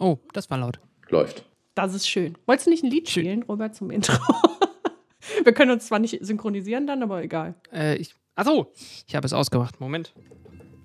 Oh, 0.00 0.18
das 0.32 0.50
war 0.50 0.58
laut. 0.58 0.80
Läuft. 1.10 1.44
Das 1.74 1.94
ist 1.94 2.08
schön. 2.08 2.36
Wolltest 2.46 2.66
du 2.66 2.70
nicht 2.70 2.82
ein 2.82 2.90
Lied 2.90 3.08
Schön. 3.08 3.22
spielen, 3.22 3.42
Robert, 3.44 3.74
zum 3.74 3.90
Intro? 3.90 4.14
Wir 5.44 5.52
können 5.52 5.70
uns 5.70 5.86
zwar 5.86 5.98
nicht 5.98 6.18
synchronisieren 6.24 6.86
dann, 6.86 7.02
aber 7.02 7.22
egal. 7.22 7.54
Äh, 7.72 7.96
ich. 7.96 8.14
Achso, 8.34 8.72
ich 9.06 9.14
habe 9.14 9.26
es 9.26 9.32
ausgemacht. 9.32 9.78
Moment. 9.80 10.12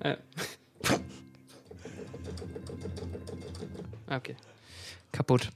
Äh. 0.02 0.18
Okay. 4.08 4.36
Kaputt. 5.12 5.50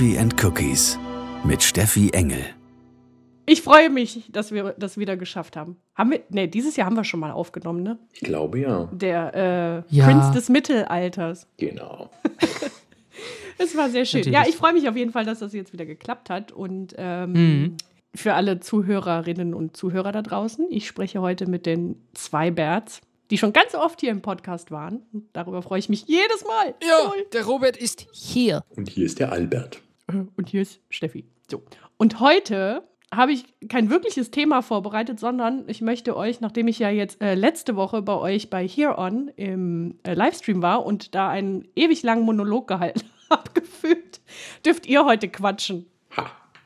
Coffee 0.00 0.16
and 0.18 0.42
Cookies 0.42 0.98
mit 1.44 1.62
Steffi 1.62 2.08
Engel. 2.14 2.42
Ich 3.44 3.60
freue 3.60 3.90
mich, 3.90 4.30
dass 4.32 4.50
wir 4.50 4.74
das 4.78 4.96
wieder 4.96 5.18
geschafft 5.18 5.58
haben. 5.58 5.76
Haben 5.94 6.12
wir, 6.12 6.22
nee, 6.30 6.46
dieses 6.46 6.74
Jahr 6.76 6.86
haben 6.86 6.96
wir 6.96 7.04
schon 7.04 7.20
mal 7.20 7.32
aufgenommen, 7.32 7.82
ne? 7.82 7.98
Ich 8.14 8.20
glaube 8.20 8.60
ja. 8.60 8.88
Der 8.92 9.84
äh, 9.90 9.94
Ja. 9.94 10.06
Prinz 10.06 10.30
des 10.30 10.48
Mittelalters. 10.48 11.46
Genau. 11.58 12.08
Es 13.58 13.76
war 13.76 13.90
sehr 13.90 14.06
schön. 14.06 14.20
Natürlich. 14.20 14.38
Ja, 14.38 14.48
ich 14.48 14.56
freue 14.56 14.72
mich 14.72 14.88
auf 14.88 14.96
jeden 14.96 15.12
Fall, 15.12 15.26
dass 15.26 15.40
das 15.40 15.52
jetzt 15.52 15.74
wieder 15.74 15.84
geklappt 15.84 16.30
hat. 16.30 16.50
Und 16.50 16.94
ähm, 16.96 17.32
Mhm. 17.32 17.76
für 18.14 18.32
alle 18.32 18.58
Zuhörerinnen 18.60 19.52
und 19.52 19.76
Zuhörer 19.76 20.12
da 20.12 20.22
draußen, 20.22 20.66
ich 20.70 20.86
spreche 20.86 21.20
heute 21.20 21.46
mit 21.46 21.66
den 21.66 21.96
zwei 22.14 22.50
Berts, 22.50 23.02
die 23.30 23.36
schon 23.36 23.52
ganz 23.52 23.74
oft 23.74 24.00
hier 24.00 24.12
im 24.12 24.22
Podcast 24.22 24.70
waren. 24.70 25.02
Darüber 25.34 25.60
freue 25.60 25.78
ich 25.78 25.90
mich 25.90 26.06
jedes 26.06 26.42
Mal. 26.46 26.74
Ja, 26.82 27.06
Toll. 27.10 27.26
der 27.34 27.44
Robert 27.44 27.76
ist 27.76 28.06
hier. 28.12 28.62
Und 28.74 28.88
hier 28.88 29.04
ist 29.04 29.18
der 29.18 29.30
Albert. 29.30 29.82
Und 30.36 30.48
hier 30.48 30.62
ist 30.62 30.80
Steffi. 30.90 31.24
So. 31.50 31.62
Und 31.96 32.20
heute 32.20 32.82
habe 33.12 33.32
ich 33.32 33.44
kein 33.68 33.90
wirkliches 33.90 34.30
Thema 34.30 34.62
vorbereitet, 34.62 35.18
sondern 35.18 35.64
ich 35.66 35.80
möchte 35.80 36.16
euch, 36.16 36.40
nachdem 36.40 36.68
ich 36.68 36.78
ja 36.78 36.90
jetzt 36.90 37.20
äh, 37.20 37.34
letzte 37.34 37.74
Woche 37.74 38.02
bei 38.02 38.14
euch 38.14 38.50
bei 38.50 38.66
Here 38.68 38.98
On 38.98 39.28
im 39.36 39.96
äh, 40.04 40.14
Livestream 40.14 40.62
war 40.62 40.86
und 40.86 41.14
da 41.16 41.28
einen 41.28 41.66
ewig 41.74 42.02
langen 42.04 42.24
Monolog 42.24 42.68
gehalten 42.68 43.02
habe, 43.30 43.50
gefühlt, 43.52 44.20
dürft 44.64 44.86
ihr 44.86 45.04
heute 45.04 45.28
quatschen. 45.28 45.86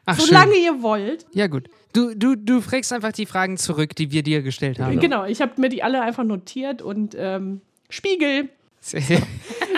Ach, 0.07 0.19
Solange 0.21 0.53
schön. 0.53 0.65
ihr 0.65 0.83
wollt. 0.83 1.25
Ja, 1.33 1.47
gut. 1.47 1.69
Du, 1.95 2.15
du, 2.15 2.35
du 2.37 2.61
fragst 2.61 2.93
einfach 2.93 3.13
die 3.13 3.25
Fragen 3.25 3.57
zurück, 3.57 3.97
die 3.97 4.11
wir 4.11 4.23
dir 4.23 4.43
gestellt 4.43 4.79
haben. 4.81 5.01
Genau, 5.01 5.25
ich 5.25 5.41
habe 5.41 5.59
mir 5.59 5.71
die 5.71 5.83
alle 5.83 6.03
einfach 6.03 6.25
notiert 6.25 6.83
und 6.83 7.15
ähm, 7.19 7.63
Spiegel. 7.89 8.51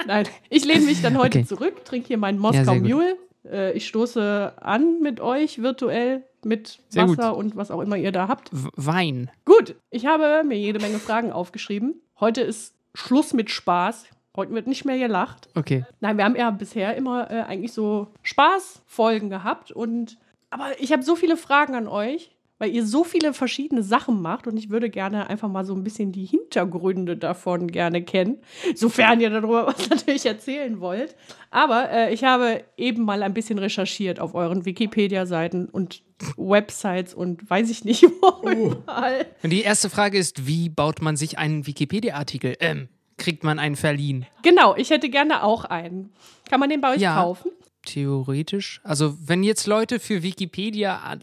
Nein, 0.08 0.26
ich 0.50 0.64
lehne 0.64 0.84
mich 0.84 1.00
dann 1.00 1.16
heute 1.16 1.38
Okay. 1.38 1.46
zurück, 1.46 1.84
trinke 1.84 2.08
hier 2.08 2.18
meinen 2.18 2.42
Ja, 2.42 2.50
Moskau 2.64 2.74
gut. 2.74 2.82
Mule. 2.88 3.16
Äh, 3.50 3.72
ich 3.72 3.86
stoße 3.86 4.52
an 4.60 5.00
mit 5.00 5.20
euch 5.20 5.62
virtuell 5.62 6.24
mit 6.44 6.78
Sehr 6.88 7.06
gut. 7.06 7.18
Wasser 7.18 7.36
und 7.36 7.56
was 7.56 7.70
auch 7.70 7.80
immer 7.80 7.96
ihr 7.96 8.12
da 8.12 8.28
habt. 8.28 8.50
W- 8.52 8.68
Wein. 8.76 9.30
Gut, 9.44 9.74
ich 9.90 10.06
habe 10.06 10.42
mir 10.44 10.56
jede 10.58 10.78
Menge 10.78 10.98
Fragen 10.98 11.32
aufgeschrieben. 11.32 12.00
Heute 12.20 12.40
ist 12.42 12.74
Schluss 12.94 13.32
mit 13.34 13.50
Spaß. 13.50 14.06
Heute 14.36 14.52
wird 14.52 14.66
nicht 14.66 14.84
mehr 14.84 14.98
gelacht. 14.98 15.48
Okay. 15.54 15.84
Nein, 16.00 16.18
wir 16.18 16.24
haben 16.24 16.36
ja 16.36 16.50
bisher 16.50 16.94
immer 16.96 17.30
äh, 17.30 17.40
eigentlich 17.42 17.72
so 17.72 18.08
Spaßfolgen 18.22 19.30
gehabt 19.30 19.70
und 19.72 20.18
aber 20.50 20.78
ich 20.78 20.92
habe 20.92 21.02
so 21.02 21.16
viele 21.16 21.36
Fragen 21.36 21.74
an 21.74 21.88
euch, 21.88 22.35
weil 22.58 22.70
ihr 22.70 22.86
so 22.86 23.04
viele 23.04 23.32
verschiedene 23.34 23.82
Sachen 23.82 24.22
macht 24.22 24.46
und 24.46 24.56
ich 24.56 24.70
würde 24.70 24.88
gerne 24.90 25.28
einfach 25.28 25.48
mal 25.48 25.64
so 25.64 25.74
ein 25.74 25.84
bisschen 25.84 26.12
die 26.12 26.24
Hintergründe 26.24 27.16
davon 27.16 27.66
gerne 27.68 28.02
kennen, 28.02 28.38
sofern 28.74 29.20
ihr 29.20 29.30
darüber 29.30 29.66
was 29.66 29.90
natürlich 29.90 30.24
erzählen 30.26 30.80
wollt. 30.80 31.14
Aber 31.50 31.90
äh, 31.90 32.14
ich 32.14 32.24
habe 32.24 32.64
eben 32.76 33.04
mal 33.04 33.22
ein 33.22 33.34
bisschen 33.34 33.58
recherchiert 33.58 34.20
auf 34.20 34.34
euren 34.34 34.64
Wikipedia-Seiten 34.64 35.66
und 35.68 36.02
Websites 36.36 37.12
und 37.14 37.48
weiß 37.48 37.68
ich 37.70 37.84
nicht 37.84 38.02
wo 38.20 38.48
überall. 38.50 39.26
Und 39.42 39.50
die 39.50 39.62
erste 39.62 39.90
Frage 39.90 40.16
ist, 40.18 40.46
wie 40.46 40.68
baut 40.68 41.02
man 41.02 41.16
sich 41.16 41.38
einen 41.38 41.66
Wikipedia-Artikel? 41.66 42.56
Ähm, 42.60 42.88
kriegt 43.18 43.44
man 43.44 43.58
einen 43.58 43.76
verliehen? 43.76 44.26
Genau, 44.42 44.74
ich 44.76 44.90
hätte 44.90 45.08
gerne 45.08 45.42
auch 45.42 45.64
einen. 45.64 46.10
Kann 46.48 46.60
man 46.60 46.68
den 46.70 46.80
bei 46.80 46.94
euch 46.94 47.00
Ja. 47.00 47.14
kaufen? 47.16 47.50
Theoretisch. 47.86 48.80
Also, 48.84 49.14
wenn 49.26 49.42
jetzt 49.42 49.66
Leute 49.66 49.98
für 49.98 50.22
Wikipedia 50.22 51.16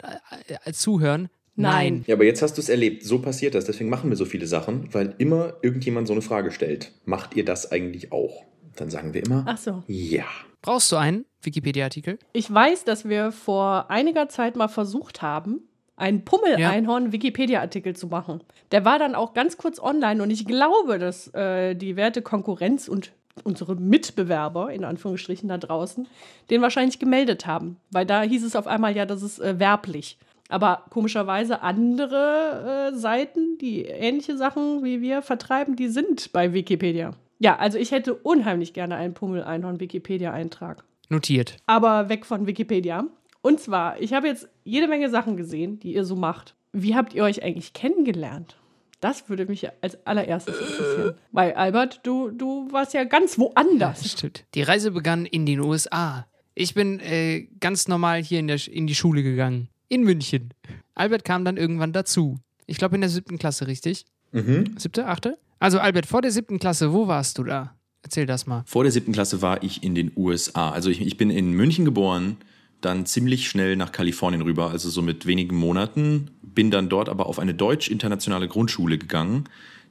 zuhören, 0.71 1.29
Nein. 1.55 1.93
nein. 1.97 2.03
Ja, 2.07 2.15
aber 2.15 2.23
jetzt 2.25 2.41
hast 2.41 2.57
du 2.57 2.61
es 2.61 2.69
erlebt. 2.69 3.03
So 3.03 3.19
passiert 3.19 3.53
das. 3.53 3.65
Deswegen 3.65 3.89
machen 3.89 4.09
wir 4.09 4.17
so 4.17 4.25
viele 4.25 4.47
Sachen, 4.47 4.91
weil 4.91 5.13
immer 5.19 5.53
irgendjemand 5.61 6.07
so 6.07 6.13
eine 6.13 6.23
Frage 6.23 6.49
stellt. 6.51 6.91
Macht 7.05 7.35
ihr 7.35 7.45
das 7.45 7.71
eigentlich 7.71 8.11
auch? 8.11 8.43
Dann 8.75 8.89
sagen 8.89 9.13
wir 9.13 9.23
immer, 9.23 9.45
Ach 9.47 9.57
so. 9.59 9.83
ja. 9.87 10.25
Brauchst 10.63 10.91
du 10.91 10.95
einen 10.95 11.25
Wikipedia-Artikel? 11.43 12.17
Ich 12.31 12.51
weiß, 12.51 12.85
dass 12.85 13.07
wir 13.07 13.31
vor 13.31 13.91
einiger 13.91 14.29
Zeit 14.29 14.55
mal 14.55 14.67
versucht 14.69 15.21
haben, 15.21 15.59
einen 15.95 16.25
Pummel-Einhorn-Wikipedia-Artikel 16.25 17.95
zu 17.95 18.07
machen. 18.07 18.43
Der 18.71 18.85
war 18.85 18.97
dann 18.97 19.13
auch 19.13 19.33
ganz 19.33 19.57
kurz 19.57 19.79
online 19.79 20.23
und 20.23 20.31
ich 20.31 20.45
glaube, 20.45 20.97
dass 20.99 21.27
äh, 21.33 21.75
die 21.75 21.95
werte 21.95 22.21
Konkurrenz 22.21 22.87
und 22.87 23.11
unsere 23.43 23.75
Mitbewerber, 23.75 24.71
in 24.71 24.83
Anführungsstrichen 24.83 25.49
da 25.49 25.57
draußen, 25.57 26.07
den 26.49 26.61
wahrscheinlich 26.61 26.99
gemeldet 26.99 27.45
haben. 27.45 27.77
Weil 27.91 28.05
da 28.05 28.21
hieß 28.21 28.43
es 28.43 28.55
auf 28.55 28.67
einmal 28.67 28.95
ja, 28.95 29.05
das 29.05 29.23
ist 29.23 29.39
äh, 29.39 29.59
werblich. 29.59 30.17
Aber 30.49 30.83
komischerweise 30.89 31.61
andere 31.61 32.91
äh, 32.93 32.95
Seiten, 32.95 33.57
die 33.59 33.85
ähnliche 33.85 34.37
Sachen 34.37 34.83
wie 34.83 35.01
wir 35.01 35.21
vertreiben, 35.21 35.75
die 35.75 35.87
sind 35.87 36.31
bei 36.31 36.53
Wikipedia. 36.53 37.11
Ja, 37.39 37.57
also 37.57 37.77
ich 37.77 37.91
hätte 37.91 38.13
unheimlich 38.13 38.73
gerne 38.73 38.95
einen 38.95 39.13
Pummel-Einhorn-Wikipedia-Eintrag 39.13 40.83
Notiert. 41.09 41.57
aber 41.65 42.09
weg 42.09 42.25
von 42.25 42.47
Wikipedia. 42.47 43.05
Und 43.41 43.59
zwar, 43.59 43.99
ich 44.01 44.13
habe 44.13 44.27
jetzt 44.27 44.47
jede 44.63 44.87
Menge 44.87 45.09
Sachen 45.09 45.35
gesehen, 45.35 45.79
die 45.79 45.93
ihr 45.93 46.05
so 46.05 46.15
macht. 46.15 46.55
Wie 46.71 46.95
habt 46.95 47.13
ihr 47.13 47.23
euch 47.23 47.43
eigentlich 47.43 47.73
kennengelernt? 47.73 48.55
Das 49.03 49.27
würde 49.27 49.45
mich 49.45 49.67
als 49.81 49.97
allererstes 50.07 50.57
interessieren. 50.57 51.15
Weil, 51.33 51.51
Albert, 51.55 51.99
du, 52.03 52.31
du 52.31 52.71
warst 52.71 52.93
ja 52.93 53.03
ganz 53.03 53.37
woanders. 53.37 54.09
Stimmt. 54.09 54.45
Die 54.53 54.61
Reise 54.61 54.91
begann 54.91 55.25
in 55.25 55.45
den 55.45 55.59
USA. 55.59 56.25
Ich 56.55 56.73
bin 56.73 57.01
äh, 57.01 57.49
ganz 57.59 57.89
normal 57.89 58.23
hier 58.23 58.39
in, 58.39 58.47
der, 58.47 58.65
in 58.65 58.87
die 58.87 58.95
Schule 58.95 59.21
gegangen. 59.21 59.67
In 59.89 60.03
München. 60.03 60.53
Albert 60.95 61.25
kam 61.25 61.43
dann 61.43 61.57
irgendwann 61.57 61.91
dazu. 61.91 62.39
Ich 62.65 62.77
glaube 62.77 62.95
in 62.95 63.01
der 63.01 63.09
siebten 63.09 63.37
Klasse, 63.37 63.67
richtig? 63.67 64.05
Mhm. 64.31 64.75
Siebte, 64.77 65.05
achte? 65.05 65.37
Also 65.59 65.79
Albert, 65.79 66.05
vor 66.05 66.21
der 66.21 66.31
siebten 66.31 66.57
Klasse, 66.57 66.93
wo 66.93 67.07
warst 67.09 67.37
du 67.37 67.43
da? 67.43 67.75
Erzähl 68.03 68.25
das 68.25 68.47
mal. 68.47 68.63
Vor 68.65 68.83
der 68.83 68.93
siebten 68.93 69.11
Klasse 69.11 69.41
war 69.41 69.63
ich 69.63 69.83
in 69.83 69.95
den 69.95 70.13
USA. 70.15 70.69
Also 70.69 70.89
ich, 70.89 71.01
ich 71.01 71.17
bin 71.17 71.29
in 71.29 71.51
München 71.51 71.83
geboren, 71.83 72.37
dann 72.85 73.05
ziemlich 73.05 73.49
schnell 73.49 73.75
nach 73.75 73.91
Kalifornien 73.91 74.41
rüber, 74.41 74.69
also 74.69 74.89
so 74.89 75.01
mit 75.01 75.25
wenigen 75.25 75.55
Monaten. 75.55 76.31
Bin 76.41 76.71
dann 76.71 76.89
dort 76.89 77.09
aber 77.09 77.25
auf 77.25 77.39
eine 77.39 77.53
deutsch-internationale 77.53 78.47
Grundschule 78.47 78.97
gegangen, 78.97 79.45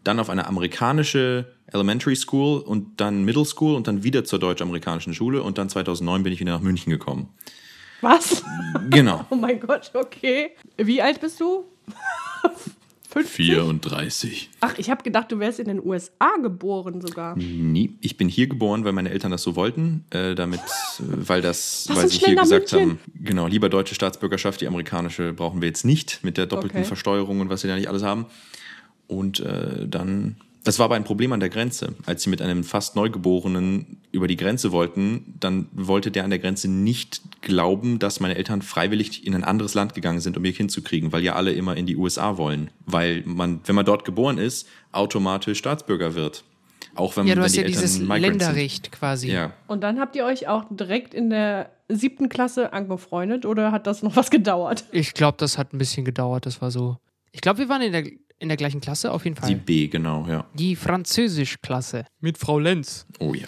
dann 0.04 0.20
auf 0.20 0.30
eine 0.30 0.46
amerikanische 0.46 1.52
Elementary 1.66 2.16
School 2.16 2.60
und 2.60 3.00
dann 3.00 3.24
Middle 3.24 3.44
School 3.44 3.74
und 3.74 3.86
dann 3.86 4.02
wieder 4.02 4.24
zur 4.24 4.38
deutsch-amerikanischen 4.38 5.14
Schule 5.14 5.42
und 5.42 5.58
dann 5.58 5.68
2009 5.68 6.22
bin 6.22 6.32
ich 6.32 6.40
wieder 6.40 6.52
nach 6.52 6.60
München 6.60 6.90
gekommen. 6.90 7.28
Was? 8.00 8.42
Genau. 8.90 9.24
Oh 9.30 9.36
mein 9.36 9.60
Gott, 9.60 9.90
okay. 9.94 10.50
Wie 10.76 11.00
alt 11.00 11.20
bist 11.20 11.40
du? 11.40 11.64
50? 13.12 13.34
34. 13.46 14.50
Ach, 14.60 14.78
ich 14.78 14.88
habe 14.90 15.02
gedacht, 15.02 15.30
du 15.30 15.38
wärst 15.38 15.58
in 15.60 15.66
den 15.68 15.84
USA 15.84 16.36
geboren 16.42 17.00
sogar. 17.00 17.36
Nie. 17.36 17.96
Ich 18.00 18.16
bin 18.16 18.28
hier 18.28 18.46
geboren, 18.46 18.84
weil 18.84 18.92
meine 18.92 19.10
Eltern 19.10 19.30
das 19.30 19.42
so 19.42 19.54
wollten, 19.54 20.04
äh, 20.10 20.34
damit, 20.34 20.60
äh, 20.60 21.02
weil 21.28 21.42
das, 21.42 21.86
Lass 21.88 21.98
weil 21.98 22.08
sie 22.08 22.18
hier 22.18 22.36
gesagt 22.36 22.72
München. 22.72 22.90
haben, 22.90 22.98
genau, 23.22 23.46
lieber 23.46 23.68
deutsche 23.68 23.94
Staatsbürgerschaft, 23.94 24.60
die 24.62 24.66
amerikanische 24.66 25.32
brauchen 25.34 25.60
wir 25.60 25.68
jetzt 25.68 25.84
nicht 25.84 26.20
mit 26.22 26.36
der 26.38 26.46
doppelten 26.46 26.78
Okay. 26.78 26.86
Versteuerung 26.86 27.40
und 27.40 27.50
was 27.50 27.60
sie 27.60 27.68
da 27.68 27.76
nicht 27.76 27.88
alles 27.88 28.02
haben. 28.02 28.26
Und 29.08 29.40
äh, 29.40 29.86
dann, 29.86 30.36
das 30.64 30.78
war 30.78 30.84
aber 30.84 30.94
ein 30.94 31.04
Problem 31.04 31.32
an 31.32 31.40
der 31.40 31.48
Grenze. 31.48 31.94
Als 32.06 32.22
sie 32.22 32.30
mit 32.30 32.40
einem 32.40 32.62
fast 32.64 32.94
Neugeborenen 32.96 34.00
über 34.12 34.28
die 34.28 34.36
Grenze 34.36 34.72
wollten, 34.72 35.34
dann 35.40 35.66
wollte 35.72 36.10
der 36.10 36.24
an 36.24 36.30
der 36.30 36.38
Grenze 36.38 36.68
nicht 36.70 37.20
glauben, 37.40 37.98
dass 37.98 38.20
meine 38.20 38.36
Eltern 38.36 38.62
freiwillig 38.62 39.26
in 39.26 39.34
ein 39.34 39.44
anderes 39.44 39.74
Land 39.74 39.94
gegangen 39.94 40.20
sind, 40.20 40.36
um 40.36 40.44
ihr 40.44 40.52
Kind 40.52 40.70
zu 40.70 40.82
kriegen, 40.82 41.12
weil 41.12 41.22
ja 41.22 41.34
alle 41.34 41.52
immer 41.52 41.76
in 41.76 41.86
die 41.86 41.96
USA 41.96 42.36
wollen. 42.36 42.70
Weil 42.86 43.22
man, 43.26 43.60
wenn 43.64 43.74
man 43.74 43.84
dort 43.84 44.04
geboren 44.04 44.38
ist, 44.38 44.68
automatisch 44.92 45.58
Staatsbürger 45.58 46.14
wird. 46.14 46.44
Auch 46.94 47.16
wenn, 47.16 47.26
Ja, 47.26 47.34
du 47.34 47.38
wenn 47.40 47.44
hast 47.44 47.52
die 47.54 47.60
ja 47.60 47.64
Eltern 47.64 47.80
dieses 47.82 47.98
Migrants 48.00 48.22
sind. 48.24 48.38
Länderrecht 48.38 48.92
quasi. 48.92 49.30
Ja. 49.32 49.52
Und 49.66 49.80
dann 49.82 49.98
habt 49.98 50.14
ihr 50.14 50.24
euch 50.24 50.46
auch 50.48 50.64
direkt 50.70 51.14
in 51.14 51.30
der 51.30 51.70
siebten 51.88 52.28
Klasse 52.28 52.72
angefreundet 52.72 53.46
oder 53.46 53.72
hat 53.72 53.86
das 53.86 54.02
noch 54.02 54.16
was 54.16 54.30
gedauert? 54.30 54.84
Ich 54.92 55.14
glaube, 55.14 55.38
das 55.38 55.58
hat 55.58 55.72
ein 55.72 55.78
bisschen 55.78 56.04
gedauert. 56.04 56.46
Das 56.46 56.60
war 56.60 56.70
so. 56.70 56.98
Ich 57.32 57.40
glaube, 57.40 57.60
wir 57.60 57.68
waren 57.70 57.80
in 57.82 57.92
der, 57.92 58.04
in 58.42 58.48
der 58.48 58.56
gleichen 58.56 58.80
Klasse 58.80 59.12
auf 59.12 59.24
jeden 59.24 59.36
Fall. 59.36 59.48
Die 59.48 59.54
B, 59.54 59.86
genau, 59.86 60.26
ja. 60.28 60.44
Die 60.54 60.74
Französisch-Klasse. 60.74 62.04
Mit 62.20 62.38
Frau 62.38 62.58
Lenz. 62.58 63.06
Oh 63.20 63.34
ja. 63.34 63.46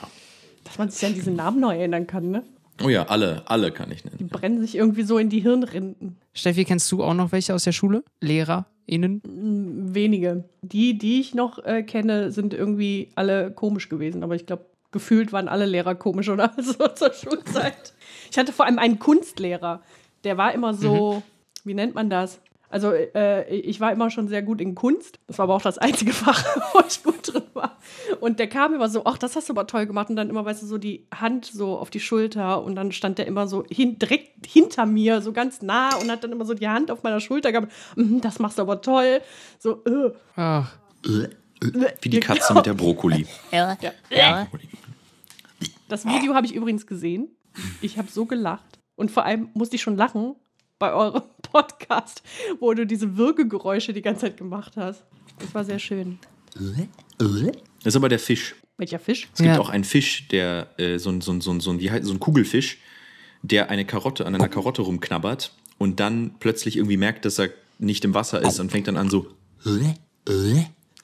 Dass 0.62 0.78
man 0.78 0.88
sich 0.88 1.04
an 1.04 1.14
diesen 1.14 1.34
Namen 1.34 1.60
neu 1.60 1.76
erinnern 1.76 2.06
kann, 2.06 2.30
ne? 2.30 2.44
Oh 2.82 2.88
ja, 2.88 3.06
alle, 3.06 3.42
alle 3.46 3.72
kann 3.72 3.90
ich 3.90 4.04
nennen. 4.04 4.18
Die 4.18 4.24
brennen 4.24 4.60
sich 4.60 4.76
irgendwie 4.76 5.02
so 5.02 5.18
in 5.18 5.28
die 5.28 5.40
Hirnrinden. 5.40 6.16
Steffi, 6.32 6.64
kennst 6.64 6.90
du 6.92 7.02
auch 7.02 7.14
noch 7.14 7.32
welche 7.32 7.54
aus 7.54 7.64
der 7.64 7.72
Schule? 7.72 8.04
LehrerInnen? 8.20 9.20
Wenige. 9.94 10.44
Die, 10.62 10.96
die 10.96 11.20
ich 11.20 11.34
noch 11.34 11.64
äh, 11.64 11.82
kenne, 11.82 12.30
sind 12.30 12.54
irgendwie 12.54 13.10
alle 13.16 13.50
komisch 13.50 13.88
gewesen. 13.88 14.22
Aber 14.22 14.36
ich 14.36 14.46
glaube, 14.46 14.66
gefühlt 14.92 15.32
waren 15.32 15.48
alle 15.48 15.66
Lehrer 15.66 15.96
komisch 15.96 16.28
oder 16.28 16.52
so 16.58 16.86
zur 16.88 17.12
Schulzeit. 17.12 17.94
Ich 18.30 18.38
hatte 18.38 18.52
vor 18.52 18.66
allem 18.66 18.78
einen 18.78 18.98
Kunstlehrer, 19.00 19.82
der 20.22 20.36
war 20.36 20.54
immer 20.54 20.72
so, 20.72 21.14
mhm. 21.14 21.22
wie 21.64 21.74
nennt 21.74 21.94
man 21.94 22.10
das? 22.10 22.40
Also 22.74 22.90
äh, 22.92 23.54
ich 23.54 23.78
war 23.78 23.92
immer 23.92 24.10
schon 24.10 24.26
sehr 24.26 24.42
gut 24.42 24.60
in 24.60 24.74
Kunst. 24.74 25.20
Das 25.28 25.38
war 25.38 25.44
aber 25.44 25.54
auch 25.54 25.62
das 25.62 25.78
einzige 25.78 26.12
Fach, 26.12 26.44
wo 26.72 26.80
ich 26.84 27.04
gut 27.04 27.32
drin 27.32 27.44
war. 27.52 27.78
Und 28.18 28.40
der 28.40 28.48
kam 28.48 28.74
immer 28.74 28.88
so, 28.88 29.04
ach, 29.04 29.16
das 29.16 29.36
hast 29.36 29.48
du 29.48 29.52
aber 29.52 29.68
toll 29.68 29.86
gemacht. 29.86 30.10
Und 30.10 30.16
dann 30.16 30.28
immer, 30.28 30.44
weißt 30.44 30.60
du, 30.60 30.66
so 30.66 30.76
die 30.76 31.06
Hand 31.14 31.46
so 31.46 31.78
auf 31.78 31.90
die 31.90 32.00
Schulter. 32.00 32.64
Und 32.64 32.74
dann 32.74 32.90
stand 32.90 33.18
der 33.18 33.28
immer 33.28 33.46
so 33.46 33.64
hin, 33.70 34.00
direkt 34.00 34.46
hinter 34.46 34.86
mir, 34.86 35.22
so 35.22 35.32
ganz 35.32 35.62
nah 35.62 35.94
und 35.94 36.10
hat 36.10 36.24
dann 36.24 36.32
immer 36.32 36.44
so 36.44 36.54
die 36.54 36.66
Hand 36.66 36.90
auf 36.90 37.04
meiner 37.04 37.20
Schulter 37.20 37.52
gehabt. 37.52 37.70
Mm, 37.94 38.18
das 38.18 38.40
machst 38.40 38.58
du 38.58 38.62
aber 38.62 38.82
toll. 38.82 39.20
So, 39.60 39.84
äh. 39.84 40.10
Ach. 40.34 40.76
Wie 42.00 42.08
die 42.08 42.18
Katze 42.18 42.54
mit 42.54 42.66
der 42.66 42.74
Brokkoli. 42.74 43.24
Ja. 43.52 43.78
ja. 44.10 44.48
Das 45.88 46.04
Video 46.04 46.34
habe 46.34 46.48
ich 46.48 46.56
übrigens 46.56 46.88
gesehen. 46.88 47.28
Ich 47.82 47.98
habe 47.98 48.08
so 48.10 48.26
gelacht. 48.26 48.80
Und 48.96 49.12
vor 49.12 49.24
allem 49.24 49.50
musste 49.54 49.76
ich 49.76 49.82
schon 49.82 49.96
lachen, 49.96 50.34
bei 50.80 50.92
eurem 50.92 51.22
Podcast, 51.54 52.24
wo 52.58 52.74
du 52.74 52.84
diese 52.84 53.16
Würgegeräusche 53.16 53.92
die 53.92 54.02
ganze 54.02 54.22
Zeit 54.22 54.36
gemacht 54.36 54.72
hast. 54.76 55.04
Das 55.38 55.54
war 55.54 55.64
sehr 55.64 55.78
schön. 55.78 56.18
Das 56.56 57.54
ist 57.84 57.96
aber 57.96 58.08
der 58.08 58.18
Fisch. 58.18 58.56
Welcher 58.76 58.98
Fisch? 58.98 59.28
Es 59.32 59.38
gibt 59.38 59.54
ja. 59.54 59.60
auch 59.60 59.68
einen 59.68 59.84
Fisch, 59.84 60.26
der 60.28 60.68
äh, 60.78 60.98
so, 60.98 61.10
ein, 61.10 61.20
so, 61.20 61.40
so, 61.40 61.60
so, 61.60 61.78
wie 61.78 61.92
heißt, 61.92 62.04
so 62.04 62.12
ein 62.12 62.18
Kugelfisch, 62.18 62.78
der 63.42 63.70
eine 63.70 63.84
Karotte 63.84 64.26
an 64.26 64.34
einer 64.34 64.48
Karotte 64.48 64.82
rumknabbert 64.82 65.54
und 65.78 66.00
dann 66.00 66.34
plötzlich 66.40 66.76
irgendwie 66.76 66.96
merkt, 66.96 67.24
dass 67.24 67.38
er 67.38 67.50
nicht 67.78 68.04
im 68.04 68.14
Wasser 68.14 68.42
ist 68.42 68.58
und 68.58 68.72
fängt 68.72 68.88
dann 68.88 68.96
an 68.96 69.08
so 69.08 69.28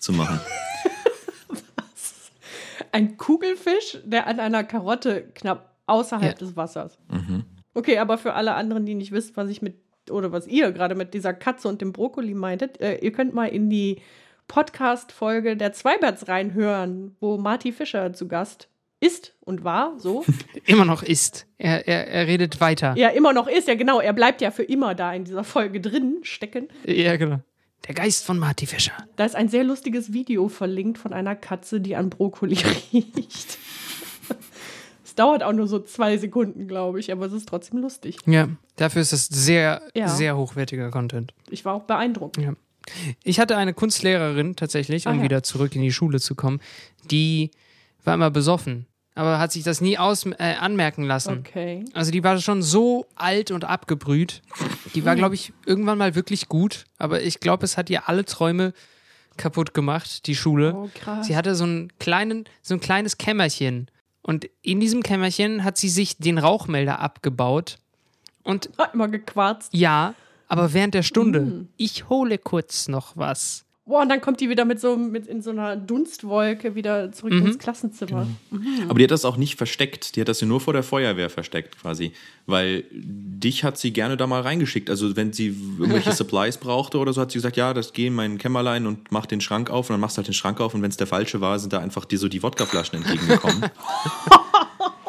zu 0.01 0.13
machen. 0.13 0.41
Was? 1.77 2.33
Ein 2.91 3.17
Kugelfisch, 3.19 3.99
der 4.05 4.27
an 4.27 4.41
einer 4.41 4.65
Karotte 4.65 5.31
knapp 5.33 5.77
außerhalb 5.87 6.41
ja. 6.41 6.47
des 6.47 6.57
Wassers. 6.57 6.99
Mhm. 7.09 7.45
Okay, 7.75 7.99
aber 7.99 8.19
für 8.19 8.35
alle 8.35 8.55
anderen, 8.55 8.85
die 8.85 8.95
nicht 8.95 9.13
wissen, 9.13 9.37
was 9.37 9.49
ich 9.49 9.63
mit 9.63 9.77
oder 10.09 10.33
was 10.33 10.47
ihr 10.47 10.73
gerade 10.73 10.95
mit 10.95 11.15
dieser 11.15 11.35
Katze 11.35 11.69
und 11.69 11.81
dem 11.81 11.93
Brokkoli 11.93 12.35
meintet, 12.35 12.81
äh, 12.81 12.97
ihr 12.97 13.13
könnt 13.13 13.35
mal 13.35 13.47
in 13.47 13.69
die 13.69 14.01
Podcast-Folge 14.49 15.57
der 15.57 15.73
Zweiberts 15.73 16.29
reinhören, 16.29 17.17
wo 17.21 17.39
Marty 17.39 17.73
Fischer 17.73 18.13
zu 18.13 18.27
Gast 18.27 18.69
ist 19.01 19.35
und 19.41 19.65
war, 19.65 19.99
so. 19.99 20.25
immer 20.67 20.85
noch 20.85 21.03
ist. 21.03 21.47
Er, 21.59 21.87
er, 21.89 22.09
er 22.09 22.27
redet 22.27 22.61
weiter. 22.61 22.95
Ja, 22.97 23.09
immer 23.09 23.33
noch 23.33 23.49
ist, 23.49 23.69
ja 23.69 23.75
genau. 23.75 24.01
Er 24.01 24.13
bleibt 24.13 24.41
ja 24.41 24.51
für 24.51 24.63
immer 24.63 24.95
da 24.95 25.13
in 25.13 25.25
dieser 25.25 25.45
Folge 25.45 25.81
drin 25.81 26.19
stecken. 26.23 26.69
Ja, 26.85 27.17
genau. 27.17 27.41
Der 27.89 27.95
Geist 27.95 28.27
von 28.27 28.39
Marty 28.39 28.67
Fischer. 28.67 28.93
Da 29.17 29.25
ist 29.25 29.35
ein 29.35 29.49
sehr 29.49 29.65
lustiges 29.65 30.13
Video 30.13 30.49
verlinkt 30.49 30.99
von 30.99 31.13
einer 31.13 31.35
Katze, 31.35 31.81
die 31.81 31.97
an 31.97 32.11
Brokkoli 32.11 32.59
riecht. 32.93 33.59
Es 35.11 35.17
dauert 35.17 35.43
auch 35.43 35.53
nur 35.53 35.67
so 35.67 35.81
zwei 35.81 36.17
Sekunden, 36.19 36.69
glaube 36.69 37.01
ich, 37.01 37.11
aber 37.11 37.27
es 37.27 37.33
ist 37.33 37.49
trotzdem 37.49 37.81
lustig. 37.81 38.17
Ja, 38.27 38.49
dafür 38.77 39.03
ist 39.03 39.13
es 39.13 39.27
sehr, 39.27 39.83
ja. 39.93 40.07
sehr 40.07 40.37
hochwertiger 40.37 40.93
Content. 40.93 41.35
Ich 41.51 41.65
war 41.65 41.75
auch 41.75 41.83
beeindruckt. 41.83 42.37
Ja. 42.37 42.53
Ich 43.25 43.41
hatte 43.41 43.57
eine 43.57 43.75
Kunstlehrerin 43.75 44.55
tatsächlich, 44.55 45.09
um 45.09 45.15
ah, 45.15 45.17
ja. 45.17 45.23
wieder 45.23 45.43
zurück 45.43 45.75
in 45.75 45.83
die 45.83 45.91
Schule 45.91 46.21
zu 46.21 46.37
kommen, 46.37 46.61
die 47.11 47.51
war 48.05 48.15
immer 48.15 48.31
besoffen, 48.31 48.87
aber 49.17 49.41
hat 49.41 49.51
sich 49.51 49.65
das 49.65 49.81
nie 49.81 49.99
aus, 49.99 50.27
äh, 50.27 50.55
anmerken 50.61 51.03
lassen. 51.03 51.39
Okay. 51.39 51.85
Also 51.93 52.13
die 52.13 52.23
war 52.23 52.39
schon 52.39 52.63
so 52.63 53.07
alt 53.17 53.51
und 53.51 53.65
abgebrüht. 53.65 54.43
Die 54.95 55.05
war, 55.05 55.17
glaube 55.17 55.35
ich, 55.35 55.53
irgendwann 55.67 55.99
mal 55.99 56.15
wirklich 56.15 56.49
gut, 56.49 56.85
aber 56.99 57.21
ich 57.21 57.41
glaube, 57.41 57.65
es 57.65 57.77
hat 57.77 57.91
ihr 57.91 58.09
alle 58.09 58.25
Träume 58.25 58.75
kaputt 59.37 59.75
gemacht, 59.75 60.29
die 60.29 60.37
Schule. 60.37 60.73
Oh, 60.77 60.89
krass. 60.95 61.27
Sie 61.27 61.37
hatte 61.37 61.57
so 61.57 61.65
einen 61.65 61.91
kleinen, 61.99 62.45
so 62.63 62.75
ein 62.75 62.81
kleines 62.81 63.19
Kämmerchen 63.19 63.91
und 64.23 64.49
in 64.63 64.81
diesem 64.81 65.03
Kämmerchen 65.03 65.65
hat 65.65 65.79
sie 65.79 65.89
sich 65.89 66.19
den 66.19 66.39
Rauchmelder 66.39 66.99
abgebaut. 67.01 67.79
Und 68.43 68.71
hat 68.79 68.95
immer 68.95 69.09
gequarzt. 69.09 69.73
Ja, 69.75 70.15
aber 70.49 70.73
während 70.73 70.95
der 70.95 71.03
Stunde. 71.03 71.41
Mm. 71.41 71.69
Ich 71.77 72.09
hole 72.09 72.39
kurz 72.39 72.89
noch 72.89 73.17
was. 73.17 73.65
Boah, 73.91 74.03
und 74.03 74.09
dann 74.09 74.21
kommt 74.21 74.41
die 74.41 74.49
wieder 74.49 74.65
mit 74.65 74.79
so 74.79 74.97
mit 74.97 75.27
in 75.27 75.43
so 75.43 75.51
einer 75.51 75.75
Dunstwolke 75.75 76.77
wieder 76.77 77.11
zurück 77.11 77.33
mhm. 77.33 77.47
ins 77.47 77.59
Klassenzimmer. 77.59 78.25
Genau. 78.51 78.63
Mhm. 78.63 78.89
Aber 78.89 78.99
die 79.01 79.05
hat 79.05 79.11
das 79.11 79.25
auch 79.25 79.37
nicht 79.37 79.57
versteckt. 79.57 80.15
Die 80.15 80.21
hat 80.21 80.29
das 80.29 80.41
ja 80.41 80.47
nur 80.47 80.61
vor 80.61 80.73
der 80.73 80.85
Feuerwehr 80.85 81.29
versteckt 81.29 81.77
quasi. 81.77 82.13
Weil 82.47 82.85
dich 82.93 83.65
hat 83.65 83.79
sie 83.79 83.93
gerne 83.93 84.17
da 84.17 84.29
mal 84.29 84.43
reingeschickt. 84.43 84.91
Also 84.91 85.17
wenn 85.17 85.33
sie 85.33 85.49
irgendwelche 85.49 86.13
Supplies 86.21 86.59
brauchte 86.59 86.99
oder 86.99 87.13
so, 87.13 87.21
hat 87.21 87.33
sie 87.33 87.39
gesagt, 87.39 87.57
ja, 87.57 87.75
das 87.75 87.93
geh 87.93 88.07
in 88.07 88.15
mein 88.15 88.39
Kämmerlein 88.39 88.87
und 88.87 89.11
mach 89.11 89.27
den 89.27 89.41
Schrank 89.41 89.71
auf. 89.71 89.91
Und 89.91 89.95
dann 89.95 90.01
machst 90.01 90.17
du 90.17 90.19
halt 90.19 90.29
den 90.29 90.35
Schrank 90.35 90.61
auf 90.61 90.73
und 90.73 90.83
wenn 90.83 90.91
es 90.91 90.97
der 90.97 91.09
falsche 91.09 91.41
war, 91.41 91.59
sind 91.59 91.73
da 91.73 91.81
einfach 91.81 92.05
dir 92.05 92.21
so 92.21 92.29
die 92.29 92.45
Wodkaflaschen 92.45 92.99
entgegengekommen. 92.99 93.65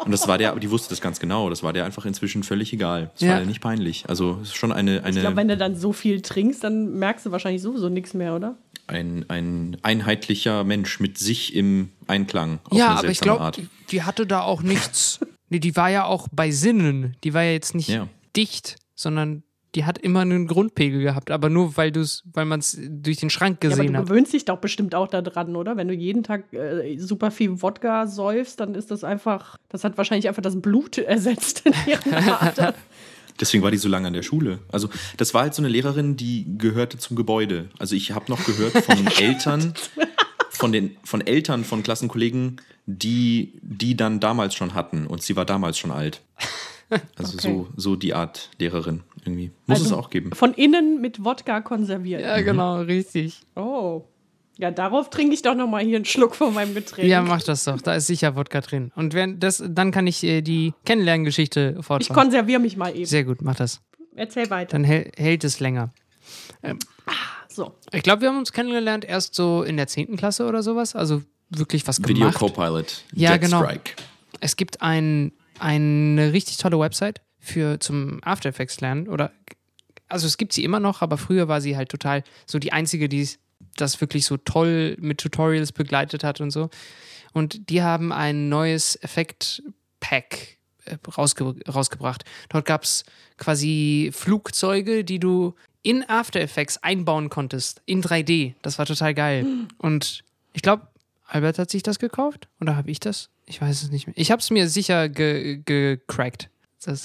Und 0.04 0.12
das 0.12 0.28
war 0.28 0.38
der, 0.38 0.50
aber 0.52 0.60
die 0.60 0.72
wusste 0.72 0.90
das 0.90 1.00
ganz 1.00 1.20
genau. 1.20 1.50
Das 1.50 1.62
war 1.62 1.74
der 1.74 1.86
einfach 1.86 2.06
inzwischen 2.06 2.42
völlig 2.44 2.74
egal. 2.74 3.12
Das 3.14 3.22
ja. 3.22 3.34
war 3.34 3.40
ja 3.40 3.46
nicht 3.46 3.62
peinlich. 3.62 4.06
Also 4.08 4.40
es 4.42 4.50
ist 4.50 4.56
schon 4.56 4.72
eine. 4.72 5.04
eine 5.04 5.16
ich 5.16 5.22
glaube, 5.22 5.36
wenn 5.36 5.48
du 5.48 5.58
dann 5.58 5.76
so 5.76 5.94
viel 5.94 6.22
trinkst, 6.22 6.64
dann 6.64 6.98
merkst 6.98 7.28
du 7.28 7.32
wahrscheinlich 7.32 7.62
sowieso 7.62 7.90
nichts 7.90 8.14
mehr, 8.14 8.36
oder? 8.36 8.56
Ein, 8.92 9.26
ein 9.30 9.78
einheitlicher 9.82 10.64
Mensch 10.64 11.00
mit 11.00 11.18
sich 11.18 11.56
im 11.56 11.90
Einklang. 12.08 12.60
ja, 12.72 12.90
aber 12.90 13.10
ich 13.10 13.20
glaube, 13.20 13.52
die, 13.56 13.68
die, 13.90 14.04
hatte 14.04 14.28
da 14.28 14.42
auch 14.42 14.62
nichts. 14.62 15.20
nee, 15.50 15.60
die 15.60 15.76
war 15.76 15.90
ja 15.90 16.06
auch 16.06 16.28
bei 16.32 16.52
Sinnen. 16.52 17.16
Die 17.24 17.34
war 17.34 17.44
ja 17.44 17.52
jetzt 17.52 17.76
nicht 17.76 17.90
ja. 17.90 18.08
dicht, 18.36 18.78
sondern 18.96 19.44
die 19.76 19.86
hat 19.86 19.98
immer 19.98 20.22
einen 20.22 20.48
Grundpegel 20.48 21.02
gehabt, 21.02 21.32
aber 21.32 21.50
nur 21.50 21.78
weil 21.78 21.92
du 21.92 22.06
weil 22.34 22.46
man 22.46 22.60
es 22.60 22.78
durch 22.90 23.18
den 23.18 23.30
Schrank 23.30 23.62
gesehen 23.62 23.78
ja, 23.78 23.84
aber 23.84 23.92
du 23.92 23.98
hat. 24.00 24.04
Du 24.04 24.10
gewöhnst 24.10 24.34
dich 24.34 24.46
doch 24.46 24.58
bestimmt 24.58 24.96
auch 24.96 25.08
daran, 25.08 25.56
oder? 25.56 25.78
Wenn 25.78 25.88
du 25.88 25.94
jeden 25.94 26.24
Tag 26.24 26.52
äh, 26.54 26.98
super 26.98 27.32
viel 27.32 27.62
Wodka 27.62 28.08
säufst, 28.08 28.60
dann 28.60 28.76
ist 28.76 28.92
das 28.92 29.04
einfach, 29.04 29.58
das 29.70 29.84
hat 29.84 29.98
wahrscheinlich 29.98 30.28
einfach 30.28 30.42
das 30.42 30.62
Blut 30.62 30.98
ersetzt 30.98 31.66
in 31.66 31.74
ihren 31.88 32.14
Adern. 32.14 32.74
Deswegen 33.40 33.64
war 33.64 33.72
die 33.72 33.78
so 33.78 33.90
lange 33.90 34.08
an 34.08 34.14
der 34.14 34.24
Schule. 34.24 34.60
Also 34.72 34.90
das 35.18 35.34
war 35.34 35.44
halt 35.44 35.54
so 35.54 35.62
eine 35.62 35.70
Lehrerin, 35.70 36.16
die 36.16 36.46
gehörte 36.58 36.98
zum 36.98 37.16
Gebäude. 37.16 37.70
Also 37.80 37.96
ich 37.96 38.12
habe 38.12 38.26
noch 38.30 38.44
gehört 38.46 38.78
von 38.84 39.08
Eltern, 39.20 39.74
von 40.50 40.72
den 40.72 40.98
von 41.04 41.22
Eltern 41.22 41.64
von 41.64 41.84
Klassenkollegen, 41.84 42.62
die 42.86 43.54
die 43.62 43.96
dann 43.96 44.20
damals 44.20 44.56
schon 44.56 44.74
hatten 44.74 45.08
und 45.08 45.22
sie 45.22 45.36
war 45.36 45.46
damals 45.46 45.78
schon 45.78 45.92
alt. 45.92 46.22
Also 47.16 47.38
okay. 47.38 47.48
so, 47.48 47.68
so 47.78 47.96
die 47.96 48.14
Art 48.14 48.50
Lehrerin 48.60 49.04
irgendwie. 49.24 49.52
Muss 49.66 49.80
also 49.80 49.96
es 49.96 49.98
auch 49.98 50.10
geben. 50.10 50.32
Von 50.34 50.54
innen 50.54 51.00
mit 51.00 51.24
Wodka 51.24 51.62
konserviert. 51.62 52.22
Ja, 52.22 52.42
genau, 52.42 52.82
richtig. 52.82 53.40
Oh. 53.56 54.04
Ja, 54.62 54.70
darauf 54.70 55.10
trinke 55.10 55.34
ich 55.34 55.42
doch 55.42 55.56
noch 55.56 55.68
mal 55.68 55.84
hier 55.84 55.96
einen 55.96 56.06
Schluck 56.06 56.36
von 56.36 56.54
meinem 56.54 56.76
Getränk. 56.76 57.08
Ja, 57.08 57.24
mach 57.24 57.42
das 57.42 57.64
doch. 57.64 57.82
Da 57.82 57.96
ist 57.96 58.06
sicher 58.06 58.36
Wodka 58.36 58.62
drin. 58.62 58.92
Und 58.96 59.16
wenn 59.16 59.40
das, 59.40 59.64
dann 59.68 59.90
kann 59.90 60.06
ich 60.06 60.24
äh, 60.24 60.42
die 60.44 60.74
Kennenlerngeschichte 60.86 61.78
fortfahren. 61.82 62.02
Ich 62.02 62.10
konserviere 62.10 62.60
mich 62.60 62.78
mal 62.78 62.96
eben. 62.96 63.06
Sehr 63.06 63.24
gut, 63.24 63.42
mach 63.42 63.56
das. 63.56 63.82
Erzähl 64.16 64.52
weiter. 64.52 64.74
Dann 64.74 64.84
hält, 64.84 65.18
hält 65.18 65.44
es 65.44 65.60
länger. 65.60 65.92
Ähm, 66.62 66.78
ah, 67.08 67.12
so. 67.48 67.74
Ich 67.92 68.04
glaube, 68.04 68.22
wir 68.22 68.30
haben 68.30 68.38
uns 68.38 68.54
kennengelernt 68.54 69.04
erst 69.04 69.34
so 69.34 69.64
in 69.64 69.78
der 69.78 69.88
10. 69.88 70.16
Klasse 70.16 70.46
oder 70.46 70.62
sowas. 70.62 70.96
Also 70.96 71.24
wirklich 71.50 71.88
was 71.88 71.98
gemacht. 71.98 72.10
Video 72.10 72.32
Copilot. 72.32 73.04
Ja, 73.14 73.32
Jet 73.32 73.42
genau. 73.42 73.64
Strike. 73.64 73.94
Es 74.42 74.56
gibt 74.56 74.84
ein 74.84 75.32
eine 75.58 76.34
richtig 76.34 76.58
tolle 76.58 76.80
Website 76.80 77.22
für 77.40 77.80
zum 77.80 78.20
After 78.24 78.50
Effects 78.50 78.80
lernen 78.82 79.08
oder 79.08 79.32
also 80.08 80.28
es 80.28 80.38
gibt 80.38 80.54
sie 80.54 80.64
immer 80.64 80.80
noch, 80.80 81.02
aber 81.02 81.18
früher 81.18 81.48
war 81.48 81.62
sie 81.62 81.78
halt 81.78 81.90
total 81.90 82.24
so 82.46 82.60
die 82.60 82.74
einzige, 82.74 83.08
die 83.08 83.28
das 83.78 84.02
wirklich 84.02 84.26
so 84.26 84.38
toll 84.38 84.96
mit 85.00 85.20
Tutorials 85.20 85.72
begleitet 85.72 86.24
hat 86.24 86.42
und 86.42 86.52
so. 86.52 86.70
Und 87.34 87.70
die 87.70 87.82
haben 87.82 88.12
ein 88.12 88.50
neues 88.50 89.02
Effekt-Pack 89.02 90.58
äh, 90.86 90.98
rausge 91.18 91.56
rausgebracht. 91.68 92.24
Dort 92.50 92.66
gab 92.66 92.84
es 92.84 93.06
quasi 93.38 94.12
Flugzeuge, 94.14 95.04
die 95.04 95.20
du 95.20 95.56
in 95.84 96.08
After 96.08 96.40
Effects 96.40 96.78
einbauen 96.78 97.30
konntest, 97.30 97.82
in 97.86 98.04
3D. 98.04 98.54
Das 98.62 98.78
war 98.78 98.86
total 98.86 99.14
geil. 99.14 99.46
Und 99.78 100.24
ich 100.54 100.62
glaube, 100.62 100.88
Albert 101.28 101.60
hat 101.60 101.70
sich 101.70 101.82
das 101.82 101.98
gekauft 101.98 102.50
oder 102.60 102.76
habe 102.76 102.92
ich 102.92 103.00
das? 103.00 103.30
Ich 103.46 103.62
weiß 103.62 103.84
es 103.84 103.92
nicht 103.92 104.08
mehr. 104.08 104.14
Ich 104.18 104.32
habe 104.32 104.42
es 104.42 104.50
mir 104.50 104.68
sicher 104.68 105.10
gecrackt. 105.10 106.50
Ge 106.84 106.96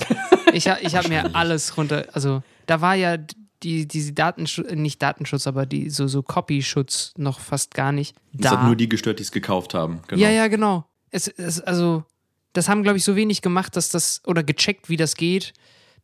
ich 0.53 0.67
ich 0.67 0.97
habe 0.97 1.09
mir 1.09 1.35
alles 1.35 1.77
runter. 1.77 2.07
Also, 2.13 2.43
da 2.67 2.81
war 2.81 2.95
ja 2.95 3.19
die, 3.63 3.87
diese 3.87 4.13
Datenschutz, 4.13 4.71
nicht 4.73 5.03
Datenschutz, 5.03 5.47
aber 5.47 5.67
die 5.67 5.91
so, 5.91 6.07
so 6.07 6.23
Copy-Schutz 6.23 7.15
noch 7.17 7.41
fast 7.41 7.75
gar 7.75 7.93
nicht. 7.93 8.15
Das 8.33 8.53
da. 8.53 8.59
hat 8.59 8.67
nur 8.67 8.77
die 8.77 8.89
gestört, 8.89 9.19
die 9.19 9.23
es 9.23 9.33
gekauft 9.33 9.75
haben. 9.75 10.01
Genau. 10.09 10.23
Ja, 10.23 10.31
ja, 10.31 10.49
genau. 10.49 10.85
Es, 11.11 11.29
es, 11.29 11.61
also, 11.61 12.05
das 12.53 12.69
haben, 12.69 12.83
glaube 12.83 12.99
ich, 12.99 13.05
so 13.05 13.17
wenig 13.17 13.43
gemacht, 13.43 13.77
dass 13.77 13.89
das, 13.89 14.23
oder 14.27 14.43
gecheckt, 14.43 14.89
wie 14.89 14.97
das 14.97 15.17
geht, 15.17 15.53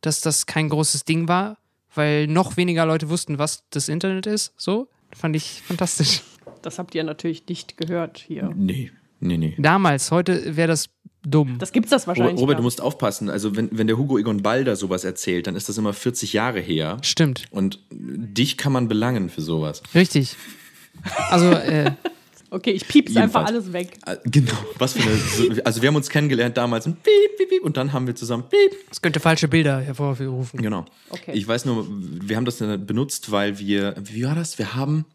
dass 0.01 0.21
das 0.21 0.45
kein 0.45 0.69
großes 0.69 1.05
Ding 1.05 1.27
war, 1.27 1.57
weil 1.95 2.27
noch 2.27 2.57
weniger 2.57 2.85
Leute 2.85 3.09
wussten, 3.09 3.37
was 3.37 3.63
das 3.69 3.89
Internet 3.89 4.25
ist. 4.25 4.53
So, 4.57 4.87
fand 5.11 5.35
ich 5.35 5.61
fantastisch. 5.61 6.21
Das 6.61 6.79
habt 6.79 6.95
ihr 6.95 7.03
natürlich 7.03 7.47
nicht 7.47 7.77
gehört 7.77 8.17
hier. 8.17 8.51
Nee, 8.55 8.91
Nee, 9.23 9.37
nee. 9.37 9.55
Damals, 9.57 10.11
heute 10.11 10.57
wäre 10.57 10.67
das 10.67 10.89
dumm. 11.25 11.57
Das 11.59 11.71
gibt's 11.71 11.89
das 11.89 12.07
wahrscheinlich. 12.07 12.39
Robert, 12.39 12.59
du 12.59 12.63
musst 12.63 12.81
aufpassen. 12.81 13.29
Also, 13.29 13.55
wenn, 13.55 13.69
wenn 13.71 13.87
der 13.87 13.97
Hugo 13.97 14.17
Egon 14.17 14.41
Balder 14.43 14.75
sowas 14.75 15.03
erzählt, 15.03 15.47
dann 15.47 15.55
ist 15.55 15.69
das 15.69 15.77
immer 15.77 15.93
40 15.93 16.33
Jahre 16.33 16.59
her. 16.59 16.97
Stimmt. 17.01 17.45
Und 17.51 17.79
dich 17.91 18.57
kann 18.57 18.71
man 18.73 18.87
belangen 18.87 19.29
für 19.29 19.41
sowas. 19.41 19.81
Richtig. 19.95 20.35
Also, 21.29 21.51
äh, 21.51 21.91
Okay, 22.49 22.69
ich 22.69 22.87
piep's 22.87 23.15
einfach 23.17 23.47
Jedenfalls. 23.47 23.49
alles 23.49 23.73
weg. 23.73 23.97
Äh, 24.05 24.17
Genau, 24.25 24.53
was 24.77 24.93
für 24.93 25.01
eine. 25.01 25.15
so- 25.17 25.63
Also, 25.63 25.81
wir 25.81 25.87
haben 25.87 25.95
uns 25.95 26.07
kennengelernt 26.09 26.55
damals 26.55 26.85
und 26.85 27.01
piep, 27.01 27.35
piep, 27.35 27.49
piep, 27.49 27.63
und 27.63 27.77
dann 27.77 27.93
haben 27.93 28.05
wir 28.05 28.13
zusammen 28.13 28.43
piep. 28.47 28.77
Das 28.89 29.01
könnte 29.01 29.19
falsche 29.19 29.47
Bilder 29.47 29.81
hervorrufen. 29.81 30.61
Genau. 30.61 30.85
Okay. 31.09 31.31
Ich 31.33 31.47
weiß 31.47 31.65
nur, 31.65 31.87
wir 31.89 32.35
haben 32.37 32.45
das 32.45 32.59
dann 32.59 32.85
benutzt, 32.85 33.31
weil 33.31 33.57
wir. 33.57 33.95
Wie 34.03 34.23
war 34.23 34.35
das? 34.35 34.59
Wir 34.59 34.75
haben 34.75 35.05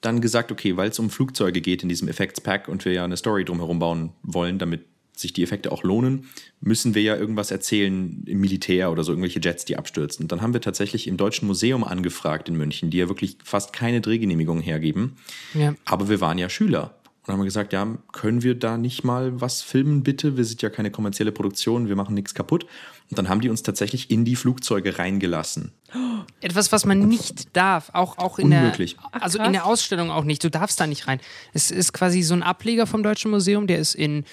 dann 0.00 0.20
gesagt, 0.20 0.50
okay, 0.50 0.76
weil 0.76 0.88
es 0.90 0.98
um 0.98 1.08
Flugzeuge 1.08 1.60
geht 1.60 1.84
in 1.84 1.88
diesem 1.88 2.08
Effektspack 2.08 2.66
und 2.66 2.84
wir 2.84 2.92
ja 2.92 3.04
eine 3.04 3.16
Story 3.16 3.44
drumherum 3.44 3.78
bauen 3.78 4.10
wollen, 4.24 4.58
damit 4.58 4.80
sich 5.14 5.32
die 5.32 5.42
Effekte 5.42 5.72
auch 5.72 5.82
lohnen, 5.82 6.28
müssen 6.60 6.94
wir 6.94 7.02
ja 7.02 7.16
irgendwas 7.16 7.50
erzählen 7.50 8.22
im 8.26 8.40
Militär 8.40 8.90
oder 8.90 9.04
so, 9.04 9.12
irgendwelche 9.12 9.40
Jets, 9.40 9.64
die 9.64 9.76
abstürzen. 9.76 10.24
Und 10.24 10.32
dann 10.32 10.40
haben 10.40 10.54
wir 10.54 10.60
tatsächlich 10.60 11.06
im 11.06 11.16
Deutschen 11.16 11.46
Museum 11.46 11.84
angefragt 11.84 12.48
in 12.48 12.56
München, 12.56 12.90
die 12.90 12.98
ja 12.98 13.08
wirklich 13.08 13.36
fast 13.44 13.72
keine 13.72 14.00
Drehgenehmigung 14.00 14.60
hergeben. 14.60 15.16
Ja. 15.54 15.74
Aber 15.84 16.08
wir 16.08 16.20
waren 16.20 16.38
ja 16.38 16.48
Schüler. 16.48 16.94
Und 17.22 17.28
dann 17.28 17.34
haben 17.34 17.42
wir 17.42 17.44
gesagt, 17.44 17.72
ja, 17.72 17.86
können 18.10 18.42
wir 18.42 18.58
da 18.58 18.76
nicht 18.76 19.04
mal 19.04 19.40
was 19.40 19.62
filmen, 19.62 20.02
bitte? 20.02 20.36
Wir 20.36 20.44
sind 20.44 20.60
ja 20.60 20.70
keine 20.70 20.90
kommerzielle 20.90 21.30
Produktion, 21.30 21.86
wir 21.86 21.94
machen 21.94 22.16
nichts 22.16 22.34
kaputt. 22.34 22.66
Und 23.10 23.16
dann 23.16 23.28
haben 23.28 23.40
die 23.40 23.48
uns 23.48 23.62
tatsächlich 23.62 24.10
in 24.10 24.24
die 24.24 24.34
Flugzeuge 24.34 24.98
reingelassen. 24.98 25.70
Etwas, 26.40 26.72
was 26.72 26.84
man 26.84 26.98
nicht 27.06 27.56
darf, 27.56 27.90
auch, 27.92 28.18
auch 28.18 28.40
in 28.40 28.46
Unmöglich. 28.46 28.96
der 28.96 29.22
also 29.22 29.40
in 29.40 29.52
der 29.52 29.66
Ausstellung 29.66 30.10
auch 30.10 30.24
nicht. 30.24 30.42
Du 30.42 30.50
darfst 30.50 30.80
da 30.80 30.88
nicht 30.88 31.06
rein. 31.06 31.20
Es 31.52 31.70
ist 31.70 31.92
quasi 31.92 32.22
so 32.22 32.34
ein 32.34 32.42
Ableger 32.42 32.88
vom 32.88 33.04
Deutschen 33.04 33.30
Museum, 33.30 33.68
der 33.68 33.78
ist 33.78 33.94
in 33.94 34.24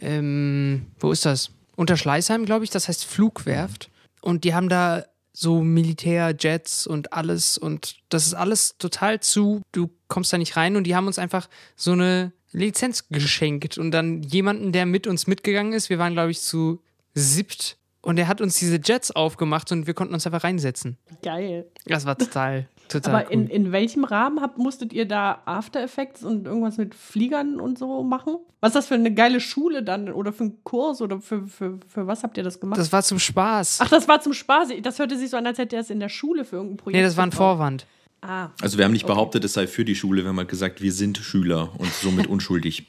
ähm, 0.00 0.86
wo 1.00 1.12
ist 1.12 1.26
das? 1.26 1.50
Unter 1.76 1.98
Schleißheim, 1.98 2.46
glaube 2.46 2.64
ich, 2.64 2.70
das 2.70 2.88
heißt 2.88 3.04
Flugwerft. 3.04 3.90
Und 4.22 4.44
die 4.44 4.54
haben 4.54 4.70
da 4.70 5.04
so 5.32 5.62
Militärjets 5.62 6.86
und 6.86 7.12
alles 7.12 7.56
und 7.58 7.96
das 8.08 8.26
ist 8.26 8.34
alles 8.34 8.76
total 8.78 9.20
zu. 9.20 9.62
Du 9.72 9.90
kommst 10.08 10.32
da 10.32 10.38
nicht 10.38 10.56
rein 10.56 10.76
und 10.76 10.84
die 10.84 10.94
haben 10.94 11.06
uns 11.06 11.18
einfach 11.18 11.48
so 11.76 11.92
eine 11.92 12.32
Lizenz 12.52 13.08
geschenkt 13.08 13.78
und 13.78 13.90
dann 13.92 14.22
jemanden, 14.22 14.72
der 14.72 14.86
mit 14.86 15.06
uns 15.06 15.26
mitgegangen 15.26 15.72
ist. 15.72 15.88
Wir 15.88 15.98
waren, 15.98 16.12
glaube 16.12 16.30
ich, 16.30 16.40
zu 16.40 16.82
siebt 17.14 17.78
und 18.02 18.16
der 18.16 18.28
hat 18.28 18.40
uns 18.40 18.58
diese 18.58 18.78
Jets 18.82 19.10
aufgemacht 19.10 19.72
und 19.72 19.86
wir 19.86 19.94
konnten 19.94 20.12
uns 20.12 20.26
einfach 20.26 20.44
reinsetzen. 20.44 20.98
Geil. 21.22 21.66
Das 21.86 22.04
war 22.04 22.18
total, 22.18 22.68
total 22.92 23.14
Aber 23.14 23.26
cool. 23.26 23.32
in, 23.32 23.48
in 23.48 23.72
welchem 23.72 24.04
Rahmen 24.04 24.40
habt, 24.40 24.58
musstet 24.58 24.92
ihr 24.92 25.06
da 25.06 25.42
After 25.44 25.82
Effects 25.82 26.22
und 26.22 26.46
irgendwas 26.46 26.76
mit 26.76 26.94
Fliegern 26.94 27.58
und 27.60 27.78
so 27.78 28.02
machen? 28.02 28.36
Was 28.60 28.70
ist 28.70 28.74
das 28.74 28.86
für 28.86 28.94
eine 28.94 29.12
geile 29.12 29.40
Schule 29.40 29.82
dann? 29.82 30.10
Oder 30.12 30.32
für 30.32 30.44
einen 30.44 30.64
Kurs? 30.64 31.00
Oder 31.00 31.20
für, 31.20 31.46
für, 31.48 31.78
für 31.88 32.06
was 32.06 32.22
habt 32.22 32.36
ihr 32.36 32.44
das 32.44 32.60
gemacht? 32.60 32.78
das 32.78 32.92
war 32.92 33.02
zum 33.02 33.18
Spaß. 33.18 33.80
Ach, 33.82 33.88
das 33.88 34.06
war 34.06 34.20
zum 34.20 34.32
Spaß. 34.34 34.68
Das 34.82 34.98
hörte 34.98 35.18
sich 35.18 35.30
so 35.30 35.36
an, 35.36 35.46
als 35.46 35.58
hätte 35.58 35.76
er 35.76 35.82
es 35.82 35.90
in 35.90 36.00
der 36.00 36.08
Schule 36.08 36.44
für 36.44 36.56
irgendein 36.56 36.76
Projekt. 36.76 36.96
nee, 36.96 37.02
das 37.02 37.16
war 37.16 37.26
ein. 37.26 37.32
Vorwand. 37.32 37.86
Ah. 38.20 38.50
Also 38.60 38.78
wir 38.78 38.84
haben 38.84 38.92
nicht 38.92 39.06
behauptet, 39.06 39.44
es 39.44 39.54
sei 39.54 39.66
für 39.66 39.84
die 39.84 39.96
Schule, 39.96 40.22
wir 40.22 40.28
haben 40.28 40.38
halt 40.38 40.48
gesagt, 40.48 40.80
wir 40.80 40.92
sind 40.92 41.18
Schüler 41.18 41.70
und 41.78 41.92
somit 41.92 42.26
unschuldig. 42.28 42.86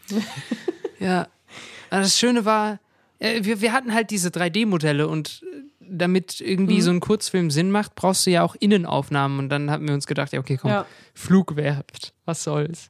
Ja. 0.99 1.27
Aber 1.89 2.01
Das 2.01 2.19
Schöne 2.19 2.45
war, 2.45 2.79
äh, 3.19 3.43
wir, 3.43 3.59
wir 3.61 3.71
hatten 3.73 3.93
halt 3.93 4.11
diese 4.11 4.29
3D-Modelle 4.29 5.07
und 5.07 5.41
äh, 5.51 5.63
damit 5.89 6.41
irgendwie 6.41 6.81
so 6.81 6.91
ein 6.91 6.99
Kurzfilm 6.99 7.51
Sinn 7.51 7.71
macht, 7.71 7.95
brauchst 7.95 8.25
du 8.25 8.31
ja 8.31 8.43
auch 8.43 8.55
Innenaufnahmen. 8.59 9.39
Und 9.39 9.49
dann 9.49 9.69
haben 9.71 9.87
wir 9.87 9.93
uns 9.93 10.07
gedacht, 10.07 10.33
ja, 10.33 10.39
okay, 10.39 10.57
komm, 10.57 10.71
Ja. 10.71 10.85
Flugwerft, 11.13 12.13
was 12.25 12.43
soll's. 12.43 12.89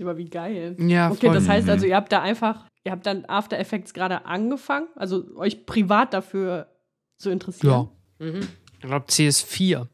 Aber 0.00 0.16
wie 0.16 0.28
geil. 0.28 0.76
Ja, 0.78 1.10
Okay, 1.10 1.26
voll. 1.26 1.34
das 1.34 1.48
heißt 1.48 1.68
also, 1.68 1.86
ihr 1.86 1.94
habt 1.96 2.10
da 2.10 2.22
einfach, 2.22 2.64
ihr 2.84 2.92
habt 2.92 3.04
dann 3.06 3.24
After 3.26 3.58
Effects 3.58 3.92
gerade 3.92 4.24
angefangen, 4.24 4.88
also 4.96 5.24
euch 5.36 5.66
privat 5.66 6.14
dafür 6.14 6.68
zu 7.18 7.30
interessieren. 7.30 7.88
Ja. 8.18 8.26
Ich 8.72 8.80
glaube, 8.80 9.06
CS4. 9.06 9.86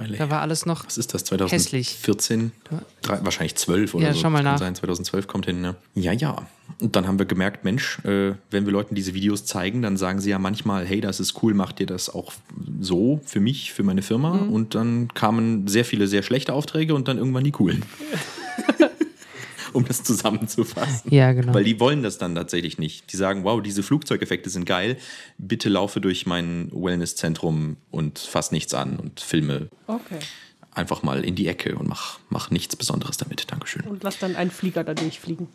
Weil, 0.00 0.12
Da 0.16 0.30
war 0.30 0.40
alles 0.40 0.64
noch. 0.64 0.86
was 0.86 0.96
ist 0.96 1.12
das, 1.12 1.22
Hässlich. 1.30 1.98
2014? 2.00 2.52
Drei, 3.02 3.22
wahrscheinlich 3.22 3.54
12 3.56 3.94
oder 3.94 4.06
Ja, 4.06 4.14
so. 4.14 4.20
schau 4.20 4.30
mal 4.30 4.42
nach. 4.42 4.58
Sein, 4.58 4.74
2012 4.74 5.26
kommt 5.26 5.44
hin, 5.44 5.60
ne? 5.60 5.76
Ja, 5.94 6.12
ja. 6.12 6.46
Und 6.80 6.96
dann 6.96 7.06
haben 7.06 7.18
wir 7.18 7.26
gemerkt, 7.26 7.64
Mensch, 7.64 7.98
äh, 8.04 8.32
wenn 8.50 8.64
wir 8.64 8.72
Leuten 8.72 8.94
diese 8.94 9.12
Videos 9.12 9.44
zeigen, 9.44 9.82
dann 9.82 9.98
sagen 9.98 10.20
sie 10.20 10.30
ja 10.30 10.38
manchmal, 10.38 10.86
hey, 10.86 11.02
das 11.02 11.20
ist 11.20 11.42
cool, 11.42 11.52
macht 11.52 11.80
ihr 11.80 11.86
das 11.86 12.08
auch 12.08 12.32
so 12.80 13.20
für 13.26 13.40
mich, 13.40 13.72
für 13.72 13.82
meine 13.82 14.00
Firma? 14.02 14.34
Mhm. 14.34 14.52
Und 14.52 14.74
dann 14.74 15.08
kamen 15.12 15.68
sehr 15.68 15.84
viele 15.84 16.06
sehr 16.06 16.22
schlechte 16.22 16.54
Aufträge 16.54 16.94
und 16.94 17.06
dann 17.08 17.18
irgendwann 17.18 17.44
die 17.44 17.52
coolen. 17.52 17.82
um 19.74 19.84
das 19.86 20.02
zusammenzufassen. 20.02 21.10
Ja, 21.12 21.32
genau. 21.32 21.54
Weil 21.54 21.64
die 21.64 21.78
wollen 21.80 22.02
das 22.02 22.18
dann 22.18 22.34
tatsächlich 22.34 22.78
nicht. 22.78 23.12
Die 23.12 23.16
sagen, 23.16 23.44
wow, 23.44 23.62
diese 23.62 23.82
Flugzeugeffekte 23.82 24.50
sind 24.50 24.64
geil. 24.66 24.96
Bitte 25.38 25.68
laufe 25.68 26.00
durch 26.00 26.26
mein 26.26 26.70
Wellnesszentrum 26.72 27.76
und 27.90 28.18
fass 28.18 28.52
nichts 28.52 28.74
an 28.74 28.98
und 28.98 29.20
filme 29.20 29.68
Okay. 29.86 30.18
einfach 30.72 31.02
mal 31.02 31.24
in 31.24 31.34
die 31.34 31.46
Ecke 31.48 31.76
und 31.76 31.88
mach, 31.88 32.18
mach 32.28 32.50
nichts 32.50 32.76
Besonderes 32.76 33.16
damit. 33.16 33.50
Dankeschön. 33.50 33.82
Und 33.82 34.02
lass 34.02 34.18
dann 34.18 34.36
einen 34.36 34.50
Flieger 34.50 34.84
da 34.84 34.94
durchfliegen. 34.94 35.48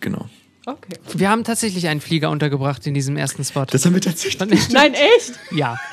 Genau. 0.00 0.28
Okay. 0.64 0.94
Wir 1.14 1.28
haben 1.28 1.42
tatsächlich 1.42 1.88
einen 1.88 2.00
Flieger 2.00 2.30
untergebracht 2.30 2.86
in 2.86 2.94
diesem 2.94 3.16
ersten 3.16 3.44
Spot. 3.44 3.64
Das 3.64 3.84
haben 3.84 3.94
wir 3.94 4.00
tatsächlich. 4.00 4.68
Nein, 4.70 4.94
echt? 4.94 5.32
ja. 5.50 5.76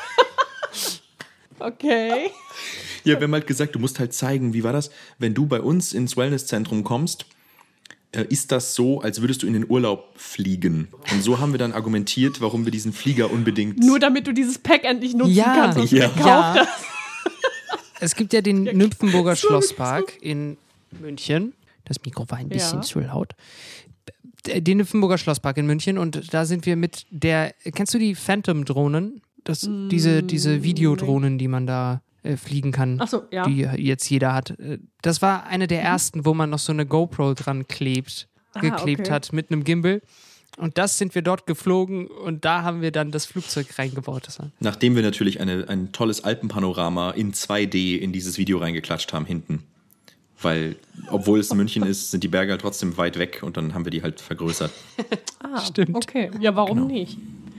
Okay. 1.61 2.29
Ja, 3.09 3.19
wir 3.19 3.25
haben 3.25 3.33
halt 3.33 3.47
gesagt, 3.47 3.75
du 3.75 3.79
musst 3.79 3.99
halt 3.99 4.13
zeigen, 4.13 4.53
wie 4.53 4.63
war 4.63 4.73
das, 4.73 4.89
wenn 5.17 5.33
du 5.33 5.45
bei 5.45 5.61
uns 5.61 5.93
ins 5.93 6.15
Wellnesszentrum 6.17 6.83
kommst, 6.83 7.25
äh, 8.11 8.25
ist 8.29 8.51
das 8.51 8.73
so, 8.75 9.01
als 9.01 9.21
würdest 9.21 9.43
du 9.43 9.47
in 9.47 9.53
den 9.53 9.69
Urlaub 9.69 10.13
fliegen. 10.15 10.87
Und 11.11 11.21
so 11.23 11.39
haben 11.39 11.51
wir 11.53 11.59
dann 11.59 11.73
argumentiert, 11.73 12.41
warum 12.41 12.65
wir 12.65 12.71
diesen 12.71 12.91
Flieger 12.93 13.31
unbedingt. 13.31 13.79
Nur 13.79 13.99
damit 13.99 14.25
du 14.27 14.33
dieses 14.33 14.57
Pack 14.57 14.83
endlich 14.83 15.13
nutzen 15.13 15.33
Ja. 15.35 15.53
kannst. 15.55 15.77
Und 15.79 15.91
Ja. 15.91 16.07
gekauft 16.07 16.25
Ja. 16.25 16.53
hast. 16.55 16.85
Es 17.99 18.15
gibt 18.15 18.31
ja 18.33 18.41
den 18.41 18.63
Nymphenburger 18.63 19.35
Schlosspark 19.35 20.17
in 20.21 20.57
München. 20.99 21.53
Das 21.85 21.97
Mikro 22.05 22.25
war 22.29 22.37
ein 22.37 22.49
bisschen 22.49 22.79
Ja. 22.79 22.81
zu 22.81 22.99
laut. 23.01 23.33
Den 24.47 24.77
Nymphenburger 24.77 25.17
Schlosspark 25.17 25.57
in 25.57 25.65
München 25.67 25.97
und 25.97 26.33
da 26.33 26.45
sind 26.45 26.65
wir 26.65 26.77
mit 26.77 27.05
der. 27.09 27.53
Kennst 27.75 27.93
du 27.93 27.99
die 27.99 28.15
Phantom-Drohnen? 28.15 29.21
Das, 29.43 29.67
diese, 29.91 30.23
diese 30.23 30.63
Videodrohnen, 30.63 31.37
die 31.37 31.47
man 31.47 31.67
da 31.67 32.01
äh, 32.23 32.35
fliegen 32.37 32.71
kann. 32.71 32.97
Ach 32.99 33.07
so, 33.07 33.23
ja. 33.31 33.45
Die 33.45 33.57
jetzt 33.59 34.09
jeder 34.09 34.33
hat. 34.33 34.51
Äh, 34.59 34.79
Das 35.01 35.21
war 35.21 35.45
eine 35.47 35.67
der 35.67 35.81
ersten, 35.81 36.25
wo 36.25 36.33
man 36.33 36.49
noch 36.49 36.59
so 36.59 36.71
eine 36.71 36.85
GoPro 36.85 37.33
dran 37.33 37.67
klebt, 37.67 38.27
Ah, 38.53 38.61
geklebt 38.61 39.01
okay. 39.01 39.11
hat 39.11 39.31
mit 39.33 39.51
einem 39.51 39.63
Gimbal. 39.63 40.01
Und 40.57 40.77
das 40.77 40.97
sind 40.97 41.13
wir 41.15 41.21
dort 41.21 41.45
geflogen 41.45 42.07
und 42.07 42.43
da 42.43 42.63
haben 42.63 42.81
wir 42.81 42.91
dann 42.91 43.11
das 43.11 43.25
Flugzeug 43.25 43.77
reingebaut. 43.77 44.27
Nachdem 44.59 44.95
wir 44.95 45.03
natürlich 45.03 45.39
eine, 45.39 45.69
ein 45.69 45.91
tolles 45.93 46.23
Alpenpanorama 46.23 47.11
in 47.11 47.31
2D 47.33 47.97
in 47.99 48.11
dieses 48.11 48.37
Video 48.37 48.57
reingeklatscht 48.57 49.13
haben 49.13 49.25
hinten. 49.25 49.63
Weil, 50.41 50.75
obwohl 51.11 51.39
es 51.39 51.51
in 51.51 51.57
München 51.57 51.83
ist, 51.83 52.11
sind 52.11 52.23
die 52.23 52.27
Berge 52.29 52.51
halt 52.53 52.61
trotzdem 52.61 52.97
weit 52.97 53.19
weg 53.19 53.41
und 53.43 53.55
dann 53.57 53.73
haben 53.73 53.85
wir 53.85 53.91
die 53.91 54.01
halt 54.03 54.19
vergrößert. 54.21 54.71
Ah, 55.41 55.61
Stimmt. 55.61 55.95
Okay. 55.95 56.29
Ja, 56.41 56.55
warum 56.55 56.77
Genau. 56.77 56.87
nicht? 56.93 57.17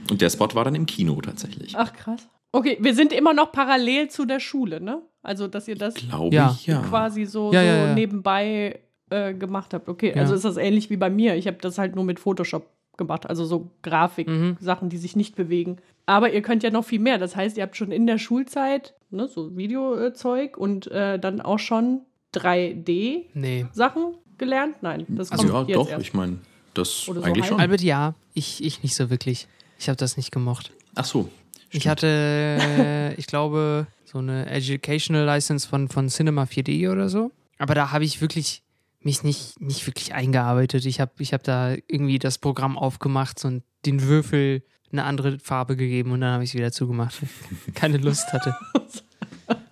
Und 0.09 0.21
der 0.21 0.29
Spot 0.29 0.47
war 0.53 0.63
dann 0.65 0.75
im 0.75 0.85
Kino 0.85 1.19
tatsächlich. 1.21 1.73
Ach, 1.75 1.91
krass. 1.91 2.27
Okay, 2.51 2.77
wir 2.81 2.93
sind 2.93 3.13
immer 3.13 3.33
noch 3.33 3.51
parallel 3.51 4.09
zu 4.09 4.25
der 4.25 4.39
Schule, 4.39 4.81
ne? 4.81 5.01
Also, 5.23 5.47
dass 5.47 5.67
ihr 5.67 5.75
das 5.75 5.93
Glaube 5.95 6.35
Ja. 6.35 6.51
ich, 6.57 6.67
ja. 6.67 6.81
quasi 6.81 7.25
so, 7.25 7.51
Ja, 7.53 7.61
so 7.61 7.65
ja, 7.67 7.87
ja. 7.87 7.93
nebenbei 7.93 8.79
äh, 9.09 9.33
gemacht 9.33 9.73
habt. 9.73 9.87
Okay, 9.87 10.09
Ja. 10.15 10.21
also 10.21 10.33
ist 10.35 10.45
das 10.45 10.57
ähnlich 10.57 10.89
wie 10.89 10.97
bei 10.97 11.09
mir. 11.09 11.35
Ich 11.35 11.47
habe 11.47 11.57
das 11.61 11.77
halt 11.77 11.95
nur 11.95 12.03
mit 12.03 12.19
Photoshop 12.19 12.67
gemacht, 12.97 13.29
also 13.29 13.45
so 13.45 13.69
Grafik, 13.83 14.27
Mhm. 14.27 14.57
Sachen, 14.59 14.89
die 14.89 14.97
sich 14.97 15.15
nicht 15.15 15.35
bewegen. 15.35 15.77
Aber 16.05 16.33
ihr 16.33 16.41
könnt 16.41 16.63
ja 16.63 16.69
noch 16.71 16.83
viel 16.85 16.99
mehr. 16.99 17.17
Das 17.17 17.35
heißt, 17.35 17.57
ihr 17.57 17.63
habt 17.63 17.75
schon 17.77 17.91
in 17.91 18.05
der 18.07 18.17
Schulzeit 18.17 18.95
ne, 19.11 19.27
so 19.27 19.55
Videozeug 19.55 20.57
und 20.57 20.87
äh, 20.91 21.19
dann 21.19 21.39
auch 21.41 21.59
schon 21.59 22.01
3D-Sachen 22.33 24.01
nee. 24.11 24.17
gelernt. 24.37 24.75
Nein, 24.81 25.05
das 25.09 25.31
Also 25.31 25.47
kommt 25.47 25.69
ja, 25.69 25.75
jetzt 25.77 25.77
doch, 25.77 25.89
erst. 25.89 26.01
ich 26.05 26.13
meine, 26.13 26.39
das 26.73 27.07
Oder 27.09 27.21
so 27.21 27.25
eigentlich 27.25 27.43
halb. 27.43 27.49
schon. 27.49 27.59
Albert, 27.59 27.81
ja. 27.81 28.13
Ich, 28.33 28.63
ich 28.63 28.83
nicht 28.83 28.95
so 28.95 29.09
wirklich. 29.09 29.47
Ich 29.79 29.89
habe 29.89 29.97
das 29.97 30.17
nicht 30.17 30.31
gemocht. 30.31 30.71
Ach 30.95 31.05
so. 31.05 31.29
Ich 31.71 31.87
hatte, 31.87 32.07
äh, 32.07 33.13
ich 33.15 33.27
glaube, 33.27 33.87
so 34.05 34.17
eine 34.19 34.49
Educational 34.49 35.25
License 35.25 35.67
von, 35.67 35.87
von 35.87 36.09
Cinema 36.09 36.43
4D 36.43 36.91
oder 36.91 37.09
so. 37.09 37.31
Aber 37.57 37.75
da 37.75 37.91
habe 37.91 38.03
ich 38.03 38.21
wirklich 38.21 38.63
mich 39.01 39.23
nicht, 39.23 39.59
nicht 39.59 39.87
wirklich 39.87 40.13
eingearbeitet. 40.13 40.85
Ich 40.85 40.99
habe 40.99 41.11
ich 41.19 41.33
hab 41.33 41.43
da 41.43 41.73
irgendwie 41.87 42.19
das 42.19 42.37
Programm 42.37 42.77
aufgemacht 42.77 43.43
und 43.45 43.63
den 43.85 44.03
Würfel 44.03 44.63
eine 44.91 45.05
andere 45.05 45.39
Farbe 45.39 45.75
gegeben 45.75 46.11
und 46.11 46.21
dann 46.21 46.33
habe 46.33 46.43
ich 46.43 46.51
es 46.51 46.55
wieder 46.55 46.71
zugemacht. 46.71 47.21
weil 47.21 47.29
ich 47.67 47.73
Keine 47.73 47.97
Lust 47.97 48.31
hatte. 48.33 48.55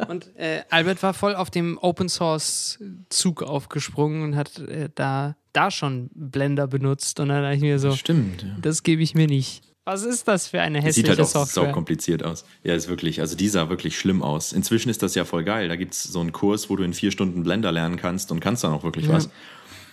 Und 0.07 0.35
äh, 0.37 0.63
Albert 0.69 1.03
war 1.03 1.13
voll 1.13 1.35
auf 1.35 1.49
dem 1.49 1.77
Open 1.77 2.09
Source 2.09 2.79
Zug 3.09 3.43
aufgesprungen 3.43 4.23
und 4.23 4.35
hat 4.35 4.57
äh, 4.59 4.89
da, 4.95 5.35
da 5.53 5.71
schon 5.71 6.09
Blender 6.13 6.67
benutzt. 6.67 7.19
Und 7.19 7.29
dann 7.29 7.43
dachte 7.43 7.55
ich 7.55 7.61
mir 7.61 7.79
so, 7.79 7.91
Stimmt. 7.91 8.43
Ja. 8.43 8.55
das 8.61 8.83
gebe 8.83 9.03
ich 9.03 9.13
mir 9.13 9.27
nicht. 9.27 9.63
Was 9.91 10.03
ist 10.03 10.27
das 10.27 10.47
für 10.47 10.61
eine 10.61 10.77
Es 10.79 10.85
hässliche 10.85 11.07
sieht 11.07 11.17
halt 11.17 11.27
auch 11.27 11.31
Software? 11.31 11.65
sau 11.65 11.71
kompliziert 11.71 12.23
aus. 12.23 12.45
Ja, 12.63 12.75
ist 12.75 12.87
wirklich. 12.89 13.21
Also 13.21 13.35
die 13.35 13.47
sah 13.47 13.69
wirklich 13.69 13.97
schlimm 13.97 14.21
aus. 14.21 14.53
Inzwischen 14.53 14.89
ist 14.89 15.01
das 15.01 15.15
ja 15.15 15.25
voll 15.25 15.43
geil. 15.43 15.67
Da 15.67 15.75
gibt 15.77 15.95
es 15.95 16.03
so 16.03 16.19
einen 16.19 16.31
Kurs, 16.31 16.69
wo 16.69 16.75
du 16.75 16.83
in 16.83 16.93
vier 16.93 17.09
Stunden 17.09 17.41
Blender 17.43 17.71
lernen 17.71 17.97
kannst 17.97 18.31
und 18.31 18.39
kannst 18.39 18.63
dann 18.63 18.71
auch 18.71 18.83
wirklich 18.83 19.09
was. 19.09 19.29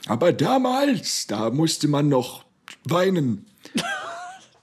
Aber 0.06 0.34
damals, 0.34 1.26
da 1.28 1.48
musste 1.48 1.88
man 1.88 2.10
noch 2.10 2.44
weinen. 2.84 3.46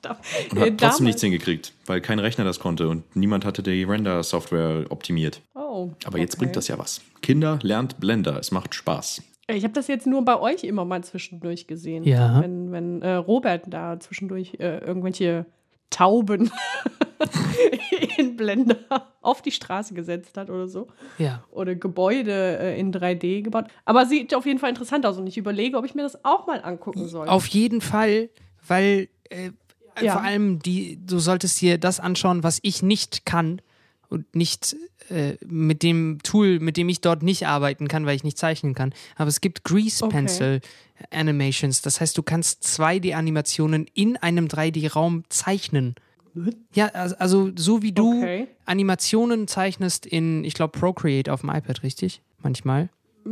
Und 0.03 0.09
äh, 0.09 0.11
hat 0.11 0.19
trotzdem 0.51 0.77
damals- 0.77 0.99
nichts 0.99 1.21
hingekriegt, 1.21 1.73
weil 1.85 1.99
kein 2.01 2.19
Rechner 2.19 2.43
das 2.43 2.59
konnte 2.59 2.89
und 2.89 3.15
niemand 3.15 3.45
hatte 3.45 3.63
die 3.63 3.83
Render-Software 3.83 4.85
optimiert. 4.89 5.39
Oh, 5.55 5.91
Aber 6.03 6.17
jetzt 6.19 6.33
okay. 6.35 6.43
bringt 6.43 6.57
das 6.57 6.67
ja 6.67 6.77
was. 6.77 6.99
Kinder 7.21 7.57
lernt 7.63 8.01
Blender. 8.01 8.37
Es 8.37 8.51
macht 8.51 8.75
Spaß. 8.75 9.21
Ich 9.47 9.63
habe 9.63 9.73
das 9.73 9.87
jetzt 9.87 10.07
nur 10.07 10.23
bei 10.23 10.39
euch 10.39 10.63
immer 10.63 10.85
mal 10.85 11.03
zwischendurch 11.03 11.67
gesehen. 11.67 12.03
Ja. 12.05 12.41
Wenn, 12.41 12.71
wenn 12.71 13.01
äh, 13.01 13.15
Robert 13.15 13.65
da 13.67 13.99
zwischendurch 13.99 14.55
äh, 14.59 14.77
irgendwelche 14.79 15.45
Tauben 15.89 16.49
in 18.17 18.35
Blender 18.35 18.77
auf 19.21 19.41
die 19.41 19.51
Straße 19.51 19.93
gesetzt 19.93 20.37
hat 20.37 20.49
oder 20.49 20.67
so. 20.67 20.87
Ja. 21.17 21.43
Oder 21.51 21.75
Gebäude 21.75 22.57
äh, 22.59 22.79
in 22.79 22.93
3D 22.93 23.41
gebaut. 23.43 23.65
Aber 23.85 24.05
sieht 24.05 24.33
auf 24.33 24.45
jeden 24.45 24.59
Fall 24.59 24.69
interessant 24.69 25.05
aus 25.05 25.17
und 25.17 25.27
ich 25.27 25.37
überlege, 25.37 25.77
ob 25.77 25.85
ich 25.85 25.95
mir 25.95 26.03
das 26.03 26.23
auch 26.23 26.47
mal 26.47 26.61
angucken 26.63 27.07
soll. 27.07 27.27
Auf 27.27 27.45
jeden 27.47 27.81
Fall, 27.81 28.29
weil 28.67 29.09
äh, 29.29 29.51
Ja. 30.01 30.13
vor 30.13 30.21
allem 30.23 30.59
die, 30.59 30.99
du 31.05 31.19
solltest 31.19 31.61
dir 31.61 31.77
das 31.77 31.99
anschauen, 31.99 32.43
was 32.43 32.59
ich 32.63 32.81
nicht 32.81 33.25
kann 33.25 33.61
und 34.13 34.33
nicht 34.35 34.75
äh, 35.09 35.33
mit 35.45 35.83
dem 35.83 36.19
Tool, 36.23 36.59
mit 36.59 36.77
dem 36.77 36.87
ich 36.87 37.01
dort 37.01 37.23
nicht 37.23 37.45
arbeiten 37.47 37.87
kann, 37.87 38.05
weil 38.05 38.15
ich 38.15 38.23
nicht 38.23 38.37
zeichnen 38.37 38.73
kann. 38.75 38.93
Aber 39.17 39.27
es 39.27 39.41
gibt 39.41 39.63
Grease 39.65 40.03
Okay. 40.05 40.13
Pencil 40.17 40.61
Animations. 41.11 41.81
Das 41.81 41.99
heißt, 41.99 42.17
du 42.17 42.23
kannst 42.23 42.63
2D-Animationen 42.63 43.87
in 43.93 44.17
einem 44.17 44.47
3D-Raum 44.47 45.23
zeichnen. 45.29 45.95
Ja, 46.73 46.87
also, 46.87 47.51
so 47.55 47.81
wie 47.81 47.91
du 47.91 48.19
Okay. 48.19 48.47
Animationen 48.65 49.47
zeichnest 49.47 50.05
in, 50.05 50.43
ich 50.43 50.53
glaube, 50.53 50.77
Procreate 50.79 51.31
auf 51.31 51.41
dem 51.41 51.49
iPad, 51.49 51.83
richtig? 51.83 52.21
Manchmal. 52.41 52.89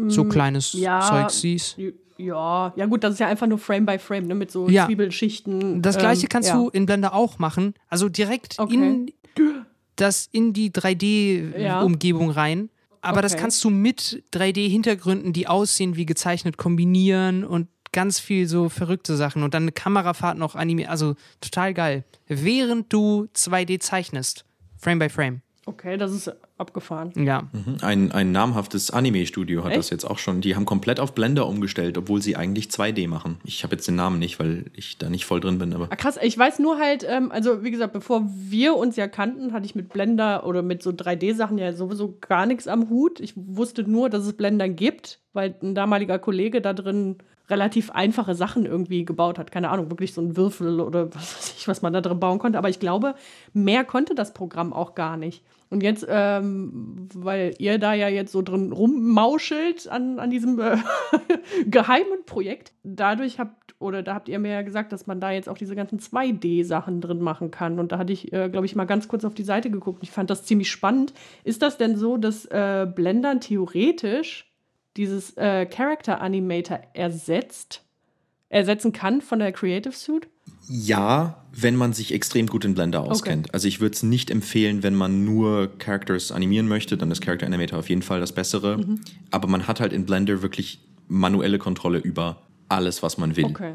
So 0.07 0.23
kleines 0.25 0.73
Mm, 0.73 0.77
ja. 0.79 0.99
Zeug 1.01 1.29
siehst. 1.31 1.77
Ja, 2.17 2.71
ja 2.75 2.85
gut, 2.85 3.03
das 3.03 3.13
ist 3.13 3.19
ja 3.19 3.27
einfach 3.27 3.47
nur 3.47 3.57
Frame 3.57 3.85
by 3.85 3.97
Frame, 3.97 4.27
ne, 4.27 4.35
mit 4.35 4.51
so 4.51 4.69
Ja. 4.69 4.85
Zwiebelschichten. 4.85 5.81
Das 5.81 5.97
gleiche 5.97 6.23
ähm, 6.23 6.29
kannst 6.29 6.49
ja. 6.49 6.55
du 6.55 6.69
in 6.69 6.85
Blender 6.85 7.13
auch 7.13 7.39
machen. 7.39 7.73
Also 7.89 8.07
direkt 8.07 8.59
Okay. 8.59 8.73
in 8.75 9.11
das 10.01 10.27
in 10.31 10.53
die 10.53 10.71
3D-Umgebung 10.71 12.29
rein. 12.31 12.69
Aber 13.01 13.21
das 13.21 13.33
Okay. 13.33 13.41
kannst 13.41 13.63
du 13.63 13.69
mit 13.69 14.23
3D-Hintergründen, 14.31 15.33
die 15.33 15.47
aussehen 15.47 15.95
wie 15.95 16.05
gezeichnet, 16.05 16.57
kombinieren 16.57 17.43
und 17.43 17.67
ganz 17.91 18.19
viel 18.19 18.47
so 18.47 18.69
verrückte 18.69 19.15
Sachen. 19.15 19.43
Und 19.43 19.53
dann 19.53 19.63
eine 19.63 19.71
Kamerafahrt 19.71 20.37
noch 20.37 20.55
animieren. 20.55 20.91
Also 20.91 21.15
total 21.41 21.73
geil. 21.73 22.03
Während 22.27 22.93
du 22.93 23.27
2D 23.33 23.79
zeichnest. 23.79 24.45
Frame 24.77 24.99
by 24.99 25.09
Frame. 25.09 25.41
Okay, 25.67 25.95
das 25.97 26.11
ist 26.11 26.31
abgefahren. 26.57 27.11
Ja. 27.15 27.43
Ein, 27.81 28.11
ein 28.11 28.31
namhaftes 28.31 28.89
Anime-Studio 28.89 29.63
hat 29.63 29.71
Echt? 29.71 29.79
das 29.79 29.89
jetzt 29.91 30.05
auch 30.05 30.17
schon. 30.17 30.41
Die 30.41 30.55
haben 30.55 30.65
komplett 30.65 30.99
auf 30.99 31.13
Blender 31.13 31.47
umgestellt, 31.47 31.99
obwohl 31.99 32.19
sie 32.21 32.35
eigentlich 32.35 32.67
2D 32.67 33.07
machen. 33.07 33.37
Ich 33.43 33.63
habe 33.63 33.75
jetzt 33.75 33.87
den 33.87 33.95
Namen 33.95 34.17
nicht, 34.17 34.39
weil 34.39 34.65
ich 34.73 34.97
da 34.97 35.09
nicht 35.09 35.25
voll 35.25 35.39
drin 35.39 35.59
bin, 35.59 35.73
aber 35.73 35.87
Ah, 35.91 35.95
krass, 35.95 36.17
ich 36.21 36.35
weiß 36.35 36.57
nur 36.59 36.79
halt, 36.79 37.05
ähm, 37.07 37.31
also 37.31 37.63
wie 37.63 37.69
gesagt, 37.69 37.93
bevor 37.93 38.27
wir 38.27 38.75
uns 38.75 38.95
ja 38.95 39.07
kannten, 39.07 39.53
hatte 39.53 39.65
ich 39.65 39.75
mit 39.75 39.89
Blender 39.89 40.47
oder 40.47 40.63
mit 40.63 40.81
so 40.81 40.89
3D-Sachen 40.89 41.59
ja 41.59 41.73
sowieso 41.73 42.17
gar 42.21 42.47
nichts 42.47 42.67
am 42.67 42.89
Hut. 42.89 43.19
Ich 43.19 43.33
wusste 43.35 43.83
nur, 43.83 44.09
dass 44.09 44.25
es 44.25 44.33
Blender 44.33 44.67
gibt, 44.67 45.19
weil 45.33 45.53
ein 45.61 45.75
damaliger 45.75 46.17
Kollege 46.17 46.61
da 46.61 46.73
drin 46.73 47.17
relativ 47.51 47.91
einfache 47.91 48.33
Sachen 48.33 48.65
irgendwie 48.65 49.05
gebaut 49.05 49.37
hat. 49.37 49.51
Keine 49.51 49.69
Ahnung, 49.69 49.91
wirklich 49.91 50.13
so 50.13 50.21
ein 50.21 50.35
Würfel 50.35 50.79
oder 50.79 51.13
was 51.13 51.37
weiß 51.37 51.53
ich, 51.57 51.67
was 51.67 51.81
man 51.81 51.93
da 51.93 52.01
drin 52.01 52.19
bauen 52.19 52.39
konnte. 52.39 52.57
Aber 52.57 52.69
ich 52.69 52.79
glaube, 52.79 53.13
mehr 53.53 53.83
konnte 53.83 54.15
das 54.15 54.33
Programm 54.33 54.73
auch 54.73 54.95
gar 54.95 55.17
nicht. 55.17 55.43
Und 55.71 55.83
jetzt, 55.83 56.05
ähm, 56.09 57.07
weil 57.13 57.53
ihr 57.57 57.79
da 57.79 57.93
ja 57.93 58.09
jetzt 58.09 58.33
so 58.33 58.41
drin 58.41 58.73
rummauschelt 58.73 59.87
an, 59.87 60.19
an 60.19 60.29
diesem 60.29 60.59
äh, 60.59 60.75
geheimen 61.65 62.25
Projekt, 62.25 62.73
dadurch 62.83 63.39
habt, 63.39 63.73
oder 63.79 64.03
da 64.03 64.13
habt 64.13 64.27
ihr 64.27 64.37
mir 64.37 64.51
ja 64.51 64.61
gesagt, 64.63 64.91
dass 64.91 65.07
man 65.07 65.21
da 65.21 65.31
jetzt 65.31 65.47
auch 65.47 65.57
diese 65.57 65.75
ganzen 65.75 65.99
2D-Sachen 65.99 66.99
drin 66.99 67.21
machen 67.21 67.51
kann. 67.51 67.79
Und 67.79 67.93
da 67.93 67.99
hatte 67.99 68.11
ich, 68.11 68.33
äh, 68.33 68.49
glaube 68.49 68.65
ich, 68.65 68.75
mal 68.75 68.83
ganz 68.83 69.07
kurz 69.07 69.23
auf 69.23 69.33
die 69.33 69.43
Seite 69.43 69.71
geguckt. 69.71 70.03
Ich 70.03 70.11
fand 70.11 70.29
das 70.29 70.43
ziemlich 70.43 70.69
spannend. 70.69 71.13
Ist 71.45 71.61
das 71.61 71.77
denn 71.77 71.95
so, 71.95 72.17
dass 72.17 72.45
äh, 72.47 72.85
Blender 72.93 73.39
theoretisch 73.39 74.50
dieses 74.97 75.35
äh, 75.37 75.65
Character 75.65 76.21
Animator 76.21 76.81
ersetzt, 76.93 77.83
ersetzen 78.49 78.91
kann 78.91 79.21
von 79.21 79.39
der 79.39 79.51
Creative 79.51 79.93
Suite? 79.93 80.27
ja, 80.67 81.43
wenn 81.53 81.75
man 81.75 81.91
sich 81.91 82.13
extrem 82.13 82.47
gut 82.47 82.63
in 82.63 82.75
Blender 82.75 83.01
auskennt. 83.01 83.53
Also 83.53 83.67
ich 83.67 83.81
würde 83.81 83.93
es 83.93 84.03
nicht 84.03 84.31
empfehlen, 84.31 84.83
wenn 84.83 84.95
man 84.95 85.25
nur 85.25 85.69
Characters 85.79 86.31
animieren 86.31 86.67
möchte, 86.67 86.97
dann 86.97 87.11
ist 87.11 87.21
Character 87.21 87.45
Animator 87.45 87.79
auf 87.79 87.89
jeden 87.89 88.01
Fall 88.01 88.21
das 88.21 88.31
Bessere. 88.31 88.77
Mhm. 88.77 89.01
Aber 89.31 89.47
man 89.47 89.67
hat 89.67 89.81
halt 89.81 89.91
in 89.91 90.05
Blender 90.05 90.41
wirklich 90.41 90.79
manuelle 91.09 91.57
Kontrolle 91.57 91.99
über 91.99 92.41
alles, 92.69 93.03
was 93.03 93.17
man 93.17 93.35
will. 93.35 93.45
Okay. 93.45 93.73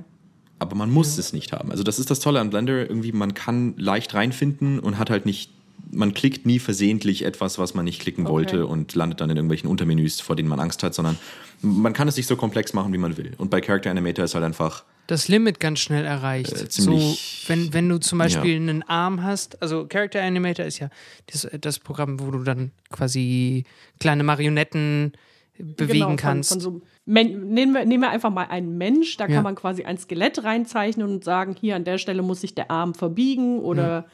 aber 0.59 0.75
man 0.75 0.91
muss 0.91 1.19
es 1.19 1.35
nicht 1.35 1.53
haben. 1.53 1.71
Also 1.71 1.83
das 1.83 1.99
ist 1.99 2.11
das 2.11 2.21
Tolle 2.21 2.41
an 2.41 2.49
Blender, 2.49 2.89
irgendwie 2.89 3.13
man 3.13 3.35
kann 3.35 3.75
leicht 3.77 4.15
reinfinden 4.15 4.79
und 4.79 4.99
hat 4.99 5.11
halt 5.11 5.27
nicht, 5.27 5.53
man 5.91 6.15
klickt 6.15 6.47
nie 6.47 6.59
versehentlich 6.59 7.25
etwas, 7.25 7.59
was 7.59 7.75
man 7.75 7.85
nicht 7.85 8.01
klicken 8.01 8.25
Okay. 8.27 8.33
wollte 8.33 8.67
und 8.67 8.95
landet 8.95 9.21
dann 9.21 9.31
in 9.31 9.37
irgendwelchen 9.37 9.69
Untermenüs, 9.71 10.21
vor 10.21 10.35
denen 10.37 10.49
man 10.49 10.59
Angst 10.61 10.83
hat, 10.83 10.95
sondern 10.95 11.17
man 11.63 11.93
kann 11.93 12.09
es 12.09 12.17
sich 12.17 12.27
so 12.27 12.37
komplex 12.37 12.73
machen, 12.73 12.93
wie 12.93 12.99
man 12.99 13.17
will. 13.17 13.33
Und 13.39 13.51
bei 13.51 13.61
Character 13.61 13.91
Animator 13.91 14.25
ist 14.25 14.35
halt 14.35 14.45
einfach, 14.45 14.85
das 15.07 15.29
Limit 15.29 15.61
ganz 15.61 15.79
schnell 15.79 16.05
erreicht. 16.05 16.53
Äh, 16.53 16.69
ziemlich- 16.69 17.45
so, 17.47 17.53
wenn, 17.53 17.73
wenn 17.73 17.89
du 17.89 17.99
zum 17.99 18.19
Beispiel 18.19 18.51
Ja. 18.55 18.57
einen 18.57 18.83
Arm 18.83 19.23
hast, 19.23 19.63
also 19.63 19.87
Character 19.87 20.21
Animator 20.21 20.67
ist 20.67 20.81
ja 20.81 20.91
das, 21.33 21.47
das 21.61 21.79
Programm, 21.79 22.19
wo 22.19 22.33
du 22.33 22.41
dann 22.43 22.73
quasi 22.91 23.65
kleine 24.01 24.25
Marionetten 24.25 25.13
bewegen 25.59 25.93
Genau, 25.93 26.07
von, 26.09 26.17
kannst. 26.17 26.51
Von 26.53 26.61
so 26.61 26.83
Men 27.09 27.51
nehmen, 27.55 27.73
wir, 27.73 27.85
nehmen 27.85 28.03
wir 28.03 28.11
einfach 28.11 28.31
mal 28.33 28.47
einen 28.49 28.77
Mensch, 28.79 29.17
da 29.17 29.27
Ja. 29.29 29.37
kann 29.37 29.45
man 29.45 29.55
quasi 29.55 29.85
ein 29.85 29.97
Skelett 29.97 30.43
reinzeichnen 30.43 31.07
und 31.09 31.23
sagen, 31.23 31.55
hier 31.59 31.77
an 31.77 31.85
der 31.85 31.99
Stelle 31.99 32.23
muss 32.23 32.41
sich 32.41 32.57
der 32.57 32.73
Arm 32.73 32.95
verbiegen 32.95 33.61
oder 33.61 34.07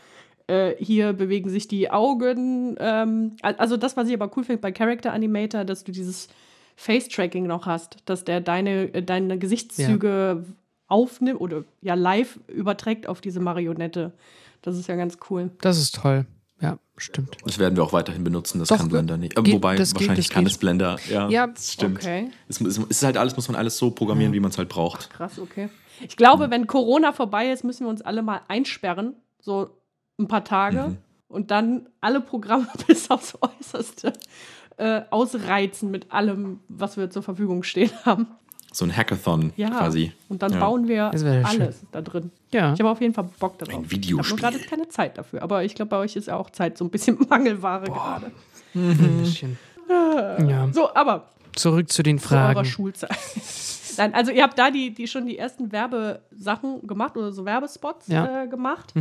äh, 0.53 0.75
hier 0.79 1.13
bewegen 1.13 1.49
sich 1.51 1.69
die 1.69 1.91
Augen. 1.91 2.77
Ähm, 2.79 3.37
al- 3.43 3.57
also 3.57 3.77
das, 3.77 3.97
was 3.97 4.09
ich 4.09 4.15
aber 4.15 4.31
cool 4.37 4.45
finde 4.45 4.61
bei 4.61 4.73
Character 4.73 5.13
Animator, 5.13 5.65
dass 5.65 5.85
du 5.85 5.93
dieses 5.93 6.29
Face-Tracking 6.77 7.47
noch 7.47 7.67
hast, 7.67 7.97
dass 8.07 8.25
der 8.25 8.41
deine, 8.41 8.93
äh, 8.95 9.03
deine 9.03 9.39
Gesichtszüge 9.39 10.45
aufnimmt 10.89 11.41
oder 11.41 11.65
ja 11.81 11.95
live 11.95 12.39
überträgt 12.49 13.07
auf 13.07 13.21
diese 13.21 13.41
Marionette. 13.41 14.13
Das 14.63 14.77
ist 14.77 14.89
ja 14.89 14.97
ganz 14.97 15.19
cool. 15.31 15.51
das 15.61 15.79
ist 15.79 15.95
toll. 15.97 16.27
Ja, 16.61 16.79
stimmt. 16.97 17.37
das 17.45 17.59
werden 17.59 17.75
wir 17.75 17.83
auch 17.83 17.93
weiterhin 17.93 18.23
benutzen, 18.23 18.61
das 18.61 18.69
Doch, 18.69 18.77
kann 18.77 18.89
Blender 18.89 19.17
nicht. 19.17 19.37
Aber 19.37 19.45
geht- 19.45 19.55
wobei, 19.55 19.75
das 19.75 19.93
geht, 19.95 20.03
wahrscheinlich 20.03 20.29
das 20.29 20.35
kann 20.35 20.45
geht. 20.45 20.53
es 20.53 20.59
Blender. 20.59 20.97
Ja, 21.11 21.29
Ja, 21.29 21.53
stimmt. 21.59 21.97
okay. 21.99 22.31
Es, 22.49 22.61
es, 22.61 22.79
es 22.79 22.85
ist 22.87 23.03
halt 23.03 23.17
alles, 23.17 23.35
muss 23.35 23.49
man 23.49 23.57
alles 23.57 23.77
so 23.79 23.91
programmieren, 23.91 24.33
wie 24.33 24.39
man 24.39 24.51
es 24.53 24.59
halt 24.59 24.69
braucht. 24.69 25.11
Krass, 25.11 25.41
okay. 25.41 25.69
Ich 26.07 26.17
glaube, 26.17 26.51
wenn 26.51 26.69
Corona 26.69 27.13
vorbei 27.13 27.51
ist, 27.51 27.65
müssen 27.65 27.85
wir 27.87 27.91
uns 27.91 28.01
alle 28.03 28.23
mal 28.23 28.43
einsperren, 28.47 29.15
so 29.41 29.71
ein 30.23 30.29
paar 30.29 30.45
Tage, 30.45 30.97
und 31.29 31.51
dann 31.51 31.89
alle 32.01 32.21
Programme 32.21 32.67
bis 32.87 33.11
aufs 33.11 33.37
Äußerste 33.41 34.13
äh, 34.79 35.03
ausreizen 35.11 35.91
mit 35.91 36.13
allem, 36.13 36.61
was 36.69 36.97
wir 36.97 37.11
zur 37.11 37.23
Verfügung 37.23 37.63
stehen 37.63 37.91
haben. 38.05 38.27
So 38.75 38.87
ein 38.87 38.97
Hackathon 38.97 39.53
Ja. 39.57 39.69
quasi. 39.69 40.13
Und 40.31 40.43
dann 40.43 40.53
Ja. 40.55 40.61
bauen 40.61 40.89
wir 40.89 41.11
wäre 41.13 41.47
schön. 41.47 41.63
alles 41.63 41.81
da 41.93 42.01
drin. 42.01 42.31
Ja. 42.53 42.73
Ich 42.73 42.81
habe 42.81 42.89
auf 42.91 43.01
jeden 43.03 43.13
Fall 43.13 43.29
Bock 43.39 43.59
darauf. 43.59 43.75
Ein 43.75 43.85
Ich 43.85 43.91
Videospiel. 43.91 44.39
habe 44.39 44.41
nur 44.53 44.59
gerade 44.61 44.65
keine 44.71 44.89
Zeit 44.89 45.19
dafür. 45.19 45.43
Aber 45.43 45.63
ich 45.65 45.75
glaube, 45.75 45.91
bei 45.91 45.99
euch 45.99 46.17
ist 46.17 46.29
ja 46.29 46.37
auch 46.37 46.49
Zeit 46.51 46.79
so 46.79 46.85
ein 46.87 46.91
bisschen 46.91 47.19
Mangelware 47.29 47.85
gerade. 47.85 48.31
Ein 48.75 49.21
bisschen. 49.23 49.59
Ja. 49.91 50.69
So, 50.73 50.95
aber 50.95 51.29
Zurück 51.55 51.91
zu 51.93 52.03
den 52.03 52.19
zu 52.19 52.35
eurer 52.35 52.53
Fragen. 52.55 52.65
Schulzeit. 52.65 53.11
Nein, 53.99 54.15
also 54.15 54.31
ihr 54.33 54.43
habt 54.43 54.59
da 54.59 54.71
die, 54.71 54.93
die 54.95 55.07
schon 55.07 55.27
die 55.27 55.39
ersten 55.39 55.73
Werbesachen 55.73 56.87
gemacht 56.87 57.17
oder 57.17 57.33
so 57.33 57.45
Werbespots 57.45 58.09
Ja. 58.09 58.23
Mhm. 58.23 58.47
äh, 58.47 58.49
gemacht. 58.49 58.95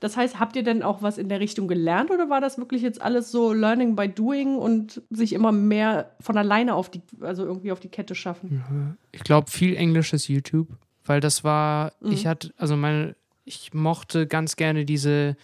Das 0.00 0.16
heißt, 0.16 0.38
habt 0.38 0.56
ihr 0.56 0.62
denn 0.62 0.82
auch 0.82 1.02
was 1.02 1.18
in 1.18 1.28
der 1.28 1.40
Richtung 1.40 1.68
gelernt 1.68 2.10
oder 2.10 2.28
war 2.30 2.40
das 2.40 2.58
wirklich 2.58 2.82
jetzt 2.82 3.00
alles 3.00 3.30
so 3.30 3.52
Learning 3.52 3.96
by 3.96 4.08
Doing 4.08 4.56
und 4.56 5.02
sich 5.10 5.32
immer 5.32 5.52
mehr 5.52 6.10
von 6.20 6.36
alleine 6.36 6.74
auf 6.74 6.90
die, 6.90 7.02
also 7.20 7.44
irgendwie 7.44 7.72
auf 7.72 7.80
die 7.80 7.88
Kette 7.88 8.14
schaffen? 8.14 8.96
Ich 9.12 9.24
glaube, 9.24 9.50
viel 9.50 9.76
englisches 9.76 10.28
YouTube, 10.28 10.68
weil 11.04 11.20
das 11.20 11.44
war, 11.44 11.92
Mhm. 12.00 12.12
ich 12.12 12.26
hatte, 12.26 12.52
also 12.56 12.76
meine, 12.76 13.14
ich 13.44 13.72
mochte 13.74 14.26
ganz 14.26 14.56
gerne 14.56 14.84
diese, 14.84 15.36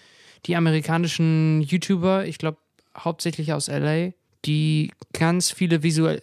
die 0.47 0.57
amerikanischen 0.57 1.63
YouTuber, 1.63 2.27
ich 2.27 2.39
glaube 2.39 2.59
hauptsächlich 2.97 3.53
aus 3.53 3.69
LA, 3.69 4.13
die 4.45 4.93
ganz 5.15 5.51
viele 5.51 5.83
visuell, 5.83 6.21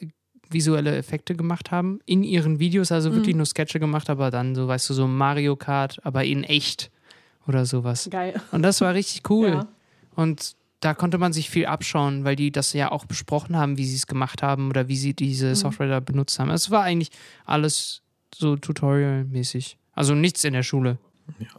visuelle 0.51 0.95
Effekte 0.95 1.35
gemacht 1.35 1.71
haben 1.71 1.99
in 2.05 2.23
ihren 2.23 2.59
Videos, 2.59 2.91
also 2.91 3.09
Mhm. 3.09 3.15
wirklich 3.15 3.35
nur 3.35 3.45
Sketche 3.45 3.79
gemacht, 3.79 4.09
aber 4.09 4.31
dann 4.31 4.55
so, 4.55 4.67
weißt 4.67 4.89
du, 4.89 4.93
so 4.93 5.07
Mario 5.07 5.55
Kart, 5.55 5.99
aber 6.05 6.23
in 6.25 6.43
echt 6.43 6.91
oder 7.47 7.65
sowas. 7.65 8.07
Geil. 8.11 8.39
Und 8.51 8.61
das 8.61 8.81
war 8.81 8.93
richtig 8.93 9.29
cool. 9.29 9.49
Ja. 9.49 9.67
Und 10.15 10.53
da 10.79 10.93
konnte 10.93 11.17
man 11.17 11.31
sich 11.33 11.49
viel 11.49 11.65
abschauen, 11.67 12.23
weil 12.23 12.35
die 12.35 12.51
das 12.51 12.73
ja 12.73 12.91
auch 12.91 13.05
besprochen 13.05 13.55
haben, 13.55 13.77
wie 13.77 13.85
sie 13.85 13.95
es 13.95 14.07
gemacht 14.07 14.41
haben 14.41 14.69
oder 14.69 14.87
wie 14.87 14.97
sie 14.97 15.13
diese 15.13 15.53
Software 15.55 15.87
da 15.87 15.99
benutzt 15.99 16.39
haben. 16.39 16.49
Es 16.49 16.71
war 16.71 16.83
eigentlich 16.83 17.09
alles 17.45 18.01
so 18.33 18.55
Tutorial-mäßig. 18.55 19.77
Also 19.93 20.15
nichts 20.15 20.43
in 20.43 20.53
der 20.53 20.63
Schule. 20.63 20.97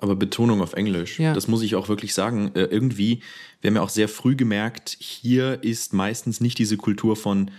Aber 0.00 0.16
Betonung 0.16 0.60
auf 0.60 0.74
Englisch, 0.74 1.18
Ja. 1.18 1.32
das 1.34 1.48
muss 1.48 1.62
ich 1.62 1.76
auch 1.76 1.88
wirklich 1.88 2.14
sagen. 2.14 2.50
Äh, 2.54 2.64
irgendwie, 2.64 3.20
wir 3.60 3.68
haben 3.70 3.76
ja 3.76 3.82
auch 3.82 3.88
sehr 3.88 4.08
früh 4.08 4.36
gemerkt, 4.36 4.96
hier 4.98 5.62
ist 5.62 5.92
meistens 5.94 6.40
nicht 6.40 6.58
diese 6.58 6.76
Kultur 6.76 7.16
von, 7.16 7.50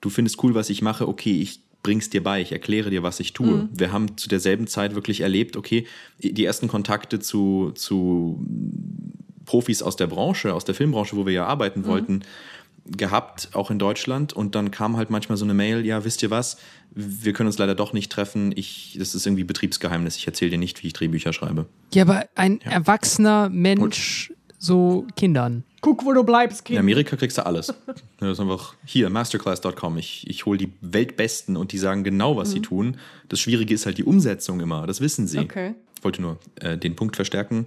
du 0.00 0.10
findest 0.10 0.42
cool, 0.42 0.54
was 0.54 0.70
ich 0.70 0.82
mache, 0.82 1.08
okay, 1.08 1.40
ich 1.40 1.60
bring's 1.82 2.10
dir 2.10 2.22
bei, 2.22 2.40
ich 2.40 2.52
erkläre 2.52 2.90
dir, 2.90 3.02
was 3.02 3.20
ich 3.20 3.32
tue. 3.32 3.68
Wir 3.72 3.92
haben 3.92 4.16
zu 4.16 4.28
derselben 4.28 4.66
Zeit 4.66 4.94
wirklich 4.94 5.20
erlebt, 5.22 5.56
okay, 5.56 5.86
die 6.18 6.44
ersten 6.44 6.68
Kontakte 6.68 7.20
zu, 7.20 7.72
zu 7.74 8.44
Profis 9.46 9.82
aus 9.82 9.96
der 9.96 10.06
Branche, 10.06 10.54
aus 10.54 10.64
der 10.64 10.74
Filmbranche, 10.74 11.16
wo 11.16 11.26
wir 11.26 11.32
ja 11.32 11.46
arbeiten 11.46 11.86
wollten, 11.86 12.22
gehabt, 12.84 13.50
auch 13.52 13.70
in 13.70 13.78
Deutschland. 13.78 14.32
Und 14.32 14.54
dann 14.54 14.70
kam 14.70 14.96
halt 14.96 15.10
manchmal 15.10 15.38
so 15.38 15.44
eine 15.44 15.54
Mail, 15.54 15.84
ja, 15.86 16.04
wisst 16.04 16.22
ihr 16.22 16.30
was, 16.30 16.58
wir 16.94 17.32
können 17.32 17.46
uns 17.46 17.58
leider 17.58 17.74
doch 17.74 17.92
nicht 17.92 18.12
treffen. 18.12 18.52
Ich, 18.56 18.96
das 18.98 19.14
ist 19.14 19.26
irgendwie 19.26 19.44
Betriebsgeheimnis. 19.44 20.16
Ich 20.16 20.26
erzähle 20.26 20.52
dir 20.52 20.58
nicht, 20.58 20.82
wie 20.82 20.88
ich 20.88 20.92
Drehbücher 20.92 21.32
schreibe. 21.32 21.66
Ja, 21.94 22.02
aber 22.02 22.28
ein 22.34 22.60
erwachsener 22.60 23.48
Mensch, 23.48 24.32
so 24.58 25.06
Kindern. 25.16 25.64
Guck, 25.80 26.04
wo 26.04 26.12
du 26.12 26.22
bleibst, 26.24 26.64
Kind. 26.64 26.76
In 26.76 26.80
Amerika 26.80 27.16
kriegst 27.16 27.38
du 27.38 27.46
alles. 27.46 27.72
Das 28.18 28.30
ist 28.32 28.40
einfach 28.40 28.74
hier, 28.84 29.08
masterclass.com. 29.08 29.96
Ich, 29.98 30.28
ich 30.28 30.44
hole 30.46 30.58
die 30.58 30.72
Weltbesten 30.80 31.56
und 31.56 31.72
die 31.72 31.78
sagen 31.78 32.04
genau, 32.04 32.36
was 32.36 32.50
sie 32.50 32.60
tun. 32.60 32.98
Das 33.28 33.40
Schwierige 33.40 33.72
ist 33.74 33.86
halt 33.86 33.96
die 33.98 34.04
Umsetzung 34.04 34.60
immer. 34.60 34.86
Das 34.86 35.00
wissen 35.00 35.26
sie. 35.26 35.38
Okay. 35.38 35.74
Ich 35.96 36.04
wollte 36.04 36.20
nur 36.22 36.38
äh, 36.60 36.76
den 36.76 36.96
Punkt 36.96 37.16
verstärken. 37.16 37.66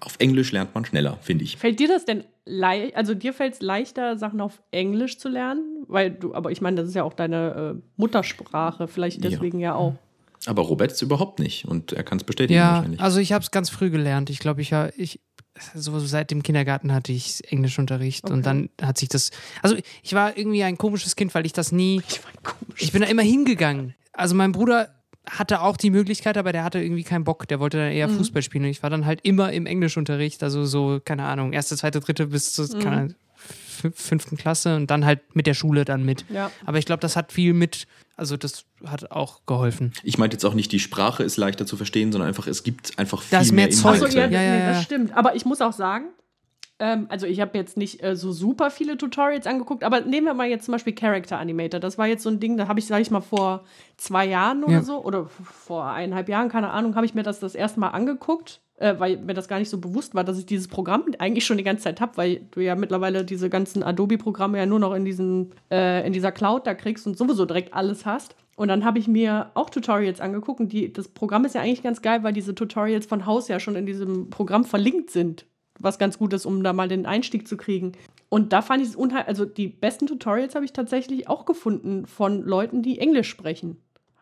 Auf 0.00 0.16
Englisch 0.18 0.50
lernt 0.50 0.74
man 0.74 0.84
schneller, 0.84 1.18
finde 1.20 1.44
ich. 1.44 1.56
Fällt 1.56 1.78
dir 1.78 1.86
das 1.86 2.04
denn 2.04 2.24
leicht, 2.44 2.96
also 2.96 3.14
dir 3.14 3.32
fällt 3.32 3.54
es 3.54 3.62
leichter, 3.62 4.16
Sachen 4.18 4.40
auf 4.40 4.60
Englisch 4.72 5.18
zu 5.18 5.28
lernen? 5.28 5.84
Weil 5.86 6.10
du, 6.10 6.34
aber 6.34 6.50
ich 6.50 6.60
meine, 6.60 6.76
das 6.78 6.88
ist 6.88 6.94
ja 6.94 7.04
auch 7.04 7.14
deine 7.14 7.74
äh, 7.76 7.82
Muttersprache, 7.96 8.88
vielleicht 8.88 9.22
Ja. 9.22 9.30
deswegen 9.30 9.60
ja, 9.60 9.76
auch. 9.76 9.94
Aber 10.46 10.62
Robert 10.62 10.90
ist 10.90 11.02
überhaupt 11.02 11.38
nicht 11.38 11.66
und 11.66 11.92
er 11.92 12.02
kann 12.02 12.18
es 12.18 12.24
bestätigen 12.24 12.58
Ja, 12.58 12.74
wahrscheinlich. 12.74 13.00
also 13.00 13.20
ich 13.20 13.32
habe 13.32 13.44
es 13.44 13.52
ganz 13.52 13.70
früh 13.70 13.90
gelernt. 13.90 14.28
Ich 14.28 14.40
glaube, 14.40 14.60
ich 14.60 14.72
ich, 14.96 15.20
so 15.74 15.98
seit 16.00 16.30
dem 16.30 16.42
Kindergarten 16.42 16.92
hatte 16.92 17.12
ich 17.12 17.40
Englischunterricht 17.52 18.28
und 18.30 18.44
dann 18.46 18.68
hat 18.80 18.98
sich 18.98 19.08
das, 19.08 19.30
also 19.62 19.76
ich 20.02 20.14
war 20.14 20.36
irgendwie 20.36 20.62
ein 20.62 20.78
komisches 20.78 21.16
Kind, 21.16 21.34
weil 21.34 21.46
ich 21.46 21.52
das 21.52 21.72
nie, 21.72 22.02
Ich 22.08 22.22
war 22.24 22.32
komisch. 22.42 22.82
ich 22.82 22.92
bin 22.92 23.02
da 23.02 23.08
immer 23.08 23.22
hingegangen. 23.22 23.94
Also 24.12 24.34
mein 24.34 24.52
Bruder 24.52 24.88
hatte 25.28 25.60
auch 25.62 25.76
die 25.76 25.90
Möglichkeit, 25.90 26.36
aber 26.36 26.52
der 26.52 26.64
hatte 26.64 26.80
irgendwie 26.82 27.04
keinen 27.04 27.24
Bock. 27.24 27.46
Der 27.48 27.60
wollte 27.60 27.76
dann 27.78 27.92
eher 27.92 28.08
Fußball 28.08 28.42
spielen 28.42 28.64
und 28.64 28.70
ich 28.70 28.82
war 28.82 28.90
dann 28.90 29.06
halt 29.06 29.20
immer 29.22 29.52
im 29.52 29.66
Englischunterricht, 29.66 30.42
also 30.42 30.64
so, 30.64 31.00
keine 31.04 31.24
Ahnung, 31.24 31.52
erste, 31.52 31.76
zweite, 31.76 32.00
dritte 32.00 32.26
bis 32.26 32.52
zur 32.54 32.66
fün- 32.66 33.14
fünften 33.94 34.36
Klasse 34.36 34.76
und 34.76 34.90
dann 34.90 35.04
halt 35.04 35.20
mit 35.34 35.46
der 35.46 35.54
Schule 35.54 35.84
dann 35.84 36.04
mit. 36.04 36.24
Ja. 36.28 36.50
Aber 36.66 36.78
ich 36.78 36.86
glaube, 36.86 37.00
das 37.00 37.16
hat 37.16 37.32
viel 37.32 37.52
mit, 37.54 37.86
also 38.16 38.36
das 38.36 38.64
hat 38.84 39.10
auch 39.10 39.40
geholfen. 39.46 39.92
Ich 40.02 40.18
meinte 40.18 40.34
jetzt 40.34 40.44
auch 40.44 40.54
nicht, 40.54 40.72
die 40.72 40.78
Sprache 40.80 41.22
ist 41.22 41.36
leichter 41.36 41.66
zu 41.66 41.76
verstehen, 41.76 42.12
sondern 42.12 42.28
einfach, 42.28 42.46
es 42.46 42.62
gibt 42.62 42.98
einfach 42.98 43.22
viel 43.22 43.30
Da 43.38 43.40
ist 43.42 43.52
mehr 43.52 43.66
mehr 43.66 43.74
Zeug. 43.74 44.02
Achso, 44.02 44.06
Inhalte. 44.06 44.34
ja, 44.34 44.40
Ja, 44.40 44.42
ja, 44.42 44.56
nee, 44.56 44.60
ja. 44.60 44.72
das 44.72 44.82
stimmt. 44.84 45.16
Aber 45.16 45.34
ich 45.34 45.44
muss 45.44 45.60
auch 45.60 45.72
sagen, 45.72 46.06
ähm, 46.82 47.06
also 47.08 47.26
ich 47.26 47.40
habe 47.40 47.56
jetzt 47.56 47.76
nicht 47.76 48.02
äh, 48.02 48.16
so 48.16 48.32
super 48.32 48.68
viele 48.68 48.98
Tutorials 48.98 49.46
angeguckt, 49.46 49.84
aber 49.84 50.00
nehmen 50.00 50.26
wir 50.26 50.34
mal 50.34 50.48
jetzt 50.48 50.64
zum 50.64 50.72
Beispiel 50.72 50.92
Character 50.92 51.38
Animator. 51.38 51.78
Das 51.78 51.96
war 51.96 52.08
jetzt 52.08 52.24
so 52.24 52.28
ein 52.28 52.40
Ding, 52.40 52.56
da 52.56 52.66
habe 52.66 52.80
ich, 52.80 52.86
sag 52.86 53.00
ich 53.00 53.12
mal, 53.12 53.20
vor 53.20 53.62
zwei 53.96 54.26
Jahren 54.26 54.64
oder 54.64 54.72
Ja. 54.72 54.82
so, 54.82 55.04
oder 55.04 55.26
vor 55.26 55.86
eineinhalb 55.86 56.28
Jahren, 56.28 56.48
keine 56.48 56.70
Ahnung, 56.70 56.96
habe 56.96 57.06
ich 57.06 57.14
mir 57.14 57.22
das 57.22 57.38
das 57.38 57.54
erste 57.54 57.78
Mal 57.78 57.90
angeguckt. 57.90 58.60
Äh, 58.78 58.98
weil 58.98 59.18
mir 59.18 59.34
das 59.34 59.46
gar 59.46 59.60
nicht 59.60 59.68
so 59.70 59.78
bewusst 59.78 60.16
war, 60.16 60.24
dass 60.24 60.38
ich 60.38 60.46
dieses 60.46 60.66
Programm 60.66 61.04
eigentlich 61.20 61.46
schon 61.46 61.56
die 61.56 61.62
ganze 61.62 61.84
Zeit 61.84 62.00
habe, 62.00 62.16
weil 62.16 62.40
du 62.50 62.58
ja 62.58 62.74
mittlerweile 62.74 63.24
diese 63.24 63.48
ganzen 63.48 63.84
Adobe-Programme 63.84 64.58
ja 64.58 64.66
nur 64.66 64.80
noch 64.80 64.92
in, 64.94 65.04
diesen, 65.04 65.52
äh, 65.70 66.04
in 66.04 66.12
dieser 66.12 66.32
Cloud 66.32 66.66
da 66.66 66.74
kriegst 66.74 67.06
und 67.06 67.16
sowieso 67.16 67.44
direkt 67.44 67.74
alles 67.74 68.06
hast. 68.06 68.34
Und 68.56 68.68
dann 68.68 68.84
habe 68.84 68.98
ich 68.98 69.06
mir 69.06 69.52
auch 69.54 69.70
Tutorials 69.70 70.20
angeguckt 70.20 70.58
und 70.58 70.72
die, 70.72 70.92
das 70.92 71.06
Programm 71.06 71.44
ist 71.44 71.54
ja 71.54 71.60
eigentlich 71.60 71.84
ganz 71.84 72.02
geil, 72.02 72.24
weil 72.24 72.32
diese 72.32 72.56
Tutorials 72.56 73.06
von 73.06 73.24
Haus 73.24 73.46
ja 73.46 73.60
schon 73.60 73.76
in 73.76 73.86
diesem 73.86 74.30
Programm 74.30 74.64
verlinkt 74.64 75.10
sind. 75.10 75.46
Was 75.78 75.98
ganz 75.98 76.18
gut 76.18 76.32
ist, 76.32 76.46
um 76.46 76.62
da 76.62 76.72
mal 76.72 76.88
den 76.88 77.06
Einstieg 77.06 77.48
zu 77.48 77.56
kriegen. 77.56 77.92
Und 78.28 78.52
da 78.52 78.62
fand 78.62 78.82
ich 78.82 78.90
es 78.90 78.96
unheimlich, 78.96 79.28
also 79.28 79.44
die 79.44 79.68
besten 79.68 80.06
Tutorials 80.06 80.54
habe 80.54 80.64
ich 80.64 80.72
tatsächlich 80.72 81.28
auch 81.28 81.44
gefunden 81.44 82.06
von 82.06 82.42
Leuten, 82.42 82.82
die 82.82 82.98
Englisch 82.98 83.28
sprechen. 83.28 83.76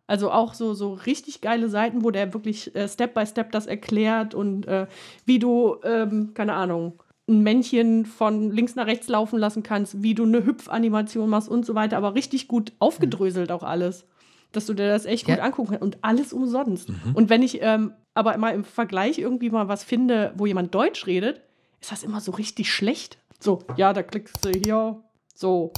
Also 0.06 0.32
auch 0.32 0.54
so, 0.54 0.74
so 0.74 0.94
richtig 0.94 1.40
geile 1.40 1.68
Seiten, 1.68 2.02
wo 2.02 2.10
der 2.10 2.34
wirklich 2.34 2.74
äh, 2.74 2.88
Step 2.88 3.14
by 3.14 3.24
Step 3.26 3.52
das 3.52 3.66
erklärt 3.66 4.34
und 4.34 4.66
äh, 4.66 4.88
wie 5.24 5.38
du, 5.38 5.76
ähm, 5.84 6.34
keine 6.34 6.54
Ahnung, 6.54 7.00
ein 7.28 7.42
Männchen 7.42 8.04
von 8.06 8.50
links 8.50 8.74
nach 8.74 8.86
rechts 8.86 9.08
laufen 9.08 9.38
lassen 9.38 9.62
kannst, 9.62 10.02
wie 10.02 10.14
du 10.14 10.24
eine 10.24 10.44
Hüpfanimation 10.44 11.30
machst 11.30 11.48
und 11.48 11.64
so 11.64 11.76
weiter, 11.76 11.96
aber 11.96 12.14
richtig 12.14 12.48
gut 12.48 12.72
aufgedröselt 12.80 13.52
auch 13.52 13.62
alles. 13.62 14.04
Dass 14.52 14.66
du 14.66 14.74
dir 14.74 14.88
das 14.88 15.04
echt 15.04 15.28
Ja. 15.28 15.34
gut 15.36 15.44
angucken 15.44 15.68
kannst 15.70 15.82
und 15.82 15.98
alles 16.02 16.32
umsonst. 16.32 16.90
Und 17.14 17.30
wenn 17.30 17.42
ich 17.42 17.58
ähm, 17.62 17.92
aber 18.14 18.34
immer 18.34 18.52
im 18.52 18.64
Vergleich 18.64 19.18
irgendwie 19.18 19.50
mal 19.50 19.68
was 19.68 19.84
finde, 19.84 20.32
wo 20.36 20.46
jemand 20.46 20.74
Deutsch 20.74 21.06
redet, 21.06 21.40
ist 21.80 21.92
das 21.92 22.02
immer 22.02 22.20
so 22.20 22.32
richtig 22.32 22.72
schlecht. 22.72 23.18
So, 23.38 23.60
ja, 23.76 23.92
da 23.92 24.02
klickst 24.02 24.44
du 24.44 24.50
hier, 24.50 25.02
so, 25.34 25.72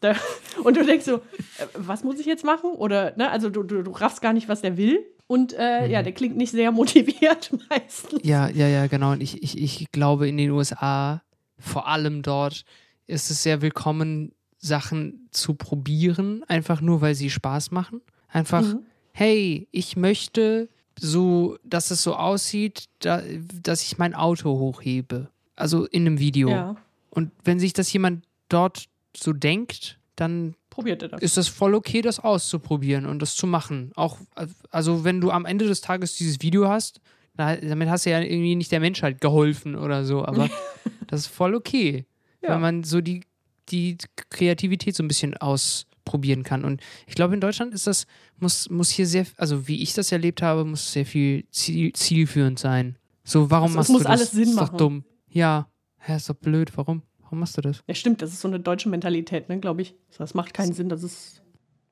da, 0.00 0.14
und 0.64 0.76
du 0.76 0.84
denkst 0.84 1.04
so, 1.06 1.16
äh, 1.16 1.66
was 1.74 2.04
muss 2.04 2.20
ich 2.20 2.26
jetzt 2.26 2.44
machen? 2.44 2.70
Oder, 2.72 3.14
ne, 3.16 3.30
also 3.30 3.48
du, 3.50 3.62
du, 3.62 3.82
du 3.82 3.90
raffst 3.90 4.20
gar 4.20 4.32
nicht, 4.32 4.48
was 4.48 4.60
der 4.60 4.76
will. 4.76 5.04
Und 5.26 5.54
äh, 5.54 5.88
ja, 5.88 6.02
der 6.02 6.12
klingt 6.12 6.36
nicht 6.36 6.50
sehr 6.52 6.70
motiviert 6.72 7.50
meistens. 7.70 8.20
Ja, 8.22 8.48
ja, 8.50 8.68
ja, 8.68 8.86
genau. 8.86 9.12
Und 9.12 9.22
ich, 9.22 9.42
ich, 9.42 9.56
ich 9.60 9.90
glaube, 9.90 10.28
in 10.28 10.36
den 10.36 10.50
USA, 10.50 11.22
vor 11.58 11.88
allem 11.88 12.22
dort, 12.22 12.64
ist 13.06 13.30
es 13.30 13.42
sehr 13.42 13.62
willkommen, 13.62 14.32
Sachen 14.62 15.28
zu 15.32 15.54
probieren, 15.54 16.44
einfach 16.48 16.80
nur, 16.80 17.00
weil 17.00 17.14
sie 17.14 17.30
Spaß 17.30 17.70
machen. 17.72 18.00
Einfach, 18.28 18.62
Mhm. 18.62 18.80
hey, 19.12 19.68
ich 19.72 19.96
möchte 19.96 20.68
so, 20.98 21.58
dass 21.64 21.90
es 21.90 22.02
so 22.02 22.14
aussieht, 22.14 22.84
da, 23.00 23.22
dass 23.62 23.82
ich 23.82 23.98
mein 23.98 24.14
Auto 24.14 24.50
hochhebe. 24.58 25.28
Also 25.56 25.84
in 25.86 26.06
einem 26.06 26.18
Video. 26.18 26.48
Ja, 26.48 26.76
Und 27.10 27.30
wenn 27.44 27.58
sich 27.58 27.72
das 27.72 27.92
jemand 27.92 28.24
dort 28.48 28.86
so 29.16 29.32
denkt, 29.32 29.98
dann 30.16 30.54
probiert 30.70 31.02
er 31.02 31.08
das. 31.08 31.20
ist 31.22 31.36
das 31.36 31.48
voll 31.48 31.74
okay, 31.74 32.00
das 32.00 32.20
auszuprobieren 32.20 33.04
und 33.06 33.20
das 33.20 33.34
zu 33.34 33.46
machen. 33.46 33.90
Auch, 33.96 34.18
also 34.70 35.04
wenn 35.04 35.20
du 35.20 35.30
am 35.30 35.44
Ende 35.44 35.66
des 35.66 35.80
Tages 35.80 36.14
dieses 36.16 36.40
Video 36.40 36.68
hast, 36.68 37.00
da, 37.34 37.56
damit 37.56 37.88
hast 37.88 38.06
du 38.06 38.10
ja 38.10 38.20
irgendwie 38.20 38.54
nicht 38.54 38.70
der 38.72 38.80
Menschheit 38.80 39.20
geholfen 39.20 39.74
oder 39.74 40.04
so, 40.04 40.24
aber 40.24 40.48
das 41.08 41.20
ist 41.22 41.26
voll 41.26 41.54
okay, 41.54 42.04
Ja. 42.42 42.50
weil 42.50 42.58
man 42.60 42.84
so 42.84 43.00
die, 43.00 43.22
die 43.70 43.96
Kreativität 44.30 44.94
so 44.96 45.02
ein 45.02 45.08
bisschen 45.08 45.36
ausprobieren 45.36 46.42
kann. 46.42 46.64
Und 46.64 46.80
ich 47.06 47.14
glaube, 47.14 47.34
in 47.34 47.40
Deutschland 47.40 47.74
ist 47.74 47.86
das, 47.86 48.06
muss, 48.38 48.68
muss 48.70 48.90
hier 48.90 49.06
sehr, 49.06 49.26
also 49.36 49.68
wie 49.68 49.82
ich 49.82 49.94
das 49.94 50.12
erlebt 50.12 50.42
habe, 50.42 50.64
muss 50.64 50.92
sehr 50.92 51.06
viel 51.06 51.44
ziel, 51.50 51.92
zielführend 51.92 52.58
sein. 52.58 52.96
So, 53.24 53.50
warum 53.50 53.66
Also 53.66 53.76
machst 53.78 53.90
muss 53.90 53.98
du 54.02 54.08
das? 54.08 54.12
alles 54.20 54.30
Sinn 54.32 54.48
ist 54.48 54.54
machen. 54.54 54.70
doch 54.72 54.76
dumm. 54.78 55.04
Ja, 55.30 55.68
hä, 55.98 56.16
ist 56.16 56.28
doch 56.28 56.34
blöd. 56.34 56.76
Warum? 56.76 57.02
Warum 57.20 57.38
machst 57.40 57.56
du 57.56 57.60
das? 57.62 57.82
Ja, 57.86 57.94
stimmt, 57.94 58.20
das 58.20 58.32
ist 58.32 58.40
so 58.40 58.48
eine 58.48 58.60
deutsche 58.60 58.88
Mentalität, 58.88 59.48
ne, 59.48 59.58
glaube 59.60 59.82
ich. 59.82 59.94
Das 60.18 60.34
macht 60.34 60.52
keinen 60.54 60.72
Sinn, 60.74 60.88
das 60.88 61.02
ist, 61.02 61.41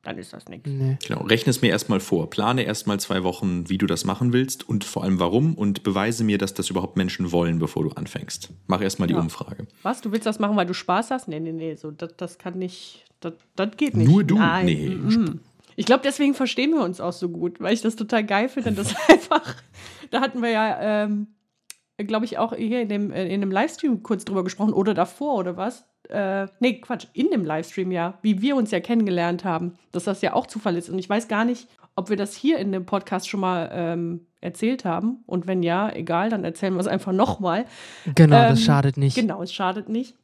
dann 0.02 0.16
ist 0.16 0.32
das 0.32 0.48
nichts. 0.48 0.68
Nee. 0.70 0.96
Genau, 1.06 1.22
rechne 1.22 1.50
es 1.50 1.60
mir 1.60 1.68
erstmal 1.68 2.00
vor. 2.00 2.30
Plane 2.30 2.62
erstmal 2.62 2.98
zwei 3.00 3.22
Wochen, 3.22 3.68
wie 3.68 3.76
du 3.76 3.86
das 3.86 4.04
machen 4.04 4.32
willst 4.32 4.66
und 4.66 4.84
vor 4.84 5.04
allem 5.04 5.20
warum 5.20 5.54
und 5.54 5.82
beweise 5.82 6.24
mir, 6.24 6.38
dass 6.38 6.54
das 6.54 6.70
überhaupt 6.70 6.96
Menschen 6.96 7.32
wollen, 7.32 7.58
bevor 7.58 7.84
du 7.84 7.90
anfängst. 7.90 8.50
Mach 8.66 8.80
erstmal 8.80 9.08
die 9.08 9.14
Ja. 9.14 9.20
Umfrage. 9.20 9.66
Was, 9.82 10.00
du 10.00 10.10
willst 10.12 10.26
das 10.26 10.38
machen, 10.38 10.56
weil 10.56 10.66
du 10.66 10.72
Spaß 10.74 11.10
hast? 11.10 11.28
Nee, 11.28 11.40
nee, 11.40 11.52
nee, 11.52 11.74
so, 11.74 11.90
das, 11.90 12.16
das 12.16 12.38
kann 12.38 12.58
nicht, 12.58 13.04
das, 13.20 13.34
das 13.56 13.76
geht 13.76 13.94
nicht. 13.94 14.08
Nur 14.08 14.24
du? 14.24 14.38
Nein. 14.38 14.66
Nee. 14.66 14.88
mhm. 14.88 15.40
Ich 15.76 15.86
glaube, 15.86 16.02
deswegen 16.04 16.34
verstehen 16.34 16.72
wir 16.72 16.82
uns 16.82 17.00
auch 17.00 17.12
so 17.12 17.28
gut, 17.28 17.60
weil 17.60 17.72
ich 17.72 17.80
das 17.80 17.96
total 17.96 18.24
geil 18.24 18.48
finde. 18.48 18.72
Das 18.72 18.94
einfach, 19.08 19.56
da 20.10 20.20
hatten 20.20 20.42
wir 20.42 20.50
ja, 20.50 21.04
ähm, 21.04 21.28
glaube 21.98 22.24
ich, 22.24 22.38
auch 22.38 22.54
hier 22.54 22.80
in 22.82 22.88
dem, 22.88 23.10
äh, 23.10 23.32
in 23.32 23.40
dem 23.40 23.50
Livestream 23.50 24.02
kurz 24.02 24.24
drüber 24.24 24.44
gesprochen 24.44 24.72
oder 24.72 24.94
davor 24.94 25.34
oder 25.34 25.56
was. 25.56 25.84
Äh, 26.08 26.46
nee, 26.58 26.80
Quatsch, 26.80 27.06
in 27.12 27.30
dem 27.30 27.44
Livestream 27.44 27.92
ja, 27.92 28.18
wie 28.22 28.42
wir 28.42 28.56
uns 28.56 28.70
ja 28.70 28.80
kennengelernt 28.80 29.44
haben, 29.44 29.78
dass 29.92 30.04
das 30.04 30.22
ja 30.22 30.32
auch 30.32 30.46
Zufall 30.46 30.76
ist. 30.76 30.88
Und 30.88 30.98
ich 30.98 31.08
weiß 31.08 31.28
gar 31.28 31.44
nicht, 31.44 31.68
ob 31.94 32.08
wir 32.10 32.16
das 32.16 32.34
hier 32.34 32.58
in 32.58 32.72
dem 32.72 32.86
Podcast 32.86 33.28
schon 33.28 33.40
mal 33.40 33.70
ähm, 33.72 34.26
erzählt 34.40 34.84
haben. 34.84 35.22
Und 35.26 35.46
wenn 35.46 35.62
ja, 35.62 35.90
egal, 35.92 36.30
dann 36.30 36.44
erzählen 36.44 36.74
wir 36.74 36.80
es 36.80 36.86
einfach 36.86 37.12
nochmal. 37.12 37.66
Genau, 38.14 38.36
Ähm, 38.36 38.48
das 38.50 38.62
schadet 38.62 38.96
nicht. 38.96 39.14
Genau, 39.14 39.42
es 39.42 39.52
schadet 39.52 39.88
nicht. 39.88 40.14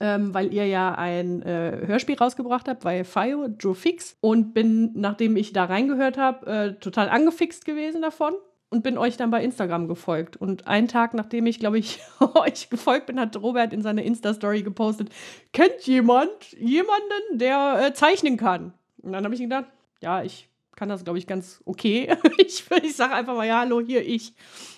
Ähm, 0.00 0.32
weil 0.32 0.52
ihr 0.52 0.66
ja 0.66 0.94
ein 0.94 1.42
äh, 1.42 1.82
Hörspiel 1.86 2.16
rausgebracht 2.16 2.68
habt 2.68 2.84
bei 2.84 3.04
FIO, 3.04 3.48
Joe 3.58 3.74
Fix. 3.74 4.16
Und 4.20 4.54
bin, 4.54 4.92
nachdem 4.94 5.36
ich 5.36 5.52
da 5.52 5.64
reingehört 5.64 6.16
habe, 6.16 6.46
äh, 6.46 6.72
total 6.80 7.08
angefixt 7.10 7.64
gewesen 7.66 8.00
davon. 8.00 8.32
Und 8.74 8.82
bin 8.82 8.98
euch 8.98 9.16
dann 9.16 9.30
bei 9.30 9.44
Instagram 9.44 9.86
gefolgt. 9.86 10.36
Und 10.36 10.66
einen 10.66 10.88
Tag, 10.88 11.14
nachdem 11.14 11.46
ich, 11.46 11.60
glaube 11.60 11.78
ich, 11.78 12.00
euch 12.34 12.70
gefolgt 12.70 13.06
bin, 13.06 13.20
hat 13.20 13.40
Robert 13.40 13.72
in 13.72 13.82
seine 13.82 14.02
Insta-Story 14.04 14.64
gepostet: 14.64 15.10
Kennt 15.52 15.82
jemand 15.82 16.50
jemanden, 16.58 17.38
der 17.38 17.86
äh, 17.86 17.94
zeichnen 17.94 18.36
kann? 18.36 18.74
Und 19.00 19.12
dann 19.12 19.22
habe 19.22 19.32
ich 19.32 19.40
gedacht: 19.40 19.66
Ja, 20.02 20.24
ich 20.24 20.48
kann 20.74 20.88
das, 20.88 21.04
glaube 21.04 21.20
ich, 21.20 21.28
ganz 21.28 21.62
okay. 21.66 22.16
ich 22.38 22.64
ich 22.82 22.96
sage 22.96 23.14
einfach 23.14 23.36
mal: 23.36 23.46
Ja, 23.46 23.60
hallo, 23.60 23.80
hier 23.80 24.04
ich. 24.04 24.34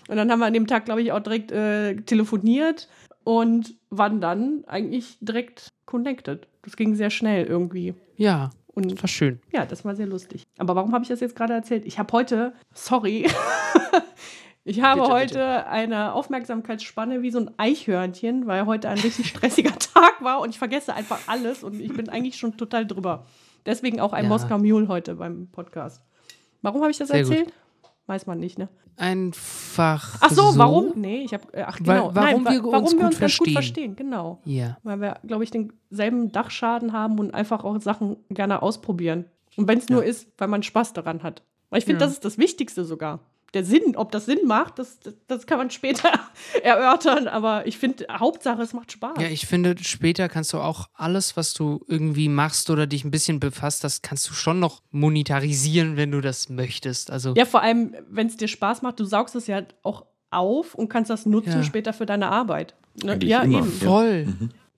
Und 0.09 0.18
dann 0.18 0.30
haben 0.30 0.40
wir 0.40 0.46
an 0.46 0.52
dem 0.52 0.66
Tag, 0.66 0.85
glaube 0.85 1.00
ich, 1.00 1.12
auch 1.12 1.20
direkt 1.20 1.50
äh, 1.50 1.96
telefoniert 1.96 2.90
und 3.24 3.76
waren 3.88 4.20
dann 4.20 4.62
eigentlich 4.66 5.16
direkt 5.22 5.68
connected. 5.87 6.48
Das 6.61 6.76
ging 6.76 6.96
sehr 6.96 7.09
schnell 7.09 7.46
irgendwie. 7.46 7.94
Ja, 8.18 8.50
Und 8.77 9.03
war 9.03 9.09
schön. 9.09 9.41
ja, 9.53 9.65
das 9.67 9.85
war 9.85 9.97
sehr 9.97 10.07
lustig. 10.07 10.45
Aber 10.59 10.77
warum 10.77 10.93
habe 10.93 11.03
ich 11.03 11.09
das 11.09 11.21
jetzt 11.21 11.35
gerade 11.35 11.55
erzählt? 11.55 11.85
Ich 11.87 11.99
habe 11.99 12.12
heute, 12.12 12.53
sorry, 12.75 13.27
ich 14.65 14.83
habe 14.83 15.01
Bitte, 15.01 15.12
heute 15.12 15.67
eine 15.67 16.12
Aufmerksamkeitsspanne 16.12 17.23
wie 17.23 17.31
so 17.31 17.41
ein 17.41 17.51
Eichhörnchen, 17.57 18.47
weil 18.47 18.67
heute 18.67 18.89
ein 18.89 18.99
richtig 18.99 19.29
stressiger 19.29 19.73
Tag 19.79 20.23
war 20.23 20.41
und 20.41 20.51
ich 20.51 20.59
vergesse 20.59 20.95
einfach 20.95 21.21
alles 21.27 21.65
und 21.65 21.81
ich 21.81 21.93
bin 21.93 22.09
eigentlich 22.09 22.37
schon 22.37 22.57
total 22.57 22.87
drüber. 22.87 23.25
Deswegen 23.65 23.99
auch 24.01 24.12
ein 24.12 24.25
Ja. 24.25 24.29
Moskau 24.29 24.59
Mule 24.59 24.89
heute 24.89 25.15
beim 25.17 25.49
Podcast. 25.51 26.03
Warum 26.62 26.83
habe 26.83 26.91
ich 26.91 26.99
das 26.99 27.09
Sehr 27.09 27.25
gut. 27.25 27.53
Weiß 28.07 28.27
man 28.27 28.38
nicht, 28.38 28.59
ne? 28.59 28.69
Einfach. 28.97 30.16
Ach 30.21 30.31
so, 30.31 30.57
warum? 30.57 30.92
Nee, 30.95 31.23
ich 31.25 31.35
habe. 31.35 31.45
Ach, 31.66 31.79
Weil- 31.83 32.01
genau. 32.01 32.14
warum 32.14 32.42
Nein, 32.45 32.55
wir 32.55 32.62
wa- 32.62 32.66
uns 32.66 32.73
warum 32.73 32.85
gut 32.90 32.99
wir 33.01 33.07
uns 33.07 33.19
ganz 33.21 33.37
gut 33.38 33.49
verstehen. 33.51 33.53
verstehen, 33.53 33.97
genau. 33.97 34.40
Ja. 34.45 34.79
Weil 34.85 35.01
wir, 35.01 35.19
glaube 35.27 35.45
ich, 35.45 35.51
denselben 35.51 36.31
Dachschaden 36.33 36.92
haben 36.92 37.19
und 37.19 37.35
einfach 37.35 37.64
auch 37.64 37.81
Sachen 37.81 38.16
gerne 38.31 38.62
ausprobieren. 38.62 39.25
Und 39.57 39.69
wenn 39.69 39.79
es 39.79 39.88
nur 39.88 40.05
ist, 40.05 40.29
weil 40.38 40.49
man 40.49 40.62
Spaß 40.62 40.92
daran 40.92 41.23
hat. 41.23 41.42
Weil 41.71 41.79
ich 41.81 41.85
finde, 41.85 42.01
Ja. 42.01 42.07
das 42.07 42.14
ist 42.14 42.25
das 42.25 42.38
Wichtigste 42.38 42.85
sogar. 42.85 43.21
Der 43.54 43.64
Sinn, 43.64 43.94
ob 43.96 44.11
das 44.12 44.26
Sinn 44.26 44.40
macht, 44.46 44.78
das, 44.78 44.98
das, 45.00 45.14
das 45.28 45.46
kann 45.46 45.59
man 45.59 45.70
später 45.70 46.11
erörtern. 46.62 47.28
Aber 47.28 47.66
ich 47.66 47.78
finde, 47.78 48.06
Hauptsache, 48.11 48.61
es 48.62 48.72
macht 48.74 48.92
Spaß. 48.92 49.18
Ja, 49.20 49.28
ich 49.28 49.46
finde, 49.46 49.76
später 49.80 50.28
kannst 50.28 50.52
du 50.52 50.59
auch 50.59 50.88
alles, 50.94 51.37
was 51.37 51.54
du 51.54 51.85
irgendwie 51.87 52.28
machst 52.28 52.68
oder 52.70 52.87
dich 52.87 53.04
ein 53.04 53.11
bisschen 53.11 53.40
befasst, 53.40 53.85
das 53.85 54.02
kannst 54.02 54.28
du 54.28 54.35
schon 54.35 54.59
noch 54.61 54.82
monetarisieren, 54.90 55.96
wenn 55.96 56.11
du 56.11 56.20
das 56.20 56.48
möchtest. 56.48 57.11
Also, 57.11 57.35
Ja, 57.37 57.44
vor 57.46 57.62
allem, 57.62 57.94
wenn 58.11 58.26
es 58.26 58.37
dir 58.37 58.48
Spaß 58.48 58.82
macht, 58.82 59.00
du 59.00 59.04
saugst 59.04 59.35
es 59.37 59.46
ja 59.46 59.62
auch 59.82 60.04
auf 60.30 60.74
und 60.74 60.88
kannst 60.88 61.11
das 61.11 61.24
nutzen 61.24 61.52
Ja. 61.52 61.62
später 61.62 61.92
für 61.92 62.04
deine 62.06 62.28
Arbeit. 62.30 62.74
Ne? 63.02 63.18
Ja, 63.22 63.42
immer. 63.42 63.59
eben. 63.59 63.70
voll. 63.72 64.26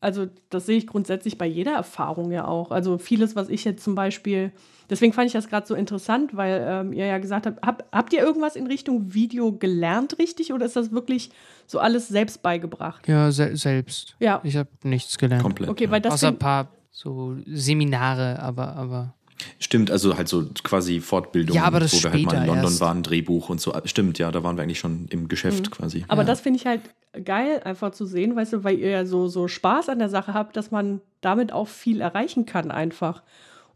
Also 0.01 0.29
das 0.51 0.67
sehe 0.67 0.79
ich 0.79 0.87
grundsätzlich 0.87 1.39
bei 1.39 1.47
jeder 1.47 1.73
Erfahrung 1.73 2.31
ja 2.31 2.47
auch. 2.47 2.71
Also 2.71 2.99
vieles, 2.99 3.35
was 3.35 3.49
ich 3.49 3.65
jetzt 3.65 3.83
zum 3.83 3.95
Beispiel, 3.95 4.53
deswegen 4.89 5.13
fand 5.13 5.27
ich 5.27 5.33
das 5.33 5.49
gerade 5.49 5.67
so 5.67 5.75
interessant, 5.75 6.37
weil 6.37 6.65
ähm, 6.69 6.93
ihr 6.93 7.07
ja 7.07 7.19
gesagt 7.19 7.47
habt, 7.47 7.67
hab, 7.67 7.85
habt 7.93 8.13
ihr 8.13 8.21
irgendwas 8.21 8.55
in 8.55 8.69
Richtung 8.69 9.13
Video 9.13 9.53
gelernt 9.53 10.19
richtig 10.19 10.53
oder 10.53 10.67
ist 10.67 10.77
das 10.77 10.93
wirklich 10.93 11.31
so 11.67 11.81
alles 11.81 12.09
selbst 12.09 12.43
beigebracht? 12.43 13.09
Ja, 13.09 13.33
se 13.33 13.57
selbst. 13.57 14.17
Ja. 14.21 14.41
Ich 14.45 14.57
habe 14.57 14.69
nichts 14.85 15.19
gelernt. 15.19 15.43
Komplett. 15.43 15.69
Okay, 15.69 15.85
ja. 15.85 15.91
weil 15.91 16.01
das 16.01 16.15
Außer 16.15 16.29
ein 16.29 16.39
paar 16.39 16.69
so 16.91 17.37
Seminare, 17.47 18.41
aber, 18.41 18.77
aber. 18.77 19.15
Stimmt, 19.59 19.90
also 19.90 20.16
halt 20.16 20.29
so 20.29 20.46
quasi 20.62 21.01
Fortbildung, 21.01 21.57
Ja, 21.57 21.64
aber 21.64 21.81
das 21.81 21.92
wo 21.92 22.03
wir 22.03 22.12
halt 22.12 22.24
mal 22.24 22.37
in 22.37 22.46
London 22.46 22.64
erst. 22.64 22.81
waren, 22.81 23.03
Drehbuch 23.03 23.48
und 23.48 23.61
so. 23.61 23.72
Stimmt, 23.85 24.18
ja, 24.18 24.31
da 24.31 24.42
waren 24.42 24.57
wir 24.57 24.62
eigentlich 24.62 24.79
schon 24.79 25.07
im 25.11 25.29
Geschäft 25.29 25.70
quasi. 25.70 26.05
aber 26.09 26.22
ja. 26.22 26.27
das 26.27 26.40
finde 26.40 26.59
ich 26.59 26.66
halt 26.66 26.83
geil, 27.24 27.61
einfach 27.64 27.92
zu 27.92 28.07
sehen, 28.07 28.37
weißt 28.37 28.53
du, 28.53 28.64
weil 28.64 28.79
ihr 28.79 28.90
ja 28.90 29.07
so, 29.07 29.29
so 29.29 29.48
Spaß 29.48 29.88
an 29.88 29.98
der 29.98 30.09
Sache 30.09 30.35
habt, 30.35 30.57
dass 30.57 30.70
man 30.70 31.01
damit 31.20 31.53
auch 31.53 31.68
viel 31.68 32.01
erreichen 32.01 32.46
kann 32.46 32.70
einfach. 32.70 33.22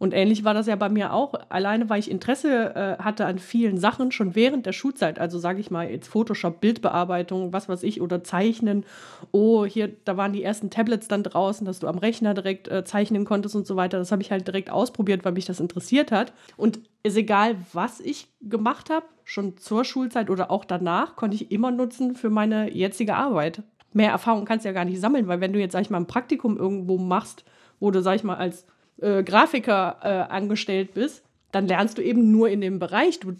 Und 0.02 0.14
ähnlich 0.14 0.42
war 0.42 0.52
das 0.52 0.66
ja 0.66 0.74
bei 0.74 0.88
mir 0.88 1.12
auch, 1.12 1.32
alleine 1.48 1.88
weil 1.88 2.00
ich 2.00 2.10
Interesse 2.10 2.74
äh, 2.74 3.00
hatte 3.00 3.24
an 3.24 3.38
vielen 3.38 3.78
Sachen 3.78 4.10
schon 4.10 4.34
während 4.34 4.66
der 4.66 4.72
Schulzeit. 4.72 5.20
Also 5.20 5.38
sage 5.38 5.60
ich 5.60 5.70
mal 5.70 5.88
jetzt 5.88 6.08
Photoshop, 6.08 6.60
Bildbearbeitung, 6.60 7.52
was 7.52 7.68
weiß 7.68 7.84
ich, 7.84 8.00
oder 8.00 8.24
Zeichnen. 8.24 8.84
Oh, 9.30 9.64
hier, 9.64 9.92
da 10.04 10.16
waren 10.16 10.32
die 10.32 10.42
ersten 10.42 10.70
Tablets 10.70 11.06
dann 11.06 11.22
draußen, 11.22 11.64
dass 11.64 11.78
du 11.78 11.86
am 11.86 11.98
Rechner 11.98 12.34
direkt 12.34 12.66
äh, 12.66 12.82
zeichnen 12.82 13.24
konntest 13.24 13.54
und 13.54 13.64
so 13.64 13.76
weiter. 13.76 13.98
Das 13.98 14.10
habe 14.10 14.22
ich 14.22 14.32
halt 14.32 14.44
direkt 14.44 14.70
ausprobiert, 14.70 15.24
weil 15.24 15.34
mich 15.34 15.44
das 15.44 15.60
interessiert 15.60 16.10
hat. 16.10 16.32
Und 16.56 16.80
ist 17.04 17.16
egal, 17.16 17.54
was 17.72 18.00
ich 18.00 18.26
gemacht 18.40 18.90
habe, 18.90 19.06
schon 19.22 19.56
zur 19.56 19.84
Schulzeit 19.84 20.30
oder 20.30 20.50
auch 20.50 20.64
danach, 20.64 21.14
konnte 21.14 21.36
ich 21.36 21.52
immer 21.52 21.70
nutzen 21.70 22.16
für 22.16 22.28
meine 22.28 22.74
jetzige 22.74 23.14
Arbeit. 23.14 23.62
Mehr 23.92 24.10
Erfahrung 24.10 24.46
kannst 24.46 24.64
du 24.64 24.68
ja 24.68 24.74
gar 24.74 24.84
nicht 24.84 25.00
sammeln, 25.00 25.28
weil 25.28 25.40
wenn 25.40 25.52
du 25.52 25.60
jetzt, 25.60 25.74
sag 25.74 25.82
ich 25.82 25.90
mal, 25.90 25.98
ein 25.98 26.08
Praktikum 26.08 26.56
irgendwo 26.56 26.98
machst, 26.98 27.44
wo 27.78 27.92
du, 27.92 28.02
sag 28.02 28.16
ich 28.16 28.24
mal, 28.24 28.34
als 28.34 28.66
äh, 29.00 29.22
Grafiker 29.22 29.98
äh, 30.02 30.32
angestellt 30.32 30.94
bist, 30.94 31.22
dann 31.52 31.68
lernst 31.68 31.98
du 31.98 32.02
eben 32.02 32.30
nur 32.30 32.48
in 32.48 32.60
dem 32.60 32.78
Bereich. 32.78 33.20
Du 33.20 33.36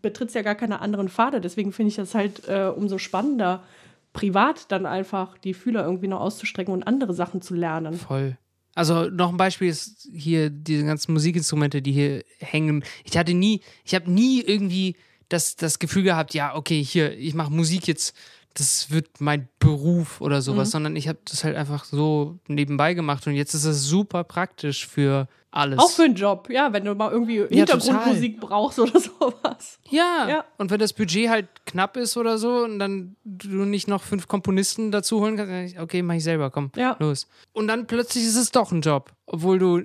betrittst 0.00 0.34
ja 0.34 0.42
gar 0.42 0.54
keine 0.54 0.80
anderen 0.80 1.08
Pfade. 1.08 1.40
Deswegen 1.40 1.72
finde 1.72 1.90
ich 1.90 1.96
das 1.96 2.14
halt 2.14 2.48
äh, 2.48 2.72
umso 2.74 2.98
spannender, 2.98 3.62
privat 4.12 4.72
dann 4.72 4.86
einfach 4.86 5.38
die 5.38 5.54
Fühler 5.54 5.84
irgendwie 5.84 6.08
noch 6.08 6.20
auszustrecken 6.20 6.72
und 6.72 6.82
andere 6.82 7.14
Sachen 7.14 7.42
zu 7.42 7.54
lernen. 7.54 7.94
Voll. 7.94 8.36
Also 8.74 9.10
noch 9.10 9.30
ein 9.30 9.36
Beispiel 9.36 9.68
ist 9.68 10.08
hier 10.12 10.48
diese 10.48 10.84
ganzen 10.84 11.12
Musikinstrumente, 11.12 11.82
die 11.82 11.92
hier 11.92 12.24
hängen. 12.38 12.84
Ich 13.04 13.18
hatte 13.18 13.34
nie, 13.34 13.60
ich 13.84 13.94
habe 13.94 14.10
nie 14.10 14.40
irgendwie 14.40 14.96
das, 15.28 15.56
das 15.56 15.78
Gefühl 15.78 16.02
gehabt, 16.02 16.34
ja, 16.34 16.54
okay, 16.54 16.82
hier, 16.82 17.16
ich 17.16 17.34
mache 17.34 17.52
Musik 17.52 17.86
jetzt, 17.86 18.16
das 18.54 18.90
wird 18.90 19.20
mein 19.20 19.48
Beruf 19.58 20.20
oder 20.20 20.42
sowas, 20.42 20.68
Mhm. 20.68 20.72
sondern 20.72 20.96
ich 20.96 21.08
habe 21.08 21.18
das 21.24 21.44
halt 21.44 21.56
einfach 21.56 21.84
so 21.84 22.38
nebenbei 22.48 22.94
gemacht 22.94 23.26
und 23.26 23.34
jetzt 23.34 23.54
ist 23.54 23.64
es 23.64 23.84
super 23.84 24.24
praktisch 24.24 24.86
für 24.86 25.28
alles. 25.52 25.78
Auch 25.78 25.90
für 25.90 26.02
einen 26.04 26.14
Job, 26.14 26.48
ja, 26.50 26.72
wenn 26.72 26.84
du 26.84 26.94
mal 26.94 27.10
irgendwie 27.12 27.44
Hintergrundmusik 27.48 28.40
brauchst 28.40 28.78
oder 28.78 28.98
sowas. 29.00 29.78
ja. 29.88 30.26
Ja. 30.28 30.44
und 30.58 30.70
wenn 30.70 30.78
das 30.80 30.92
Budget 30.92 31.28
halt 31.28 31.48
knapp 31.66 31.96
ist 31.96 32.16
oder 32.16 32.38
so 32.38 32.64
und 32.64 32.78
dann 32.78 33.16
du 33.24 33.64
nicht 33.64 33.88
noch 33.88 34.02
fünf 34.02 34.28
Komponisten 34.28 34.90
dazu 34.92 35.20
holen 35.20 35.36
kannst, 35.36 35.52
dann 35.52 35.64
ich, 35.64 35.80
okay, 35.80 36.02
mach 36.02 36.14
ich 36.14 36.24
selber, 36.24 36.50
komm, 36.50 36.70
Ja. 36.76 36.96
los. 36.98 37.26
Und 37.52 37.68
dann 37.68 37.86
plötzlich 37.86 38.24
ist 38.24 38.36
es 38.36 38.50
doch 38.50 38.70
ein 38.72 38.80
Job, 38.80 39.12
obwohl 39.26 39.58
du 39.58 39.82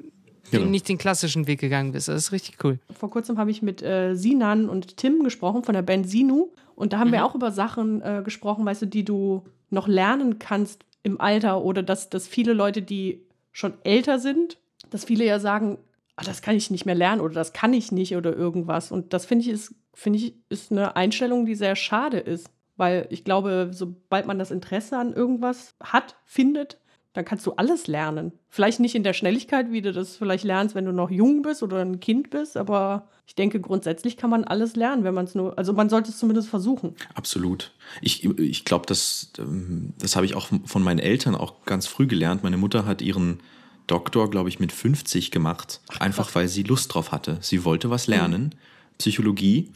Genau. 0.51 0.65
nicht 0.67 0.87
den 0.87 0.99
klassischen 0.99 1.47
Weg 1.47 1.59
gegangen 1.59 1.91
bist. 1.91 2.07
Das 2.07 2.15
ist 2.17 2.31
richtig 2.31 2.63
cool. 2.63 2.77
Vor 2.99 3.09
kurzem 3.09 3.39
habe 3.39 3.49
ich 3.49 3.63
mit 3.63 3.81
äh, 3.81 4.13
Sinan 4.13 4.69
und 4.69 4.95
Tim 4.97 5.23
gesprochen 5.23 5.63
von 5.63 5.73
der 5.73 5.81
Band 5.81 6.07
Sinu. 6.07 6.49
Und 6.75 6.93
da 6.93 6.99
haben 6.99 7.11
wir 7.11 7.25
auch 7.25 7.35
über 7.35 7.51
Sachen 7.51 8.01
äh, 8.01 8.21
gesprochen, 8.23 8.65
weißt 8.65 8.83
du, 8.83 8.87
die 8.87 9.05
du 9.05 9.43
noch 9.69 9.87
lernen 9.87 10.39
kannst 10.39 10.85
im 11.03 11.19
Alter 11.21 11.63
oder 11.63 11.83
dass, 11.83 12.09
dass 12.09 12.27
viele 12.27 12.53
Leute, 12.53 12.81
die 12.81 13.25
schon 13.51 13.73
älter 13.83 14.19
sind, 14.19 14.57
dass 14.89 15.05
viele 15.05 15.25
ja 15.25 15.39
sagen, 15.39 15.77
ah, 16.15 16.23
das 16.25 16.41
kann 16.41 16.55
ich 16.55 16.71
nicht 16.71 16.85
mehr 16.85 16.95
lernen 16.95 17.21
oder 17.21 17.33
das 17.33 17.53
kann 17.53 17.73
ich 17.73 17.91
nicht 17.91 18.15
oder 18.15 18.35
irgendwas. 18.35 18.91
Und 18.91 19.13
das 19.13 19.25
finde 19.25 19.45
ich 19.45 19.51
ist, 19.51 19.75
finde 19.93 20.19
ich, 20.19 20.35
ist 20.49 20.71
eine 20.71 20.95
Einstellung, 20.95 21.45
die 21.45 21.55
sehr 21.55 21.75
schade 21.75 22.17
ist. 22.19 22.49
Weil 22.77 23.07
ich 23.09 23.23
glaube, 23.23 23.69
sobald 23.71 24.25
man 24.25 24.37
das 24.37 24.51
Interesse 24.51 24.97
an 24.97 25.13
irgendwas 25.13 25.75
hat, 25.81 26.17
findet, 26.25 26.77
dann 27.15 27.23
kannst 27.23 27.47
du 27.47 27.53
alles 27.53 27.87
lernen. 27.87 28.33
Vielleicht 28.49 28.81
nicht 28.81 28.93
in 28.93 29.03
der 29.03 29.13
Schnelligkeit, 29.13 29.71
wie 29.71 29.81
du 29.81 29.93
das 29.93 30.17
vielleicht 30.17 30.43
lernst, 30.43 30.75
wenn 30.75 30.83
du 30.83 30.91
noch 30.91 31.09
jung 31.09 31.41
bist 31.43 31.63
oder 31.63 31.79
ein 31.79 32.01
Kind 32.01 32.29
bist, 32.29 32.57
aber 32.57 33.07
ich 33.25 33.35
denke, 33.35 33.61
grundsätzlich 33.61 34.17
kann 34.17 34.29
man 34.29 34.43
alles 34.43 34.75
lernen, 34.75 35.05
wenn 35.05 35.13
man 35.13 35.23
es 35.23 35.33
nur, 35.33 35.57
also 35.57 35.71
man 35.71 35.89
sollte 35.89 36.11
es 36.11 36.17
zumindest 36.17 36.49
versuchen. 36.49 36.93
Absolut. 37.13 37.71
Ich, 38.01 38.25
ich 38.25 38.65
glaube, 38.65 38.85
das, 38.85 39.31
ähm, 39.39 39.93
das 39.97 40.17
habe 40.17 40.25
ich 40.25 40.35
auch 40.35 40.49
von 40.65 40.83
meinen 40.83 40.99
Eltern 40.99 41.35
auch 41.35 41.63
ganz 41.63 41.87
früh 41.87 42.05
gelernt. 42.05 42.43
Meine 42.43 42.57
Mutter 42.57 42.85
hat 42.85 43.01
ihren 43.01 43.39
Doktor, 43.87 44.29
glaube 44.29 44.49
ich, 44.49 44.59
mit 44.59 44.73
50 44.73 45.31
gemacht, 45.31 45.79
einfach 45.99 46.35
weil 46.35 46.49
sie 46.49 46.63
Lust 46.63 46.93
drauf 46.93 47.13
hatte. 47.13 47.37
Sie 47.39 47.63
wollte 47.63 47.89
was 47.89 48.07
lernen, 48.07 48.55
Psychologie, 48.97 49.71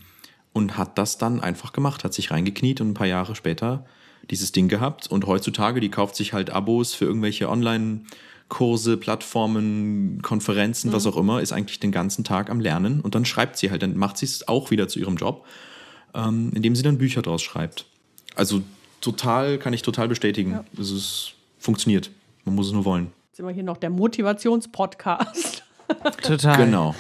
und 0.52 0.78
hat 0.78 0.98
das 0.98 1.18
dann 1.18 1.40
einfach 1.40 1.72
gemacht, 1.72 2.04
hat 2.04 2.14
sich 2.14 2.32
reingekniet 2.32 2.82
und 2.82 2.90
ein 2.90 2.94
paar 2.96 3.08
Jahre 3.08 3.36
später 3.36 3.86
dieses 4.30 4.52
Ding 4.52 4.68
gehabt. 4.68 5.08
Und 5.08 5.26
heutzutage, 5.26 5.80
die 5.80 5.90
kauft 5.90 6.16
sich 6.16 6.34
halt 6.34 6.50
Abos 6.50 6.94
für 6.94 7.06
irgendwelche 7.06 7.50
Online-Kurse, 7.50 8.98
Plattformen, 8.98 10.22
Konferenzen, 10.22 10.92
was 10.92 11.06
auch 11.06 11.18
immer, 11.18 11.42
ist 11.42 11.52
eigentlich 11.52 11.80
den 11.80 11.92
ganzen 11.92 12.24
Tag 12.24 12.50
am 12.50 12.60
Lernen 12.60 13.02
und 13.02 13.16
dann 13.16 13.26
schreibt 13.26 13.58
sie 13.58 13.72
halt, 13.72 13.84
dann 13.84 13.98
macht 13.98 14.18
sie 14.18 14.26
es 14.26 14.48
auch 14.48 14.72
wieder 14.72 14.88
zu 14.88 15.00
ihrem 15.00 15.16
Job 15.16 15.46
ähm, 16.14 16.52
indem 16.54 16.76
sie 16.76 16.84
dann 16.84 16.98
Bücher 16.98 17.22
draus 17.22 17.42
schreibt. 17.42 17.86
Also 18.36 18.62
total, 19.02 19.58
kann 19.58 19.74
ich 19.74 19.82
total 19.82 20.08
bestätigen. 20.08 20.60
Es 20.80 20.92
ist, 20.92 21.34
funktioniert. 21.58 22.12
Man 22.46 22.56
muss 22.56 22.68
es 22.68 22.74
nur 22.74 22.86
wollen. 22.86 23.12
Jetzt 23.28 23.38
sind 23.38 23.46
wir 23.46 23.54
hier 23.54 23.64
noch 23.64 23.78
der 23.78 23.90
Motivationspodcast. 23.90 25.64
Total. 26.24 26.58
Genau. 26.58 26.96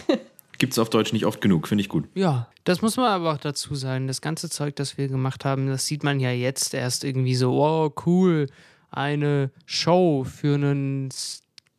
Gibt 0.59 0.73
es 0.73 0.79
auf 0.79 0.89
Deutsch 0.89 1.13
nicht 1.13 1.25
oft 1.25 1.39
genug, 1.39 1.69
finde 1.69 1.81
ich 1.81 1.89
gut. 1.89 2.05
Ja, 2.15 2.49
das 2.65 2.81
muss 2.81 2.97
man 2.97 3.05
aber 3.05 3.33
auch 3.33 3.37
dazu 3.37 3.75
sagen. 3.75 4.07
Das 4.07 4.19
ganze 4.19 4.49
Zeug, 4.49 4.75
das 4.75 4.97
wir 4.97 5.07
gemacht 5.07 5.45
haben, 5.45 5.67
das 5.67 5.87
sieht 5.87 6.03
man 6.03 6.19
ja 6.19 6.31
jetzt 6.31 6.73
erst 6.73 7.05
irgendwie 7.05 7.35
so, 7.35 7.53
wow, 7.53 7.91
cool, 8.05 8.47
eine 8.91 9.51
Show 9.65 10.25
für, 10.25 10.55
einen, 10.55 11.09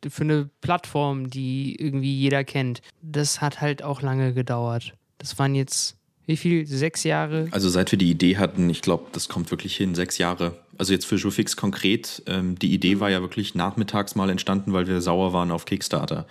für 0.08 0.22
eine 0.22 0.48
Plattform, 0.62 1.28
die 1.28 1.76
irgendwie 1.78 2.14
jeder 2.14 2.42
kennt. 2.42 2.80
Das 3.02 3.42
hat 3.42 3.60
halt 3.60 3.82
auch 3.82 4.00
lange 4.00 4.32
gedauert. 4.32 4.94
Das 5.18 5.38
waren 5.38 5.54
jetzt, 5.54 5.96
wie 6.24 6.38
viel? 6.38 6.66
Sechs 6.66 7.04
Jahre? 7.04 7.48
Also 7.50 7.68
seit 7.68 7.92
wir 7.92 7.98
die 7.98 8.10
Idee 8.10 8.38
hatten, 8.38 8.70
ich 8.70 8.80
glaube, 8.80 9.08
das 9.12 9.28
kommt 9.28 9.50
wirklich 9.50 9.76
hin, 9.76 9.94
sechs 9.94 10.16
Jahre. 10.16 10.58
Also 10.78 10.94
jetzt 10.94 11.04
für 11.04 11.16
Jofix 11.16 11.54
konkret, 11.54 12.22
ähm, 12.26 12.58
die 12.58 12.72
Idee 12.72 12.98
war 12.98 13.10
ja 13.10 13.20
wirklich 13.20 13.54
nachmittags 13.54 14.14
mal 14.14 14.30
entstanden, 14.30 14.72
weil 14.72 14.86
wir 14.86 15.02
sauer 15.02 15.34
waren 15.34 15.50
auf 15.50 15.66
Kickstarter. 15.66 16.26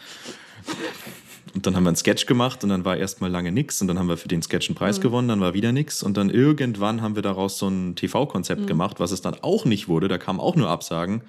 Und 1.56 1.66
dann 1.66 1.76
haben 1.76 1.84
wir 1.84 1.90
einen 1.90 1.96
Sketch 1.96 2.26
gemacht 2.26 2.64
und 2.64 2.70
dann 2.70 2.86
war 2.86 2.98
erstmal 2.98 3.30
lange 3.30 3.52
nix 3.52 3.82
und 3.82 3.88
dann 3.88 3.98
haben 3.98 4.08
wir 4.08 4.18
für 4.18 4.28
den 4.28 4.42
Sketch 4.42 4.70
einen 4.70 4.76
Preis 4.76 5.02
gewonnen, 5.02 5.28
dann 5.28 5.42
war 5.42 5.54
wieder 5.54 5.72
nix 5.72 6.04
und 6.04 6.16
dann 6.18 6.30
irgendwann 6.30 7.02
haben 7.02 7.16
wir 7.16 7.24
daraus 7.24 7.58
so 7.58 7.68
ein 7.68 7.96
TV-Konzept 7.96 8.68
gemacht, 8.68 9.00
was 9.00 9.12
es 9.12 9.22
dann 9.22 9.36
auch 9.42 9.66
nicht 9.66 9.88
wurde, 9.88 10.08
da 10.08 10.18
kamen 10.18 10.40
auch 10.40 10.56
nur 10.56 10.70
Absagen 10.70 11.22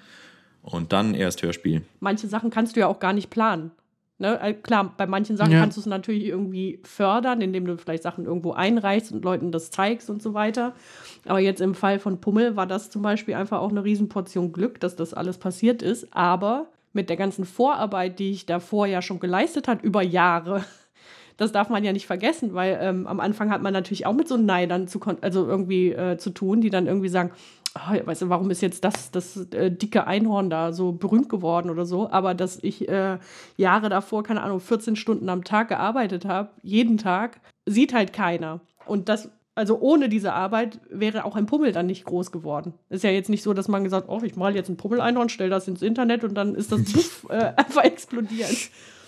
und 0.62 0.92
dann 0.92 1.14
erst 1.14 1.42
Hörspiel. 1.42 1.82
Manche 2.00 2.26
Sachen 2.26 2.50
kannst 2.50 2.76
du 2.76 2.80
ja 2.80 2.86
auch 2.86 3.00
gar 3.00 3.12
nicht 3.12 3.30
planen. 3.30 3.70
Ne? 4.18 4.38
äh, 4.42 4.52
Klar, 4.52 4.92
bei 4.98 5.06
manchen 5.06 5.38
Sachen 5.38 5.52
Ja. 5.52 5.60
kannst 5.60 5.78
du 5.78 5.80
es 5.80 5.86
natürlich 5.86 6.26
irgendwie 6.26 6.80
fördern, 6.84 7.40
indem 7.40 7.64
du 7.64 7.78
vielleicht 7.78 8.02
Sachen 8.02 8.26
irgendwo 8.26 8.52
einreichst 8.52 9.12
und 9.12 9.24
Leuten 9.24 9.50
das 9.50 9.70
zeigst 9.70 10.10
und 10.10 10.22
so 10.22 10.34
weiter. 10.34 10.74
Aber 11.26 11.40
jetzt 11.40 11.62
im 11.62 11.74
Fall 11.74 11.98
von 11.98 12.20
Pummel 12.20 12.54
war 12.54 12.66
das 12.66 12.90
zum 12.90 13.00
Beispiel 13.00 13.34
einfach 13.34 13.60
auch 13.60 13.70
eine 13.70 13.82
Riesenportion 13.82 14.52
Glück, 14.52 14.78
dass 14.80 14.94
das 14.94 15.14
alles 15.14 15.38
passiert 15.38 15.80
ist. 15.80 16.14
Aber 16.14 16.66
mit 16.92 17.08
der 17.08 17.16
ganzen 17.16 17.44
Vorarbeit, 17.44 18.18
die 18.18 18.32
ich 18.32 18.46
davor 18.46 18.86
ja 18.86 19.02
schon 19.02 19.20
geleistet 19.20 19.68
hat, 19.68 19.82
über 19.82 20.02
Jahre, 20.02 20.64
das 21.40 21.52
darf 21.52 21.70
man 21.70 21.82
ja 21.84 21.92
nicht 21.92 22.06
vergessen, 22.06 22.52
weil 22.52 22.78
ähm, 22.82 23.06
am 23.06 23.18
Anfang 23.18 23.50
hat 23.50 23.62
man 23.62 23.72
natürlich 23.72 24.04
auch 24.04 24.12
mit 24.12 24.28
so 24.28 24.36
Neidern 24.36 24.88
zu, 24.88 25.00
also 25.22 25.46
irgendwie 25.46 25.90
äh, 25.90 26.18
zu 26.18 26.30
tun, 26.30 26.60
die 26.60 26.68
dann 26.68 26.86
irgendwie 26.86 27.08
sagen, 27.08 27.30
ja, 27.74 28.06
weißt 28.06 28.22
du, 28.22 28.28
warum 28.28 28.50
ist 28.50 28.60
jetzt 28.60 28.84
das, 28.84 29.10
das 29.10 29.36
äh, 29.52 29.70
dicke 29.70 30.06
Einhorn 30.06 30.50
da 30.50 30.72
so 30.72 30.92
berühmt 30.92 31.30
geworden 31.30 31.70
oder 31.70 31.86
so? 31.86 32.10
Aber 32.10 32.34
dass 32.34 32.62
ich 32.62 32.88
äh, 32.90 33.18
Jahre 33.56 33.88
davor, 33.88 34.22
keine 34.22 34.42
Ahnung, 34.42 34.60
14 34.60 34.96
Stunden 34.96 35.30
am 35.30 35.42
Tag 35.42 35.68
gearbeitet 35.68 36.26
habe, 36.26 36.50
jeden 36.62 36.98
Tag, 36.98 37.40
sieht 37.64 37.94
halt 37.94 38.12
keiner. 38.12 38.60
Und 38.84 39.08
das, 39.08 39.30
also 39.60 39.78
ohne 39.78 40.08
diese 40.08 40.32
Arbeit 40.32 40.80
wäre 40.88 41.26
auch 41.26 41.36
ein 41.36 41.44
Pummel 41.44 41.72
dann 41.72 41.84
nicht 41.86 42.06
groß 42.06 42.32
geworden. 42.32 42.72
Ist 42.88 43.04
ja 43.04 43.10
jetzt 43.10 43.28
nicht 43.28 43.42
so, 43.42 43.52
dass 43.52 43.68
man 43.68 43.84
gesagt, 43.84 44.08
oh, 44.08 44.20
ich 44.24 44.34
male 44.34 44.54
jetzt 44.56 44.70
ein 44.70 44.78
Pummel 44.78 45.02
ein 45.02 45.18
und 45.18 45.30
stelle 45.30 45.50
das 45.50 45.68
ins 45.68 45.82
Internet 45.82 46.24
und 46.24 46.32
dann 46.34 46.54
ist 46.54 46.72
das 46.72 46.82
puff, 46.92 47.26
äh, 47.28 47.52
einfach 47.56 47.84
explodiert. 47.84 48.56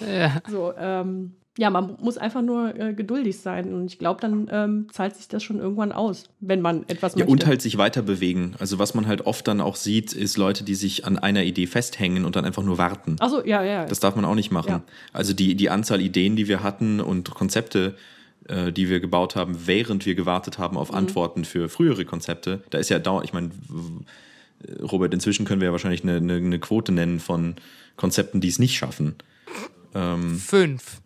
Ja. 0.00 0.42
So, 0.50 0.74
ähm, 0.78 1.32
ja, 1.56 1.70
man 1.70 1.96
muss 2.02 2.18
einfach 2.18 2.42
nur 2.42 2.78
äh, 2.78 2.92
geduldig 2.92 3.38
sein 3.38 3.72
und 3.72 3.86
ich 3.86 3.98
glaube, 3.98 4.20
dann 4.20 4.48
ähm, 4.50 4.88
zahlt 4.92 5.16
sich 5.16 5.28
das 5.28 5.42
schon 5.42 5.58
irgendwann 5.58 5.90
aus, 5.90 6.24
wenn 6.40 6.60
man 6.60 6.82
etwas 6.88 7.14
Ja, 7.14 7.20
möchte. 7.20 7.32
und 7.32 7.46
halt 7.46 7.62
sich 7.62 7.78
weiter 7.78 8.02
bewegen. 8.02 8.54
Also 8.58 8.78
was 8.78 8.92
man 8.92 9.06
halt 9.06 9.24
oft 9.26 9.48
dann 9.48 9.62
auch 9.62 9.76
sieht, 9.76 10.12
ist 10.12 10.36
Leute, 10.36 10.64
die 10.64 10.74
sich 10.74 11.06
an 11.06 11.18
einer 11.18 11.44
Idee 11.44 11.66
festhängen 11.66 12.26
und 12.26 12.36
dann 12.36 12.44
einfach 12.44 12.62
nur 12.62 12.76
warten. 12.76 13.16
Achso, 13.20 13.42
ja, 13.44 13.64
ja. 13.64 13.86
Das 13.86 14.00
darf 14.00 14.16
man 14.16 14.26
auch 14.26 14.34
nicht 14.34 14.50
machen. 14.50 14.68
Ja. 14.68 14.82
Also 15.14 15.32
die, 15.32 15.54
die 15.54 15.70
Anzahl 15.70 16.02
Ideen, 16.02 16.36
die 16.36 16.46
wir 16.46 16.62
hatten 16.62 17.00
und 17.00 17.30
Konzepte, 17.30 17.96
äh, 18.48 18.72
die 18.72 18.88
wir 18.88 19.00
gebaut 19.00 19.36
haben, 19.36 19.66
während 19.66 20.06
wir 20.06 20.14
gewartet 20.14 20.58
haben 20.58 20.74
Mhm. 20.74 20.80
auf 20.80 20.92
Antworten 20.94 21.44
für 21.44 21.68
frühere 21.68 22.04
Konzepte, 22.04 22.62
da 22.70 22.78
ist 22.78 22.88
ja 22.88 22.98
dauernd, 22.98 23.24
ich 23.24 23.32
meine, 23.32 23.50
w- 23.68 24.04
Robert, 24.82 25.12
inzwischen 25.14 25.44
können 25.44 25.60
wir 25.60 25.66
ja 25.66 25.72
wahrscheinlich 25.72 26.02
eine, 26.04 26.16
eine, 26.16 26.34
eine 26.36 26.58
Quote 26.60 26.92
nennen 26.92 27.18
von 27.20 27.56
Konzepten, 27.96 28.40
die 28.40 28.48
es 28.48 28.58
nicht 28.58 28.76
schaffen. 28.76 29.16
Fünf. 29.92 31.00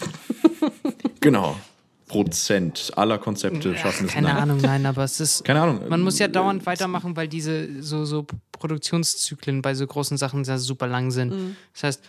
Genau. 1.20 1.56
Prozent 2.08 2.92
aller 2.96 3.16
Konzepte 3.18 3.74
schaffen 3.76 4.06
es 4.06 4.12
Keine 4.12 4.26
nein. 4.28 4.36
Ahnung, 4.36 4.58
nein, 4.60 4.84
aber 4.84 5.04
es 5.04 5.18
ist. 5.20 5.44
Keine 5.44 5.62
Ahnung. 5.62 5.88
Man 5.88 6.02
muss 6.02 6.18
ja 6.18 6.26
Äh, 6.26 6.30
dauernd 6.30 6.66
weitermachen, 6.66 7.16
weil 7.16 7.26
diese 7.28 7.80
so, 7.82 8.04
so 8.04 8.26
Produktionszyklen 8.52 9.62
bei 9.62 9.74
so 9.74 9.86
großen 9.86 10.16
Sachen 10.18 10.44
sehr 10.44 10.58
super 10.58 10.86
lang 10.88 11.10
sind. 11.10 11.32
Das 11.72 11.84
heißt, 11.84 12.04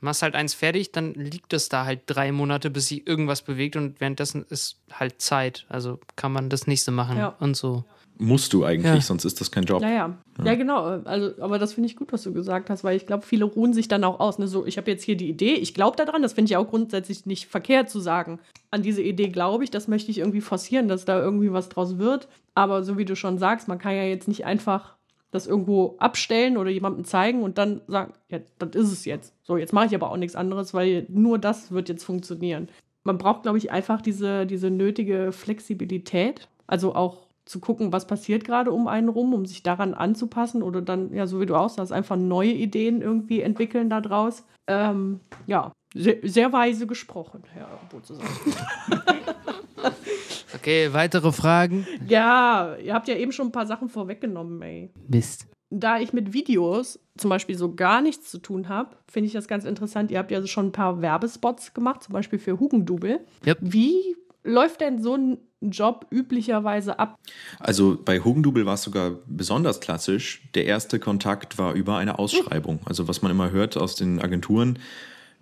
machst 0.00 0.22
halt 0.22 0.34
eins 0.34 0.54
fertig, 0.54 0.92
dann 0.92 1.14
liegt 1.14 1.52
es 1.52 1.68
da 1.68 1.84
halt 1.84 2.00
drei 2.06 2.32
Monate, 2.32 2.70
bis 2.70 2.88
sich 2.88 3.06
irgendwas 3.06 3.42
bewegt 3.42 3.76
und 3.76 4.00
währenddessen 4.00 4.44
ist 4.48 4.78
halt 4.92 5.20
Zeit. 5.20 5.66
Also 5.68 5.98
kann 6.16 6.32
man 6.32 6.48
das 6.50 6.66
nächste 6.66 6.90
machen 6.90 7.18
Ja. 7.18 7.34
und 7.40 7.56
so. 7.56 7.84
Musst 8.18 8.54
du 8.54 8.64
eigentlich, 8.64 8.94
Ja. 8.94 9.00
sonst 9.02 9.26
ist 9.26 9.42
das 9.42 9.50
kein 9.50 9.64
Job. 9.64 9.82
Ja, 9.82 9.90
ja. 9.90 10.16
Ja, 10.42 10.54
genau. 10.54 10.84
Also, 11.04 11.32
aber 11.42 11.58
das 11.58 11.74
finde 11.74 11.88
ich 11.90 11.96
gut, 11.96 12.14
was 12.14 12.22
du 12.22 12.32
gesagt 12.32 12.70
hast, 12.70 12.82
weil 12.82 12.96
ich 12.96 13.06
glaube, 13.06 13.26
viele 13.26 13.44
ruhen 13.44 13.74
sich 13.74 13.88
dann 13.88 14.04
auch 14.04 14.20
aus. 14.20 14.38
Ne? 14.38 14.48
So, 14.48 14.64
ich 14.64 14.78
habe 14.78 14.90
jetzt 14.90 15.02
hier 15.04 15.16
die 15.18 15.28
Idee, 15.28 15.52
ich 15.52 15.74
glaube 15.74 15.96
daran, 16.02 16.22
das 16.22 16.32
finde 16.32 16.50
ich 16.50 16.56
auch 16.56 16.66
grundsätzlich 16.68 17.26
nicht 17.26 17.46
verkehrt 17.46 17.90
zu 17.90 18.00
sagen. 18.00 18.38
An 18.70 18.80
diese 18.82 19.02
Idee 19.02 19.28
glaube 19.28 19.64
ich, 19.64 19.70
das 19.70 19.86
möchte 19.86 20.10
ich 20.10 20.18
irgendwie 20.18 20.40
forcieren, 20.40 20.88
dass 20.88 21.04
da 21.04 21.20
irgendwie 21.20 21.52
was 21.52 21.68
draus 21.68 21.98
wird. 21.98 22.26
Aber 22.54 22.84
so 22.84 22.96
wie 22.96 23.04
du 23.04 23.16
schon 23.16 23.36
sagst, 23.38 23.68
man 23.68 23.78
kann 23.78 23.94
ja 23.94 24.04
jetzt 24.04 24.28
nicht 24.28 24.46
einfach 24.46 24.95
das 25.36 25.46
irgendwo 25.46 25.96
abstellen 25.98 26.56
oder 26.56 26.70
jemandem 26.70 27.04
zeigen 27.04 27.42
und 27.42 27.58
dann 27.58 27.80
sagen, 27.86 28.12
ja, 28.28 28.40
das 28.58 28.74
ist 28.74 28.92
es 28.92 29.04
jetzt. 29.04 29.34
So, 29.42 29.56
jetzt 29.56 29.72
mache 29.72 29.86
ich 29.86 29.94
aber 29.94 30.10
auch 30.10 30.16
nichts 30.16 30.36
anderes, 30.36 30.74
weil 30.74 31.06
nur 31.08 31.38
das 31.38 31.70
wird 31.70 31.88
jetzt 31.88 32.04
funktionieren. 32.04 32.68
Man 33.04 33.18
braucht, 33.18 33.42
glaube 33.42 33.58
ich, 33.58 33.70
einfach 33.70 34.02
diese, 34.02 34.46
diese 34.46 34.70
nötige 34.70 35.30
Flexibilität. 35.30 36.48
Also 36.66 36.94
auch 36.94 37.26
zu 37.44 37.60
gucken, 37.60 37.92
was 37.92 38.08
passiert 38.08 38.44
gerade 38.44 38.72
um 38.72 38.88
einen 38.88 39.08
rum, 39.08 39.32
um 39.32 39.46
sich 39.46 39.62
daran 39.62 39.94
anzupassen 39.94 40.62
oder 40.62 40.82
dann, 40.82 41.14
ja, 41.14 41.28
so 41.28 41.40
wie 41.40 41.46
du 41.46 41.54
auch 41.54 41.68
sagst, 41.68 41.92
einfach 41.92 42.16
neue 42.16 42.52
Ideen 42.52 43.00
irgendwie 43.00 43.40
entwickeln 43.40 43.88
daraus. 43.88 44.44
Ähm, 44.66 45.20
ja, 45.46 45.70
sehr, 45.94 46.16
sehr 46.24 46.52
weise 46.52 46.88
gesprochen, 46.88 47.44
Herr 47.52 47.68
Bozusan. 47.90 48.26
Okay, 50.54 50.92
weitere 50.92 51.32
Fragen? 51.32 51.86
Ja, 52.06 52.76
ihr 52.76 52.94
habt 52.94 53.08
ja 53.08 53.16
eben 53.16 53.32
schon 53.32 53.48
ein 53.48 53.52
paar 53.52 53.66
Sachen 53.66 53.88
vorweggenommen, 53.88 54.62
ey. 54.62 54.90
Mist. 55.08 55.46
Da 55.70 55.98
ich 55.98 56.12
mit 56.12 56.32
Videos 56.32 57.00
zum 57.16 57.30
Beispiel 57.30 57.56
so 57.56 57.74
gar 57.74 58.00
nichts 58.00 58.30
zu 58.30 58.38
tun 58.38 58.68
habe, 58.68 58.96
finde 59.10 59.26
ich 59.26 59.32
das 59.32 59.48
ganz 59.48 59.64
interessant. 59.64 60.10
Ihr 60.10 60.18
habt 60.18 60.30
ja 60.30 60.46
schon 60.46 60.66
ein 60.66 60.72
paar 60.72 61.02
Werbespots 61.02 61.74
gemacht, 61.74 62.04
zum 62.04 62.12
Beispiel 62.12 62.38
für 62.38 62.60
Hugendubel. 62.60 63.20
Yep. 63.44 63.58
Wie 63.60 64.16
läuft 64.44 64.80
denn 64.80 65.02
so 65.02 65.16
ein 65.16 65.38
Job 65.60 66.06
üblicherweise 66.10 66.98
ab? 66.98 67.18
Also 67.58 67.98
bei 68.02 68.20
Hugendubel 68.20 68.64
war 68.64 68.74
es 68.74 68.82
sogar 68.82 69.16
besonders 69.26 69.80
klassisch. 69.80 70.42
Der 70.54 70.66
erste 70.66 71.00
Kontakt 71.00 71.58
war 71.58 71.74
über 71.74 71.96
eine 71.96 72.18
Ausschreibung. 72.18 72.80
Also 72.84 73.08
was 73.08 73.22
man 73.22 73.32
immer 73.32 73.50
hört 73.50 73.76
aus 73.76 73.96
den 73.96 74.20
Agenturen. 74.20 74.78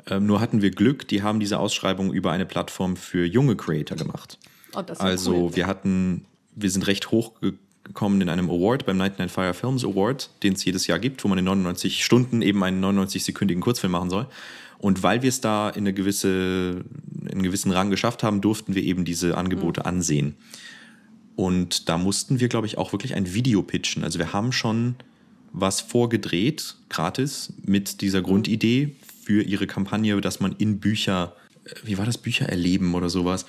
Ähm, 0.09 0.27
nur 0.27 0.41
hatten 0.41 0.63
wir 0.63 0.71
Glück, 0.71 1.07
die 1.09 1.23
haben 1.23 1.41
diese 1.41 1.59
Ausschreibung 1.59 2.13
über 2.13 2.33
eine 2.33 2.47
Plattform 2.47 2.97
für 2.97 3.25
junge 3.27 3.57
Creator 3.57 3.97
gemacht. 3.97 4.39
Oh, 4.77 4.83
Also 4.99 5.35
cool. 5.35 5.57
wir 5.57 5.67
hatten, 5.67 6.25
wir 6.55 6.71
sind 6.71 6.87
recht 6.87 7.11
hochgekommen 7.11 8.21
in 8.21 8.29
einem 8.29 8.49
Award 8.51 8.87
beim 8.87 8.97
99 8.97 9.33
Fire 9.33 9.55
Films 9.55 9.85
Award, 9.85 10.31
den 10.43 10.55
es 10.55 10.65
jedes 10.65 10.87
Jahr 10.87 10.99
gibt, 10.99 11.23
wo 11.25 11.29
man 11.29 11.39
in 11.39 11.45
99 11.45 12.05
Stunden 12.05 12.43
eben 12.43 12.63
einen 12.65 12.83
99-sekündigen 12.85 13.61
Kurzfilm 13.61 13.93
machen 13.93 14.11
soll. 14.11 14.27
Und 14.79 15.03
weil 15.03 15.23
wir 15.23 15.29
es 15.31 15.41
da 15.41 15.71
in, 15.71 15.79
eine 15.79 15.95
gewisse, 15.95 16.85
in 17.23 17.31
einen 17.31 17.43
gewissen 17.43 17.71
Rang 17.71 17.91
geschafft 17.91 18.23
haben, 18.23 18.41
durften 18.41 18.75
wir 18.75 18.83
eben 18.83 19.05
diese 19.05 19.37
Angebote 19.39 19.81
Mhm. 19.81 19.87
ansehen. 19.87 20.35
Und 21.37 21.89
da 21.89 21.99
mussten 21.99 22.39
wir, 22.41 22.49
glaube 22.49 22.67
ich, 22.67 22.79
auch 22.79 22.93
wirklich 22.93 23.15
ein 23.15 23.35
Video 23.35 23.63
pitchen. 23.63 24.05
Also 24.05 24.19
wir 24.19 24.33
haben 24.33 24.53
schon 24.53 24.95
was 25.53 25.81
vorgedreht, 25.81 26.77
gratis, 26.89 27.53
mit 27.65 28.01
dieser 28.01 28.21
Mhm. 28.21 28.25
Grundidee 28.25 28.97
für 29.25 29.43
ihre 29.43 29.67
Kampagne, 29.67 30.21
dass 30.21 30.41
man 30.41 30.55
in 30.59 30.79
Bücher, 30.81 31.35
äh, 31.65 31.71
wie 31.85 31.97
war 31.99 32.05
das, 32.07 32.19
Bücher 32.19 32.47
erleben 32.49 32.95
oder 32.95 33.09
sowas. 33.09 33.47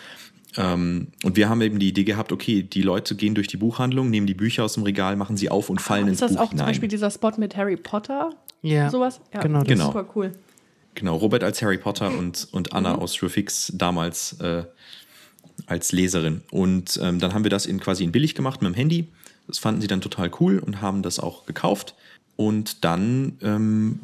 Ähm, 0.58 1.08
und 1.24 1.36
wir 1.36 1.50
haben 1.50 1.62
eben 1.62 1.80
die 1.80 1.89
Idee 1.89 2.04
gehabt, 2.06 2.32
okay, 2.32 2.63
die 2.63 2.82
Leute 2.82 3.15
gehen 3.15 3.36
durch 3.36 3.48
die 3.48 3.58
Buchhandlung, 3.58 4.10
nehmen 4.10 4.28
die 4.28 4.34
Bücher 4.34 4.63
aus 4.63 4.74
dem 4.74 4.84
Regal, 4.84 5.15
machen 5.15 5.36
sie 5.38 5.50
auf 5.50 5.70
und 5.70 5.82
fallen 5.82 6.06
Ist 6.08 6.12
ins 6.12 6.20
das 6.22 6.32
Buch 6.34 6.39
auch 6.39 6.50
zum 6.50 6.52
hinein. 6.60 6.68
Beispiel 6.68 6.89
dieser 6.89 7.12
Spot 7.12 7.32
mit 7.38 7.56
Harry 7.58 7.76
Potter? 7.78 8.30
Ja. 8.62 8.89
Sowas? 8.89 9.20
Ja, 9.34 9.41
Genau, 9.41 9.60
das 9.60 9.68
das- 9.70 9.80
ist 9.80 9.86
super 9.86 10.06
cool. 10.15 10.32
Genau, 10.98 11.18
Robert 11.18 11.44
als 11.44 11.62
Harry 11.62 11.78
Potter 11.78 12.18
und, 12.18 12.48
und 12.54 12.72
Anna 12.72 12.96
aus 12.96 13.18
Fix 13.18 13.74
damals 13.76 14.39
äh, 14.39 14.63
als 15.68 15.91
Leserin. 15.91 16.41
Und 16.52 16.98
ähm, 17.04 17.20
dann 17.20 17.34
haben 17.34 17.44
wir 17.44 17.50
das 17.52 17.65
in, 17.65 17.82
quasi 17.82 18.06
in 18.06 18.13
billig 18.13 18.34
gemacht 18.34 18.62
mit 18.62 18.72
dem 18.72 18.76
Handy. 18.76 19.10
Das 19.48 19.60
fanden 19.60 19.82
sie 19.82 19.88
dann 19.88 20.00
total 20.00 20.32
cool 20.39 20.58
und 20.60 20.82
haben 20.82 21.02
das 21.02 21.20
auch 21.20 21.46
gekauft. 21.46 21.96
Und 22.38 22.86
dann 22.86 23.34
ähm, 23.41 24.00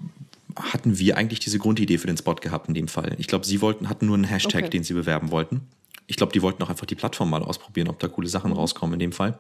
hatten 0.58 1.00
wir 1.00 1.16
eigentlich 1.16 1.40
diese 1.40 1.60
Grundidee 1.60 1.98
für 1.98 2.08
den 2.08 2.18
Spot 2.18 2.36
gehabt 2.36 2.68
in 2.68 2.74
dem 2.74 2.90
Fall. 2.90 3.16
Ich 3.20 3.28
glaube, 3.28 3.46
sie 3.46 3.62
wollten, 3.62 3.88
hatten 3.88 4.06
nur 4.06 4.16
einen 4.16 4.26
Hashtag, 4.26 4.64
Okay. 4.64 4.70
den 4.72 4.84
sie 4.84 4.94
bewerben 4.94 5.32
wollten. 5.32 5.62
Ich 6.08 6.18
glaube, 6.18 6.34
die 6.34 6.42
wollten 6.42 6.62
auch 6.64 6.70
einfach 6.70 6.86
die 6.86 6.96
Plattform 6.96 7.30
mal 7.30 7.42
ausprobieren, 7.44 7.88
ob 7.88 8.00
da 8.00 8.08
coole. 8.08 8.28
Sachen 8.28 8.52
rauskommen 8.52 8.94
in 8.94 9.00
dem 9.00 9.12
Fall. 9.12 9.38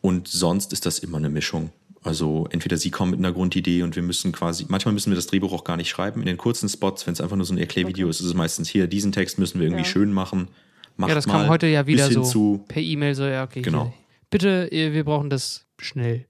Und 0.00 0.28
sonst 0.28 0.72
ist 0.72 0.84
das 0.86 0.98
immer 0.98 1.18
eine 1.18 1.30
Mischung. 1.30 1.70
Also 2.02 2.48
entweder 2.50 2.76
sie 2.76 2.90
kommen 2.90 3.12
mit 3.12 3.20
einer 3.20 3.32
Grundidee 3.32 3.82
und 3.82 3.94
wir 3.94 4.02
müssen 4.02 4.32
quasi, 4.32 4.66
manchmal 4.68 4.92
müssen 4.92 5.10
wir 5.12 5.16
das 5.16 5.28
Drehbuch 5.28 5.52
auch 5.52 5.62
gar 5.64 5.76
nicht 5.76 5.88
schreiben. 5.88 6.20
In 6.20 6.26
den 6.26 6.36
kurzen 6.36 6.68
Spots, 6.68 7.06
wenn 7.06 7.12
es 7.12 7.20
einfach 7.20 7.36
nur 7.36 7.46
so 7.46 7.54
ein 7.54 7.58
Erklärvideo 7.58 8.08
ist, 8.08 8.20
ist 8.20 8.26
es 8.26 8.34
meistens 8.34 8.68
hier, 8.68 8.88
diesen 8.88 9.12
Text 9.12 9.38
müssen 9.38 9.60
wir 9.60 9.66
irgendwie 9.68 9.84
Ja. 9.84 9.88
schön 9.88 10.12
machen. 10.12 10.48
Macht 10.96 11.10
Ja, 11.10 11.14
das 11.14 11.26
mal 11.26 11.34
kam 11.42 11.48
heute 11.48 11.68
ja 11.68 11.86
wieder 11.86 12.10
so 12.10 12.22
zu, 12.22 12.64
per 12.66 12.82
E-Mail 12.82 13.14
so, 13.14 13.24
ja, 13.24 13.44
okay. 13.44 13.62
Genau. 13.62 13.84
Hier. 13.84 13.92
Bitte, 14.30 14.68
wir 14.72 15.04
brauchen 15.04 15.30
das 15.30 15.66
schnell. 15.78 16.26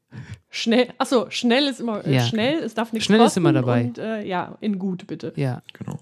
Schnell, 0.50 0.88
achso, 0.98 1.30
schnell 1.30 1.66
ist 1.66 1.80
immer 1.80 2.04
äh, 2.06 2.16
Ja. 2.16 2.22
schnell, 2.26 2.58
es 2.58 2.74
darf 2.74 2.92
nichts 2.92 3.06
Schnell 3.06 3.22
ist 3.22 3.36
immer 3.38 3.52
dabei. 3.54 3.84
Und 3.84 3.96
äh, 3.98 4.22
ja, 4.26 4.58
in 4.60 4.78
gut 4.78 5.06
bitte. 5.06 5.32
Ja. 5.36 5.62
Genau. 5.72 5.98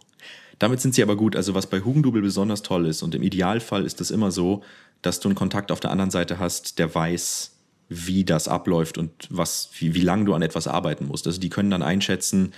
Damit 0.61 0.81
sind 0.81 0.95
sie 0.95 1.03
aber 1.03 1.17
gut. 1.17 1.35
Also 1.35 1.55
was 1.55 1.67
bei 1.67 1.81
Hugendubel 1.81 2.23
besonders 2.23 2.63
toll 2.63 2.87
ist 2.87 3.03
und 3.03 3.17
im 3.17 3.23
Idealfall 3.23 3.85
ist 3.85 4.01
es 4.01 4.13
immer 4.13 4.31
so, 4.31 4.63
dass 5.03 5.19
du 5.19 5.29
einen 5.29 5.35
Kontakt 5.35 5.73
auf 5.73 5.81
der 5.81 5.91
anderen 5.91 6.11
Seite 6.11 6.39
hast, 6.39 6.79
der 6.79 6.95
weiß, 6.95 7.53
wie 7.89 8.25
das 8.25 8.47
abläuft 8.47 8.99
und 8.99 9.11
was, 9.31 9.71
wie, 9.79 9.95
wie 9.95 10.03
lange 10.03 10.27
du 10.27 10.35
an 10.35 10.43
etwas 10.43 10.69
arbeiten 10.69 11.07
musst. 11.07 11.27
Also 11.27 11.41
die 11.41 11.49
können 11.49 11.71
dann 11.71 11.83
einschätzen, 11.83 12.53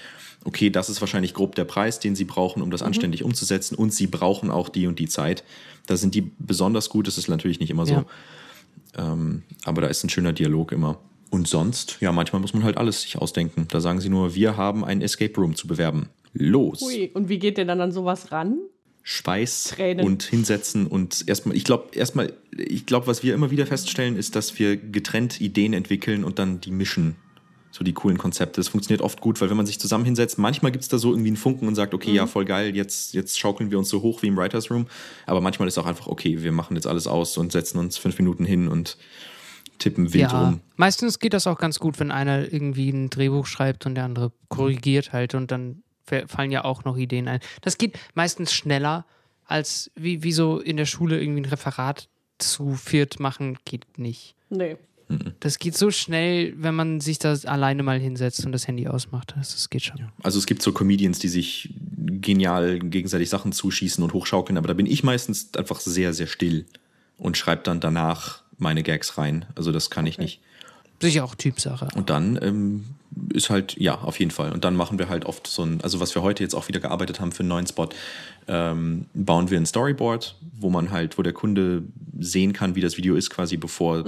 okay, 0.44 0.68
das 0.68 0.90
ist 0.90 1.00
wahrscheinlich 1.00 1.32
grob 1.32 1.54
der 1.54 1.64
Preis, 1.64 2.00
den 2.00 2.16
sie 2.16 2.24
brauchen, 2.24 2.60
um 2.60 2.70
das 2.70 2.82
anständig 2.82 3.22
umzusetzen 3.22 3.76
und 3.76 3.94
sie 3.94 4.08
brauchen 4.08 4.50
auch 4.50 4.68
die 4.68 4.88
und 4.88 4.98
die 4.98 5.08
Zeit. 5.08 5.44
Da 5.86 5.96
sind 5.96 6.14
die 6.14 6.32
besonders 6.38 6.90
gut, 6.90 7.06
das 7.06 7.18
ist 7.18 7.28
natürlich 7.28 7.60
nicht 7.60 7.70
immer 7.70 7.86
so. 7.86 7.94
Ja. 7.94 8.04
Ähm, 8.98 9.44
aber 9.64 9.80
da 9.80 9.86
ist 9.86 10.02
ein 10.02 10.10
schöner 10.10 10.32
Dialog 10.32 10.72
immer. 10.72 10.98
Und 11.30 11.46
sonst, 11.48 11.98
ja, 12.00 12.12
manchmal 12.12 12.42
muss 12.42 12.52
man 12.52 12.64
halt 12.64 12.76
alles 12.76 13.02
sich 13.02 13.16
ausdenken. 13.16 13.66
Da 13.70 13.80
sagen 13.80 14.00
sie 14.00 14.10
nur, 14.10 14.34
wir 14.34 14.56
haben 14.56 14.84
ein 14.84 15.00
Escape 15.00 15.40
Room 15.40 15.54
zu 15.54 15.66
bewerben. 15.66 16.10
Los! 16.32 16.82
Ui, 16.82 17.10
und 17.14 17.28
wie 17.28 17.38
geht 17.38 17.58
der 17.58 17.64
dann 17.64 17.80
an 17.80 17.92
sowas 17.92 18.32
ran? 18.32 18.58
Schweiß 19.04 19.74
Tränen. 19.76 20.06
und 20.06 20.22
hinsetzen 20.22 20.86
und 20.86 21.24
erstmal, 21.26 21.56
ich 21.56 21.64
glaube, 21.64 21.88
erstmal, 21.92 22.32
ich 22.56 22.86
glaube, 22.86 23.08
was 23.08 23.24
wir 23.24 23.34
immer 23.34 23.50
wieder 23.50 23.66
feststellen, 23.66 24.16
ist, 24.16 24.36
dass 24.36 24.58
wir 24.60 24.76
getrennt 24.76 25.40
Ideen 25.40 25.72
entwickeln 25.72 26.22
und 26.22 26.38
dann 26.38 26.60
die 26.60 26.70
mischen. 26.70 27.16
So 27.72 27.84
die 27.84 27.94
coolen 27.94 28.18
Konzepte. 28.18 28.60
Das 28.60 28.68
funktioniert 28.68 29.00
oft 29.00 29.20
gut, 29.22 29.40
weil 29.40 29.48
wenn 29.48 29.56
man 29.56 29.64
sich 29.64 29.80
zusammen 29.80 30.04
hinsetzt, 30.04 30.38
manchmal 30.38 30.72
gibt 30.72 30.82
es 30.82 30.88
da 30.88 30.98
so 30.98 31.10
irgendwie 31.10 31.30
einen 31.30 31.38
Funken 31.38 31.66
und 31.66 31.74
sagt, 31.74 31.94
okay, 31.94 32.10
Mhm. 32.10 32.16
ja, 32.16 32.26
voll 32.26 32.44
geil, 32.44 32.76
jetzt, 32.76 33.14
jetzt 33.14 33.38
schaukeln 33.38 33.70
wir 33.70 33.78
uns 33.78 33.88
so 33.88 34.02
hoch 34.02 34.20
wie 34.22 34.26
im 34.26 34.36
Writers 34.36 34.70
Room. 34.70 34.86
Aber 35.26 35.40
manchmal 35.40 35.66
ist 35.68 35.78
auch 35.78 35.86
einfach, 35.86 36.06
okay, 36.06 36.42
wir 36.42 36.52
machen 36.52 36.76
jetzt 36.76 36.86
alles 36.86 37.06
aus 37.06 37.38
und 37.38 37.50
setzen 37.50 37.78
uns 37.78 37.96
fünf 37.96 38.18
Minuten 38.18 38.44
hin 38.44 38.68
und 38.68 38.98
tippen 39.78 40.12
wild 40.12 40.30
ja. 40.30 40.44
rum. 40.44 40.60
Meistens 40.76 41.18
geht 41.18 41.32
das 41.32 41.46
auch 41.46 41.58
ganz 41.58 41.78
gut, 41.78 41.98
wenn 41.98 42.10
einer 42.10 42.52
irgendwie 42.52 42.90
ein 42.90 43.08
Drehbuch 43.08 43.46
schreibt 43.46 43.86
und 43.86 43.94
der 43.94 44.04
andere 44.04 44.32
korrigiert 44.48 45.12
halt 45.14 45.34
und 45.34 45.50
dann 45.50 45.82
fallen 46.04 46.50
ja 46.50 46.64
auch 46.64 46.84
noch 46.84 46.96
Ideen 46.96 47.28
ein. 47.28 47.40
Das 47.60 47.78
geht 47.78 47.98
meistens 48.14 48.52
schneller 48.52 49.06
als 49.44 49.90
wie, 49.94 50.22
wie 50.22 50.32
so 50.32 50.60
in 50.60 50.76
der 50.76 50.86
Schule 50.86 51.20
irgendwie 51.20 51.42
ein 51.42 51.46
Referat 51.46 52.08
zu 52.38 52.74
viert 52.74 53.20
machen, 53.20 53.58
geht 53.64 53.98
nicht. 53.98 54.34
Nee. 54.50 54.76
Das 55.40 55.58
geht 55.58 55.76
so 55.76 55.90
schnell, 55.90 56.54
wenn 56.56 56.74
man 56.74 57.00
sich 57.00 57.18
da 57.18 57.34
alleine 57.44 57.82
mal 57.82 57.98
hinsetzt 57.98 58.46
und 58.46 58.52
das 58.52 58.66
Handy 58.66 58.88
ausmacht. 58.88 59.34
Das, 59.36 59.52
das 59.52 59.68
geht 59.68 59.82
schon. 59.82 60.08
Also 60.22 60.38
es 60.38 60.46
gibt 60.46 60.62
so 60.62 60.72
Comedians, 60.72 61.18
die 61.18 61.28
sich 61.28 61.74
genial 61.98 62.78
gegenseitig 62.78 63.28
Sachen 63.28 63.52
zuschießen 63.52 64.02
und 64.02 64.14
hochschaukeln, 64.14 64.56
aber 64.56 64.68
da 64.68 64.74
bin 64.74 64.86
ich 64.86 65.02
meistens 65.02 65.54
einfach 65.54 65.80
sehr, 65.80 66.14
sehr 66.14 66.26
still 66.26 66.66
und 67.18 67.36
schreibe 67.36 67.62
dann 67.62 67.80
danach 67.80 68.42
meine 68.56 68.82
Gags 68.82 69.18
rein. 69.18 69.44
Also 69.54 69.70
das 69.72 69.90
kann 69.90 70.06
ich 70.06 70.18
nicht. 70.18 70.40
Sicher 71.00 71.24
auch 71.24 71.34
Typsache. 71.34 71.88
Und 71.94 72.10
dann 72.10 72.38
ähm, 72.40 72.84
ist 73.32 73.50
halt, 73.50 73.76
ja, 73.78 73.98
auf 73.98 74.18
jeden 74.18 74.30
Fall. 74.30 74.52
Und 74.52 74.64
dann 74.64 74.76
machen 74.76 74.98
wir 74.98 75.08
halt 75.08 75.24
oft 75.24 75.46
so 75.46 75.62
ein, 75.62 75.80
also 75.82 76.00
was 76.00 76.14
wir 76.14 76.22
heute 76.22 76.42
jetzt 76.42 76.54
auch 76.54 76.68
wieder 76.68 76.80
gearbeitet 76.80 77.20
haben 77.20 77.32
für 77.32 77.40
einen 77.40 77.48
neuen 77.48 77.66
Spot, 77.66 77.88
ähm, 78.48 79.06
bauen 79.14 79.50
wir 79.50 79.58
ein 79.58 79.66
Storyboard, 79.66 80.36
wo 80.58 80.70
man 80.70 80.90
halt, 80.90 81.18
wo 81.18 81.22
der 81.22 81.32
Kunde 81.32 81.82
sehen 82.18 82.52
kann, 82.52 82.74
wie 82.74 82.80
das 82.80 82.96
Video 82.96 83.14
ist, 83.14 83.30
quasi 83.30 83.56
bevor, 83.56 84.04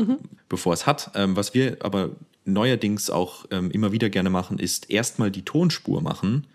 bevor 0.49 0.73
es 0.73 0.87
hat. 0.87 1.11
Ähm, 1.15 1.37
was 1.37 1.55
wir 1.55 1.79
aber 1.81 2.11
neuerdings 2.45 3.11
auch 3.11 3.47
ähm, 3.51 3.71
immer 3.71 3.93
wieder 3.93 4.11
gerne 4.11 4.31
machen, 4.31 4.59
ist 4.59 4.91
erstmal 4.91 5.31
die 5.31 5.43
Tonspur 5.43 6.03
machen 6.03 6.47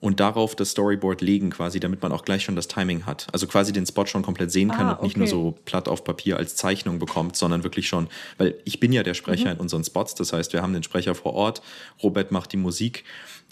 und 0.00 0.18
darauf 0.18 0.56
das 0.56 0.70
Storyboard 0.70 1.20
legen, 1.20 1.50
quasi, 1.50 1.78
damit 1.78 2.00
man 2.02 2.10
auch 2.12 2.24
gleich 2.24 2.42
schon 2.42 2.56
das 2.56 2.68
Timing 2.68 3.04
hat. 3.06 3.26
Also 3.32 3.46
quasi 3.46 3.72
den 3.72 3.84
Spot 3.86 4.06
schon 4.06 4.22
komplett 4.22 4.50
sehen 4.50 4.70
kann 4.70 4.86
Ah, 4.86 4.92
und 4.94 5.02
nicht 5.02 5.12
okay. 5.12 5.18
nur 5.20 5.28
so 5.28 5.58
platt 5.66 5.88
auf 5.88 6.04
Papier 6.04 6.38
als 6.38 6.56
Zeichnung 6.56 6.98
bekommt, 6.98 7.36
sondern 7.36 7.64
wirklich 7.64 7.86
schon, 7.88 8.08
weil 8.38 8.54
ich 8.64 8.80
bin 8.80 8.92
ja 8.92 9.02
der 9.02 9.14
Sprecher 9.14 9.52
in 9.52 9.58
unseren 9.58 9.84
Spots, 9.84 10.14
das 10.14 10.32
heißt, 10.32 10.52
wir 10.54 10.62
haben 10.62 10.72
den 10.72 10.82
Sprecher 10.82 11.14
vor 11.14 11.34
Ort, 11.34 11.60
Robert 12.02 12.32
macht 12.32 12.52
die 12.52 12.56
Musik 12.56 13.04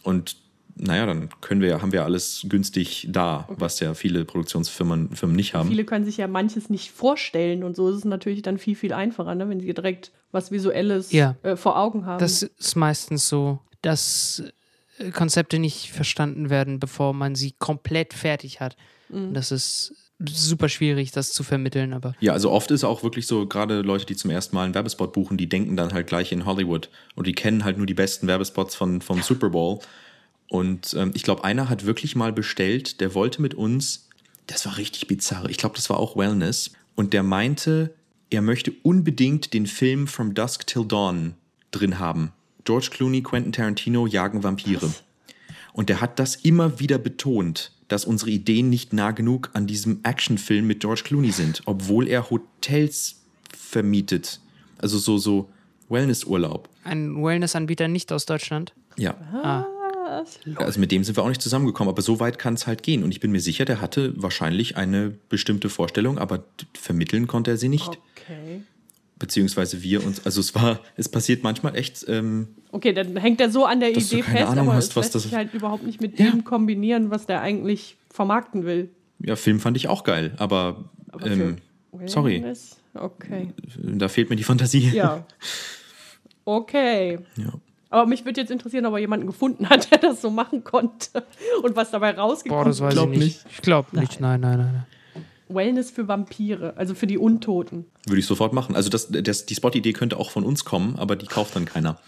und 0.02 0.36
naja, 0.80 1.06
dann 1.06 1.28
können 1.40 1.60
wir, 1.60 1.82
haben 1.82 1.90
wir 1.90 2.04
alles 2.04 2.46
günstig 2.48 3.08
da, 3.10 3.48
was 3.50 3.80
ja 3.80 3.94
viele 3.94 4.24
Produktionsfirmen 4.24 5.10
Firmen 5.16 5.34
nicht 5.34 5.52
haben. 5.54 5.68
Viele 5.70 5.84
können 5.84 6.04
sich 6.04 6.18
ja 6.18 6.28
manches 6.28 6.70
nicht 6.70 6.92
vorstellen 6.92 7.64
und 7.64 7.74
so 7.74 7.88
ist 7.90 7.96
es 7.96 8.04
natürlich 8.04 8.42
dann 8.42 8.58
viel, 8.58 8.76
viel 8.76 8.92
einfacher, 8.92 9.34
ne? 9.34 9.48
wenn 9.48 9.58
sie 9.58 9.74
direkt 9.74 10.12
was 10.30 10.52
Visuelles 10.52 11.10
Ja. 11.10 11.34
äh, 11.42 11.56
vor 11.56 11.76
Augen 11.76 12.06
haben. 12.06 12.20
Das 12.20 12.42
ist 12.42 12.76
meistens 12.76 13.28
so, 13.28 13.58
dass 13.82 14.44
Konzepte 15.12 15.58
nicht 15.58 15.90
verstanden 15.90 16.50
werden, 16.50 16.80
bevor 16.80 17.12
man 17.12 17.34
sie 17.34 17.54
komplett 17.58 18.14
fertig 18.14 18.60
hat. 18.60 18.76
Und 19.08 19.34
Das 19.34 19.52
ist 19.52 19.94
super 20.26 20.68
schwierig, 20.68 21.12
das 21.12 21.32
zu 21.32 21.44
vermitteln, 21.44 21.92
aber 21.92 22.14
Ja, 22.20 22.32
also 22.32 22.50
oft 22.50 22.70
ist 22.70 22.84
auch 22.84 23.02
wirklich 23.02 23.26
so, 23.26 23.46
gerade 23.46 23.82
Leute, 23.82 24.06
die 24.06 24.16
zum 24.16 24.30
ersten 24.30 24.56
Mal 24.56 24.64
einen 24.64 24.74
Werbespot 24.74 25.12
buchen, 25.12 25.36
die 25.36 25.48
denken 25.48 25.76
dann 25.76 25.92
halt 25.92 26.08
gleich 26.08 26.32
in 26.32 26.44
Hollywood 26.44 26.90
und 27.14 27.26
die 27.26 27.34
kennen 27.34 27.64
halt 27.64 27.76
nur 27.76 27.86
die 27.86 27.94
besten 27.94 28.26
Werbespots 28.26 28.74
von, 28.74 29.00
vom 29.00 29.22
Super 29.22 29.50
Bowl. 29.50 29.78
Und 30.48 30.94
ähm, 30.94 31.12
ich 31.14 31.22
glaube, 31.22 31.44
einer 31.44 31.68
hat 31.68 31.86
wirklich 31.86 32.16
mal 32.16 32.32
bestellt, 32.32 33.00
der 33.00 33.14
wollte 33.14 33.40
mit 33.40 33.54
uns, 33.54 34.08
das 34.46 34.66
war 34.66 34.76
richtig 34.76 35.06
bizarr, 35.06 35.48
ich 35.48 35.58
glaube, 35.58 35.76
das 35.76 35.88
war 35.88 35.98
auch 35.98 36.16
Wellness, 36.16 36.72
und 36.96 37.12
der 37.12 37.22
meinte, 37.22 37.94
er 38.30 38.42
möchte 38.42 38.72
unbedingt 38.82 39.54
den 39.54 39.66
Film 39.66 40.08
From 40.08 40.34
Dusk 40.34 40.66
Till 40.66 40.84
Dawn 40.84 41.34
drin 41.70 41.98
haben. 42.00 42.32
George 42.68 42.90
Clooney, 42.90 43.22
Quentin 43.22 43.50
Tarantino 43.50 44.06
jagen 44.06 44.44
Vampire. 44.44 44.92
Und 45.72 45.88
der 45.88 46.02
hat 46.02 46.18
das 46.18 46.36
immer 46.36 46.78
wieder 46.80 46.98
betont, 46.98 47.72
dass 47.88 48.04
unsere 48.04 48.30
Ideen 48.30 48.68
nicht 48.68 48.92
nah 48.92 49.12
genug 49.12 49.48
an 49.54 49.66
diesem 49.66 50.00
Actionfilm 50.02 50.66
mit 50.66 50.80
George 50.80 51.00
Clooney 51.02 51.30
sind, 51.30 51.62
obwohl 51.64 52.06
er 52.06 52.28
Hotels 52.28 53.22
vermietet. 53.56 54.42
Also 54.76 54.98
so, 54.98 55.16
so 55.16 55.48
Wellnessurlaub. 55.88 56.68
ein 56.84 57.24
Wellness-Anbieter 57.24 57.88
nicht 57.88 58.12
aus 58.12 58.26
Deutschland. 58.26 58.74
Ja. 58.98 59.14
Ah. 59.42 59.66
Also 60.56 60.78
mit 60.78 60.92
dem 60.92 61.04
sind 61.04 61.16
wir 61.16 61.22
auch 61.22 61.28
nicht 61.28 61.40
zusammengekommen, 61.40 61.90
aber 61.90 62.02
so 62.02 62.20
weit 62.20 62.38
kann 62.38 62.52
es 62.52 62.66
halt 62.66 62.82
gehen. 62.82 63.02
Und 63.02 63.12
ich 63.12 63.20
bin 63.20 63.32
mir 63.32 63.40
sicher, 63.40 63.64
der 63.64 63.80
hatte 63.80 64.12
wahrscheinlich 64.22 64.76
eine 64.76 65.14
bestimmte 65.30 65.70
Vorstellung, 65.70 66.18
aber 66.18 66.44
vermitteln 66.74 67.28
konnte 67.28 67.50
er 67.50 67.56
sie 67.56 67.70
nicht. 67.70 67.98
okay. 68.14 68.60
Beziehungsweise 69.18 69.82
wir 69.82 70.04
uns, 70.06 70.24
also 70.24 70.40
es 70.40 70.54
war, 70.54 70.78
es 70.96 71.08
passiert 71.08 71.42
manchmal 71.42 71.74
echt, 71.76 72.04
ähm, 72.08 72.48
Okay, 72.70 72.92
dann 72.92 73.16
hängt 73.16 73.40
er 73.40 73.50
so 73.50 73.64
an 73.64 73.80
der 73.80 73.90
Dass 73.92 74.08
du 74.10 74.16
Idee 74.16 74.22
keine 74.24 74.38
fest, 74.38 74.50
Ahnung 74.52 74.68
aber 74.68 74.76
hast, 74.76 74.90
es 74.90 74.96
was 74.96 75.04
lässt 75.06 75.14
das- 75.16 75.22
sich 75.24 75.34
halt 75.34 75.54
überhaupt 75.54 75.84
nicht 75.84 76.00
mit 76.00 76.18
Ja. 76.20 76.30
dem 76.30 76.44
kombinieren, 76.44 77.10
was 77.10 77.26
der 77.26 77.40
eigentlich 77.40 77.96
vermarkten 78.10 78.64
will. 78.64 78.90
ja, 79.20 79.34
Film 79.36 79.58
fand 79.58 79.76
ich 79.76 79.88
auch 79.88 80.04
geil, 80.04 80.32
aber, 80.38 80.84
Aber 81.10 81.26
ähm, 81.26 81.56
sorry? 82.06 82.44
Okay. 82.94 83.52
da 83.74 84.08
fehlt 84.08 84.30
mir 84.30 84.36
die 84.36 84.44
Fantasie. 84.44 84.90
Ja. 84.94 85.24
Okay. 86.44 87.18
ja. 87.36 87.52
Aber 87.90 88.06
mich 88.06 88.24
würde 88.24 88.40
jetzt 88.40 88.50
interessieren, 88.50 88.84
ob 88.86 88.92
er 88.94 88.98
jemanden 89.00 89.26
gefunden 89.26 89.68
hat, 89.68 89.90
der 89.90 89.98
das 89.98 90.20
so 90.22 90.30
machen 90.30 90.64
konnte 90.64 91.24
und 91.62 91.74
was 91.76 91.90
dabei 91.90 92.10
rausgekommen 92.12 92.64
Boah, 92.64 92.68
das 92.68 92.80
weiß 92.80 92.94
ich 93.12 93.18
nicht. 93.18 93.44
Ich 93.50 93.62
glaube 93.62 93.98
nicht. 93.98 94.20
Nein, 94.20 94.40
nein, 94.40 94.58
nein. 94.58 94.72
nein. 94.72 94.86
Wellness 95.48 95.90
für 95.90 96.08
Vampire, 96.08 96.74
also 96.76 96.94
für 96.94 97.06
die 97.06 97.18
Untoten. 97.18 97.86
Würde 98.06 98.20
ich 98.20 98.26
sofort 98.26 98.52
machen. 98.52 98.76
Also 98.76 98.90
das, 98.90 99.08
das, 99.10 99.46
die 99.46 99.54
Spot-Idee 99.54 99.92
könnte 99.92 100.16
auch 100.18 100.30
von 100.30 100.44
uns 100.44 100.64
kommen, 100.64 100.96
aber 100.98 101.16
die 101.16 101.26
kauft 101.26 101.56
dann 101.56 101.64
keiner. 101.64 101.98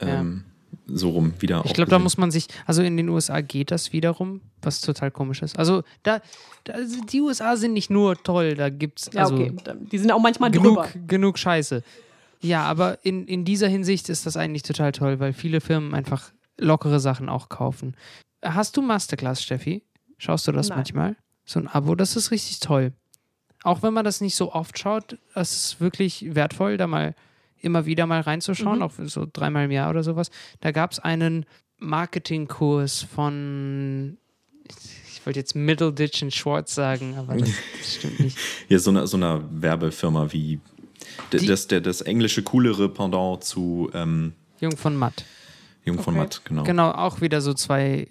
Ähm, 0.00 0.44
So 0.86 1.10
rum 1.10 1.32
wieder. 1.38 1.62
Ich 1.64 1.72
glaube, 1.72 1.90
da 1.90 1.98
muss 1.98 2.18
man 2.18 2.30
sich, 2.30 2.46
also 2.66 2.82
in 2.82 2.96
den 2.96 3.08
USA 3.08 3.40
geht 3.40 3.70
das 3.70 3.92
wiederum, 3.92 4.42
was 4.62 4.80
total 4.80 5.10
komisch 5.10 5.40
ist. 5.42 5.58
Also 5.58 5.82
da, 6.02 6.20
da 6.64 6.74
also 6.74 7.00
die 7.04 7.20
USA 7.22 7.56
sind 7.56 7.72
nicht 7.72 7.88
nur 7.90 8.16
toll, 8.22 8.54
da 8.54 8.68
gibt's 8.68 9.10
Ja, 9.12 9.22
also 9.22 9.34
okay. 9.36 9.52
Die 9.90 9.98
sind 9.98 10.12
auch 10.12 10.20
manchmal 10.20 10.50
genug, 10.50 10.76
drüber. 10.76 11.06
genug 11.06 11.38
Scheiße. 11.38 11.82
Ja, 12.40 12.64
aber 12.64 12.98
in, 13.04 13.26
in 13.26 13.44
dieser 13.44 13.68
Hinsicht 13.68 14.08
ist 14.08 14.26
das 14.26 14.36
eigentlich 14.36 14.62
total 14.62 14.92
toll, 14.92 15.18
weil 15.20 15.32
viele 15.32 15.60
Firmen 15.60 15.94
einfach 15.94 16.32
lockere 16.58 17.00
Sachen 17.00 17.28
auch 17.28 17.48
kaufen. 17.48 17.96
Hast 18.44 18.76
du 18.76 18.82
Masterclass, 18.82 19.42
Steffi? 19.42 19.82
Schaust 20.18 20.46
du 20.46 20.52
das 20.52 20.68
Nein. 20.68 20.78
manchmal? 20.78 21.16
So 21.48 21.58
ein 21.60 21.66
Abo, 21.66 21.94
das 21.94 22.14
ist 22.14 22.30
richtig 22.30 22.60
toll. 22.60 22.92
Auch 23.62 23.82
wenn 23.82 23.94
man 23.94 24.04
das 24.04 24.20
nicht 24.20 24.36
so 24.36 24.52
oft 24.52 24.78
schaut, 24.78 25.16
das 25.34 25.52
ist 25.52 25.80
wirklich 25.80 26.34
wertvoll, 26.34 26.76
da 26.76 26.86
mal 26.86 27.14
immer 27.60 27.86
wieder 27.86 28.06
mal 28.06 28.20
reinzuschauen, 28.20 28.82
auch 28.82 28.92
so 29.04 29.26
dreimal 29.32 29.64
im 29.64 29.70
Jahr 29.70 29.88
oder 29.88 30.02
sowas. 30.02 30.30
Da 30.60 30.72
gab 30.72 30.92
es 30.92 30.98
einen 30.98 31.46
Marketingkurs 31.78 33.02
von, 33.02 34.18
ich 35.12 35.24
wollte 35.24 35.40
jetzt 35.40 35.54
Middleditch 35.56 36.22
und 36.22 36.34
Schwartz 36.34 36.74
sagen, 36.74 37.16
aber 37.16 37.36
das, 37.36 37.48
das 37.78 37.94
stimmt 37.96 38.20
nicht. 38.20 38.38
Ja, 38.68 38.78
so 38.78 38.90
eine, 38.90 39.06
so 39.06 39.16
eine 39.16 39.42
Werbefirma 39.50 40.30
wie 40.32 40.60
Die- 41.32 41.46
das, 41.46 41.66
der, 41.66 41.80
das 41.80 42.02
englische 42.02 42.42
coolere 42.42 42.88
Pendant 42.90 43.42
zu 43.42 43.90
ähm, 43.94 44.34
Jung 44.60 44.76
von 44.76 44.94
Matt. 44.96 45.24
Jung 45.84 45.98
von 45.98 46.14
Okay. 46.14 46.22
Matt, 46.22 46.42
genau. 46.44 46.62
Genau, 46.64 46.90
auch 46.92 47.20
wieder 47.22 47.40
so 47.40 47.54
zwei 47.54 48.06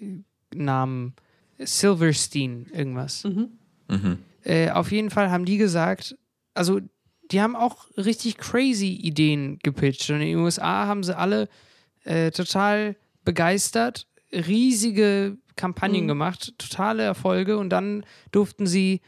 Namen. 0.52 1.14
Silverstein, 1.58 2.66
irgendwas. 2.72 3.24
Mhm. 3.24 4.18
Äh, 4.44 4.70
auf 4.70 4.92
jeden 4.92 5.10
Fall 5.10 5.30
haben 5.30 5.44
die 5.44 5.56
gesagt, 5.58 6.16
also 6.54 6.80
die 7.30 7.40
haben 7.42 7.56
auch 7.56 7.86
richtig 7.96 8.38
crazy 8.38 8.92
Ideen 8.92 9.58
gepitcht. 9.62 10.08
Und 10.10 10.16
in 10.20 10.28
den 10.28 10.38
USA 10.38 10.86
haben 10.86 11.02
sie 11.02 11.16
alle 11.16 11.48
äh, 12.04 12.30
total 12.30 12.96
begeistert, 13.24 14.06
riesige 14.32 15.36
Kampagnen 15.56 16.06
gemacht, 16.08 16.54
totale 16.58 17.02
Erfolge. 17.02 17.58
Und 17.58 17.70
dann 17.70 18.04
durften 18.30 18.66
sie, 18.66 19.00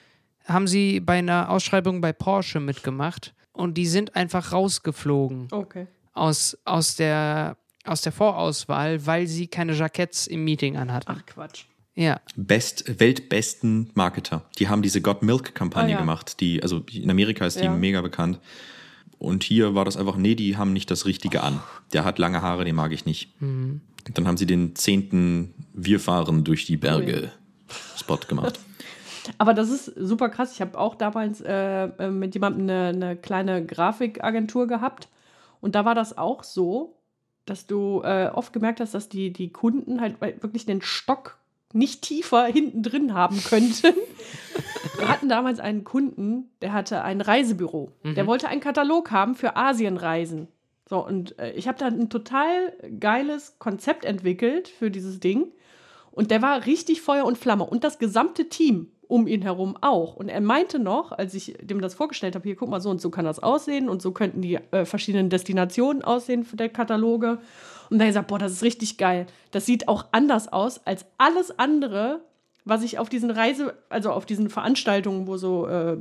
haben 0.44 0.66
sie 0.66 1.00
bei 1.00 1.18
einer 1.18 1.48
Ausschreibung 1.50 2.00
bei 2.00 2.12
Porsche 2.12 2.60
mitgemacht. 2.60 3.34
Und 3.52 3.74
die 3.74 3.86
sind 3.86 4.16
einfach 4.16 4.52
rausgeflogen 4.52 5.48
Okay. 5.50 5.86
aus, 6.12 6.58
aus, 6.64 6.96
der, 6.96 7.56
aus 7.84 8.02
der 8.02 8.12
Vorauswahl, 8.12 9.06
weil 9.06 9.26
sie 9.26 9.46
keine 9.48 9.72
Jacketts 9.72 10.26
im 10.26 10.44
Meeting 10.44 10.76
anhatten. 10.76 11.12
Ach 11.16 11.24
Quatsch. 11.26 11.64
Ja, 12.00 12.18
Best, 12.34 12.98
weltbesten 12.98 13.90
Marketer. 13.92 14.42
Die 14.58 14.68
haben 14.68 14.80
diese 14.80 15.02
Got 15.02 15.22
Milk-Kampagne 15.22 15.88
Ah, 15.88 15.92
ja. 15.96 16.00
gemacht. 16.00 16.40
Die, 16.40 16.62
also 16.62 16.82
in 16.90 17.10
Amerika 17.10 17.44
ist 17.44 17.60
die 17.60 17.64
Ja. 17.64 17.74
mega 17.74 18.00
bekannt. 18.00 18.38
Und 19.18 19.42
hier 19.44 19.74
war 19.74 19.84
das 19.84 19.98
einfach, 19.98 20.16
nee, 20.16 20.34
die 20.34 20.56
haben 20.56 20.72
nicht 20.72 20.90
das 20.90 21.04
Richtige 21.04 21.42
an. 21.42 21.60
Der 21.92 22.04
hat 22.06 22.18
lange 22.18 22.40
Haare, 22.40 22.64
den 22.64 22.74
mag 22.74 22.92
ich 22.92 23.04
nicht. 23.04 23.38
Mhm. 23.42 23.82
Dann 24.14 24.26
haben 24.26 24.38
sie 24.38 24.46
den 24.46 24.74
zehnten 24.76 25.52
Wir 25.74 26.00
fahren 26.00 26.42
durch 26.42 26.64
die 26.64 26.78
Berge 26.78 27.30
Spot 27.98 28.16
gemacht. 28.16 28.58
Aber 29.36 29.52
das 29.52 29.68
ist 29.68 29.84
super 29.94 30.30
krass. 30.30 30.52
Ich 30.54 30.62
habe 30.62 30.78
auch 30.78 30.94
damals 30.94 31.42
äh, 31.42 31.84
äh, 31.84 32.10
mit 32.10 32.32
jemandem 32.32 32.62
eine, 32.62 32.88
eine 32.88 33.16
kleine 33.16 33.66
Grafikagentur 33.66 34.66
gehabt. 34.66 35.08
Und 35.60 35.74
da 35.74 35.84
war 35.84 35.94
das 35.94 36.16
auch 36.16 36.44
so, 36.44 36.96
dass 37.44 37.66
du 37.66 38.00
äh, 38.02 38.30
oft 38.32 38.54
gemerkt 38.54 38.80
hast, 38.80 38.94
dass 38.94 39.10
die, 39.10 39.34
die 39.34 39.52
Kunden 39.52 40.00
halt 40.00 40.18
wirklich 40.22 40.64
den 40.64 40.80
Stock 40.80 41.36
nicht 41.72 42.02
tiefer 42.02 42.44
hinten 42.46 42.82
drin 42.82 43.14
haben 43.14 43.42
könnten. 43.42 43.94
Wir 44.98 45.08
hatten 45.08 45.28
damals 45.28 45.60
einen 45.60 45.84
Kunden, 45.84 46.50
der 46.62 46.72
hatte 46.72 47.02
ein 47.02 47.20
Reisebüro. 47.20 47.92
Der 48.14 48.26
wollte 48.26 48.48
einen 48.48 48.60
Katalog 48.60 49.10
haben 49.10 49.34
für 49.34 49.56
Asienreisen. 49.56 50.48
So, 50.88 51.06
und 51.06 51.38
äh, 51.38 51.52
ich 51.52 51.68
habe 51.68 51.78
da 51.78 51.86
ein 51.86 52.10
total 52.10 52.72
geiles 52.98 53.58
Konzept 53.58 54.04
entwickelt 54.04 54.68
für 54.68 54.90
dieses 54.90 55.20
Ding. 55.20 55.52
Und 56.10 56.32
der 56.32 56.42
war 56.42 56.66
richtig 56.66 57.00
Feuer 57.00 57.24
und 57.24 57.38
Flamme. 57.38 57.64
Und 57.64 57.84
das 57.84 57.98
gesamte 57.98 58.48
Team 58.48 58.90
um 59.10 59.26
ihn 59.26 59.42
herum 59.42 59.76
auch. 59.80 60.14
Und 60.14 60.28
er 60.28 60.40
meinte 60.40 60.78
noch, 60.78 61.12
als 61.12 61.34
ich 61.34 61.56
dem 61.60 61.80
das 61.80 61.94
vorgestellt 61.94 62.36
habe, 62.36 62.44
hier, 62.44 62.56
guck 62.56 62.68
mal, 62.68 62.80
so 62.80 62.90
und 62.90 63.00
so 63.00 63.10
kann 63.10 63.24
das 63.24 63.40
aussehen 63.40 63.88
und 63.88 64.00
so 64.00 64.12
könnten 64.12 64.40
die 64.40 64.54
äh, 64.54 64.84
verschiedenen 64.84 65.30
Destinationen 65.30 66.02
aussehen 66.02 66.44
für 66.44 66.56
der 66.56 66.68
Kataloge. 66.68 67.38
Und 67.90 67.98
dann 67.98 68.06
gesagt, 68.06 68.28
boah, 68.28 68.38
das 68.38 68.52
ist 68.52 68.62
richtig 68.62 68.96
geil. 68.98 69.26
Das 69.50 69.66
sieht 69.66 69.88
auch 69.88 70.06
anders 70.12 70.52
aus 70.52 70.86
als 70.86 71.04
alles 71.18 71.58
andere, 71.58 72.20
was 72.64 72.82
ich 72.82 72.98
auf 72.98 73.08
diesen 73.08 73.30
Reise, 73.30 73.74
also 73.88 74.12
auf 74.12 74.26
diesen 74.26 74.48
Veranstaltungen, 74.48 75.26
wo 75.26 75.36
so, 75.36 75.66
äh, 75.66 75.98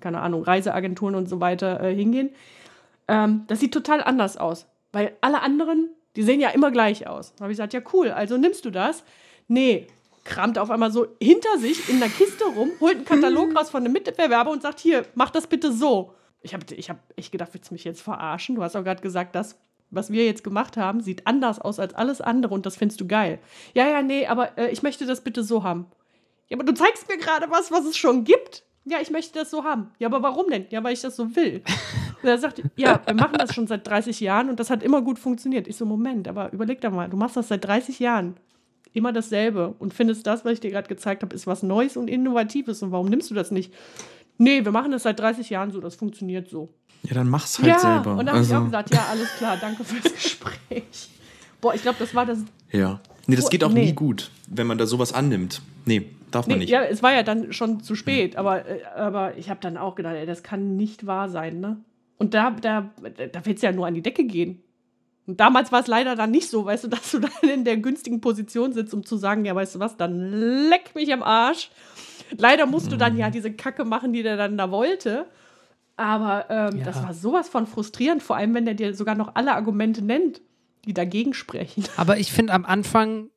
keine 0.00 0.20
Ahnung, 0.20 0.44
Reiseagenturen 0.44 1.16
und 1.16 1.28
so 1.28 1.40
weiter 1.40 1.82
äh, 1.82 1.94
hingehen. 1.94 2.30
Ähm, 3.08 3.44
das 3.48 3.60
sieht 3.60 3.74
total 3.74 4.02
anders 4.02 4.36
aus. 4.36 4.66
Weil 4.92 5.16
alle 5.20 5.42
anderen, 5.42 5.90
die 6.16 6.22
sehen 6.22 6.40
ja 6.40 6.50
immer 6.50 6.70
gleich 6.70 7.06
aus. 7.06 7.34
Da 7.34 7.42
habe 7.42 7.52
ich 7.52 7.56
gesagt, 7.56 7.72
ja 7.72 7.80
cool, 7.92 8.10
also 8.10 8.38
nimmst 8.38 8.64
du 8.64 8.70
das? 8.70 9.02
Nee, 9.48 9.86
kramt 10.24 10.58
auf 10.58 10.70
einmal 10.70 10.92
so 10.92 11.08
hinter 11.20 11.58
sich 11.58 11.88
in 11.88 12.00
der 12.00 12.08
Kiste 12.10 12.44
rum, 12.44 12.70
holt 12.80 12.96
einen 12.96 13.04
Katalog 13.04 13.56
raus 13.56 13.70
von 13.70 13.82
einem 13.82 13.92
Mitbewerber 13.92 14.50
und 14.50 14.62
sagt, 14.62 14.78
hier, 14.78 15.04
mach 15.14 15.30
das 15.30 15.46
bitte 15.46 15.72
so. 15.72 16.14
Ich 16.42 16.54
habe 16.54 16.64
ich 16.74 16.88
hab 16.88 16.98
echt 17.16 17.32
gedacht, 17.32 17.50
willst 17.52 17.70
du 17.70 17.74
mich 17.74 17.84
jetzt 17.84 18.02
verarschen? 18.02 18.54
Du 18.54 18.62
hast 18.62 18.76
auch 18.76 18.84
gerade 18.84 19.02
gesagt, 19.02 19.34
das, 19.34 19.58
was 19.90 20.10
wir 20.10 20.24
jetzt 20.24 20.44
gemacht 20.44 20.76
haben, 20.76 21.00
sieht 21.00 21.26
anders 21.26 21.60
aus 21.60 21.78
als 21.78 21.94
alles 21.94 22.20
andere 22.20 22.54
und 22.54 22.66
das 22.66 22.76
findest 22.76 23.00
du 23.00 23.06
geil. 23.06 23.38
Ja, 23.74 23.88
ja, 23.88 24.02
nee, 24.02 24.26
aber 24.26 24.56
äh, 24.58 24.70
ich 24.70 24.82
möchte 24.82 25.06
das 25.06 25.22
bitte 25.22 25.42
so 25.42 25.62
haben. 25.62 25.86
Ja, 26.48 26.56
aber 26.56 26.64
du 26.64 26.74
zeigst 26.74 27.08
mir 27.08 27.18
gerade 27.18 27.50
was, 27.50 27.70
was 27.70 27.84
es 27.84 27.96
schon 27.96 28.24
gibt. 28.24 28.64
Ja, 28.84 28.98
ich 29.02 29.10
möchte 29.10 29.38
das 29.38 29.50
so 29.50 29.64
haben. 29.64 29.90
Ja, 29.98 30.08
aber 30.08 30.22
warum 30.22 30.48
denn? 30.50 30.66
Ja, 30.70 30.82
weil 30.82 30.94
ich 30.94 31.02
das 31.02 31.16
so 31.16 31.36
will. 31.36 31.62
Und 32.22 32.28
er 32.28 32.38
sagt, 32.38 32.62
ja, 32.76 33.00
wir 33.04 33.14
machen 33.14 33.36
das 33.38 33.54
schon 33.54 33.66
seit 33.66 33.86
30 33.86 34.20
Jahren 34.20 34.48
und 34.48 34.58
das 34.58 34.70
hat 34.70 34.82
immer 34.82 35.02
gut 35.02 35.18
funktioniert. 35.18 35.68
Ich 35.68 35.76
so, 35.76 35.84
Moment, 35.84 36.26
aber 36.26 36.52
überleg 36.52 36.80
doch 36.80 36.90
mal, 36.90 37.08
du 37.08 37.16
machst 37.16 37.36
das 37.36 37.48
seit 37.48 37.64
30 37.64 37.98
Jahren. 37.98 38.36
Immer 38.94 39.12
dasselbe 39.12 39.74
und 39.78 39.92
findest 39.92 40.26
das, 40.26 40.46
was 40.46 40.54
ich 40.54 40.60
dir 40.60 40.70
gerade 40.70 40.88
gezeigt 40.88 41.22
habe, 41.22 41.34
ist 41.34 41.46
was 41.46 41.62
Neues 41.62 41.98
und 41.98 42.08
Innovatives. 42.08 42.82
Und 42.82 42.90
warum 42.90 43.08
nimmst 43.08 43.30
du 43.30 43.34
das 43.34 43.50
nicht? 43.50 43.74
Nee, 44.38 44.64
wir 44.64 44.72
machen 44.72 44.92
das 44.92 45.02
seit 45.02 45.18
30 45.18 45.50
Jahren 45.50 45.70
so, 45.70 45.80
das 45.80 45.96
funktioniert 45.96 46.48
so. 46.48 46.68
Ja, 47.02 47.14
dann 47.14 47.28
mach's 47.28 47.58
halt 47.58 47.68
ja, 47.68 47.78
selber. 47.78 48.12
und 48.16 48.26
dann 48.26 48.36
also, 48.36 48.54
habe 48.54 48.66
ich 48.66 48.76
auch 48.76 48.82
gesagt, 48.82 48.94
ja, 48.94 49.06
alles 49.10 49.28
klar, 49.36 49.56
danke 49.60 49.84
fürs 49.84 50.12
Gespräch. 50.14 51.08
Boah, 51.60 51.74
ich 51.74 51.82
glaube, 51.82 51.98
das 51.98 52.14
war 52.14 52.26
das. 52.26 52.38
ja. 52.72 53.00
Nee, 53.26 53.36
das 53.36 53.50
geht 53.50 53.62
auch 53.62 53.72
nee. 53.72 53.84
nie 53.84 53.92
gut, 53.92 54.30
wenn 54.48 54.66
man 54.66 54.78
da 54.78 54.86
sowas 54.86 55.12
annimmt. 55.12 55.60
Nee, 55.84 56.06
darf 56.30 56.46
man 56.46 56.56
Nee, 56.56 56.64
nicht. 56.64 56.70
ja, 56.70 56.82
es 56.82 57.02
war 57.02 57.12
ja 57.12 57.22
dann 57.22 57.52
schon 57.52 57.82
zu 57.82 57.94
spät, 57.94 58.36
aber, 58.36 58.66
äh, 58.66 58.82
aber 58.96 59.36
ich 59.36 59.50
habe 59.50 59.60
dann 59.60 59.76
auch 59.76 59.96
gedacht, 59.96 60.14
ey, 60.14 60.24
das 60.24 60.42
kann 60.42 60.76
nicht 60.76 61.06
wahr 61.06 61.28
sein, 61.28 61.60
ne? 61.60 61.76
Und 62.16 62.32
da, 62.32 62.50
da, 62.50 62.90
da 63.32 63.44
wird 63.44 63.56
es 63.56 63.62
ja 63.62 63.70
nur 63.70 63.86
an 63.86 63.92
die 63.92 64.00
Decke 64.02 64.24
gehen. 64.24 64.62
Und 65.26 65.40
damals 65.40 65.70
war 65.72 65.80
es 65.80 65.86
leider 65.86 66.16
dann 66.16 66.30
nicht 66.30 66.48
so, 66.48 66.64
weißt 66.64 66.84
du, 66.84 66.88
dass 66.88 67.10
du 67.10 67.18
dann 67.18 67.30
in 67.42 67.64
der 67.64 67.76
günstigen 67.76 68.22
Position 68.22 68.72
sitzt, 68.72 68.94
um 68.94 69.04
zu 69.04 69.18
sagen, 69.18 69.44
ja, 69.44 69.54
weißt 69.54 69.74
du 69.74 69.78
was, 69.78 69.98
dann 69.98 70.32
leck 70.70 70.94
mich 70.94 71.12
am 71.12 71.22
Arsch. 71.22 71.70
Leider 72.36 72.66
musst 72.66 72.92
du 72.92 72.96
dann 72.96 73.14
Mhm. 73.14 73.18
ja 73.20 73.30
diese 73.30 73.52
Kacke 73.52 73.84
machen, 73.84 74.12
die 74.12 74.22
der 74.22 74.36
dann 74.36 74.56
da 74.58 74.70
wollte. 74.70 75.26
Aber 75.96 76.46
ähm, 76.48 76.78
Ja. 76.78 76.84
das 76.84 77.02
war 77.02 77.12
sowas 77.14 77.48
von 77.48 77.66
frustrierend, 77.66 78.22
vor 78.22 78.36
allem 78.36 78.54
wenn 78.54 78.64
der 78.64 78.74
dir 78.74 78.94
sogar 78.94 79.14
noch 79.14 79.34
alle 79.34 79.54
Argumente 79.54 80.02
nennt, 80.02 80.40
die 80.84 80.94
dagegen 80.94 81.34
sprechen. 81.34 81.84
Aber 81.96 82.18
ich 82.18 82.30
finde, 82.32 82.52
am 82.52 82.64
Anfang 82.64 83.30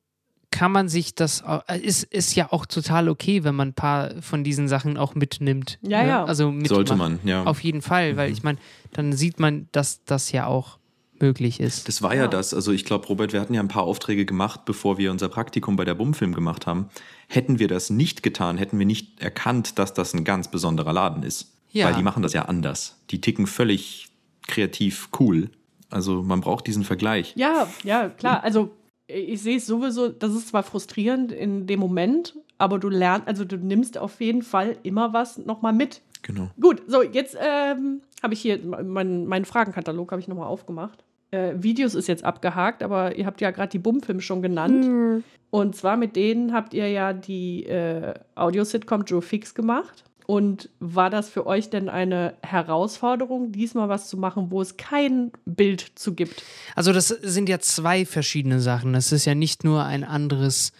kann 0.51 0.71
man 0.71 0.89
sich 0.89 1.15
das, 1.15 1.43
äh, 1.67 1.79
ist, 1.79 2.03
ist 2.03 2.35
ja 2.35 2.51
auch 2.51 2.65
total 2.65 3.07
okay, 3.09 3.43
wenn 3.43 3.55
man 3.55 3.69
ein 3.69 3.73
paar 3.73 4.11
von 4.21 4.43
diesen 4.43 4.67
Sachen 4.67 4.97
auch 4.97 5.15
mitnimmt. 5.15 5.79
Ja, 5.81 6.03
ne? 6.03 6.07
ja. 6.09 6.25
Also 6.25 6.51
mitmacht. 6.51 6.69
Sollte 6.69 6.95
man, 6.95 7.19
ja. 7.23 7.43
Auf 7.45 7.61
jeden 7.61 7.81
Fall, 7.81 8.17
weil 8.17 8.31
ich 8.31 8.43
meine, 8.43 8.57
dann 8.93 9.13
sieht 9.13 9.39
man, 9.39 9.69
dass 9.71 10.03
das 10.03 10.31
ja 10.33 10.45
auch 10.45 10.77
möglich 11.21 11.59
ist. 11.59 11.87
Das 11.87 12.01
war 12.01 12.15
ja 12.15 12.27
das. 12.27 12.53
Also 12.53 12.71
ich 12.71 12.85
glaube, 12.85 13.07
Robert, 13.07 13.33
wir 13.33 13.41
hatten 13.41 13.53
ja 13.53 13.61
ein 13.61 13.67
paar 13.67 13.83
Aufträge 13.83 14.25
gemacht, 14.25 14.65
bevor 14.65 14.97
wir 14.97 15.11
unser 15.11 15.29
Praktikum 15.29 15.75
bei 15.75 15.85
der 15.85 15.95
Bumfilm 15.95 16.33
gemacht 16.33 16.67
haben. 16.67 16.89
Hätten 17.27 17.59
wir 17.59 17.67
das 17.67 17.89
nicht 17.89 18.23
getan, 18.23 18.57
hätten 18.57 18.79
wir 18.79 18.85
nicht 18.85 19.21
erkannt, 19.21 19.79
dass 19.79 19.93
das 19.93 20.13
ein 20.13 20.23
ganz 20.23 20.49
besonderer 20.49 20.93
Laden 20.93 21.23
ist. 21.23 21.51
Ja. 21.71 21.87
Weil 21.87 21.95
die 21.95 22.03
machen 22.03 22.23
das 22.23 22.33
ja 22.33 22.43
anders. 22.43 22.97
Die 23.09 23.21
ticken 23.21 23.47
völlig 23.47 24.09
kreativ 24.47 25.09
cool. 25.19 25.49
Also 25.89 26.23
man 26.23 26.41
braucht 26.41 26.67
diesen 26.67 26.83
Vergleich. 26.83 27.33
Ja, 27.35 27.67
ja, 27.83 28.09
klar. 28.09 28.43
Also 28.43 28.71
ich 29.07 29.41
sehe 29.41 29.57
es 29.57 29.65
sowieso, 29.65 30.09
das 30.09 30.33
ist 30.33 30.49
zwar 30.49 30.63
frustrierend 30.63 31.31
in 31.31 31.67
dem 31.67 31.79
Moment, 31.79 32.35
aber 32.57 32.79
du 32.79 32.89
lernst, 32.89 33.27
also 33.27 33.45
du 33.45 33.57
nimmst 33.57 33.97
auf 33.97 34.21
jeden 34.21 34.41
Fall 34.41 34.77
immer 34.83 35.13
was 35.13 35.37
nochmal 35.37 35.73
mit. 35.73 36.01
Genau. 36.21 36.49
Gut, 36.59 36.83
so, 36.87 37.01
jetzt 37.01 37.35
ähm, 37.39 38.01
habe 38.21 38.33
ich 38.33 38.41
hier 38.41 38.59
meinen 38.59 39.25
meinen 39.25 39.45
Fragenkatalog 39.45 40.11
habe 40.11 40.21
ich 40.21 40.27
nochmal 40.27 40.47
aufgemacht. 40.47 41.03
Äh, 41.31 41.53
Videos 41.55 41.95
ist 41.95 42.07
jetzt 42.07 42.23
abgehakt, 42.23 42.83
aber 42.83 43.15
ihr 43.15 43.25
habt 43.25 43.41
ja 43.41 43.51
gerade 43.51 43.69
die 43.69 43.79
Bumfilm 43.79 44.19
schon 44.19 44.41
genannt. 44.41 45.23
Und 45.49 45.75
zwar 45.75 45.97
mit 45.97 46.15
denen 46.15 46.53
habt 46.53 46.73
ihr 46.73 46.89
ja 46.89 47.13
die 47.13 47.65
äh, 47.65 48.13
Audio-Sitcom 48.35 49.03
Joe 49.03 49.21
Fix 49.21 49.53
gemacht. 49.53 50.03
Und 50.27 50.69
war 50.79 51.09
das 51.09 51.29
für 51.29 51.45
euch 51.45 51.69
denn 51.69 51.89
eine 51.89 52.35
Herausforderung, 52.41 53.51
diesmal 53.51 53.89
was 53.89 54.07
zu 54.07 54.17
machen, 54.17 54.49
wo 54.49 54.61
es 54.61 54.77
kein 54.77 55.31
Bild 55.45 55.81
zu 55.95 56.13
gibt? 56.13 56.43
Also 56.75 56.93
das 56.93 57.09
sind 57.09 57.49
ja 57.49 57.59
zwei 57.59 58.05
verschiedene 58.05 58.61
Sachen. 58.61 58.93
Das 58.93 59.11
ist 59.11 59.25
ja 59.25 59.35
nicht 59.35 59.65
nur 59.65 59.83
ein 59.83 60.05
anderes 60.05 60.71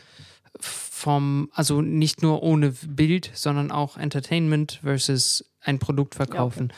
vom, 0.60 1.50
also 1.54 1.82
nicht 1.82 2.22
nur 2.22 2.44
ohne 2.44 2.74
Bild, 2.88 3.32
sondern 3.34 3.72
auch 3.72 3.98
Entertainment 3.98 4.80
versus 4.84 5.52
ein 5.60 5.80
Produkt 5.80 6.16
verkaufen. 6.16 6.72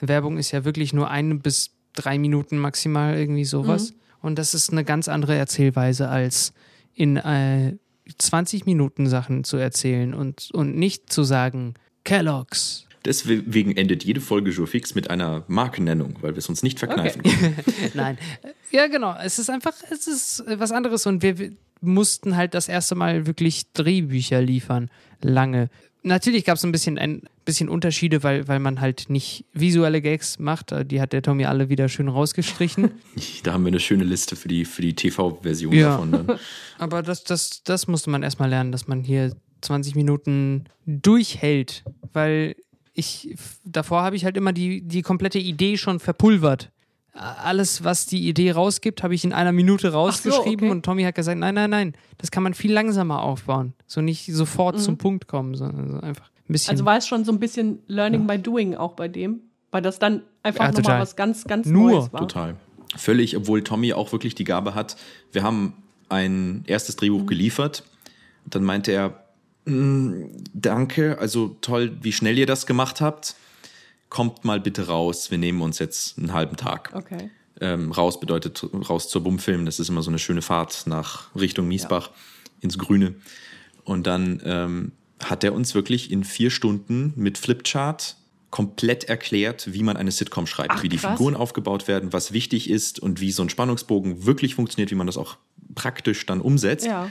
Werbung 0.00 0.38
ist 0.38 0.52
ja 0.52 0.64
wirklich 0.64 0.92
nur 0.92 1.10
eine 1.10 1.34
bis 1.36 1.70
drei 1.94 2.18
Minuten 2.18 2.58
maximal 2.58 3.16
irgendwie 3.16 3.44
sowas. 3.44 3.94
Und 4.22 4.38
das 4.38 4.54
ist 4.54 4.70
eine 4.70 4.84
ganz 4.84 5.08
andere 5.08 5.36
Erzählweise 5.36 6.08
als 6.08 6.52
in 6.94 7.16
äh, 7.16 7.76
20 8.18 8.66
Minuten 8.66 9.06
Sachen 9.06 9.44
zu 9.44 9.56
erzählen 9.56 10.14
und, 10.14 10.50
und 10.52 10.76
nicht 10.76 11.12
zu 11.12 11.22
sagen, 11.22 11.74
Kellogg's. 12.04 12.86
Deswegen 13.04 13.76
endet 13.76 14.04
jede 14.04 14.20
Folge 14.20 14.50
Jour 14.50 14.66
Fix 14.66 14.94
mit 14.94 15.08
einer 15.08 15.44
Markennennung, 15.48 16.18
weil 16.20 16.34
wir 16.34 16.38
es 16.38 16.50
uns 16.50 16.62
nicht 16.62 16.78
verkneifen 16.78 17.22
können. 17.22 17.56
Nein. 17.94 18.18
Ja, 18.70 18.88
genau. 18.88 19.16
Es 19.22 19.38
ist 19.38 19.48
einfach, 19.48 19.72
es 19.90 20.06
ist 20.06 20.40
äh, 20.40 20.60
was 20.60 20.70
anderes 20.70 21.06
und 21.06 21.22
wir, 21.22 21.38
wir 21.38 21.52
mussten 21.80 22.36
halt 22.36 22.52
das 22.52 22.68
erste 22.68 22.94
Mal 22.94 23.26
wirklich 23.26 23.72
Drehbücher 23.72 24.42
liefern. 24.42 24.90
Lange. 25.22 25.70
Natürlich 26.02 26.44
gab 26.44 26.56
es 26.56 26.64
ein 26.64 26.72
bisschen, 26.72 26.98
ein 26.98 27.22
bisschen 27.44 27.68
Unterschiede, 27.68 28.22
weil, 28.22 28.48
weil 28.48 28.58
man 28.58 28.80
halt 28.80 29.10
nicht 29.10 29.44
visuelle 29.52 30.00
Gags 30.00 30.38
macht. 30.38 30.72
Äh, 30.72 30.84
Die 30.86 31.00
hat 31.00 31.12
der 31.12 31.20
Tommy 31.22 31.44
alle 31.44 31.68
wieder 31.68 31.88
schön 31.88 32.08
rausgestrichen. 32.08 32.90
Da 33.42 33.52
haben 33.52 33.64
wir 33.64 33.68
eine 33.68 33.80
schöne 33.80 34.04
Liste 34.04 34.34
für 34.36 34.48
die, 34.48 34.64
für 34.64 34.82
die 34.82 34.94
TV-Version 34.94 35.72
Ja. 35.74 35.90
davon. 35.92 36.12
Dann. 36.12 36.38
Aber 36.78 37.02
das, 37.02 37.24
das, 37.24 37.62
das 37.64 37.86
musste 37.86 38.08
man 38.10 38.22
erstmal 38.22 38.48
lernen, 38.48 38.72
dass 38.72 38.86
man 38.88 39.02
hier 39.04 39.34
20 39.60 39.94
Minuten 39.94 40.64
durchhält, 40.86 41.84
weil 42.12 42.56
ich 42.94 43.34
davor 43.64 44.02
habe 44.02 44.16
ich 44.16 44.24
halt 44.24 44.36
immer 44.36 44.52
die, 44.52 44.82
die 44.82 45.02
komplette 45.02 45.38
Idee 45.38 45.76
schon 45.76 46.00
verpulvert. 46.00 46.70
Alles, 47.12 47.82
was 47.82 48.06
die 48.06 48.28
Idee 48.28 48.52
rausgibt, 48.52 49.02
habe 49.02 49.14
ich 49.14 49.24
in 49.24 49.32
einer 49.32 49.50
Minute 49.52 49.92
rausgeschrieben 49.92 50.68
okay. 50.68 50.70
und 50.70 50.84
Tommy 50.84 51.02
hat 51.02 51.16
gesagt, 51.16 51.38
nein, 51.38 51.54
nein, 51.54 51.70
nein, 51.70 51.94
das 52.18 52.30
kann 52.30 52.42
man 52.42 52.54
viel 52.54 52.72
langsamer 52.72 53.22
aufbauen. 53.22 53.74
So 53.86 54.00
nicht 54.00 54.26
sofort 54.32 54.80
zum 54.80 54.96
Punkt 54.96 55.26
kommen, 55.26 55.56
sondern 55.56 55.90
so 55.90 56.00
einfach 56.00 56.30
ein 56.48 56.52
bisschen. 56.52 56.70
Also 56.70 56.84
war 56.84 56.96
es 56.96 57.08
schon 57.08 57.24
so 57.24 57.32
ein 57.32 57.40
bisschen 57.40 57.80
Learning 57.88 58.26
by 58.26 58.38
Doing 58.38 58.76
auch 58.76 58.92
bei 58.92 59.08
dem, 59.08 59.40
weil 59.72 59.82
das 59.82 59.98
dann 59.98 60.22
einfach 60.44 60.66
Ja, 60.66 60.72
nochmal 60.72 61.00
was 61.00 61.16
ganz, 61.16 61.44
ganz 61.44 61.66
Nur, 61.66 61.90
Neues 61.90 62.12
war. 62.12 62.20
Total. 62.20 62.56
Völlig, 62.96 63.36
obwohl 63.36 63.62
Tommy 63.62 63.92
auch 63.92 64.12
wirklich 64.12 64.34
die 64.34 64.44
Gabe 64.44 64.74
hat. 64.74 64.96
Wir 65.32 65.42
haben 65.42 65.74
ein 66.08 66.64
erstes 66.66 66.96
Drehbuch 66.96 67.26
geliefert. 67.26 67.84
Dann 68.46 68.64
meinte 68.64 68.92
er, 68.92 69.24
"Mm, 69.64 70.24
danke, 70.54 71.18
also 71.18 71.56
toll, 71.60 71.96
wie 72.02 72.12
schnell 72.12 72.38
ihr 72.38 72.46
das 72.46 72.66
gemacht 72.66 73.00
habt. 73.00 73.36
Kommt 74.10 74.44
mal 74.44 74.60
bitte 74.60 74.88
raus, 74.88 75.30
wir 75.30 75.38
nehmen 75.38 75.62
uns 75.62 75.78
jetzt 75.78 76.18
einen 76.18 76.32
halben 76.32 76.56
Tag. 76.56 76.90
Okay. 76.92 77.30
Ähm, 77.60 77.92
raus 77.92 78.20
bedeutet 78.20 78.66
raus 78.88 79.08
zur 79.08 79.22
Bumfilm. 79.22 79.64
Das 79.64 79.78
ist 79.78 79.88
immer 79.88 80.02
so 80.02 80.10
eine 80.10 80.18
schöne 80.18 80.42
Fahrt 80.42 80.86
nach 80.86 81.34
Richtung 81.34 81.68
Miesbach 81.68 82.10
ins 82.60 82.76
Grüne. 82.76 83.14
Und 83.84 84.06
dann 84.06 84.42
ähm, 84.44 84.92
hat 85.22 85.44
er 85.44 85.54
uns 85.54 85.74
wirklich 85.74 86.10
in 86.10 86.24
vier 86.24 86.50
Stunden 86.50 87.12
mit 87.16 87.38
Flipchart 87.38 88.16
komplett 88.50 89.04
erklärt, 89.04 89.72
wie 89.72 89.82
man 89.82 89.96
eine 89.96 90.10
Sitcom 90.10 90.46
schreibt, 90.46 90.72
Ach, 90.72 90.82
wie 90.82 90.88
die 90.88 90.96
krass. 90.96 91.12
Figuren 91.12 91.36
aufgebaut 91.36 91.86
werden, 91.86 92.12
was 92.12 92.32
wichtig 92.32 92.68
ist 92.68 92.98
und 92.98 93.20
wie 93.20 93.30
so 93.30 93.42
ein 93.42 93.48
Spannungsbogen 93.48 94.26
wirklich 94.26 94.56
funktioniert, 94.56 94.90
wie 94.90 94.96
man 94.96 95.06
das 95.06 95.16
auch 95.16 95.36
praktisch 95.74 96.26
dann 96.26 96.40
umsetzt. 96.40 96.86
Ja. 96.86 97.10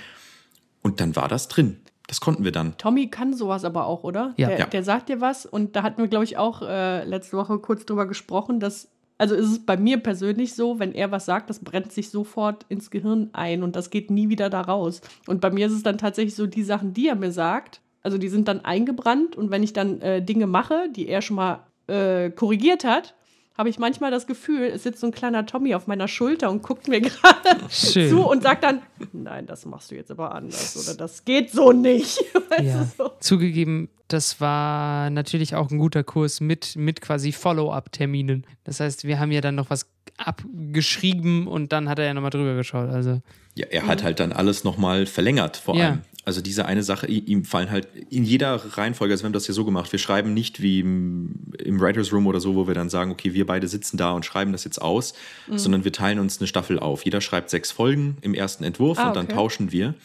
Und 0.81 0.99
dann 0.99 1.15
war 1.15 1.27
das 1.27 1.47
drin. 1.47 1.77
Das 2.09 2.19
konnten 2.21 2.43
wir 2.43 2.51
dann. 2.51 2.75
Tommy 2.79 3.07
kann 3.07 3.33
sowas 3.35 3.63
aber 3.63 3.85
auch, 3.85 4.03
oder? 4.03 4.33
Ja. 4.35 4.47
Der, 4.47 4.59
Ja. 4.59 4.65
der 4.65 4.83
sagt 4.83 5.09
dir 5.09 5.21
was 5.21 5.45
und 5.45 5.75
da 5.75 5.83
hatten 5.83 6.01
wir, 6.01 6.07
glaube 6.09 6.25
ich, 6.25 6.37
auch 6.37 6.63
äh, 6.63 7.03
letzte 7.05 7.37
Woche 7.37 7.59
kurz 7.59 7.85
drüber 7.85 8.07
gesprochen, 8.07 8.59
dass, 8.59 8.89
also 9.19 9.35
ist 9.35 9.45
es 9.45 9.63
bei 9.63 9.77
mir 9.77 9.99
persönlich 9.99 10.55
so, 10.55 10.79
wenn 10.79 10.91
er 10.93 11.11
was 11.11 11.25
sagt, 11.27 11.51
das 11.51 11.59
brennt 11.59 11.91
sich 11.91 12.09
sofort 12.09 12.65
ins 12.67 12.89
Gehirn 12.89 13.29
ein 13.33 13.61
und 13.61 13.75
das 13.75 13.91
geht 13.91 14.09
nie 14.09 14.27
wieder 14.27 14.49
da 14.49 14.61
raus. 14.61 15.01
Und 15.27 15.39
bei 15.39 15.51
mir 15.51 15.67
ist 15.67 15.73
es 15.73 15.83
dann 15.83 15.99
tatsächlich 15.99 16.33
so, 16.35 16.47
die 16.47 16.63
Sachen, 16.63 16.93
die 16.95 17.07
er 17.09 17.15
mir 17.15 17.31
sagt, 17.31 17.79
also 18.01 18.17
die 18.17 18.29
sind 18.29 18.47
dann 18.47 18.65
eingebrannt 18.65 19.35
und 19.35 19.51
wenn 19.51 19.61
ich 19.61 19.73
dann 19.73 20.01
äh, 20.01 20.23
Dinge 20.23 20.47
mache, 20.47 20.89
die 20.95 21.07
er 21.07 21.21
schon 21.21 21.35
mal 21.35 21.59
äh, 21.85 22.31
korrigiert 22.31 22.83
hat, 22.85 23.13
habe 23.59 23.67
ich 23.67 23.77
manchmal 23.77 24.09
das 24.09 24.25
Gefühl, 24.25 24.67
es 24.67 24.83
sitzt 24.83 25.01
so 25.01 25.07
ein 25.07 25.11
kleiner 25.11 25.45
Tommy 25.45 25.75
auf 25.75 25.85
meiner 25.85 26.07
Schulter 26.07 26.49
und 26.49 26.63
guckt 26.63 26.87
mir 26.87 27.01
gerade 27.01 27.67
zu 27.67 28.25
und 28.25 28.41
sagt 28.41 28.63
dann, 28.63 28.81
nein, 29.11 29.47
das 29.47 29.65
machst 29.65 29.91
du 29.91 29.95
jetzt 29.95 30.09
aber 30.11 30.33
anders 30.33 30.77
oder 30.87 30.95
das 30.97 31.25
geht 31.25 31.51
so 31.51 31.73
nicht. 31.73 32.17
Weißt 32.49 32.63
Ja. 32.63 32.87
so. 32.97 33.11
Zugegeben, 33.19 33.89
das 34.07 34.39
war 34.39 35.09
natürlich 35.09 35.55
auch 35.55 35.69
ein 35.71 35.77
guter 35.77 36.05
Kurs 36.05 36.39
mit, 36.39 36.77
mit 36.77 37.01
quasi 37.01 37.33
Follow-up-Terminen. 37.33 38.47
Das 38.63 38.79
heißt, 38.79 39.03
wir 39.03 39.19
haben 39.19 39.33
ja 39.33 39.41
dann 39.41 39.55
noch 39.55 39.69
was 39.69 39.87
abgeschrieben 40.15 41.45
und 41.45 41.73
dann 41.73 41.89
hat 41.89 41.99
er 41.99 42.05
ja 42.05 42.13
nochmal 42.13 42.31
drüber 42.31 42.55
geschaut. 42.55 42.89
Also, 42.89 43.21
Ja, 43.55 43.67
er 43.69 43.87
hat 43.87 44.03
halt 44.03 44.21
dann 44.21 44.31
alles 44.31 44.63
nochmal 44.63 45.05
verlängert, 45.05 45.57
vor 45.57 45.75
Ja. 45.75 45.97
Also 46.29 46.41
diese 46.41 46.67
eine 46.67 46.83
Sache, 46.83 47.07
ihm 47.07 47.43
fallen 47.43 47.71
halt 47.71 47.87
in 48.11 48.23
jeder 48.23 48.55
Reihenfolge, 48.77 49.11
also 49.15 49.23
wir 49.23 49.25
haben 49.25 49.33
das 49.33 49.47
ja 49.47 49.53
so 49.55 49.65
gemacht, 49.65 49.91
wir 49.91 49.97
schreiben 49.97 50.35
nicht 50.35 50.61
wie 50.61 50.81
im, 50.81 51.33
im 51.57 51.79
Writers 51.81 52.13
Room 52.13 52.27
oder 52.27 52.39
so, 52.39 52.53
wo 52.53 52.67
wir 52.67 52.75
dann 52.75 52.87
sagen, 52.91 53.09
okay, 53.09 53.33
wir 53.33 53.47
beide 53.47 53.67
sitzen 53.67 53.97
da 53.97 54.11
und 54.11 54.25
schreiben 54.25 54.51
das 54.51 54.63
jetzt 54.63 54.79
aus, 54.79 55.15
sondern 55.55 55.83
wir 55.83 55.91
teilen 55.91 56.19
uns 56.19 56.39
eine 56.39 56.45
Staffel 56.45 56.77
auf. 56.77 57.03
Jeder 57.03 57.19
schreibt 57.19 57.49
sechs 57.49 57.71
Folgen 57.71 58.17
im 58.21 58.35
ersten 58.35 58.63
Entwurf 58.63 58.99
Ah, 58.99 59.07
und 59.07 59.15
dann 59.15 59.25
okay. 59.25 59.33
tauschen 59.33 59.71
wir. 59.71 59.95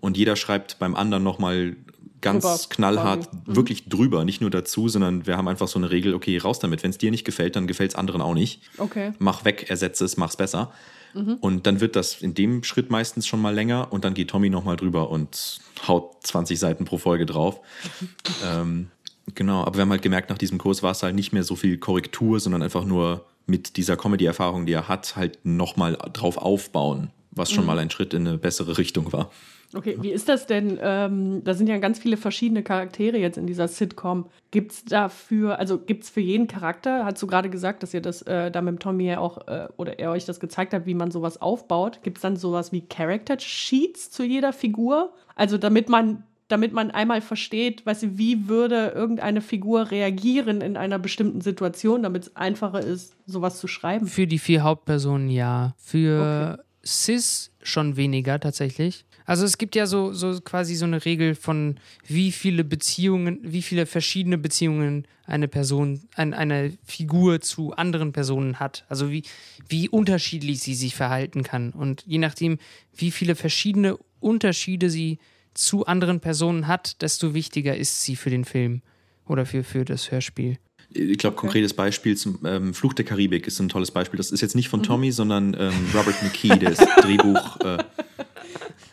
und 0.00 0.16
jeder 0.16 0.36
schreibt 0.36 0.78
beim 0.78 0.94
anderen 0.94 1.24
nochmal 1.24 1.74
ganz 2.20 2.44
Drüber, 2.44 2.58
knallhart. 2.68 3.34
Mhm. 3.34 3.56
wirklich 3.56 3.88
drüber, 3.88 4.24
nicht 4.24 4.40
nur 4.40 4.50
dazu, 4.50 4.88
sondern 4.88 5.26
wir 5.26 5.36
haben 5.36 5.48
einfach 5.48 5.66
so 5.66 5.80
eine 5.80 5.90
Regel, 5.90 6.14
okay, 6.14 6.38
raus 6.38 6.60
damit. 6.60 6.84
Wenn 6.84 6.90
es 6.90 6.98
dir 6.98 7.10
nicht 7.10 7.24
gefällt, 7.24 7.56
dann 7.56 7.66
gefällt 7.66 7.90
es 7.90 7.96
anderen 7.96 8.22
auch 8.22 8.34
nicht. 8.34 8.62
Okay. 8.78 9.12
Mach 9.18 9.44
weg, 9.44 9.66
ersetze 9.68 10.04
es, 10.04 10.16
mach's 10.16 10.36
besser. 10.36 10.72
Mhm. 11.14 11.34
Und 11.40 11.66
dann 11.66 11.80
wird 11.80 11.96
das 11.96 12.22
in 12.22 12.32
dem 12.34 12.62
Schritt 12.64 12.90
meistens 12.90 13.26
schon 13.26 13.40
mal 13.42 13.54
länger 13.54 13.92
und 13.92 14.04
dann 14.04 14.14
geht 14.14 14.30
Tommy 14.30 14.50
nochmal 14.50 14.76
drüber 14.76 15.10
und 15.10 15.58
haut 15.86 16.24
20 16.26 16.58
Seiten 16.58 16.84
pro 16.84 16.98
Folge 16.98 17.26
drauf. 17.26 17.60
ähm, 18.44 18.90
genau, 19.34 19.62
aber 19.62 19.76
wir 19.76 19.82
haben 19.82 19.90
halt 19.90 20.02
gemerkt, 20.02 20.30
nach 20.30 20.38
diesem 20.38 20.58
Kurs 20.58 20.82
war 20.82 20.92
es 20.92 21.02
halt 21.02 21.14
nicht 21.14 21.32
mehr 21.32 21.44
so 21.44 21.56
viel 21.56 21.78
Korrektur, 21.78 22.40
sondern 22.40 22.62
einfach 22.62 22.84
nur 22.84 23.24
mit 23.46 23.76
dieser 23.76 23.96
Comedy-Erfahrung, 23.96 24.66
die 24.66 24.72
er 24.72 24.88
hat, 24.88 25.16
halt 25.16 25.38
nochmal 25.44 25.98
drauf 26.12 26.36
aufbauen, 26.36 27.10
was 27.30 27.50
Mhm. 27.50 27.54
schon 27.56 27.66
mal 27.66 27.78
ein 27.78 27.90
Schritt 27.90 28.14
in 28.14 28.26
eine 28.26 28.38
bessere 28.38 28.78
Richtung 28.78 29.12
war. 29.12 29.30
Okay, 29.74 29.96
wie 30.00 30.10
ist 30.10 30.28
das 30.28 30.46
denn? 30.46 30.78
Ähm, 30.82 31.42
da 31.44 31.54
sind 31.54 31.68
ja 31.68 31.78
ganz 31.78 31.98
viele 31.98 32.16
verschiedene 32.16 32.62
Charaktere 32.62 33.16
jetzt 33.16 33.38
in 33.38 33.46
dieser 33.46 33.68
Sitcom. 33.68 34.26
Gibt 34.50 34.72
es 34.72 34.84
dafür, 34.84 35.58
also 35.58 35.78
gibt 35.78 36.04
es 36.04 36.10
für 36.10 36.20
jeden 36.20 36.46
Charakter, 36.46 37.04
hast 37.04 37.22
du 37.22 37.26
gerade 37.26 37.48
gesagt, 37.48 37.82
dass 37.82 37.94
ihr 37.94 38.02
das 38.02 38.22
äh, 38.22 38.50
da 38.50 38.60
mit 38.60 38.80
Tommy 38.80 39.06
ja 39.06 39.18
auch, 39.18 39.46
äh, 39.48 39.68
oder 39.76 39.98
er 39.98 40.10
euch 40.10 40.26
das 40.26 40.40
gezeigt 40.40 40.74
hat, 40.74 40.84
wie 40.84 40.94
man 40.94 41.10
sowas 41.10 41.40
aufbaut. 41.40 42.00
Gibt 42.02 42.18
es 42.18 42.22
dann 42.22 42.36
sowas 42.36 42.72
wie 42.72 42.82
Character 42.82 43.38
Sheets 43.38 44.10
zu 44.10 44.24
jeder 44.24 44.52
Figur? 44.52 45.14
Also 45.36 45.56
damit 45.56 45.88
man, 45.88 46.24
damit 46.48 46.74
man 46.74 46.90
einmal 46.90 47.22
versteht, 47.22 47.86
weißt 47.86 48.02
du, 48.02 48.18
wie 48.18 48.48
würde 48.48 48.92
irgendeine 48.94 49.40
Figur 49.40 49.90
reagieren 49.90 50.60
in 50.60 50.76
einer 50.76 50.98
bestimmten 50.98 51.40
Situation, 51.40 52.02
damit 52.02 52.24
es 52.24 52.36
einfacher 52.36 52.80
ist, 52.80 53.16
sowas 53.26 53.58
zu 53.58 53.68
schreiben. 53.68 54.06
Für 54.06 54.26
die 54.26 54.38
vier 54.38 54.62
Hauptpersonen 54.62 55.30
ja. 55.30 55.74
Für 55.78 56.62
Sis 56.82 57.52
schon 57.62 57.96
weniger 57.96 58.40
tatsächlich. 58.40 59.06
Also 59.26 59.44
es 59.44 59.58
gibt 59.58 59.74
ja 59.74 59.86
so, 59.86 60.12
so 60.12 60.40
quasi 60.40 60.74
so 60.74 60.84
eine 60.84 61.04
Regel 61.04 61.34
von 61.34 61.78
wie 62.06 62.32
viele 62.32 62.64
Beziehungen, 62.64 63.38
wie 63.42 63.62
viele 63.62 63.86
verschiedene 63.86 64.38
Beziehungen 64.38 65.06
eine 65.26 65.48
Person, 65.48 66.00
ein, 66.16 66.34
eine 66.34 66.72
Figur 66.84 67.40
zu 67.40 67.72
anderen 67.72 68.12
Personen 68.12 68.58
hat. 68.60 68.84
Also 68.88 69.10
wie, 69.10 69.22
wie 69.68 69.88
unterschiedlich 69.88 70.60
sie 70.60 70.74
sich 70.74 70.94
verhalten 70.94 71.42
kann. 71.42 71.70
Und 71.70 72.02
je 72.06 72.18
nachdem, 72.18 72.58
wie 72.96 73.10
viele 73.10 73.34
verschiedene 73.34 73.96
Unterschiede 74.20 74.90
sie 74.90 75.18
zu 75.54 75.86
anderen 75.86 76.20
Personen 76.20 76.66
hat, 76.66 77.02
desto 77.02 77.34
wichtiger 77.34 77.76
ist 77.76 78.02
sie 78.02 78.16
für 78.16 78.30
den 78.30 78.44
Film 78.44 78.82
oder 79.26 79.46
für, 79.46 79.64
für 79.64 79.84
das 79.84 80.10
Hörspiel. 80.10 80.58
Ich 80.94 81.18
glaube, 81.18 81.36
konkretes 81.36 81.72
Beispiel 81.72 82.16
zum 82.16 82.40
ähm, 82.44 82.74
Fluch 82.74 82.92
der 82.92 83.04
Karibik 83.04 83.46
ist 83.46 83.58
ein 83.60 83.68
tolles 83.68 83.90
Beispiel. 83.90 84.18
Das 84.18 84.30
ist 84.30 84.42
jetzt 84.42 84.54
nicht 84.54 84.68
von 84.68 84.80
Mhm. 84.80 84.84
Tommy, 84.84 85.12
sondern 85.12 85.56
ähm, 85.58 85.72
Robert 85.94 86.22
McKee, 86.22 86.58
der 86.58 86.72
ist 86.72 86.86
Drehbuch. 87.00 87.60
Äh, 87.60 87.78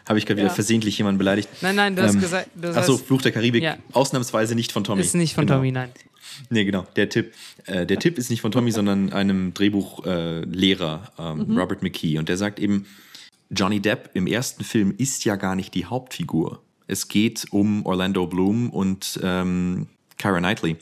Habe 0.10 0.20
ich 0.20 0.26
gerade 0.26 0.40
wieder 0.40 0.50
Ja. 0.50 0.54
versehentlich 0.54 0.98
jemanden 0.98 1.20
beleidigt. 1.20 1.48
Nein, 1.62 1.76
nein, 1.76 1.96
du 1.96 2.02
hast 2.02 2.16
Ähm, 2.16 2.20
gesagt, 2.22 2.50
du 2.56 2.70
Achso, 2.76 2.96
hast, 2.96 3.06
Fluch 3.06 3.22
der 3.22 3.32
Karibik, 3.32 3.64
Ja. 3.64 3.78
ausnahmsweise 3.94 4.56
nicht 4.56 4.72
von 4.72 4.84
Tommy. 4.84 5.02
ist 5.02 5.16
nicht 5.16 5.36
von 5.36 5.46
genau. 5.46 5.60
Tommy, 5.60 5.72
nein. 5.72 5.92
Nee, 6.50 6.66
genau, 6.66 6.86
der 6.96 7.10
Tipp. 7.10 7.34
Äh, 7.66 7.86
der 7.86 8.00
Tipp 8.00 8.18
ist 8.18 8.30
nicht 8.30 8.42
von 8.42 8.52
Tommy, 8.52 8.72
sondern 8.72 9.14
einem 9.14 9.54
Drehbuchlehrer, 9.54 11.12
äh, 11.18 11.22
ähm, 11.32 11.58
Robert 11.58 11.84
McKee. 11.84 12.18
Und 12.18 12.28
der 12.30 12.38
sagt 12.38 12.60
eben, 12.60 12.86
Johnny 13.52 13.80
Depp 13.80 14.10
im 14.14 14.26
ersten 14.28 14.64
Film 14.64 14.94
ist 14.98 15.26
ja 15.26 15.36
gar 15.36 15.56
nicht 15.56 15.74
die 15.76 15.86
Hauptfigur. 15.86 16.62
Es 16.88 17.08
geht 17.08 17.46
um 17.52 17.86
Orlando 17.86 18.26
Bloom 18.26 18.70
und 18.72 19.20
ähm, 19.24 19.88
Kara 20.18 20.40
Knightley. 20.40 20.78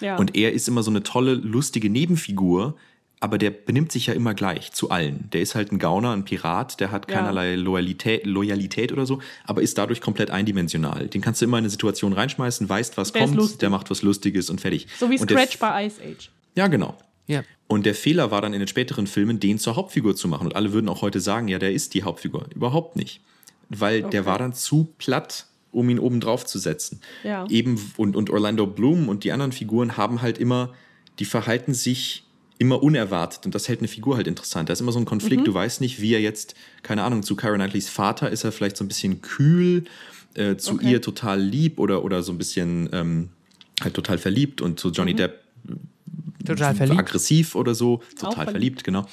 Ja. 0.00 0.16
Und 0.16 0.36
er 0.36 0.52
ist 0.52 0.68
immer 0.68 0.82
so 0.84 0.90
eine 0.90 1.02
tolle, 1.02 1.34
lustige 1.34 1.90
Nebenfigur, 1.90 2.76
aber 3.20 3.38
der 3.38 3.50
benimmt 3.50 3.90
sich 3.92 4.06
ja 4.06 4.14
immer 4.14 4.34
gleich 4.34 4.72
zu 4.72 4.90
allen. 4.90 5.28
Der 5.32 5.40
ist 5.40 5.54
halt 5.54 5.72
ein 5.72 5.78
Gauner, 5.78 6.12
ein 6.12 6.24
Pirat, 6.24 6.78
der 6.80 6.90
hat 6.92 7.10
Ja. 7.10 7.16
keinerlei 7.16 7.56
Loyalität, 7.56 8.24
Loyalität 8.26 8.92
oder 8.92 9.06
so, 9.06 9.20
aber 9.44 9.62
ist 9.62 9.76
dadurch 9.78 10.00
komplett 10.00 10.30
eindimensional. 10.30 11.08
Den 11.08 11.20
kannst 11.20 11.40
du 11.40 11.44
immer 11.46 11.58
in 11.58 11.62
eine 11.62 11.70
Situation 11.70 12.12
reinschmeißen, 12.12 12.68
weißt, 12.68 12.96
was 12.96 13.12
Der 13.12 13.26
kommt, 13.26 13.60
der 13.62 13.70
macht 13.70 13.90
was 13.90 14.02
Lustiges 14.02 14.50
und 14.50 14.60
fertig. 14.60 14.86
so 14.98 15.10
wie 15.10 15.18
Scratch 15.18 15.58
bei 15.58 15.86
Ice 15.86 16.00
Age. 16.02 16.30
ja, 16.54 16.66
genau. 16.68 16.96
Ja. 17.26 17.42
Und 17.66 17.84
der 17.84 17.94
Fehler 17.94 18.30
war 18.30 18.40
dann 18.40 18.54
in 18.54 18.60
den 18.60 18.68
späteren 18.68 19.06
Filmen, 19.06 19.38
den 19.40 19.58
zur 19.58 19.76
Hauptfigur 19.76 20.16
zu 20.16 20.28
machen. 20.28 20.46
Und 20.46 20.56
alle 20.56 20.72
würden 20.72 20.88
auch 20.88 21.02
heute 21.02 21.20
sagen, 21.20 21.48
ja, 21.48 21.58
der 21.58 21.72
ist 21.72 21.92
die 21.92 22.02
Hauptfigur. 22.02 22.46
Überhaupt 22.54 22.96
nicht. 22.96 23.20
Weil 23.68 24.02
der 24.02 24.24
war 24.24 24.38
dann 24.38 24.54
zu 24.54 24.94
platt, 24.96 25.44
um 25.70 25.90
ihn 25.90 25.98
oben 25.98 26.20
drauf 26.20 26.46
zu 26.46 26.58
setzen. 26.58 27.02
Ja. 27.24 27.44
Eben, 27.50 27.78
und, 27.98 28.16
und 28.16 28.30
Orlando 28.30 28.66
Bloom 28.66 29.10
und 29.10 29.24
die 29.24 29.32
anderen 29.32 29.52
Figuren 29.52 29.98
haben 29.98 30.22
halt 30.22 30.38
immer, 30.38 30.72
die 31.18 31.26
verhalten 31.26 31.74
sich 31.74 32.24
immer 32.58 32.82
unerwartet. 32.82 33.46
Und 33.46 33.54
das 33.54 33.68
hält 33.68 33.78
eine 33.80 33.88
Figur 33.88 34.16
halt 34.16 34.26
interessant. 34.26 34.68
Da 34.68 34.72
ist 34.72 34.80
immer 34.80 34.92
so 34.92 34.98
ein 34.98 35.04
Konflikt. 35.04 35.46
Du 35.46 35.54
weißt 35.54 35.80
nicht, 35.80 36.00
wie 36.00 36.12
er 36.14 36.20
jetzt, 36.20 36.54
keine 36.82 37.02
Ahnung, 37.04 37.22
zu 37.22 37.36
Karen 37.36 37.56
Knightleys 37.60 37.88
Vater 37.88 38.30
ist 38.30 38.44
er 38.44 38.52
vielleicht 38.52 38.76
so 38.76 38.84
ein 38.84 38.88
bisschen 38.88 39.22
kühl, 39.22 39.84
äh, 40.34 40.56
zu 40.56 40.74
Okay. 40.74 40.90
ihr 40.92 41.02
total 41.02 41.40
lieb 41.40 41.78
oder, 41.78 42.04
oder 42.04 42.22
so 42.22 42.32
ein 42.32 42.38
bisschen 42.38 42.88
ähm, 42.92 43.28
halt 43.80 43.94
total 43.94 44.18
verliebt 44.18 44.60
und 44.60 44.80
zu 44.80 44.90
Johnny 44.90 45.14
Depp 45.14 45.40
Total 46.44 46.74
verliebt. 46.74 46.98
aggressiv 46.98 47.54
oder 47.54 47.74
so, 47.74 48.00
total 48.18 48.32
verliebt. 48.46 48.50
verliebt, 48.50 48.84
genau. 48.84 49.06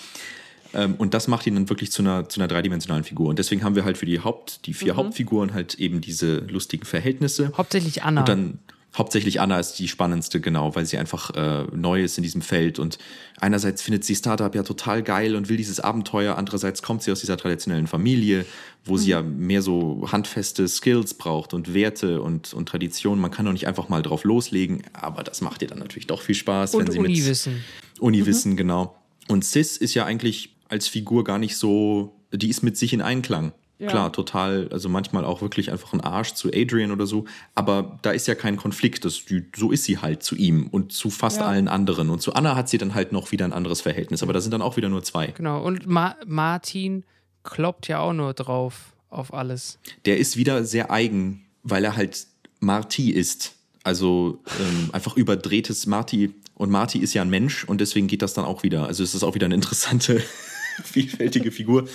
Ähm, 0.73 0.95
und 0.95 1.13
das 1.13 1.27
macht 1.27 1.45
ihn 1.47 1.55
dann 1.55 1.69
wirklich 1.69 1.91
zu 1.91 2.01
einer, 2.01 2.29
zu 2.29 2.39
einer 2.39 2.47
dreidimensionalen 2.47 3.03
Figur. 3.03 3.27
Und 3.29 3.39
deswegen 3.39 3.63
haben 3.63 3.75
wir 3.75 3.83
halt 3.85 3.97
für 3.97 4.05
die 4.05 4.19
Haupt, 4.19 4.65
die 4.65 4.73
vier 4.73 4.93
Mhm. 4.93 4.97
Hauptfiguren 4.97 5.53
halt 5.53 5.75
eben 5.75 6.01
diese 6.01 6.37
lustigen 6.39 6.85
Verhältnisse. 6.85 7.51
Hauptsächlich 7.57 8.03
Anna. 8.03 8.21
Und 8.21 8.29
dann 8.29 8.59
hauptsächlich 8.97 9.41
Anna 9.41 9.59
ist 9.59 9.73
die 9.73 9.87
spannendste, 9.87 10.39
genau, 10.39 10.75
weil 10.75 10.85
sie 10.85 10.97
einfach 10.97 11.31
äh, 11.31 11.65
neu 11.75 12.03
ist 12.03 12.17
in 12.17 12.23
diesem 12.23 12.41
Feld. 12.41 12.79
Und 12.79 12.97
einerseits 13.39 13.81
findet 13.81 14.03
sie 14.03 14.15
Startup 14.15 14.53
ja 14.53 14.63
total 14.63 15.03
geil 15.03 15.35
und 15.35 15.49
will 15.49 15.57
dieses 15.57 15.79
Abenteuer. 15.79 16.37
Andererseits 16.37 16.81
kommt 16.81 17.03
sie 17.03 17.11
aus 17.11 17.19
dieser 17.19 17.37
traditionellen 17.37 17.87
Familie, 17.87 18.45
wo 18.85 18.97
sie 18.97 19.09
ja 19.09 19.21
mehr 19.21 19.61
so 19.61 20.07
handfeste 20.11 20.67
Skills 20.67 21.13
braucht 21.15 21.53
und 21.53 21.73
Werte 21.73 22.21
und, 22.21 22.53
und 22.53 22.69
Tradition. 22.69 23.19
Man 23.19 23.31
kann 23.31 23.45
doch 23.45 23.53
nicht 23.53 23.67
einfach 23.67 23.89
mal 23.89 24.01
drauf 24.01 24.23
loslegen, 24.23 24.83
aber 24.93 25.23
das 25.23 25.41
macht 25.41 25.61
ihr 25.61 25.67
dann 25.67 25.79
natürlich 25.79 26.07
doch 26.07 26.21
viel 26.21 26.35
Spaß, 26.35 26.73
wenn 26.73 26.81
und 26.81 26.91
sie 26.91 26.99
mit 26.99 27.09
Uniwissen. 27.09 27.63
Uniwissen, 27.99 28.55
genau. 28.55 28.95
Und 29.27 29.43
Sis 29.43 29.77
ist 29.77 29.93
ja 29.93 30.05
eigentlich 30.05 30.55
als 30.69 30.87
Figur 30.87 31.23
gar 31.23 31.37
nicht 31.37 31.57
so, 31.57 32.15
die 32.31 32.49
ist 32.49 32.63
mit 32.63 32.77
sich 32.77 32.93
in 32.93 33.01
Einklang. 33.01 33.53
Ja. 33.77 33.89
Klar, 33.89 34.13
total, 34.13 34.69
also 34.71 34.87
manchmal 34.87 35.25
auch 35.25 35.41
wirklich 35.41 35.69
einfach 35.71 35.91
ein 35.91 35.99
Arsch 35.99 36.33
zu 36.33 36.49
Adrian 36.53 36.91
oder 36.91 37.05
so, 37.05 37.25
aber 37.55 37.99
da 38.03 38.11
ist 38.11 38.25
ja 38.25 38.33
kein 38.33 38.55
Konflikt, 38.55 39.03
das, 39.03 39.25
die, 39.25 39.43
so 39.53 39.69
ist 39.71 39.83
sie 39.83 39.97
halt 39.97 40.23
zu 40.23 40.35
ihm 40.35 40.67
und 40.67 40.93
zu 40.93 41.09
fast 41.09 41.39
Ja. 41.39 41.45
allen 41.47 41.67
anderen. 41.67 42.09
Und 42.09 42.21
zu 42.21 42.33
Anna 42.33 42.55
hat 42.55 42.69
sie 42.69 42.77
dann 42.77 42.95
halt 42.95 43.11
noch 43.11 43.33
wieder 43.33 43.43
ein 43.43 43.51
anderes 43.51 43.81
Verhältnis, 43.81 44.23
aber 44.23 44.31
da 44.31 44.39
sind 44.39 44.51
dann 44.51 44.61
auch 44.61 44.77
wieder 44.77 44.87
nur 44.87 45.03
zwei. 45.03 45.27
Genau. 45.27 45.61
Und 45.61 45.87
Ma 45.87 46.15
Martin 46.25 47.03
kloppt 47.43 47.89
ja 47.89 47.99
auch 47.99 48.13
nur 48.13 48.33
drauf 48.33 48.93
auf 49.09 49.33
alles. 49.33 49.77
Der 50.05 50.17
ist 50.19 50.37
wieder 50.37 50.63
sehr 50.63 50.89
eigen, 50.89 51.45
weil 51.63 51.83
er 51.83 51.97
halt 51.97 52.27
Marty 52.61 53.11
ist. 53.11 53.55
Also 53.83 54.41
ähm, 54.59 54.89
einfach 54.93 55.15
überdrehtes 55.17 55.85
Marty. 55.85 56.33
Und 56.55 56.71
Marty 56.71 56.99
ist 56.99 57.13
ja 57.13 57.21
ein 57.21 57.29
Mensch 57.29 57.65
und 57.65 57.81
deswegen 57.81 58.07
geht 58.07 58.21
das 58.21 58.33
dann 58.33 58.45
auch 58.45 58.63
wieder. 58.63 58.87
Also 58.87 59.03
es 59.03 59.13
ist 59.13 59.23
auch 59.23 59.35
wieder 59.35 59.45
eine 59.45 59.55
interessante, 59.55 60.23
vielfältige 60.83 61.51
Figur. 61.51 61.87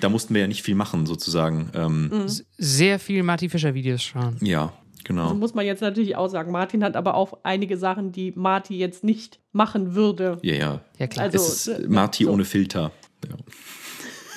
Da 0.00 0.08
mussten 0.08 0.34
wir 0.34 0.40
ja 0.42 0.46
nicht 0.46 0.62
viel 0.62 0.74
machen, 0.74 1.06
sozusagen. 1.06 1.70
Ähm, 1.74 2.10
S- 2.26 2.44
Sehr 2.56 2.98
viel 2.98 3.22
Marty 3.22 3.48
Fischer 3.48 3.74
Videos 3.74 4.02
schauen. 4.02 4.36
Ja, 4.40 4.72
genau. 5.04 5.24
Also 5.24 5.34
muss 5.34 5.54
man 5.54 5.66
jetzt 5.66 5.80
natürlich 5.82 6.16
auch 6.16 6.28
sagen, 6.28 6.52
Martin 6.52 6.84
hat 6.84 6.96
aber 6.96 7.14
auch 7.14 7.38
einige 7.42 7.76
Sachen, 7.76 8.12
die 8.12 8.32
Marty 8.36 8.76
jetzt 8.78 9.02
nicht 9.04 9.40
machen 9.52 9.94
würde. 9.94 10.38
Ja, 10.42 10.54
ja. 10.54 10.80
Ja, 10.98 11.06
klar. 11.06 11.24
Also- 11.26 11.38
es 11.38 11.66
ist 11.66 11.68
äh, 11.84 11.88
Marty 11.88 12.24
so. 12.24 12.30
ohne 12.32 12.44
Filter. 12.44 12.92
Ja. 13.28 13.36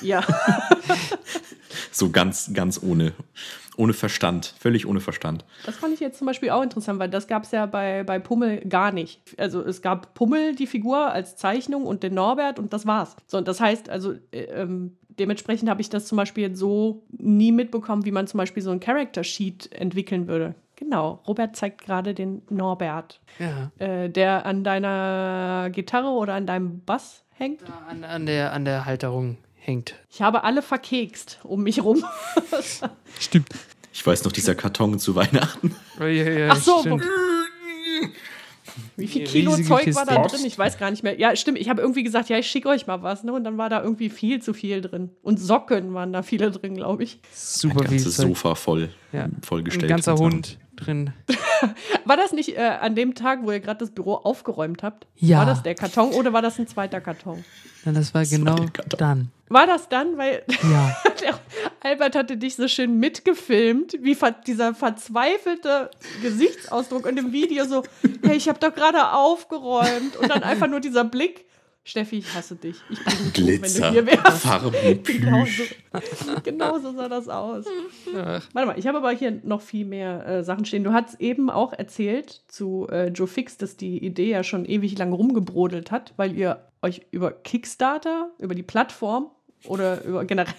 Ja. 0.02 0.28
So 1.92 2.10
ganz, 2.10 2.52
ganz 2.54 2.82
ohne. 2.82 3.14
Ohne 3.78 3.94
Verstand. 3.94 4.54
Völlig 4.60 4.86
ohne 4.86 5.00
Verstand. 5.00 5.46
Das 5.66 5.78
fand 5.78 5.94
ich 5.94 6.00
jetzt 6.00 6.18
zum 6.18 6.28
Beispiel 6.28 6.50
auch 6.50 6.62
interessant, 6.62 7.00
weil 7.00 7.10
das 7.10 7.28
gab 7.28 7.44
es 7.44 7.52
ja 7.52 7.66
bei, 7.66 8.04
bei 8.04 8.20
Pummel 8.20 8.62
gar 8.68 8.92
nicht. 8.92 9.22
Also 9.38 9.62
es 9.62 9.82
gab 9.82 10.14
Pummel, 10.14 10.56
die 10.56 10.68
Figur, 10.68 11.12
als 11.12 11.36
Zeichnung 11.38 11.86
und 11.86 12.04
den 12.04 12.14
Norbert 12.14 12.60
und 12.60 12.74
das 12.74 12.86
war's. 12.86 13.16
So, 13.28 13.38
und 13.38 13.48
das 13.48 13.60
heißt, 13.62 13.90
also 13.90 14.14
äh, 14.32 14.42
ähm, 14.44 14.98
dementsprechend 15.20 15.70
habe 15.70 15.82
ich 15.82 15.90
das 15.90 16.06
zum 16.08 16.18
Beispiel 16.18 16.44
jetzt 16.50 16.60
so 16.60 17.04
nie 17.12 17.52
mitbekommen, 17.52 18.06
wie 18.06 18.12
man 18.12 18.28
zum 18.28 18.38
Beispiel 18.38 18.64
so 18.64 18.72
ein 18.72 18.80
Character 18.80 19.24
Sheet 19.24 19.72
entwickeln 19.74 20.28
würde. 20.28 20.56
Genau, 20.76 21.22
Robert 21.28 21.56
zeigt 21.56 21.82
gerade 21.86 22.14
den 22.16 22.42
Norbert, 22.50 23.20
Ja. 23.38 23.72
äh, 23.78 24.10
der 24.10 24.46
an 24.48 24.64
deiner 24.64 25.70
Gitarre 25.72 26.10
oder 26.10 26.34
an 26.34 26.48
deinem 26.48 26.80
Bass 26.82 27.24
hängt. 27.36 27.62
An, 27.88 28.04
an, 28.04 28.26
der, 28.26 28.52
an 28.54 28.66
der 28.66 28.86
Halterung 28.86 29.38
hängt. 29.56 29.94
Ich 30.10 30.22
habe 30.24 30.44
alle 30.44 30.62
verkekst 30.64 31.40
um 31.44 31.62
mich 31.64 31.84
rum. 31.84 32.04
Stimmt. 33.20 33.50
Ich 33.94 34.06
weiß 34.08 34.24
noch, 34.24 34.32
dieser 34.32 34.56
Karton 34.56 34.98
zu 34.98 35.14
Weihnachten. 35.16 35.76
Ach 36.00 36.56
so, 36.56 36.84
Wie 38.98 39.08
viel 39.08 39.24
Kilo 39.26 39.56
Zeug 39.58 39.94
war 39.96 40.06
da 40.06 40.22
drin? 40.24 40.42
Ich 40.46 40.58
weiß 40.58 40.78
gar 40.78 40.92
nicht 40.92 41.04
mehr. 41.04 41.20
Ja, 41.20 41.36
stimmt. 41.36 41.58
Ich 41.60 41.70
habe 41.70 41.82
irgendwie 41.82 42.04
gesagt, 42.04 42.30
ja, 42.30 42.38
ich 42.38 42.48
schicke 42.48 42.70
euch 42.70 42.88
mal 42.88 43.02
was. 43.04 43.24
Ne? 43.24 43.34
Und 43.34 43.44
dann 43.44 43.58
war 43.58 43.70
da 43.70 43.82
irgendwie 43.84 44.10
viel 44.10 44.42
zu 44.42 44.54
viel 44.54 44.82
drin. 44.82 45.10
Und 45.22 45.40
Socken 45.40 45.94
waren 45.94 46.14
da 46.14 46.24
viele 46.24 46.52
drin, 46.52 46.76
glaube 46.76 47.04
ich. 47.04 47.20
Super 47.34 47.82
Ein 47.82 47.88
viel 47.88 47.98
ganzes 47.98 48.16
Zeug. 48.18 48.28
Sofa 48.28 48.56
voll, 48.56 48.90
Ja. 49.12 49.28
vollgestellt. 49.42 49.86
Ein 49.86 49.90
ganzer. 49.90 50.16
Hund 50.16 50.58
drin. 50.76 51.12
War 52.06 52.18
das 52.18 52.32
nicht 52.32 52.58
äh, 52.58 52.62
an 52.62 52.96
dem 52.96 53.14
Tag, 53.14 53.40
wo 53.44 53.52
ihr 53.52 53.60
gerade 53.60 53.80
das 53.80 53.92
Büro 53.92 54.16
aufgeräumt 54.16 54.82
habt? 54.84 55.06
Ja. 55.18 55.40
War 55.40 55.46
das 55.46 55.62
der 55.62 55.76
Karton 55.76 56.12
oder 56.14 56.34
war 56.34 56.42
das 56.42 56.58
ein 56.60 56.66
zweiter 56.68 57.00
Karton? 57.02 57.44
Ja, 57.86 57.92
das 57.92 58.14
war 58.14 58.26
genau 58.26 58.56
Karton. 58.56 58.98
dann. 58.98 59.32
War 59.50 59.68
das 59.68 59.90
dann? 59.90 60.18
Weil 60.18 60.44
Ja. 60.72 60.96
der 61.22 61.40
Albert 61.82 62.16
hatte 62.16 62.38
dich 62.38 62.56
so 62.56 62.68
schön 62.68 62.98
mitgefilmt, 63.00 63.94
wie 64.02 64.16
ver 64.16 64.32
dieser 64.32 64.74
verzweifelte 64.74 65.92
Gesichtsausdruck 66.22 67.06
in 67.08 67.16
dem 67.16 67.32
Video 67.32 67.66
so, 67.66 67.84
hey, 68.32 68.38
ich 68.38 68.48
habe 68.50 68.60
doch 68.60 68.74
gerade 68.74 69.12
aufgeräumt 69.14 70.16
und 70.18 70.30
dann 70.30 70.44
einfach 70.44 70.68
nur 70.68 70.80
dieser 70.80 71.04
Blick. 71.04 71.46
Steffi, 71.84 72.20
ich 72.20 72.36
hasse 72.36 72.56
dich. 72.56 72.78
Ich 72.92 73.04
bin 73.04 73.34
Glitzer, 73.34 73.82
wenn 73.82 74.06
du 74.06 74.12
hier 74.12 74.24
wärst. 74.24 74.44
Farben, 74.44 74.72
Genau 75.04 75.44
Plüsch. 75.44 75.76
so, 76.24 76.32
genau 76.44 76.78
so 76.78 76.94
sah 76.96 77.10
das 77.10 77.28
aus. 77.28 77.66
Ach, 78.16 78.48
Warte 78.54 78.68
mal, 78.68 78.78
ich 78.78 78.86
habe 78.86 79.00
aber 79.00 79.10
hier 79.12 79.42
noch 79.44 79.62
viel 79.62 79.86
mehr 79.86 80.24
äh, 80.28 80.44
Sachen 80.44 80.66
stehen. 80.66 80.84
Du 80.84 80.94
hast 80.94 81.20
eben 81.20 81.50
auch 81.50 81.74
erzählt 81.74 82.44
zu 82.48 82.88
äh, 82.92 83.08
Joe 83.08 83.26
Fix, 83.26 83.58
dass 83.58 83.78
die 83.78 83.98
Idee 84.06 84.30
ja 84.30 84.44
schon 84.44 84.66
ewig 84.66 84.96
lang 85.00 85.12
rumgebrodelt 85.12 85.90
hat, 85.90 86.14
weil 86.18 86.38
ihr 86.38 86.62
euch 86.84 87.02
über 87.10 87.32
Kickstarter, 87.32 88.30
über 88.38 88.54
die 88.54 88.62
Plattform 88.64 89.32
oder 89.66 90.04
über 90.04 90.24
generell 90.26 90.54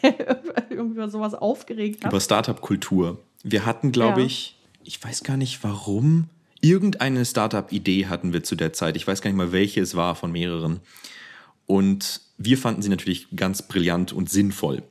irgendwie 0.71 0.97
über 0.97 1.09
sowas 1.09 1.35
aufgeregt 1.35 2.03
habt. 2.03 2.13
über 2.13 2.21
Startup-Kultur. 2.21 3.19
Wir 3.45 3.65
hatten, 3.65 3.93
glaube 3.93 4.21
Ja. 4.23 4.27
ich, 4.27 4.59
ich 4.83 5.03
weiß 5.05 5.23
gar 5.23 5.37
nicht 5.37 5.63
warum, 5.63 6.29
irgendeine 6.63 7.27
Startup-Idee 7.27 8.07
hatten 8.07 8.33
wir 8.33 8.43
zu 8.43 8.57
der 8.57 8.73
Zeit. 8.73 8.97
Ich 8.97 9.07
weiß 9.07 9.21
gar 9.21 9.29
nicht 9.31 9.37
mal, 9.37 9.53
welche 9.53 9.83
es 9.83 9.95
war 9.95 10.15
von 10.15 10.33
mehreren. 10.33 10.81
Und 11.67 12.23
wir 12.39 12.57
fanden 12.57 12.81
sie 12.81 12.89
natürlich 12.89 13.29
ganz 13.37 13.63
brillant 13.69 14.13
und 14.13 14.31
sinnvoll. 14.31 14.83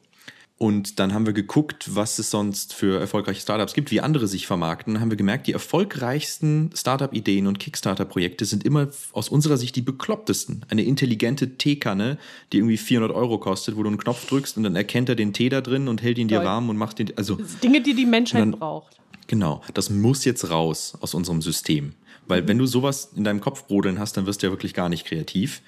Und 0.58 1.00
dann 1.00 1.12
haben 1.16 1.26
wir 1.26 1.34
geguckt, 1.34 1.96
was 1.96 2.20
es 2.20 2.30
sonst 2.30 2.76
für 2.76 3.00
erfolgreiche 3.00 3.42
Startups 3.42 3.74
gibt, 3.74 3.90
wie 3.90 4.00
andere 4.00 4.28
sich 4.28 4.46
vermarkten. 4.46 4.94
Dann 4.94 5.02
haben 5.02 5.10
wir 5.10 5.18
gemerkt, 5.18 5.48
die 5.48 5.54
erfolgreichsten 5.54 6.70
Startup-Ideen 6.76 7.48
und 7.48 7.58
Kickstarter-Projekte 7.58 8.46
sind 8.46 8.64
immer 8.64 8.90
aus 9.12 9.30
unserer 9.30 9.58
Sicht 9.58 9.76
die 9.76 9.82
beklopptesten. 9.82 10.64
Eine 10.70 10.84
intelligente 10.84 11.58
Teekanne, 11.58 12.20
die 12.54 12.58
irgendwie 12.58 12.78
400 12.78 13.12
Euro 13.16 13.40
kostet, 13.40 13.76
wo 13.76 13.82
du 13.82 13.90
einen 13.90 13.98
Knopf 13.98 14.28
drückst 14.28 14.56
und 14.58 14.62
dann 14.62 14.76
erkennt 14.76 15.10
er 15.10 15.16
den 15.16 15.34
Tee 15.34 15.50
da 15.50 15.62
drin 15.62 15.88
und 15.88 16.04
hält 16.04 16.20
ihn 16.20 16.28
dir 16.28 16.44
warm 16.44 16.70
und 16.70 16.78
macht 16.78 17.00
den. 17.00 17.18
Also 17.18 17.40
Dinge, 17.64 17.82
die 17.82 17.96
die 17.96 18.06
Menschheit 18.06 18.42
Dann- 18.42 18.52
braucht. 18.52 19.01
Genau, 19.32 19.62
das 19.74 19.90
muss 19.90 20.26
jetzt 20.26 20.50
raus 20.50 20.98
aus 21.00 21.14
unserem 21.14 21.42
System. 21.42 21.94
Weil 22.28 22.50
wenn 22.50 22.58
du 22.58 22.66
sowas 22.66 23.14
in 23.16 23.24
deinem 23.24 23.40
Kopf 23.40 23.66
brodeln 23.66 23.98
hast, 23.98 24.18
dann 24.18 24.26
wirst 24.26 24.44
du 24.44 24.48
ja 24.48 24.52
wirklich 24.52 24.74
gar 24.74 24.90
nicht 24.90 25.06
kreativ. 25.06 25.62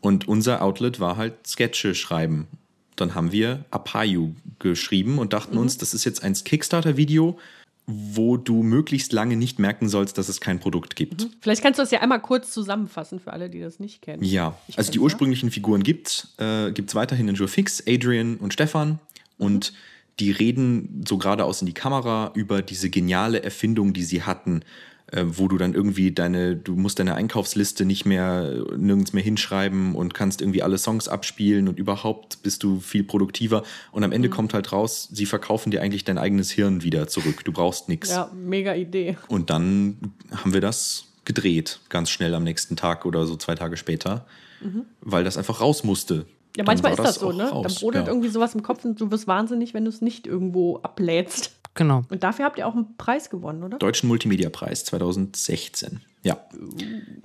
Und 0.00 0.26
unser 0.26 0.62
Outlet 0.62 1.00
war 1.00 1.18
halt 1.18 1.46
Sketche 1.46 1.94
schreiben. 1.94 2.46
Dann 2.96 3.14
haben 3.14 3.30
wir 3.30 3.66
Apayu 3.70 4.32
geschrieben 4.58 5.18
und 5.18 5.34
dachten 5.34 5.58
uns, 5.58 5.76
das 5.76 5.92
ist 5.92 6.04
jetzt 6.04 6.22
ein 6.22 6.32
Kickstarter-Video, 6.32 7.38
wo 7.84 8.38
du 8.38 8.62
möglichst 8.62 9.12
lange 9.12 9.36
nicht 9.36 9.58
merken 9.58 9.90
sollst, 9.90 10.16
dass 10.16 10.30
es 10.30 10.40
kein 10.40 10.58
Produkt 10.58 10.96
gibt. 10.96 11.28
Vielleicht 11.42 11.60
kannst 11.60 11.78
du 11.78 11.82
das 11.82 11.90
ja 11.90 12.00
einmal 12.00 12.22
kurz 12.22 12.52
zusammenfassen 12.52 13.20
für 13.20 13.34
alle, 13.34 13.50
die 13.50 13.60
das 13.60 13.80
nicht 13.80 14.00
kennen. 14.00 14.24
Ja, 14.24 14.56
Ich 14.66 14.78
also 14.78 14.90
die 14.90 14.98
ursprünglichen 14.98 15.50
Figuren 15.50 15.82
gibt 15.82 16.28
äh, 16.38 16.70
es 16.70 16.94
weiterhin 16.94 17.28
in 17.28 17.34
Joe 17.34 17.48
Fix, 17.48 17.82
Adrian 17.86 18.36
und 18.38 18.54
Stefan. 18.54 18.98
Und 19.36 19.74
die 20.20 20.30
reden 20.30 21.04
so 21.06 21.18
geradeaus 21.18 21.60
in 21.60 21.66
die 21.66 21.74
Kamera 21.74 22.30
über 22.34 22.62
diese 22.62 22.90
geniale 22.90 23.42
Erfindung, 23.42 23.92
die 23.92 24.04
sie 24.04 24.22
hatten, 24.22 24.62
äh, 25.12 25.24
wo 25.26 25.48
du 25.48 25.58
dann 25.58 25.74
irgendwie 25.74 26.12
deine, 26.12 26.56
du 26.56 26.76
musst 26.76 26.98
deine 26.98 27.14
Einkaufsliste 27.14 27.84
nicht 27.84 28.06
mehr 28.06 28.64
äh, 28.72 28.76
nirgends 28.76 29.12
mehr 29.12 29.22
hinschreiben 29.22 29.94
und 29.94 30.14
kannst 30.14 30.40
irgendwie 30.40 30.62
alle 30.62 30.78
Songs 30.78 31.08
abspielen 31.08 31.68
und 31.68 31.78
überhaupt 31.78 32.42
bist 32.42 32.62
du 32.62 32.80
viel 32.80 33.04
produktiver. 33.04 33.64
Und 33.92 34.04
am 34.04 34.12
Ende 34.12 34.28
kommt 34.30 34.54
halt 34.54 34.72
raus, 34.72 35.08
sie 35.12 35.26
verkaufen 35.26 35.70
dir 35.70 35.82
eigentlich 35.82 36.04
dein 36.04 36.18
eigenes 36.18 36.50
Hirn 36.50 36.82
wieder 36.82 37.06
zurück. 37.08 37.44
Du 37.44 37.52
brauchst 37.52 37.88
nichts. 37.88 38.10
Ja, 38.10 38.30
mega 38.34 38.74
Idee. 38.74 39.16
Und 39.28 39.50
dann 39.50 39.98
haben 40.30 40.52
wir 40.52 40.60
das 40.60 41.06
gedreht, 41.24 41.80
ganz 41.88 42.10
schnell 42.10 42.34
am 42.34 42.44
nächsten 42.44 42.76
Tag 42.76 43.06
oder 43.06 43.26
so 43.26 43.36
zwei 43.36 43.54
Tage 43.54 43.76
später, 43.76 44.26
weil 45.00 45.24
das 45.24 45.36
einfach 45.36 45.60
raus 45.60 45.84
musste. 45.84 46.26
Ja, 46.56 46.62
Dann 46.62 46.66
manchmal 46.66 46.92
ist 46.92 47.00
das 47.00 47.16
so, 47.16 47.32
ne? 47.32 47.44
Dann 47.44 47.48
raus, 47.48 47.80
brodelt 47.80 48.06
ja. 48.06 48.12
irgendwie 48.12 48.28
sowas 48.28 48.54
im 48.54 48.62
Kopf 48.62 48.84
und 48.84 49.00
du 49.00 49.10
wirst 49.10 49.26
wahnsinnig, 49.26 49.74
wenn 49.74 49.84
du 49.84 49.88
es 49.88 50.00
nicht 50.00 50.26
irgendwo 50.26 50.78
ablädst. 50.78 51.52
genau. 51.74 52.02
Und 52.08 52.22
dafür 52.22 52.44
habt 52.44 52.58
ihr 52.58 52.66
auch 52.66 52.74
einen 52.74 52.96
Preis 52.96 53.28
gewonnen, 53.28 53.64
oder? 53.64 53.78
Deutschen 53.78 54.08
Multimedia-Preis 54.08 54.84
2016. 54.84 56.00
Ja. 56.22 56.38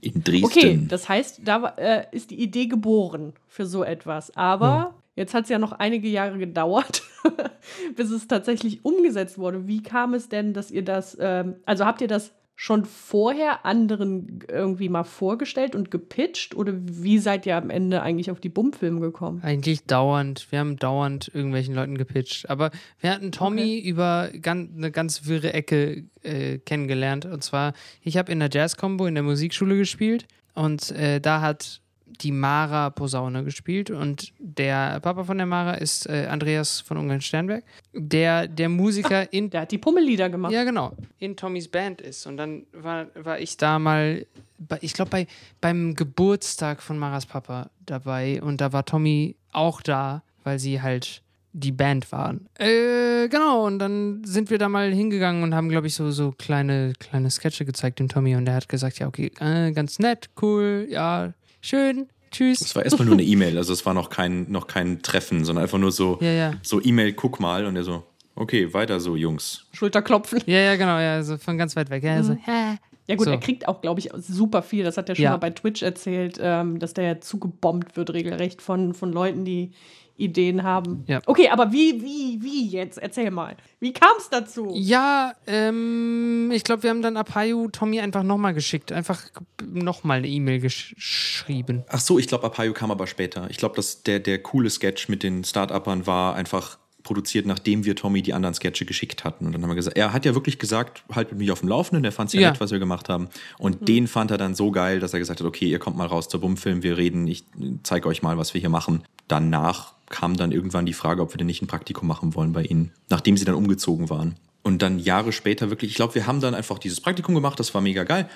In 0.02 0.24
Dresden. 0.24 0.46
Okay, 0.46 0.86
das 0.88 1.08
heißt, 1.08 1.42
da 1.46 1.74
äh, 1.78 2.06
ist 2.12 2.32
die 2.32 2.42
Idee 2.42 2.66
geboren 2.66 3.34
für 3.48 3.66
so 3.66 3.84
etwas. 3.84 4.36
Aber 4.36 4.96
jetzt 5.16 5.34
hat 5.34 5.44
es 5.44 5.50
ja 5.50 5.60
noch 5.60 5.74
einige 5.74 6.10
Jahre 6.10 6.38
gedauert, 6.38 7.04
bis 7.96 8.12
es 8.12 8.28
tatsächlich 8.28 8.84
umgesetzt 8.84 9.38
wurde. 9.38 9.68
Wie 9.68 9.84
kam 9.84 10.16
es 10.16 10.28
denn, 10.28 10.54
dass 10.54 10.72
ihr 10.72 10.84
das, 10.84 11.16
ähm, 11.20 11.56
also 11.66 11.86
habt 11.86 12.02
ihr 12.02 12.08
das 12.08 12.32
schon 12.62 12.84
vorher 12.84 13.66
anderen 13.66 14.44
irgendwie 14.50 14.90
mal 14.90 15.06
vorgestellt 15.06 15.78
und 15.78 15.92
gepitcht? 15.92 16.58
Oder 16.58 16.74
wie 16.76 17.18
seid 17.18 17.46
ihr 17.46 17.56
am 17.56 17.70
Ende 17.70 18.02
eigentlich 18.02 18.32
auf 18.32 18.42
die 18.42 18.50
Bummfilme 18.50 19.00
gekommen? 19.00 19.40
Eigentlich 19.42 19.86
dauernd. 19.86 20.46
Wir 20.50 20.60
haben 20.60 20.76
dauernd 20.76 21.32
irgendwelchen 21.34 21.74
Leuten 21.74 21.98
gepitcht. 21.98 22.50
Aber 22.50 22.72
wir 23.00 23.12
hatten 23.12 23.32
Tommy 23.32 23.80
über 23.80 24.30
gan 24.42 24.74
eine 24.76 24.92
ganz 24.92 25.26
wirre 25.26 25.54
Ecke 25.54 26.04
äh, 26.22 26.58
kennengelernt. 26.58 27.26
Und 27.26 27.46
zwar, 27.46 27.72
ich 28.02 28.18
habe 28.18 28.30
in 28.30 28.40
der 28.40 28.50
Jazz-Combo 28.52 29.06
in 29.06 29.16
der 29.16 29.24
Musikschule 29.24 29.78
gespielt. 29.78 30.28
Und 30.54 30.92
äh, 30.92 31.22
da 31.22 31.40
hat 31.40 31.80
die 32.22 32.32
Mara 32.32 32.90
Posaune 32.90 33.44
gespielt. 33.44 33.90
Und 33.90 34.32
der 34.40 35.00
Papa 35.00 35.24
von 35.24 35.38
der 35.38 35.46
Mara 35.46 35.76
ist 35.76 36.08
äh, 36.08 36.28
Andreas 36.30 36.82
von 36.82 36.98
Ungarn-Sternberg. 36.98 37.64
Der, 37.94 38.48
der 38.48 38.70
Musiker 38.70 39.32
in 39.32 39.50
Der 39.50 39.62
hat 39.62 39.72
die 39.72 39.78
Pummellieder 39.78 40.30
gemacht. 40.30 40.52
ja, 40.52 40.64
genau. 40.64 40.94
In 41.20 41.36
Tommys 41.36 41.68
Band 41.68 42.02
ist. 42.02 42.26
Und 42.26 42.38
dann 42.38 42.66
war, 42.74 43.08
war 43.16 43.40
ich 43.40 43.58
da 43.58 43.80
mal, 43.80 44.26
bei, 44.58 44.80
ich 44.82 44.94
glaube, 44.94 45.12
bei, 45.12 45.28
beim 45.62 45.96
Geburtstag 45.96 46.82
von 46.82 46.98
Maras 46.98 47.26
Papa 47.26 47.70
dabei. 47.86 48.42
Und 48.42 48.62
da 48.62 48.74
war 48.74 48.86
Tommy 48.86 49.36
auch 49.52 49.82
da, 49.82 50.24
weil 50.44 50.60
sie 50.60 50.82
halt 50.82 51.22
die 51.54 51.72
Band 51.72 52.12
waren. 52.12 52.48
Äh, 52.60 53.28
genau. 53.28 53.66
Und 53.66 53.80
dann 53.80 54.24
sind 54.24 54.50
wir 54.50 54.58
da 54.58 54.70
mal 54.70 54.92
hingegangen 54.92 55.44
und 55.44 55.56
haben, 55.56 55.70
glaube 55.70 55.88
ich, 55.88 55.96
so, 55.96 56.12
so 56.12 56.32
kleine, 56.32 56.94
kleine 57.00 57.32
Sketche 57.32 57.66
gezeigt 57.66 58.00
dem 58.00 58.08
Tommy. 58.08 58.36
Und 58.36 58.46
der 58.46 58.56
hat 58.56 58.70
gesagt, 58.70 59.00
ja, 59.00 59.08
okay, 59.08 59.32
äh, 59.40 59.72
ganz 59.72 60.00
nett, 60.00 60.30
cool, 60.42 60.88
ja, 60.90 61.34
schön, 61.62 62.08
tschüss. 62.32 62.62
Es 62.62 62.76
war 62.76 62.84
erstmal 62.84 63.06
nur 63.06 63.16
eine 63.16 63.24
E-Mail, 63.24 63.58
also 63.58 63.74
es 63.74 63.86
war 63.86 63.94
noch 63.94 64.10
kein, 64.10 64.50
noch 64.52 64.68
kein 64.68 65.02
Treffen, 65.02 65.44
sondern 65.46 65.64
einfach 65.64 65.78
nur 65.80 65.92
so, 65.92 66.18
Ja, 66.22 66.32
ja. 66.32 66.54
so 66.62 66.82
E-Mail, 66.82 67.14
guck 67.14 67.40
mal. 67.40 67.66
Und 67.66 67.76
er 67.76 67.84
so, 67.84 68.04
okay, 68.36 68.74
weiter 68.74 69.00
so, 69.00 69.16
Jungs. 69.16 69.66
Schulterklopfen. 69.74 70.42
Ja, 70.46 70.60
ja, 70.60 70.76
genau, 70.76 71.00
ja, 71.00 71.22
so 71.24 71.38
von 71.38 71.58
ganz 71.58 71.76
weit 71.76 71.90
weg. 71.90 72.04
Ja, 72.04 72.22
so, 72.24 72.34
hä? 72.34 72.78
Ja 73.08 73.16
gut, 73.16 73.26
So. 73.26 73.32
er 73.32 73.40
kriegt 73.40 73.68
auch, 73.68 73.82
glaube 73.82 74.00
ich, 74.00 74.12
super 74.18 74.62
viel. 74.62 74.84
Das 74.84 74.96
hat 74.96 75.10
er 75.10 75.16
schon 75.16 75.24
Ja. 75.24 75.32
mal 75.32 75.38
bei 75.38 75.50
Twitch 75.50 75.82
erzählt, 75.82 76.38
ähm, 76.40 76.78
dass 76.78 76.94
der 76.94 77.04
ja 77.06 77.20
zugebombt 77.20 77.98
wird 77.98 78.14
regelrecht 78.14 78.62
von, 78.62 78.94
von 78.94 79.12
Leuten, 79.12 79.46
die 79.46 79.72
Ideen 80.20 80.64
haben. 80.64 81.04
Ja. 81.08 81.22
Okay, 81.26 81.50
aber 81.50 81.72
wie, 81.72 82.02
wie, 82.02 82.40
wie 82.42 82.68
jetzt? 82.68 82.98
Erzähl 82.98 83.32
mal. 83.32 83.56
Wie 83.80 83.94
kam 83.94 84.12
es 84.18 84.30
dazu? 84.30 84.72
Ja, 84.76 85.34
ähm, 85.48 86.52
ich 86.54 86.64
glaube, 86.64 86.84
wir 86.84 86.90
haben 86.90 87.02
dann 87.02 87.18
Apayu 87.18 87.70
Tommy 87.70 88.00
einfach 88.02 88.24
nochmal 88.24 88.54
geschickt. 88.54 88.92
Einfach 88.92 89.22
nochmal 89.66 90.20
eine 90.20 90.28
E-Mail 90.28 90.60
gesch 90.60 90.94
geschrieben. 90.96 91.84
Ach 91.88 92.00
so, 92.00 92.20
ich 92.20 92.28
glaube, 92.28 92.46
Apayo 92.46 92.74
kam 92.74 92.92
aber 92.92 93.08
später. 93.08 93.50
Ich 93.50 93.58
glaube, 93.58 93.76
dass 93.76 94.04
der, 94.04 94.20
der 94.20 94.42
coole 94.42 94.70
Sketch 94.70 95.10
mit 95.10 95.24
den 95.24 95.44
Start-Uppern 95.44 96.06
war 96.06 96.36
einfach 96.36 96.78
produziert, 97.10 97.48
nachdem 97.48 97.86
wir 97.86 97.96
Tommy 97.96 98.22
die 98.22 98.36
anderen 98.36 98.54
Sketche 98.54 98.86
geschickt 98.86 99.24
hatten. 99.24 99.48
Und 99.48 99.54
dann 99.54 99.64
haben 99.64 99.70
wir 99.72 99.76
gesagt, 99.76 99.98
er 99.98 100.14
hat 100.14 100.26
ja 100.26 100.36
wirklich 100.36 100.60
gesagt, 100.60 101.04
haltet 101.12 101.40
mich 101.40 101.50
auf 101.50 101.62
dem 101.62 101.70
Laufenden, 101.70 102.04
der 102.04 102.12
fand 102.12 102.28
es 102.30 102.36
ja, 102.36 102.42
Ja. 102.42 102.52
nett, 102.52 102.62
was 102.62 102.70
wir 102.70 102.78
gemacht 102.78 103.10
haben. 103.10 103.30
Und 103.58 103.88
den 103.88 104.08
fand 104.08 104.30
er 104.30 104.38
dann 104.38 104.54
so 104.54 104.70
geil, 104.70 105.00
dass 105.00 105.12
er 105.14 105.18
gesagt 105.18 105.40
hat, 105.40 105.48
okay, 105.48 105.68
ihr 105.68 105.80
kommt 105.80 105.98
mal 105.98 106.06
raus 106.06 106.30
zur 106.30 106.40
Bummfilm, 106.40 106.84
wir 106.84 106.98
reden, 106.98 107.26
ich 107.28 107.46
zeige 107.82 108.08
euch 108.08 108.22
mal, 108.22 108.38
was 108.38 108.54
wir 108.54 108.62
hier 108.62 108.70
machen. 108.70 109.02
Danach 109.28 109.94
kam 110.10 110.38
dann 110.38 110.52
irgendwann 110.52 110.86
die 110.86 110.94
Frage, 110.94 111.24
ob 111.24 111.34
wir 111.34 111.40
denn 111.40 111.48
nicht 111.48 111.64
ein 111.64 111.68
Praktikum 111.68 112.08
machen 112.08 112.36
wollen 112.36 112.54
bei 112.54 112.62
ihnen, 112.62 112.92
nachdem 113.10 113.38
sie 113.38 113.46
dann 113.46 113.56
umgezogen 113.56 114.12
waren. 114.12 114.36
Und 114.62 114.84
dann 114.84 115.00
Jahre 115.00 115.32
später 115.32 115.72
wirklich, 115.72 115.90
ich 115.90 115.96
glaube, 115.96 116.14
wir 116.14 116.28
haben 116.28 116.42
dann 116.42 116.54
einfach 116.54 116.78
dieses 116.78 117.02
Praktikum 117.02 117.34
gemacht, 117.34 117.60
das 117.60 117.74
war 117.74 117.82
mega 117.82 118.04
geil 118.04 118.30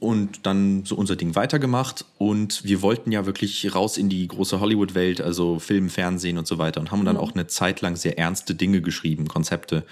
und 0.00 0.46
dann 0.46 0.84
so 0.84 0.94
unser 0.94 1.16
Ding 1.16 1.34
weitergemacht 1.34 2.04
und 2.18 2.64
wir 2.64 2.82
wollten 2.82 3.10
ja 3.10 3.26
wirklich 3.26 3.74
raus 3.74 3.96
in 3.96 4.08
die 4.08 4.28
große 4.28 4.60
Hollywood-Welt, 4.60 5.20
also 5.20 5.58
Film, 5.58 5.90
Fernsehen 5.90 6.38
und 6.38 6.46
so 6.46 6.58
weiter 6.58 6.80
und 6.80 6.90
haben 6.90 7.04
dann 7.04 7.16
auch 7.16 7.32
eine 7.32 7.48
Zeit 7.48 7.80
lang 7.80 7.96
sehr 7.96 8.18
ernste 8.18 8.54
Dinge 8.54 8.80
geschrieben, 8.80 9.26
Konzepte, 9.26 9.84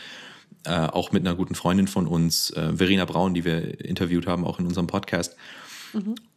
äh, 0.64 0.70
auch 0.70 1.12
mit 1.12 1.26
einer 1.26 1.34
guten 1.34 1.54
Freundin 1.54 1.88
von 1.88 2.07
uns, 2.07 2.50
äh, 2.50 2.76
Verena 2.76 3.04
Braun, 3.04 3.34
die 3.34 3.44
wir 3.44 3.84
interviewt 3.84 4.26
haben, 4.26 4.44
auch 4.44 4.61
in 4.61 4.66
unserem 4.66 4.86
Podcast. 4.86 5.36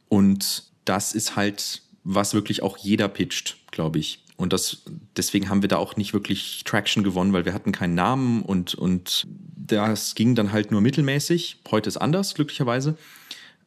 Und 0.07 0.63
das 0.85 1.13
ist 1.13 1.35
halt, 1.35 1.83
was 2.03 2.33
wirklich 2.33 2.63
auch 2.63 2.77
jeder 2.77 3.07
pitcht, 3.07 3.57
glaube 3.71 3.99
ich. 3.99 4.23
Und 4.37 4.53
das, 4.53 4.83
deswegen 5.17 5.49
haben 5.49 5.61
wir 5.61 5.69
da 5.69 5.77
auch 5.77 5.97
nicht 5.97 6.13
wirklich 6.13 6.63
Traction 6.63 7.03
gewonnen, 7.03 7.33
weil 7.33 7.45
wir 7.45 7.53
hatten 7.53 7.71
keinen 7.71 7.93
Namen 7.93 8.41
und, 8.41 8.73
und 8.73 9.27
das 9.57 10.15
ging 10.15 10.33
dann 10.33 10.53
halt 10.53 10.71
nur 10.71 10.81
mittelmäßig. 10.81 11.57
Heute 11.69 11.89
ist 11.89 11.97
anders, 11.97 12.33
glücklicherweise. 12.35 12.97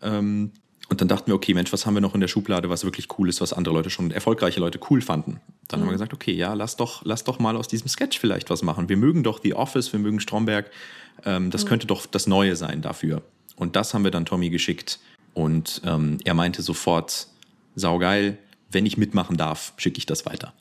Ähm, 0.02 0.52
und 0.88 1.00
dann 1.00 1.08
dachten 1.08 1.28
wir, 1.28 1.34
okay, 1.34 1.54
Mensch, 1.54 1.72
was 1.72 1.86
haben 1.86 1.94
wir 1.94 2.00
noch 2.00 2.14
in 2.14 2.20
der 2.20 2.28
Schublade, 2.28 2.68
was 2.68 2.84
wirklich 2.84 3.08
cool 3.18 3.28
ist, 3.28 3.40
was 3.40 3.52
andere 3.52 3.74
Leute 3.74 3.88
schon, 3.88 4.10
erfolgreiche 4.10 4.60
Leute 4.60 4.78
cool 4.90 5.00
fanden. 5.00 5.40
Dann 5.68 5.80
haben 5.80 5.86
wir 5.86 5.92
gesagt, 5.92 6.12
okay, 6.12 6.32
ja, 6.32 6.52
lass 6.52 6.76
doch, 6.76 7.02
lass 7.04 7.24
doch 7.24 7.38
mal 7.38 7.56
aus 7.56 7.66
diesem 7.66 7.88
Sketch 7.88 8.18
vielleicht 8.18 8.50
was 8.50 8.62
machen. 8.62 8.90
Wir 8.90 8.98
mögen 8.98 9.22
doch 9.22 9.40
The 9.42 9.54
Office, 9.54 9.92
wir 9.92 10.00
mögen 10.00 10.20
Stromberg. 10.20 10.70
Ähm, 11.24 11.50
das 11.50 11.64
könnte 11.64 11.86
doch 11.86 12.04
das 12.04 12.26
Neue 12.26 12.56
sein 12.56 12.82
dafür. 12.82 13.22
Und 13.56 13.76
das 13.76 13.94
haben 13.94 14.04
wir 14.04 14.10
dann 14.10 14.26
Tommy 14.26 14.50
geschickt. 14.50 14.98
Und 15.34 15.80
ähm, 15.86 16.18
er 16.24 16.34
meinte 16.34 16.60
sofort, 16.60 17.28
saugeil, 17.74 18.36
wenn 18.70 18.84
ich 18.84 18.98
mitmachen 18.98 19.36
darf, 19.36 19.72
schicke 19.76 19.98
ich 19.98 20.06
das 20.06 20.26
weiter. 20.26 20.52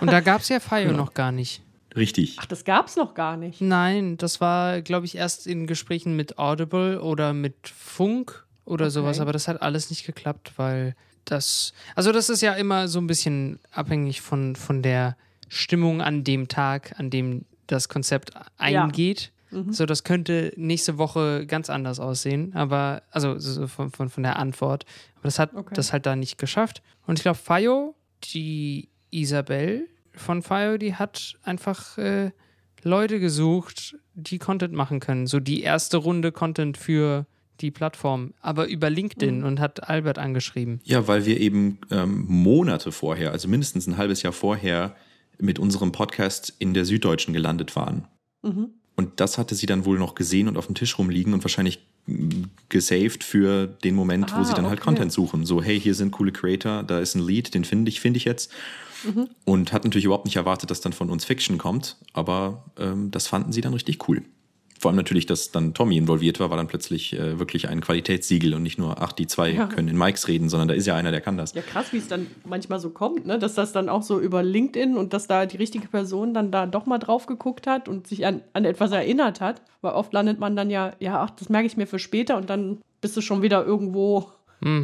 Und 0.00 0.10
da 0.10 0.20
gab 0.20 0.40
es 0.40 0.48
ja 0.48 0.60
Fayo 0.60 0.92
noch 0.92 1.12
gar 1.12 1.32
nicht. 1.32 1.60
Richtig. 1.96 2.36
Ach, 2.38 2.46
das 2.46 2.64
gab's 2.64 2.96
noch 2.96 3.14
gar 3.14 3.36
nicht. 3.36 3.60
Nein, 3.60 4.16
das 4.18 4.40
war, 4.40 4.82
glaube 4.82 5.06
ich, 5.06 5.16
erst 5.16 5.46
in 5.46 5.66
Gesprächen 5.66 6.14
mit 6.14 6.38
Audible 6.38 7.00
oder 7.00 7.32
mit 7.32 7.68
Funk 7.68 8.44
oder 8.64 8.86
Okay. 8.86 8.90
sowas, 8.92 9.20
aber 9.20 9.32
das 9.32 9.48
hat 9.48 9.62
alles 9.62 9.90
nicht 9.90 10.04
geklappt, 10.04 10.52
weil 10.56 10.94
das, 11.24 11.72
also 11.94 12.12
das 12.12 12.28
ist 12.28 12.42
ja 12.42 12.52
immer 12.54 12.86
so 12.88 13.00
ein 13.00 13.06
bisschen 13.06 13.58
abhängig 13.72 14.20
von, 14.20 14.56
von 14.56 14.82
der 14.82 15.16
Stimmung 15.48 16.00
an 16.02 16.22
dem 16.24 16.48
Tag, 16.48 16.94
an 16.98 17.10
dem 17.10 17.44
das 17.66 17.88
Konzept 17.88 18.30
eingeht. 18.58 19.32
So, 19.70 19.86
das 19.86 20.04
könnte 20.04 20.52
nächste 20.56 20.98
Woche 20.98 21.46
ganz 21.46 21.70
anders 21.70 21.98
aussehen, 21.98 22.52
aber, 22.54 23.02
also 23.10 23.38
so 23.38 23.66
von, 23.68 23.90
von, 23.90 24.10
von 24.10 24.22
der 24.22 24.38
Antwort. 24.38 24.84
Aber 25.14 25.22
das 25.22 25.38
hat 25.38 25.54
Okay. 25.54 25.72
das 25.74 25.92
halt 25.94 26.04
da 26.04 26.14
nicht 26.14 26.36
geschafft. 26.36 26.82
Und 27.06 27.18
ich 27.18 27.22
glaube, 27.22 27.38
Fayo, 27.38 27.94
die 28.34 28.88
Isabel 29.10 29.88
von 30.16 30.42
Fayo, 30.42 30.78
die 30.78 30.94
hat 30.94 31.36
einfach 31.42 31.98
äh, 31.98 32.30
Leute 32.82 33.20
gesucht, 33.20 33.96
die 34.14 34.38
Content 34.38 34.72
machen 34.72 35.00
können. 35.00 35.26
So 35.26 35.40
die 35.40 35.62
erste 35.62 35.98
Runde 35.98 36.32
Content 36.32 36.76
für 36.76 37.26
die 37.60 37.70
Plattform, 37.70 38.34
aber 38.40 38.68
über 38.68 38.90
LinkedIn 38.90 39.42
und 39.44 39.60
hat 39.60 39.88
Albert 39.88 40.18
angeschrieben. 40.18 40.80
Ja, 40.84 41.08
weil 41.08 41.24
wir 41.24 41.40
eben 41.40 41.78
ähm, 41.90 42.24
Monate 42.28 42.92
vorher, 42.92 43.32
also 43.32 43.48
mindestens 43.48 43.86
ein 43.86 43.96
halbes 43.96 44.22
Jahr 44.22 44.32
vorher, 44.32 44.94
mit 45.38 45.58
unserem 45.58 45.92
Podcast 45.92 46.54
in 46.58 46.74
der 46.74 46.84
Süddeutschen 46.84 47.34
gelandet 47.34 47.76
waren. 47.76 48.08
Und 48.96 49.20
das 49.20 49.38
hatte 49.38 49.54
sie 49.54 49.66
dann 49.66 49.84
wohl 49.84 49.98
noch 49.98 50.14
gesehen 50.14 50.48
und 50.48 50.56
auf 50.56 50.66
dem 50.66 50.74
Tisch 50.74 50.98
rumliegen 50.98 51.34
und 51.34 51.44
wahrscheinlich 51.44 51.80
mm, 52.06 52.44
gesaved 52.70 53.22
für 53.22 53.66
den 53.66 53.94
Moment, 53.94 54.32
wo 54.32 54.38
Ah, 54.38 54.44
sie 54.44 54.54
dann 54.54 54.66
halt 54.66 54.80
okay. 54.80 54.86
Content 54.86 55.12
suchen. 55.12 55.44
So, 55.44 55.62
hey, 55.62 55.78
hier 55.78 55.94
sind 55.94 56.12
coole 56.12 56.32
Creator, 56.32 56.82
da 56.82 56.98
ist 56.98 57.14
ein 57.14 57.24
Lead, 57.24 57.54
den 57.54 57.64
finde 57.64 57.90
ich, 57.90 58.00
finde 58.00 58.16
ich 58.18 58.24
jetzt. 58.24 58.50
Und 59.44 59.72
hat 59.72 59.84
natürlich 59.84 60.06
überhaupt 60.06 60.24
nicht 60.24 60.36
erwartet, 60.36 60.70
dass 60.70 60.80
dann 60.80 60.92
von 60.92 61.10
uns 61.10 61.24
Fiction 61.24 61.58
kommt, 61.58 61.96
aber 62.12 62.64
ähm, 62.78 63.10
das 63.12 63.28
fanden 63.28 63.52
sie 63.52 63.60
dann 63.60 63.72
richtig 63.74 64.08
cool. 64.08 64.22
Vor 64.78 64.90
allem 64.90 64.96
natürlich, 64.96 65.26
dass 65.26 65.50
dann 65.50 65.74
Tommy 65.74 65.96
involviert 65.96 66.38
war, 66.40 66.50
war 66.50 66.56
dann 66.56 66.66
plötzlich 66.66 67.12
äh, 67.14 67.38
wirklich 67.38 67.68
ein 67.68 67.80
Qualitätssiegel 67.80 68.54
und 68.54 68.62
nicht 68.62 68.78
nur, 68.78 69.00
ach, 69.02 69.12
die 69.12 69.26
zwei 69.26 69.50
Ja. 69.50 69.66
können 69.66 69.88
in 69.88 69.96
Mikes 69.96 70.28
reden, 70.28 70.48
sondern 70.48 70.68
da 70.68 70.74
ist 70.74 70.86
ja 70.86 70.94
einer, 70.96 71.10
der 71.10 71.20
kann 71.20 71.36
das. 71.36 71.54
Ja, 71.54 71.62
krass, 71.62 71.92
wie 71.92 71.98
es 71.98 72.08
dann 72.08 72.26
manchmal 72.44 72.78
so 72.78 72.90
kommt, 72.90 73.26
ne? 73.26 73.38
dass 73.38 73.54
das 73.54 73.72
dann 73.72 73.88
auch 73.88 74.02
so 74.02 74.20
über 74.20 74.42
LinkedIn 74.42 74.96
und 74.96 75.12
dass 75.12 75.26
da 75.26 75.46
die 75.46 75.56
richtige 75.56 75.88
Person 75.88 76.34
dann 76.34 76.50
da 76.50 76.66
doch 76.66 76.86
mal 76.86 76.98
drauf 76.98 77.26
geguckt 77.26 77.66
hat 77.66 77.88
und 77.88 78.06
sich 78.06 78.26
an, 78.26 78.42
an 78.52 78.64
etwas 78.64 78.92
erinnert 78.92 79.40
hat. 79.40 79.62
Weil 79.80 79.92
oft 79.94 80.12
landet 80.12 80.38
man 80.40 80.56
dann 80.56 80.68
ja, 80.70 80.92
ja, 81.00 81.22
ach, 81.22 81.30
das 81.30 81.48
merke 81.48 81.66
ich 81.66 81.76
mir 81.76 81.86
für 81.86 81.98
später 81.98 82.36
und 82.36 82.50
dann 82.50 82.78
bist 83.00 83.16
du 83.16 83.20
schon 83.20 83.42
wieder 83.42 83.64
irgendwo 83.64 84.30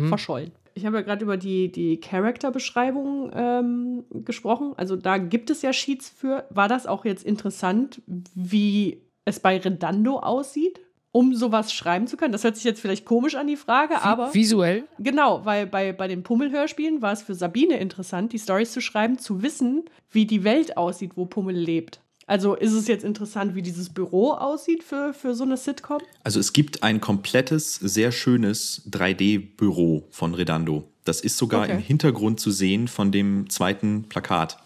verschollen. 0.09 0.53
Ich 0.75 0.87
habe 0.87 0.97
ja 0.97 1.03
gerade 1.03 1.25
über 1.25 1.37
die, 1.37 1.73
die 1.73 1.99
Charakterbeschreibung 1.99 3.31
ähm, 3.35 4.05
gesprochen. 4.25 4.73
Also 4.77 4.97
da 4.97 5.19
gibt 5.19 5.51
es 5.51 5.63
ja 5.63 5.73
Sheets 5.73 6.11
für. 6.11 6.45
War 6.51 6.69
das 6.69 6.87
auch 6.87 7.05
jetzt 7.05 7.25
interessant, 7.25 8.01
wie 8.35 9.03
es 9.25 9.41
bei 9.41 9.59
Redando 9.59 10.19
aussieht, 10.19 10.81
um 11.13 11.35
sowas 11.35 11.73
schreiben 11.73 12.07
zu 12.07 12.17
können? 12.17 12.33
Das 12.33 12.45
hört 12.45 12.57
sich 12.57 12.65
jetzt 12.65 12.81
vielleicht 12.81 13.05
komisch 13.05 13.35
an, 13.35 13.47
die 13.47 13.57
Frage, 13.57 14.03
aber. 14.03 14.33
Visuell? 14.35 14.85
Genau, 14.99 15.45
weil 15.45 15.67
bei, 15.67 15.93
bei 15.93 16.09
den 16.09 16.23
Pummel-Hörspielen 16.23 17.03
war 17.03 17.13
es 17.13 17.23
für 17.23 17.35
Sabine 17.35 17.79
interessant, 17.79 18.33
die 18.33 18.39
Storys 18.39 18.73
zu 18.73 18.81
schreiben, 18.81 19.19
zu 19.19 19.43
wissen, 19.43 19.85
wie 20.11 20.27
die 20.27 20.43
Welt 20.45 20.77
aussieht, 20.77 21.13
wo 21.17 21.27
Pummel 21.27 21.55
lebt. 21.57 22.01
Also 22.27 22.55
ist 22.55 22.73
es 22.73 22.87
jetzt 22.87 23.05
interessant, 23.05 23.55
wie 23.57 23.63
dieses 23.63 23.91
Büro 23.91 24.31
aussieht 24.31 24.85
für, 24.85 25.13
für 25.13 25.35
so 25.35 25.43
eine 25.45 25.57
Sitcom? 25.57 26.01
Also 26.23 26.39
es 26.41 26.53
gibt 26.53 26.83
ein 26.83 27.01
komplettes, 27.01 27.75
sehr 27.75 28.13
schönes 28.13 28.89
3D-Büro 28.91 30.05
von 30.11 30.33
Redando. 30.35 30.85
Das 31.05 31.21
ist 31.21 31.37
sogar 31.37 31.65
Okay. 31.65 31.73
im 31.73 31.79
Hintergrund 31.79 32.39
zu 32.41 32.51
sehen 32.53 32.87
von 32.89 33.11
dem 33.11 33.51
zweiten 33.51 34.05
Plakat. 34.09 34.57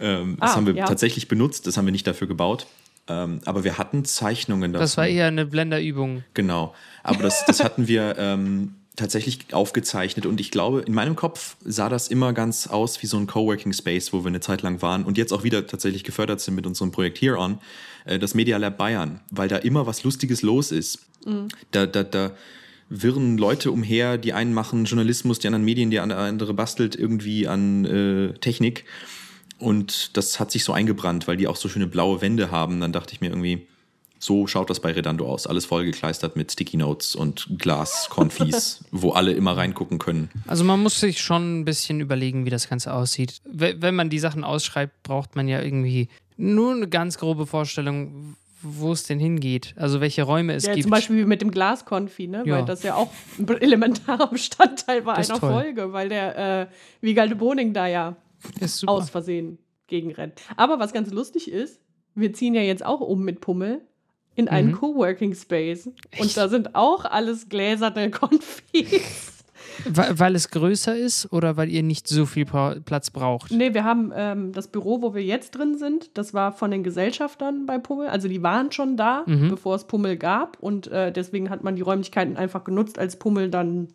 Ähm, 0.00 0.36
das 0.40 0.50
Ah, 0.52 0.56
haben 0.56 0.66
wir 0.66 0.74
ja. 0.74 0.84
tatsächlich 0.84 1.28
benutzt, 1.28 1.66
das 1.68 1.76
haben 1.76 1.84
wir 1.86 1.92
nicht 1.92 2.06
dafür 2.06 2.26
gebaut. 2.26 2.66
Ähm, 3.08 3.40
aber 3.44 3.64
wir 3.64 3.76
hatten 3.78 4.04
Zeichnungen 4.04 4.72
davon. 4.72 4.82
Das 4.82 4.96
war 4.96 5.06
eher 5.06 5.26
eine 5.26 5.46
Blenderübung. 5.46 6.24
Genau. 6.34 6.74
Aber 7.02 7.22
das, 7.22 7.44
das 7.46 7.62
hatten 7.62 7.86
wir 7.86 8.16
ähm, 8.18 8.76
tatsächlich 8.96 9.52
aufgezeichnet 9.52 10.24
und 10.24 10.40
ich 10.40 10.50
glaube, 10.50 10.80
in 10.82 10.94
meinem 10.94 11.16
Kopf 11.16 11.56
sah 11.64 11.88
das 11.88 12.08
immer 12.08 12.32
ganz 12.32 12.66
aus 12.66 13.02
wie 13.02 13.06
so 13.06 13.16
ein 13.18 13.26
Coworking 13.26 13.72
Space, 13.72 14.12
wo 14.12 14.22
wir 14.22 14.28
eine 14.28 14.40
Zeit 14.40 14.62
lang 14.62 14.80
waren 14.82 15.04
und 15.04 15.18
jetzt 15.18 15.32
auch 15.32 15.42
wieder 15.42 15.66
tatsächlich 15.66 16.04
gefördert 16.04 16.40
sind 16.40 16.54
mit 16.54 16.66
unserem 16.66 16.92
Projekt 16.92 17.20
Here 17.20 17.38
On, 17.38 17.58
äh, 18.04 18.18
das 18.18 18.34
Media 18.34 18.56
Lab 18.56 18.78
Bayern, 18.78 19.20
weil 19.30 19.48
da 19.48 19.56
immer 19.56 19.86
was 19.86 20.04
Lustiges 20.04 20.42
los 20.42 20.70
ist. 20.70 21.00
Da, 21.70 21.86
da, 21.86 22.02
da 22.02 22.32
wirren 22.88 23.38
Leute 23.38 23.70
umher, 23.70 24.18
die 24.18 24.32
einen 24.32 24.52
machen 24.52 24.84
Journalismus, 24.84 25.38
die 25.38 25.46
anderen 25.46 25.64
Medien, 25.64 25.90
die 25.90 26.00
andere 26.00 26.54
bastelt 26.54 26.94
irgendwie 26.94 27.48
an 27.48 27.84
äh, 27.84 28.38
Technik. 28.38 28.84
Und 29.58 30.16
das 30.16 30.40
hat 30.40 30.50
sich 30.50 30.64
so 30.64 30.72
eingebrannt, 30.72 31.26
weil 31.28 31.36
die 31.36 31.46
auch 31.48 31.56
so 31.56 31.68
schöne 31.68 31.86
blaue 31.86 32.20
Wände 32.20 32.50
haben. 32.50 32.80
Dann 32.80 32.92
dachte 32.92 33.12
ich 33.14 33.20
mir 33.20 33.28
irgendwie, 33.30 33.66
so 34.18 34.46
schaut 34.46 34.70
das 34.70 34.80
bei 34.80 34.92
Redando 34.92 35.26
aus. 35.26 35.46
Alles 35.46 35.64
vollgekleistert 35.66 36.34
mit 36.36 36.50
Sticky 36.52 36.76
Notes 36.78 37.14
und 37.14 37.46
Glas-Konfis, 37.58 38.84
wo 38.90 39.10
alle 39.12 39.32
immer 39.32 39.56
reingucken 39.56 39.98
können. 39.98 40.30
Also 40.46 40.64
man 40.64 40.82
muss 40.82 40.98
sich 41.00 41.20
schon 41.20 41.60
ein 41.60 41.64
bisschen 41.64 42.00
überlegen, 42.00 42.44
wie 42.46 42.50
das 42.50 42.68
Ganze 42.68 42.92
aussieht. 42.92 43.40
We- 43.44 43.76
Wenn 43.78 43.94
man 43.94 44.10
die 44.10 44.18
Sachen 44.18 44.44
ausschreibt, 44.44 45.02
braucht 45.02 45.36
man 45.36 45.46
ja 45.48 45.60
irgendwie 45.62 46.08
nur 46.36 46.72
eine 46.72 46.88
ganz 46.88 47.18
grobe 47.18 47.46
Vorstellung, 47.46 48.36
wo 48.62 48.92
es 48.92 49.02
denn 49.04 49.18
hingeht. 49.20 49.74
Also 49.76 50.00
welche 50.00 50.22
Räume 50.22 50.54
es 50.54 50.64
Ja, 50.64 50.72
gibt. 50.72 50.84
zum 50.84 50.90
Beispiel 50.90 51.26
mit 51.26 51.42
dem 51.42 51.50
Glaskonfi, 51.50 52.26
ne? 52.26 52.42
Ja. 52.46 52.56
Weil 52.56 52.64
das 52.64 52.82
ja 52.82 52.94
auch 52.94 53.10
ein 53.38 53.46
elementarer 53.60 54.26
Bestandteil 54.28 55.04
war 55.04 55.16
einer 55.16 55.26
toll. 55.26 55.38
Folge, 55.52 55.92
weil 55.92 56.08
der 56.08 56.62
äh, 56.62 56.66
Wiegald 57.02 57.36
Boning 57.38 57.72
da 57.74 57.86
ja. 57.86 58.16
aus 58.86 59.10
Versehen 59.10 59.58
gegenrennt. 59.86 60.40
Aber 60.56 60.78
was 60.78 60.92
ganz 60.92 61.10
lustig 61.10 61.50
ist, 61.50 61.80
wir 62.14 62.32
ziehen 62.32 62.54
ja 62.54 62.62
jetzt 62.62 62.84
auch 62.84 63.00
um 63.00 63.22
mit 63.24 63.40
Pummel 63.40 63.82
in 64.36 64.48
einen 64.48 64.68
Mhm. 64.68 64.72
Coworking 64.74 65.34
Space. 65.34 65.88
Und 66.18 66.36
da 66.36 66.48
sind 66.48 66.74
auch 66.74 67.04
alles 67.04 67.48
gläserne 67.48 68.10
Konfis. 68.10 69.33
Weil, 69.88 70.18
weil 70.18 70.34
es 70.34 70.50
größer 70.50 70.96
ist 70.96 71.32
oder 71.32 71.56
weil 71.56 71.68
ihr 71.68 71.82
nicht 71.82 72.08
so 72.08 72.26
viel 72.26 72.44
Platz 72.44 73.10
braucht? 73.10 73.50
Nee, 73.50 73.74
wir 73.74 73.84
haben 73.84 74.12
ähm, 74.14 74.52
das 74.52 74.68
Büro, 74.68 75.02
wo 75.02 75.14
wir 75.14 75.22
jetzt 75.22 75.52
drin 75.52 75.76
sind, 75.78 76.16
das 76.16 76.32
war 76.34 76.52
von 76.52 76.70
den 76.70 76.82
Gesellschaftern 76.82 77.66
bei 77.66 77.78
Pummel. 77.78 78.08
Also 78.08 78.28
die 78.28 78.42
waren 78.42 78.72
schon 78.72 78.96
da, 78.96 79.22
Mhm. 79.26 79.48
bevor 79.48 79.74
es 79.74 79.84
Pummel 79.84 80.16
gab. 80.16 80.56
Und 80.60 80.86
äh, 80.88 81.12
deswegen 81.12 81.50
hat 81.50 81.64
man 81.64 81.76
die 81.76 81.82
Räumlichkeiten 81.82 82.36
einfach 82.36 82.64
genutzt, 82.64 82.98
als 82.98 83.16
Pummel 83.18 83.50
dann 83.50 83.88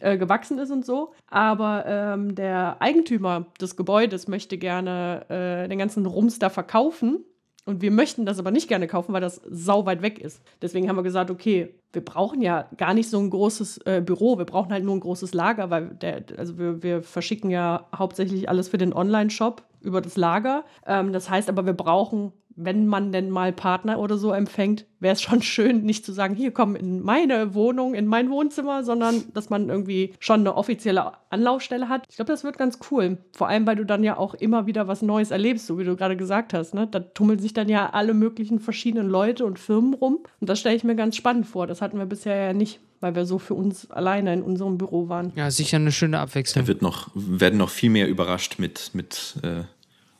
äh, 0.00 0.16
gewachsen 0.18 0.58
ist 0.58 0.70
und 0.70 0.84
so. 0.84 1.12
Aber 1.28 1.84
ähm, 1.86 2.34
der 2.34 2.76
Eigentümer 2.80 3.46
des 3.60 3.76
Gebäudes 3.76 4.28
möchte 4.28 4.58
gerne 4.58 5.24
äh, 5.28 5.68
den 5.68 5.78
ganzen 5.78 6.06
Rums 6.06 6.38
da 6.38 6.48
verkaufen. 6.50 7.24
Und 7.68 7.82
wir 7.82 7.90
möchten 7.90 8.24
das 8.24 8.38
aber 8.38 8.50
nicht 8.50 8.66
gerne 8.66 8.86
kaufen, 8.86 9.12
weil 9.12 9.20
das 9.20 9.42
sau 9.46 9.84
weit 9.84 10.00
weg 10.00 10.18
ist. 10.18 10.42
Deswegen 10.62 10.88
haben 10.88 10.96
wir 10.96 11.02
gesagt, 11.02 11.30
okay, 11.30 11.74
wir 11.92 12.02
brauchen 12.02 12.40
ja 12.40 12.66
gar 12.78 12.94
nicht 12.94 13.10
so 13.10 13.18
ein 13.18 13.28
großes 13.28 13.82
äh, 13.84 14.00
Büro, 14.00 14.38
wir 14.38 14.46
brauchen 14.46 14.72
halt 14.72 14.84
nur 14.84 14.96
ein 14.96 15.00
großes 15.00 15.34
Lager, 15.34 15.68
weil 15.68 15.88
der, 15.88 16.24
also 16.38 16.56
wir, 16.56 16.82
wir 16.82 17.02
verschicken 17.02 17.50
ja 17.50 17.86
hauptsächlich 17.94 18.48
alles 18.48 18.70
für 18.70 18.78
den 18.78 18.94
Online-Shop 18.94 19.62
über 19.82 20.00
das 20.00 20.16
Lager. 20.16 20.64
Ähm, 20.86 21.12
das 21.12 21.28
heißt 21.28 21.50
aber, 21.50 21.66
wir 21.66 21.74
brauchen, 21.74 22.32
wenn 22.60 22.86
man 22.88 23.12
denn 23.12 23.30
mal 23.30 23.52
Partner 23.52 24.00
oder 24.00 24.18
so 24.18 24.32
empfängt, 24.32 24.84
wäre 24.98 25.14
es 25.14 25.22
schon 25.22 25.42
schön, 25.42 25.82
nicht 25.82 26.04
zu 26.04 26.12
sagen, 26.12 26.34
hier 26.34 26.50
komm 26.50 26.74
in 26.74 27.00
meine 27.00 27.54
Wohnung, 27.54 27.94
in 27.94 28.06
mein 28.06 28.30
Wohnzimmer, 28.30 28.82
sondern 28.82 29.22
dass 29.32 29.48
man 29.48 29.68
irgendwie 29.68 30.14
schon 30.18 30.40
eine 30.40 30.56
offizielle 30.56 31.12
Anlaufstelle 31.30 31.88
hat. 31.88 32.04
Ich 32.10 32.16
glaube, 32.16 32.32
das 32.32 32.42
wird 32.42 32.58
ganz 32.58 32.80
cool. 32.90 33.18
Vor 33.32 33.48
allem, 33.48 33.64
weil 33.66 33.76
du 33.76 33.86
dann 33.86 34.02
ja 34.02 34.16
auch 34.16 34.34
immer 34.34 34.66
wieder 34.66 34.88
was 34.88 35.02
Neues 35.02 35.30
erlebst, 35.30 35.68
so 35.68 35.78
wie 35.78 35.84
du 35.84 35.94
gerade 35.94 36.16
gesagt 36.16 36.52
hast. 36.52 36.74
Ne? 36.74 36.88
Da 36.88 36.98
tummeln 36.98 37.38
sich 37.38 37.52
dann 37.52 37.68
ja 37.68 37.90
alle 37.90 38.12
möglichen 38.12 38.58
verschiedenen 38.58 39.08
Leute 39.08 39.44
und 39.44 39.60
Firmen 39.60 39.94
rum. 39.94 40.18
Und 40.40 40.50
das 40.50 40.58
stelle 40.58 40.74
ich 40.74 40.82
mir 40.82 40.96
ganz 40.96 41.14
spannend 41.14 41.46
vor. 41.46 41.68
Das 41.68 41.80
hatten 41.80 41.98
wir 41.98 42.06
bisher 42.06 42.34
ja 42.34 42.52
nicht, 42.52 42.80
weil 42.98 43.14
wir 43.14 43.24
so 43.24 43.38
für 43.38 43.54
uns 43.54 43.88
alleine 43.92 44.34
in 44.34 44.42
unserem 44.42 44.78
Büro 44.78 45.08
waren. 45.08 45.32
Ja, 45.36 45.48
sicher 45.52 45.76
eine 45.76 45.92
schöne 45.92 46.18
Abwechslung. 46.18 46.64
Da 46.64 46.68
wird 46.68 46.82
noch, 46.82 47.08
werden 47.14 47.58
noch 47.58 47.70
viel 47.70 47.90
mehr 47.90 48.08
überrascht 48.08 48.58
mit, 48.58 48.90
mit 48.94 49.36
äh, 49.44 49.62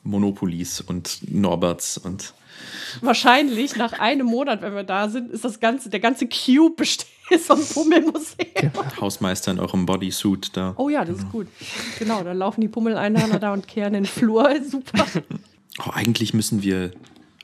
Monopolies 0.08 0.80
und 0.80 1.20
Norberts 1.30 1.98
und 1.98 2.34
Wahrscheinlich 3.00 3.76
nach 3.76 3.92
einem 3.92 4.26
Monat, 4.26 4.62
wenn 4.62 4.74
wir 4.74 4.82
da 4.82 5.08
sind, 5.08 5.30
ist 5.30 5.44
das 5.44 5.60
ganze, 5.60 5.90
der 5.90 6.00
ganze 6.00 6.26
Cube 6.26 6.74
besteht 6.76 7.06
so 7.46 7.54
ein 7.54 7.64
Pummelmuseum. 7.64 8.72
Hausmeister 9.00 9.52
in 9.52 9.60
eurem 9.60 9.86
Bodysuit 9.86 10.56
da. 10.56 10.74
Oh 10.76 10.88
ja, 10.88 11.04
das 11.04 11.18
ist 11.18 11.30
gut. 11.30 11.46
Genau, 11.98 12.22
da 12.22 12.32
laufen 12.32 12.60
die 12.60 12.68
Pummeleinhörner 12.68 13.38
da 13.38 13.52
und 13.52 13.68
kehren 13.68 13.92
den 13.92 14.06
Flur. 14.06 14.50
Super. 14.68 15.04
Oh, 15.86 15.90
eigentlich 15.92 16.34
müssen 16.34 16.62
wir, 16.62 16.90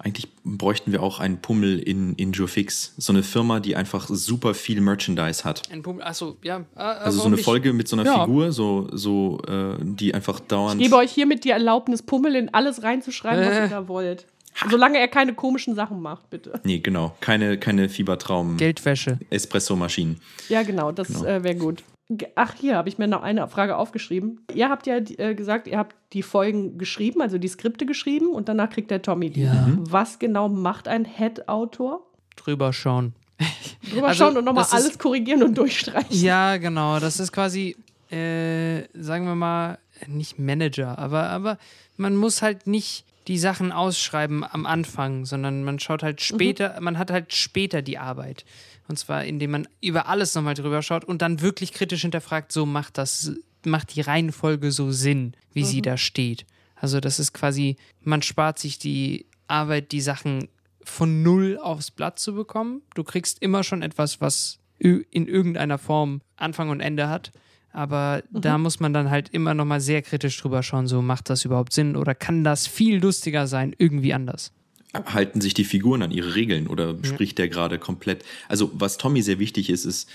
eigentlich 0.00 0.28
bräuchten 0.44 0.90
wir 0.92 1.02
auch 1.02 1.20
einen 1.20 1.38
Pummel 1.38 1.78
in, 1.78 2.14
in 2.16 2.32
Jurfix. 2.32 2.94
So 2.98 3.12
eine 3.12 3.22
Firma, 3.22 3.60
die 3.60 3.76
einfach 3.76 4.08
super 4.08 4.54
viel 4.54 4.80
Merchandise 4.80 5.44
hat. 5.44 5.62
Ein 5.70 5.82
Punkt, 5.82 6.02
achso, 6.02 6.36
ja. 6.42 6.64
äh, 6.76 6.80
Also 6.80 7.20
so 7.20 7.26
eine 7.26 7.36
nicht? 7.36 7.44
Folge 7.44 7.72
mit 7.72 7.86
so 7.88 7.96
einer 7.96 8.04
Ja. 8.04 8.24
Figur, 8.24 8.50
so, 8.52 8.88
so 8.92 9.40
äh, 9.46 9.76
die 9.80 10.12
einfach 10.14 10.40
dauernd. 10.40 10.80
Ich 10.80 10.88
gebe 10.88 10.96
euch 10.96 11.12
hiermit 11.12 11.44
die 11.44 11.50
Erlaubnis, 11.50 12.02
Pummel 12.02 12.34
in 12.34 12.52
alles 12.52 12.82
reinzuschreiben, 12.82 13.44
was 13.44 13.54
Äh. 13.56 13.62
ihr 13.62 13.68
da 13.68 13.88
wollt. 13.88 14.26
Solange 14.70 14.98
er 14.98 15.08
keine 15.08 15.34
komischen 15.34 15.74
Sachen 15.74 16.00
macht, 16.00 16.30
bitte. 16.30 16.60
Nee, 16.64 16.78
genau. 16.78 17.16
Keine, 17.20 17.58
keine 17.58 17.88
Fiebertraum. 17.88 18.56
Geldwäsche. 18.56 19.18
Espresso-Maschinen. 19.30 20.20
Ja, 20.48 20.62
genau, 20.62 20.92
das 20.92 21.10
Äh, 21.24 21.42
wäre 21.42 21.56
gut. 21.56 21.82
Ach, 22.34 22.54
hier 22.54 22.76
habe 22.76 22.88
ich 22.90 22.98
mir 22.98 23.08
noch 23.08 23.22
eine 23.22 23.48
Frage 23.48 23.76
aufgeschrieben. 23.76 24.40
Ihr 24.52 24.68
habt 24.68 24.86
ja 24.86 24.96
äh, 24.98 25.34
gesagt, 25.34 25.66
ihr 25.66 25.78
habt 25.78 25.96
die 26.12 26.22
Folgen 26.22 26.76
geschrieben, 26.76 27.22
also 27.22 27.38
die 27.38 27.48
Skripte 27.48 27.86
geschrieben 27.86 28.28
und 28.28 28.48
danach 28.48 28.68
kriegt 28.70 28.90
der 28.90 29.00
Tommy 29.00 29.30
die. 29.30 29.44
Ja. 29.44 29.52
Mhm. 29.54 29.90
Was 29.90 30.18
genau 30.18 30.48
macht 30.50 30.86
ein 30.86 31.06
Head-Autor? 31.06 32.06
Drüber 32.36 32.72
schauen. 32.74 33.14
Drüber 33.90 34.08
Also, 34.08 34.24
schauen 34.24 34.36
und 34.36 34.44
nochmal 34.44 34.64
ist- 34.64 34.74
alles 34.74 34.98
korrigieren 34.98 35.42
und 35.42 35.56
durchstreichen. 35.56 36.08
Ja, 36.10 36.58
genau. 36.58 37.00
Das 37.00 37.18
ist 37.20 37.32
quasi, 37.32 37.74
äh, 38.10 38.82
sagen 38.92 39.24
wir 39.26 39.34
mal, 39.34 39.78
nicht 40.06 40.38
Manager, 40.38 40.98
aber, 40.98 41.30
aber 41.30 41.58
man 41.96 42.16
muss 42.16 42.42
halt 42.42 42.66
nicht 42.66 43.06
die 43.28 43.38
Sachen 43.38 43.72
ausschreiben 43.72 44.44
am 44.44 44.66
Anfang, 44.66 45.24
sondern 45.24 45.64
man 45.64 45.78
schaut 45.78 46.02
halt 46.02 46.20
später, 46.20 46.76
man 46.80 46.98
hat 46.98 47.10
halt 47.10 47.32
später 47.32 47.80
die 47.80 47.96
Arbeit. 47.96 48.44
Und 48.88 48.98
zwar, 48.98 49.24
indem 49.24 49.52
man 49.52 49.68
über 49.80 50.08
alles 50.08 50.34
nochmal 50.34 50.54
drüber 50.54 50.82
schaut 50.82 51.04
und 51.04 51.22
dann 51.22 51.40
wirklich 51.40 51.72
kritisch 51.72 52.02
hinterfragt, 52.02 52.52
so 52.52 52.66
macht 52.66 52.98
das, 52.98 53.32
macht 53.64 53.94
die 53.94 54.02
Reihenfolge 54.02 54.72
so 54.72 54.90
Sinn, 54.90 55.34
wie 55.52 55.64
sie 55.64 55.82
da 55.82 55.96
steht. 55.96 56.44
Also 56.76 57.00
das 57.00 57.18
ist 57.18 57.32
quasi, 57.32 57.76
man 58.02 58.20
spart 58.20 58.58
sich 58.58 58.78
die 58.78 59.26
Arbeit, 59.46 59.92
die 59.92 60.00
Sachen 60.00 60.48
von 60.82 61.22
null 61.22 61.58
aufs 61.62 61.90
Blatt 61.90 62.18
zu 62.18 62.34
bekommen. 62.34 62.82
Du 62.94 63.04
kriegst 63.04 63.40
immer 63.40 63.64
schon 63.64 63.82
etwas, 63.82 64.20
was 64.20 64.58
in 64.78 65.26
irgendeiner 65.26 65.78
Form 65.78 66.20
Anfang 66.36 66.68
und 66.68 66.80
Ende 66.80 67.08
hat. 67.08 67.32
Aber 67.72 68.22
da 68.30 68.56
muss 68.56 68.78
man 68.78 68.92
dann 68.92 69.10
halt 69.10 69.30
immer 69.30 69.52
nochmal 69.52 69.80
sehr 69.80 70.02
kritisch 70.02 70.40
drüber 70.40 70.62
schauen, 70.62 70.86
so 70.86 71.02
macht 71.02 71.28
das 71.28 71.44
überhaupt 71.44 71.72
Sinn 71.72 71.96
oder 71.96 72.14
kann 72.14 72.44
das 72.44 72.68
viel 72.68 73.00
lustiger 73.00 73.48
sein, 73.48 73.74
irgendwie 73.76 74.14
anders. 74.14 74.52
Halten 75.06 75.40
sich 75.40 75.54
die 75.54 75.64
Figuren 75.64 76.02
an 76.02 76.10
ihre 76.10 76.34
Regeln 76.34 76.66
oder 76.66 76.96
spricht 77.02 77.38
der 77.38 77.48
gerade 77.48 77.78
komplett? 77.78 78.24
Also 78.48 78.70
was 78.74 78.96
Tommy 78.96 79.22
sehr 79.22 79.38
wichtig 79.38 79.70
ist, 79.70 79.84
ist, 79.84 80.08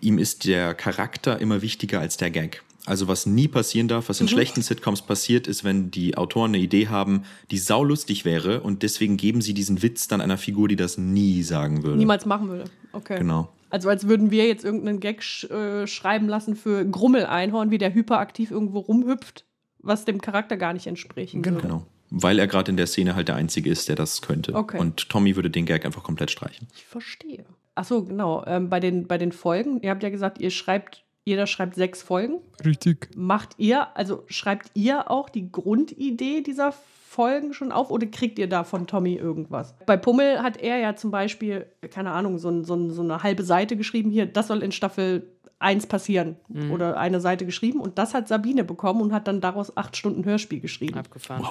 ihm 0.00 0.18
ist 0.18 0.46
der 0.46 0.74
Charakter 0.74 1.38
immer 1.38 1.62
wichtiger 1.62 2.00
als 2.00 2.16
der 2.16 2.30
Gag. 2.30 2.62
Also 2.86 3.08
was 3.08 3.26
nie 3.26 3.46
passieren 3.46 3.88
darf, 3.88 4.08
was 4.08 4.20
in 4.20 4.28
schlechten 4.28 4.62
Sitcoms 4.62 5.02
passiert, 5.02 5.46
ist, 5.46 5.64
wenn 5.64 5.90
die 5.90 6.16
Autoren 6.16 6.54
eine 6.54 6.62
Idee 6.62 6.88
haben, 6.88 7.24
die 7.50 7.58
saulustig 7.58 8.24
wäre 8.24 8.62
und 8.62 8.82
deswegen 8.82 9.16
geben 9.16 9.42
sie 9.42 9.52
diesen 9.52 9.82
Witz 9.82 10.08
dann 10.08 10.20
einer 10.20 10.38
Figur, 10.38 10.66
die 10.66 10.76
das 10.76 10.96
nie 10.96 11.42
sagen 11.42 11.82
würde. 11.82 11.98
Niemals 11.98 12.24
machen 12.24 12.48
würde. 12.48 12.64
Okay. 12.92 13.18
Genau. 13.18 13.48
Also 13.68 13.88
als 13.88 14.08
würden 14.08 14.30
wir 14.30 14.48
jetzt 14.48 14.64
irgendeinen 14.64 14.98
Gag 14.98 15.22
sch 15.22 15.44
äh, 15.44 15.86
schreiben 15.86 16.26
lassen 16.26 16.56
für 16.56 16.84
Grummel-Einhorn, 16.84 17.70
wie 17.70 17.78
der 17.78 17.94
hyperaktiv 17.94 18.50
irgendwo 18.50 18.80
rumhüpft, 18.80 19.44
was 19.78 20.04
dem 20.04 20.20
Charakter 20.20 20.56
gar 20.56 20.72
nicht 20.72 20.86
entsprechen 20.86 21.44
würde. 21.44 21.60
Genau. 21.60 21.86
Weil 22.10 22.38
er 22.38 22.46
gerade 22.46 22.70
in 22.70 22.76
der 22.76 22.86
Szene 22.86 23.14
halt 23.14 23.28
der 23.28 23.36
Einzige 23.36 23.70
ist, 23.70 23.88
der 23.88 23.96
das 23.96 24.20
könnte. 24.20 24.54
Okay. 24.54 24.78
Und 24.78 25.08
Tommy 25.08 25.36
würde 25.36 25.50
den 25.50 25.64
Gag 25.64 25.86
einfach 25.86 26.02
komplett 26.02 26.30
streichen. 26.30 26.66
Ich 26.74 26.84
verstehe. 26.84 27.44
Ach 27.74 27.84
so, 27.84 28.04
genau. 28.04 28.44
Ähm, 28.46 28.68
bei, 28.68 28.80
den, 28.80 29.06
bei 29.06 29.16
den 29.16 29.32
Folgen, 29.32 29.80
ihr 29.80 29.90
habt 29.90 30.02
ja 30.02 30.10
gesagt, 30.10 30.40
ihr 30.40 30.50
schreibt, 30.50 31.04
jeder 31.24 31.46
schreibt 31.46 31.76
sechs 31.76 32.02
Folgen. 32.02 32.40
Richtig. 32.64 33.10
Macht 33.16 33.50
ihr, 33.58 33.96
also 33.96 34.24
schreibt 34.26 34.70
ihr 34.74 35.10
auch 35.10 35.28
die 35.28 35.50
Grundidee 35.52 36.42
dieser 36.42 36.72
Folgen 36.72 37.54
schon 37.54 37.72
auf 37.72 37.90
oder 37.90 38.06
kriegt 38.06 38.38
ihr 38.38 38.48
da 38.48 38.64
von 38.64 38.86
Tommy 38.86 39.14
irgendwas? 39.14 39.74
Bei 39.86 39.96
Pummel 39.96 40.42
hat 40.42 40.56
er 40.56 40.78
ja 40.78 40.96
zum 40.96 41.10
Beispiel, 41.10 41.66
keine 41.90 42.10
Ahnung, 42.10 42.38
so, 42.38 42.62
so, 42.62 42.90
so 42.90 43.02
eine 43.02 43.22
halbe 43.22 43.44
Seite 43.44 43.76
geschrieben, 43.76 44.10
hier, 44.10 44.26
das 44.26 44.48
soll 44.48 44.62
in 44.62 44.72
Staffel 44.72 45.26
1 45.58 45.86
passieren 45.86 46.36
oder 46.70 46.96
eine 46.96 47.20
Seite 47.20 47.44
geschrieben 47.44 47.80
und 47.80 47.98
das 47.98 48.14
hat 48.14 48.28
Sabine 48.28 48.64
bekommen 48.64 49.02
und 49.02 49.12
hat 49.12 49.28
dann 49.28 49.42
daraus 49.42 49.76
acht 49.76 49.96
Stunden 49.96 50.24
Hörspiel 50.24 50.60
geschrieben. 50.60 50.98
Abgefahren. 50.98 51.44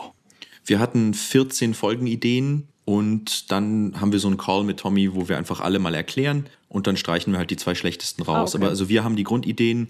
Wir 0.65 0.79
hatten 0.79 1.13
14 1.13 1.73
Folgenideen 1.73 2.67
und 2.85 3.51
dann 3.51 3.99
haben 3.99 4.11
wir 4.11 4.19
so 4.19 4.27
einen 4.27 4.37
Call 4.37 4.63
mit 4.63 4.79
Tommy, 4.79 5.13
wo 5.13 5.29
wir 5.29 5.37
einfach 5.37 5.59
alle 5.59 5.79
mal 5.79 5.93
erklären 5.93 6.47
und 6.69 6.87
dann 6.87 6.97
streichen 6.97 7.33
wir 7.33 7.37
halt 7.37 7.51
die 7.51 7.57
zwei 7.57 7.75
schlechtesten 7.75 8.23
raus. 8.23 8.53
Ah, 8.53 8.57
okay. 8.57 8.63
Aber 8.63 8.69
also 8.69 8.89
wir 8.89 9.03
haben 9.03 9.15
die 9.15 9.23
Grundideen 9.23 9.89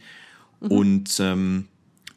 und 0.60 1.20
ähm, 1.20 1.68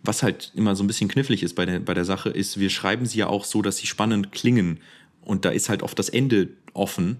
was 0.02 0.22
halt 0.22 0.52
immer 0.54 0.74
so 0.74 0.82
ein 0.82 0.86
bisschen 0.86 1.08
knifflig 1.08 1.42
ist 1.42 1.54
bei 1.54 1.66
der, 1.66 1.78
bei 1.80 1.94
der 1.94 2.04
Sache, 2.04 2.30
ist, 2.30 2.58
wir 2.58 2.70
schreiben 2.70 3.06
sie 3.06 3.18
ja 3.18 3.28
auch 3.28 3.44
so, 3.44 3.62
dass 3.62 3.76
sie 3.76 3.86
spannend 3.86 4.32
klingen 4.32 4.80
und 5.20 5.44
da 5.44 5.50
ist 5.50 5.68
halt 5.68 5.82
oft 5.82 5.98
das 5.98 6.08
Ende 6.08 6.48
offen. 6.72 7.18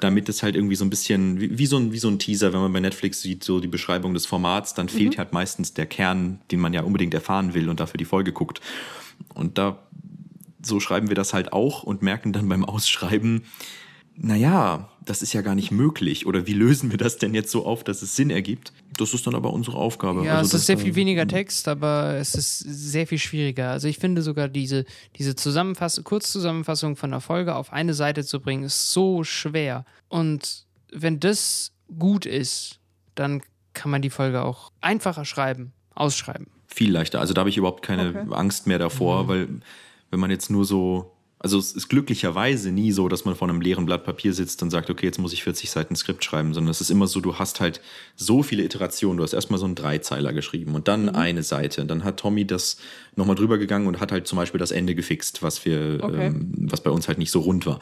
Damit 0.00 0.30
es 0.30 0.42
halt 0.42 0.56
irgendwie 0.56 0.76
so 0.76 0.84
ein 0.86 0.88
bisschen, 0.88 1.38
wie, 1.38 1.58
wie, 1.58 1.66
so 1.66 1.76
ein, 1.76 1.92
wie 1.92 1.98
so 1.98 2.08
ein 2.08 2.18
Teaser, 2.18 2.54
wenn 2.54 2.60
man 2.60 2.72
bei 2.72 2.80
Netflix 2.80 3.20
sieht, 3.20 3.44
so 3.44 3.60
die 3.60 3.68
Beschreibung 3.68 4.14
des 4.14 4.24
Formats, 4.24 4.72
dann 4.72 4.88
fehlt 4.88 5.18
halt 5.18 5.34
meistens 5.34 5.74
der 5.74 5.84
Kern, 5.84 6.40
den 6.50 6.58
man 6.58 6.72
ja 6.72 6.80
unbedingt 6.80 7.12
erfahren 7.12 7.52
will 7.52 7.68
und 7.68 7.80
dafür 7.80 7.98
die 7.98 8.06
Folge 8.06 8.32
guckt. 8.32 8.62
Und 9.34 9.58
da 9.58 9.78
so 10.64 10.80
schreiben 10.80 11.08
wir 11.08 11.14
das 11.14 11.34
halt 11.34 11.52
auch 11.52 11.82
und 11.82 12.02
merken 12.02 12.32
dann 12.32 12.48
beim 12.48 12.64
Ausschreiben, 12.64 13.44
naja, 14.16 14.88
das 15.04 15.22
ist 15.22 15.32
ja 15.32 15.42
gar 15.42 15.54
nicht 15.56 15.70
möglich. 15.72 16.26
Oder 16.26 16.46
wie 16.46 16.52
lösen 16.52 16.90
wir 16.90 16.98
das 16.98 17.18
denn 17.18 17.34
jetzt 17.34 17.50
so 17.50 17.66
auf, 17.66 17.82
dass 17.82 18.00
es 18.00 18.14
Sinn 18.14 18.30
ergibt? 18.30 18.72
Das 18.96 19.12
ist 19.12 19.26
dann 19.26 19.34
aber 19.34 19.52
unsere 19.52 19.76
Aufgabe. 19.76 20.24
Ja, 20.24 20.38
Also 20.38 20.56
es 20.56 20.62
ist 20.62 20.66
sehr 20.66 20.78
viel 20.78 20.94
weniger 20.94 21.26
Text, 21.26 21.66
aber 21.66 22.14
es 22.14 22.34
ist 22.36 22.58
sehr 22.60 23.08
viel 23.08 23.18
schwieriger. 23.18 23.70
Also 23.70 23.88
ich 23.88 23.98
finde 23.98 24.22
sogar 24.22 24.48
diese, 24.48 24.84
diese 25.16 25.34
Zusammenfassung, 25.34 26.04
Kurzzusammenfassung 26.04 26.94
von 26.94 27.10
der 27.10 27.20
Folge 27.20 27.56
auf 27.56 27.72
eine 27.72 27.92
Seite 27.92 28.24
zu 28.24 28.40
bringen, 28.40 28.62
ist 28.62 28.92
so 28.92 29.24
schwer. 29.24 29.84
Und 30.08 30.64
wenn 30.92 31.18
das 31.18 31.72
gut 31.98 32.24
ist, 32.24 32.78
dann 33.16 33.42
kann 33.72 33.90
man 33.90 34.00
die 34.00 34.10
Folge 34.10 34.42
auch 34.42 34.70
einfacher 34.80 35.24
schreiben, 35.24 35.72
ausschreiben. 35.96 36.46
Viel 36.68 36.92
leichter. 36.92 37.18
Also 37.20 37.34
da 37.34 37.40
habe 37.40 37.50
ich 37.50 37.56
überhaupt 37.56 37.82
keine 37.82 38.10
Okay. 38.10 38.26
Angst 38.30 38.68
mehr 38.68 38.78
davor, 38.78 39.26
weil 39.26 39.48
wenn 40.14 40.20
man 40.20 40.30
jetzt 40.30 40.48
nur 40.48 40.64
so, 40.64 41.10
also 41.40 41.58
es 41.58 41.72
ist 41.72 41.88
glücklicherweise 41.88 42.70
nie 42.70 42.92
so, 42.92 43.08
dass 43.08 43.24
man 43.24 43.34
vor 43.34 43.48
einem 43.48 43.60
leeren 43.60 43.84
Blatt 43.84 44.04
Papier 44.04 44.32
sitzt 44.32 44.62
und 44.62 44.70
sagt, 44.70 44.88
okay, 44.90 45.04
jetzt 45.06 45.18
muss 45.18 45.32
ich 45.32 45.42
40 45.42 45.68
Seiten 45.68 45.96
Skript 45.96 46.24
schreiben, 46.24 46.54
sondern 46.54 46.70
es 46.70 46.80
ist 46.80 46.90
immer 46.90 47.08
so, 47.08 47.20
du 47.20 47.34
hast 47.34 47.60
halt 47.60 47.80
so 48.14 48.44
viele 48.44 48.62
Iterationen. 48.62 49.16
Du 49.18 49.24
hast 49.24 49.32
erstmal 49.32 49.58
so 49.58 49.66
einen 49.66 49.74
Dreizeiler 49.74 50.32
geschrieben 50.32 50.76
und 50.76 50.86
dann 50.86 51.08
eine 51.08 51.42
Seite. 51.42 51.82
Und 51.82 51.88
dann 51.88 52.04
hat 52.04 52.18
Tommy 52.20 52.46
das 52.46 52.76
nochmal 53.16 53.34
drüber 53.34 53.58
gegangen 53.58 53.88
und 53.88 53.98
hat 53.98 54.12
halt 54.12 54.28
zum 54.28 54.36
Beispiel 54.36 54.60
das 54.60 54.70
Ende 54.70 54.94
gefixt, 54.94 55.42
was 55.42 55.64
wir, 55.64 55.98
Okay. 56.00 56.26
ähm, 56.28 56.52
was 56.70 56.80
bei 56.80 56.90
uns 56.90 57.08
halt 57.08 57.18
nicht 57.18 57.32
so 57.32 57.40
rund 57.40 57.66
war. 57.66 57.80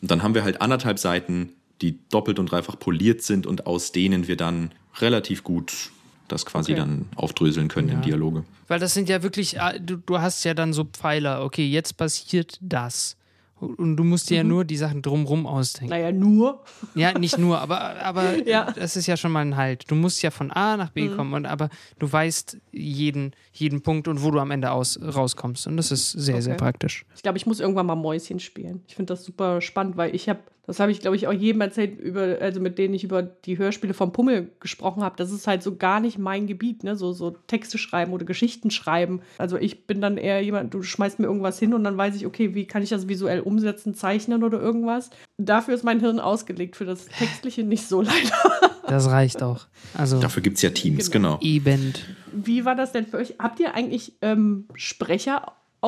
Und 0.00 0.10
dann 0.10 0.22
haben 0.22 0.34
wir 0.34 0.44
halt 0.44 0.62
anderthalb 0.62 1.00
Seiten, 1.00 1.50
die 1.82 1.98
doppelt 2.10 2.38
und 2.38 2.46
dreifach 2.46 2.78
poliert 2.78 3.22
sind 3.22 3.44
und 3.46 3.66
aus 3.66 3.90
denen 3.90 4.28
wir 4.28 4.36
dann 4.36 4.70
relativ 5.00 5.42
gut 5.42 5.90
das 6.32 6.44
quasi 6.46 6.72
Okay. 6.72 6.80
dann 6.80 7.06
aufdröseln 7.16 7.68
können 7.68 7.88
in 7.90 8.02
Dialoge. 8.02 8.44
Weil 8.68 8.80
das 8.80 8.94
sind 8.94 9.08
ja 9.08 9.22
wirklich, 9.22 9.60
ah, 9.60 9.74
du, 9.78 9.96
du 9.96 10.20
hast 10.20 10.42
ja 10.44 10.54
dann 10.54 10.72
so 10.72 10.84
Pfeiler, 10.84 11.44
okay, 11.44 11.66
jetzt 11.66 11.96
passiert 11.96 12.58
das. 12.60 13.16
Und 13.60 13.96
du 13.96 14.02
musst 14.02 14.28
dir 14.28 14.38
ja 14.38 14.42
nur 14.42 14.64
die 14.64 14.76
Sachen 14.76 15.02
drumrum 15.02 15.46
ausdenken. 15.46 15.90
Naja, 15.90 16.10
nur. 16.10 16.64
Ja, 16.96 17.16
nicht 17.16 17.38
nur, 17.38 17.60
aber, 17.60 18.02
aber 18.02 18.36
Ja. 18.46 18.72
das 18.72 18.96
ist 18.96 19.06
ja 19.06 19.16
schon 19.16 19.30
mal 19.30 19.42
ein 19.42 19.56
Halt. 19.56 19.88
Du 19.88 19.94
musst 19.94 20.20
ja 20.20 20.32
von 20.32 20.50
A 20.50 20.76
nach 20.76 20.90
B 20.90 21.06
kommen, 21.06 21.32
und, 21.32 21.46
aber 21.46 21.68
du 22.00 22.10
weißt 22.12 22.56
jeden, 22.72 23.30
jeden 23.52 23.80
Punkt 23.82 24.08
und 24.08 24.24
wo 24.24 24.32
du 24.32 24.40
am 24.40 24.50
Ende 24.50 24.72
aus, 24.72 24.98
rauskommst. 25.00 25.68
Und 25.68 25.76
das 25.76 25.92
ist 25.92 26.10
sehr, 26.10 26.42
sehr 26.42 26.54
Okay. 26.54 26.64
praktisch. 26.64 27.06
Ich 27.14 27.22
glaube, 27.22 27.38
ich 27.38 27.46
muss 27.46 27.60
irgendwann 27.60 27.86
mal 27.86 27.94
Mäuschen 27.94 28.40
spielen. 28.40 28.82
Ich 28.88 28.96
finde 28.96 29.12
das 29.12 29.24
super 29.24 29.60
spannend, 29.60 29.96
weil 29.96 30.12
ich 30.12 30.28
habe, 30.28 30.40
das 30.66 30.78
habe 30.78 30.92
ich, 30.92 31.00
glaube 31.00 31.16
ich, 31.16 31.26
auch 31.26 31.32
jedem 31.32 31.60
erzählt, 31.60 31.98
über, 31.98 32.38
also 32.40 32.60
mit 32.60 32.78
denen 32.78 32.94
ich 32.94 33.02
über 33.02 33.22
die 33.22 33.58
Hörspiele 33.58 33.94
vom 33.94 34.12
Pummel 34.12 34.52
gesprochen 34.60 35.02
habe. 35.02 35.16
Das 35.16 35.32
ist 35.32 35.48
halt 35.48 35.62
so 35.62 35.76
gar 35.76 35.98
nicht 35.98 36.18
mein 36.18 36.46
Gebiet, 36.46 36.84
ne? 36.84 36.94
So, 36.94 37.12
so 37.12 37.30
Texte 37.30 37.78
schreiben 37.78 38.12
oder 38.12 38.24
Geschichten 38.24 38.70
schreiben. 38.70 39.22
Also 39.38 39.56
ich 39.56 39.88
bin 39.88 40.00
dann 40.00 40.16
eher 40.16 40.40
jemand, 40.40 40.72
du 40.72 40.82
schmeißt 40.82 41.18
mir 41.18 41.26
irgendwas 41.26 41.58
hin 41.58 41.74
und 41.74 41.82
dann 41.82 41.96
weiß 41.96 42.14
ich, 42.14 42.26
okay, 42.26 42.54
wie 42.54 42.66
kann 42.66 42.82
ich 42.82 42.90
das 42.90 43.08
visuell 43.08 43.40
umsetzen, 43.40 43.94
zeichnen 43.94 44.44
oder 44.44 44.60
irgendwas. 44.60 45.10
Dafür 45.36 45.74
ist 45.74 45.82
mein 45.82 45.98
Hirn 45.98 46.20
ausgelegt, 46.20 46.76
für 46.76 46.84
das 46.84 47.06
Textliche 47.06 47.64
nicht 47.64 47.88
so 47.88 48.00
leider. 48.02 48.72
Das 48.86 49.10
reicht 49.10 49.42
auch. 49.42 49.66
Also, 49.94 50.20
Dafür 50.20 50.42
gibt's 50.42 50.62
ja 50.62 50.70
Teams, 50.70 51.10
genau. 51.10 51.38
eben. 51.40 51.94
Wie 52.32 52.64
war 52.64 52.76
das 52.76 52.92
denn 52.92 53.06
für 53.06 53.16
euch? 53.16 53.34
Habt 53.38 53.58
ihr 53.58 53.74
eigentlich 53.74 54.14
ähm, 54.22 54.68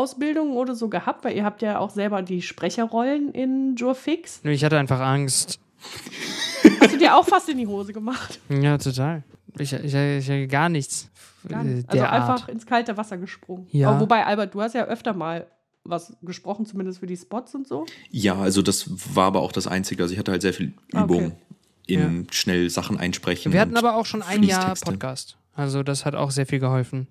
Sprecherausbildungen 0.04 0.54
oder 0.56 0.74
so 0.74 0.88
gehabt? 0.88 1.24
Weil 1.24 1.36
ihr 1.36 1.44
habt 1.44 1.62
ja 1.62 1.78
auch 1.78 1.90
selber 1.90 2.22
die 2.22 2.42
Sprecherrollen 2.42 3.30
in 3.32 3.76
Jurfix. 3.76 4.40
Nö, 4.42 4.50
Ich 4.50 4.64
hatte 4.64 4.78
einfach 4.78 5.00
Angst. 5.00 5.60
Hast 6.80 6.94
du 6.94 6.98
dir 6.98 7.16
auch 7.16 7.26
fast 7.26 7.48
in 7.48 7.58
die 7.58 7.66
Hose 7.66 7.92
gemacht? 7.92 8.40
Ja, 8.48 8.78
total. 8.78 9.22
Ich, 9.58 9.72
ich, 9.72 9.94
ich, 9.94 10.28
ich 10.28 10.48
gar 10.50 10.68
nichts. 10.68 11.10
Gar 11.46 11.62
nicht. 11.62 11.88
Also 11.88 12.02
einfach 12.04 12.42
Art. 12.42 12.48
ins 12.48 12.66
kalte 12.66 12.96
Wasser 12.96 13.18
gesprungen. 13.18 13.66
Ja. 13.70 13.90
Aber 13.90 14.00
wobei, 14.00 14.24
Albert, 14.24 14.54
du 14.54 14.62
hast 14.62 14.74
ja 14.74 14.84
öfter 14.84 15.12
mal 15.12 15.46
was 15.84 16.16
gesprochen, 16.22 16.64
zumindest 16.64 17.00
für 17.00 17.06
die 17.06 17.16
Spots 17.16 17.54
und 17.54 17.68
so. 17.68 17.84
Ja, 18.10 18.36
also 18.36 18.62
das 18.62 18.88
war 19.14 19.26
aber 19.26 19.42
auch 19.42 19.52
das 19.52 19.66
Einzige. 19.66 20.02
Also 20.02 20.14
ich 20.14 20.18
hatte 20.18 20.32
halt 20.32 20.40
sehr 20.42 20.54
viel 20.54 20.72
Ah, 20.94 21.04
Übung 21.04 21.26
okay. 21.26 21.36
in 21.86 22.26
schnell 22.30 22.70
Sachen 22.70 22.96
einsprechen. 22.98 23.52
Wir 23.52 23.60
hatten 23.60 23.76
aber 23.76 23.94
auch 23.96 24.06
schon 24.06 24.22
ein 24.22 24.42
Jahr. 24.42 24.74
Podcast. 24.74 25.36
Also 25.54 25.82
das 25.82 26.06
hat 26.06 26.14
auch 26.14 26.30
sehr 26.30 26.46
viel 26.46 26.58
geholfen. 26.60 27.06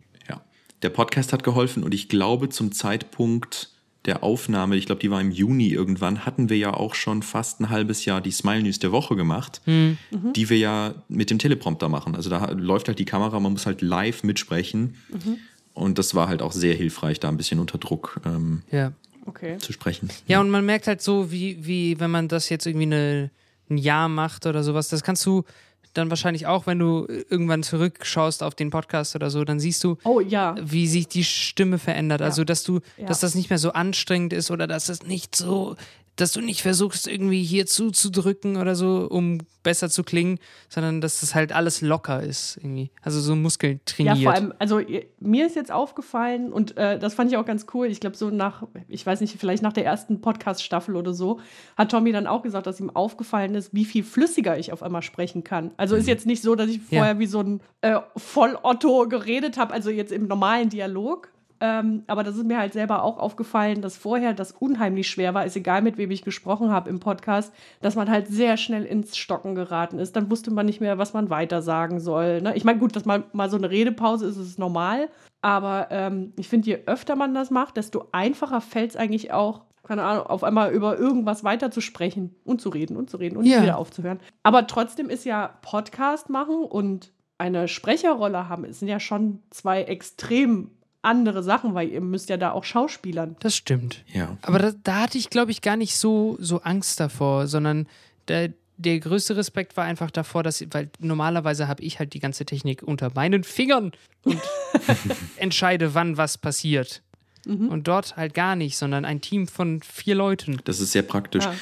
Ja. 0.84 0.89
Der 0.89 0.95
Podcast 0.95 1.34
hat 1.34 1.43
geholfen 1.43 1.84
und 1.84 1.93
ich 1.93 2.09
glaube 2.09 2.49
zum 2.49 2.71
Zeitpunkt 2.71 3.69
der 4.05 4.21
Aufnahme, 4.21 4.75
ich 4.75 4.86
glaube, 4.86 4.99
die 4.99 5.09
war 5.09 5.21
im 5.21 5.31
Juni 5.31 5.69
irgendwann, 5.69 6.25
hatten 6.25 6.49
wir 6.49 6.57
ja 6.57 6.73
auch 6.73 6.93
schon 6.93 7.23
fast 7.23 7.61
ein 7.61 7.69
halbes 7.69 8.03
Jahr 8.03 8.19
die 8.19 8.31
Smile 8.31 8.61
News 8.63 8.79
der 8.79 8.91
Woche 8.91 9.15
gemacht, 9.15 9.61
Hm. 9.63 9.97
Mhm. 10.11 10.34
die 10.34 10.49
wir 10.49 10.57
ja 10.57 10.93
mit 11.07 11.29
dem 11.29 11.39
Teleprompter 11.39 11.88
machen. 11.88 12.13
Also 12.15 12.29
da 12.29 12.51
läuft 12.51 12.89
halt 12.89 12.99
die 12.99 13.05
Kamera, 13.05 13.39
man 13.39 13.53
muss 13.53 13.65
halt 13.65 13.81
live 13.81 14.23
mitsprechen. 14.23 14.95
Mhm. 15.09 15.38
Und 15.73 15.97
das 15.99 16.13
war 16.15 16.27
halt 16.27 16.41
auch 16.41 16.51
sehr 16.51 16.75
hilfreich, 16.75 17.19
da 17.21 17.29
ein 17.29 17.38
bisschen 17.38 17.59
unter 17.59 17.77
Druck 17.77 18.19
ähm, 18.25 18.63
Ja. 18.71 18.91
Okay. 19.25 19.57
zu 19.57 19.71
sprechen. 19.71 20.09
Ja, 20.27 20.41
und 20.41 20.49
man 20.49 20.65
merkt 20.65 20.86
halt 20.88 21.01
so, 21.01 21.31
wie, 21.31 21.65
wie 21.65 21.97
wenn 22.01 22.11
man 22.11 22.27
das 22.27 22.49
jetzt 22.49 22.65
irgendwie 22.67 22.88
eine, 22.88 23.31
ein 23.69 23.77
Jahr 23.77 24.09
macht 24.09 24.45
oder 24.45 24.63
sowas, 24.63 24.89
das 24.89 25.01
kannst 25.01 25.25
du, 25.25 25.45
dann 25.93 26.09
wahrscheinlich 26.09 26.47
auch, 26.47 26.65
wenn 26.67 26.79
du 26.79 27.05
irgendwann 27.29 27.63
zurückschaust 27.63 28.41
auf 28.43 28.55
den 28.55 28.69
Podcast 28.69 29.15
oder 29.15 29.29
so, 29.29 29.43
dann 29.43 29.59
siehst 29.59 29.83
du, 29.83 29.97
Oh 30.03 30.19
ja. 30.19 30.55
wie 30.61 30.87
sich 30.87 31.07
die 31.07 31.23
Stimme 31.23 31.77
verändert. 31.77 32.21
Also, 32.21 32.43
dass 32.43 32.63
du, 32.63 32.79
Ja. 32.97 33.05
dass 33.07 33.19
das 33.19 33.35
nicht 33.35 33.49
mehr 33.49 33.59
so 33.59 33.71
anstrengend 33.73 34.33
ist 34.33 34.49
oder 34.51 34.67
dass 34.67 34.89
es 34.89 35.03
nicht 35.03 35.35
so, 35.35 35.75
dass 36.16 36.32
du 36.32 36.41
nicht 36.41 36.61
versuchst, 36.61 37.07
irgendwie 37.07 37.43
hier 37.43 37.66
zuzudrücken 37.66 38.57
oder 38.57 38.76
so, 38.76 39.07
um 39.09 39.39
besser 39.64 39.89
zu 39.89 40.03
klingen, 40.03 40.39
sondern 40.70 40.99
dass 41.01 41.22
das 41.22 41.34
halt 41.34 41.53
alles 41.53 41.82
locker 41.82 42.22
ist 42.22 42.57
irgendwie. 42.57 42.91
Also 43.01 43.20
so 43.22 43.36
Muskeln 43.36 43.80
trainiert. 43.86 44.18
Ja, 44.18 44.24
vor 44.24 44.34
allem, 44.34 44.53
also 44.59 44.82
mir 45.20 45.47
ist 45.47 45.55
jetzt 45.55 45.72
aufgefallen 45.72 46.51
und 46.51 46.78
äh, 46.78 46.99
das 46.99 47.14
fand 47.14 47.32
ich 47.32 47.38
auch 47.38 47.45
ganz 47.45 47.66
cool. 47.74 47.88
Ich 47.88 47.99
glaube, 48.01 48.18
so 48.18 48.30
nach, 48.30 48.64
ich 48.89 49.05
weiß 49.05 49.22
nicht, 49.22 49.36
vielleicht 49.39 49.64
nach 49.64 49.74
der 49.74 49.86
ersten 49.86 50.20
Podcast-Staffel 50.22 50.95
oder 50.95 51.14
so, 51.14 51.39
hat 51.78 51.91
Tommy 51.91 52.11
dann 52.11 52.28
auch 52.28 52.43
gesagt, 52.43 52.68
dass 52.68 52.80
ihm 52.80 52.89
aufgefallen 52.89 53.55
ist, 53.55 53.74
wie 53.74 53.86
viel 53.86 54.03
flüssiger 54.03 54.59
ich 54.59 54.72
auf 54.74 54.84
einmal 54.84 55.01
sprechen 55.01 55.43
kann. 55.43 55.72
Also 55.78 55.95
ist 55.95 56.07
jetzt 56.07 56.26
nicht 56.26 56.43
so, 56.43 56.55
dass 56.55 56.70
ich 56.70 56.78
Ja. 56.91 56.99
vorher 56.99 57.20
wie 57.20 57.26
so 57.28 57.39
ein 57.39 57.61
äh, 57.82 57.99
Voll-Otto 58.18 59.07
geredet 59.07 59.57
habe, 59.57 59.74
also 59.74 59.89
jetzt 59.89 60.11
im 60.11 60.28
normalen 60.28 60.70
Dialog. 60.70 61.30
Ähm, 61.66 62.03
aber 62.07 62.24
das 62.24 62.36
ist 62.36 62.43
mir 62.45 62.57
halt 62.57 62.74
selber 62.74 63.03
auch 63.03 63.18
aufgefallen, 63.18 63.82
dass 63.82 63.95
vorher 63.95 64.34
das 64.34 64.51
unheimlich 64.51 65.07
schwer 65.09 65.34
war, 65.34 65.45
ist 65.45 65.55
egal 65.55 65.82
mit 65.82 65.97
wem 65.97 66.11
ich 66.11 66.22
gesprochen 66.22 66.72
habe 66.72 66.89
im 66.89 66.99
Podcast, 66.99 67.53
dass 67.80 67.95
man 67.95 68.09
halt 68.09 68.28
sehr 68.28 68.57
schnell 68.57 68.84
ins 68.84 69.16
Stocken 69.16 69.55
geraten 69.55 69.97
ist. 69.97 70.18
Dann 70.18 70.30
wusste 70.30 70.51
man 70.51 70.66
nicht 70.66 70.82
mehr, 70.82 70.97
was 70.97 71.14
man 71.14 71.30
weiter 71.30 71.61
sagen 71.61 72.01
soll. 72.01 72.41
Ne? 72.41 72.53
Ich 72.57 72.66
meine, 72.66 72.80
gut, 72.80 72.97
dass 72.97 73.05
mal, 73.05 73.24
mal 73.32 73.49
so 73.49 73.55
eine 73.55 73.70
Redepause 73.70 74.26
ist, 74.26 74.36
ist 74.36 74.59
normal. 74.59 75.07
Aber 75.41 75.88
ähm, 75.89 76.34
ich 76.36 76.49
finde, 76.49 76.68
je 76.68 76.80
öfter 76.86 77.16
man 77.16 77.34
das 77.34 77.49
macht, 77.49 77.78
desto 77.78 78.09
einfacher 78.11 78.59
fällt 78.59 78.89
es 78.91 78.97
eigentlich 78.97 79.32
auch, 79.32 79.61
keine 79.84 80.03
Ahnung, 80.03 80.26
auf 80.26 80.43
einmal 80.43 80.74
über 80.74 80.97
irgendwas 80.97 81.45
weiter 81.45 81.72
zu 81.72 81.80
sprechen 81.80 82.36
und 82.43 82.59
zu 82.59 82.68
reden 82.68 82.97
und 82.97 83.09
zu 83.09 83.16
reden 83.16 83.38
und 83.38 83.45
Ja. 83.45 83.55
nicht 83.55 83.64
wieder 83.68 83.78
aufzuhören. 83.78 84.20
Aber 84.43 84.68
trotzdem 84.68 85.09
ist 85.09 85.24
ja 85.24 85.47
Podcast 85.61 86.30
machen 86.30 86.66
und 86.66 87.14
eine 87.38 87.70
Sprecherrolle 87.70 88.49
haben, 88.49 88.66
es 88.66 88.80
sind 88.80 88.89
ja 88.89 88.99
schon 88.99 89.39
zwei 89.49 89.84
extrem 89.84 90.72
andere 91.04 91.43
Sachen, 91.43 91.74
weil 91.74 91.89
ihr 91.89 92.01
müsst 92.01 92.30
ja 92.30 92.38
da 92.38 92.51
auch 92.51 92.64
schauspielern. 92.64 93.36
Das 93.39 93.56
stimmt. 93.56 94.04
Ja. 94.12 94.38
Aber 94.41 94.60
da, 94.60 94.72
da 94.84 95.01
hatte 95.01 95.18
ich, 95.18 95.30
glaube 95.30 95.51
ich, 95.51 95.62
gar 95.62 95.76
nicht 95.76 95.95
so, 95.95 96.38
so 96.39 96.62
Angst 96.62 96.99
davor, 96.99 97.47
sondern 97.47 97.88
der, 98.28 98.54
der 98.78 98.99
größte 98.99 99.36
Respekt 99.36 99.78
war 99.78 99.84
einfach 99.84 100.12
davor, 100.12 100.43
dass, 100.43 100.66
weil 100.72 100.89
normalerweise 100.99 101.68
habe 101.68 101.84
ich 101.84 101.99
halt 101.99 102.14
die 102.14 102.20
ganze 102.20 102.45
Technik 102.45 102.84
unter 102.84 103.12
meinen 103.14 103.43
Fingern 103.43 103.91
und 104.24 104.41
entscheide, 105.38 105.93
wann 105.93 106.18
was 106.18 106.38
passiert. 106.38 107.04
Und 107.45 107.89
dort 107.89 108.16
halt 108.16 108.34
gar 108.34 108.56
nicht, 108.56 108.78
sondern 108.78 109.04
ein 109.04 109.20
Team 109.20 109.49
von 109.49 109.82
vier 109.82 110.16
Leuten. 110.16 110.62
Das 110.64 110.80
ist 110.80 110.93
sehr 110.93 111.01
praktisch. 111.01 111.43
Ja. 111.43 111.54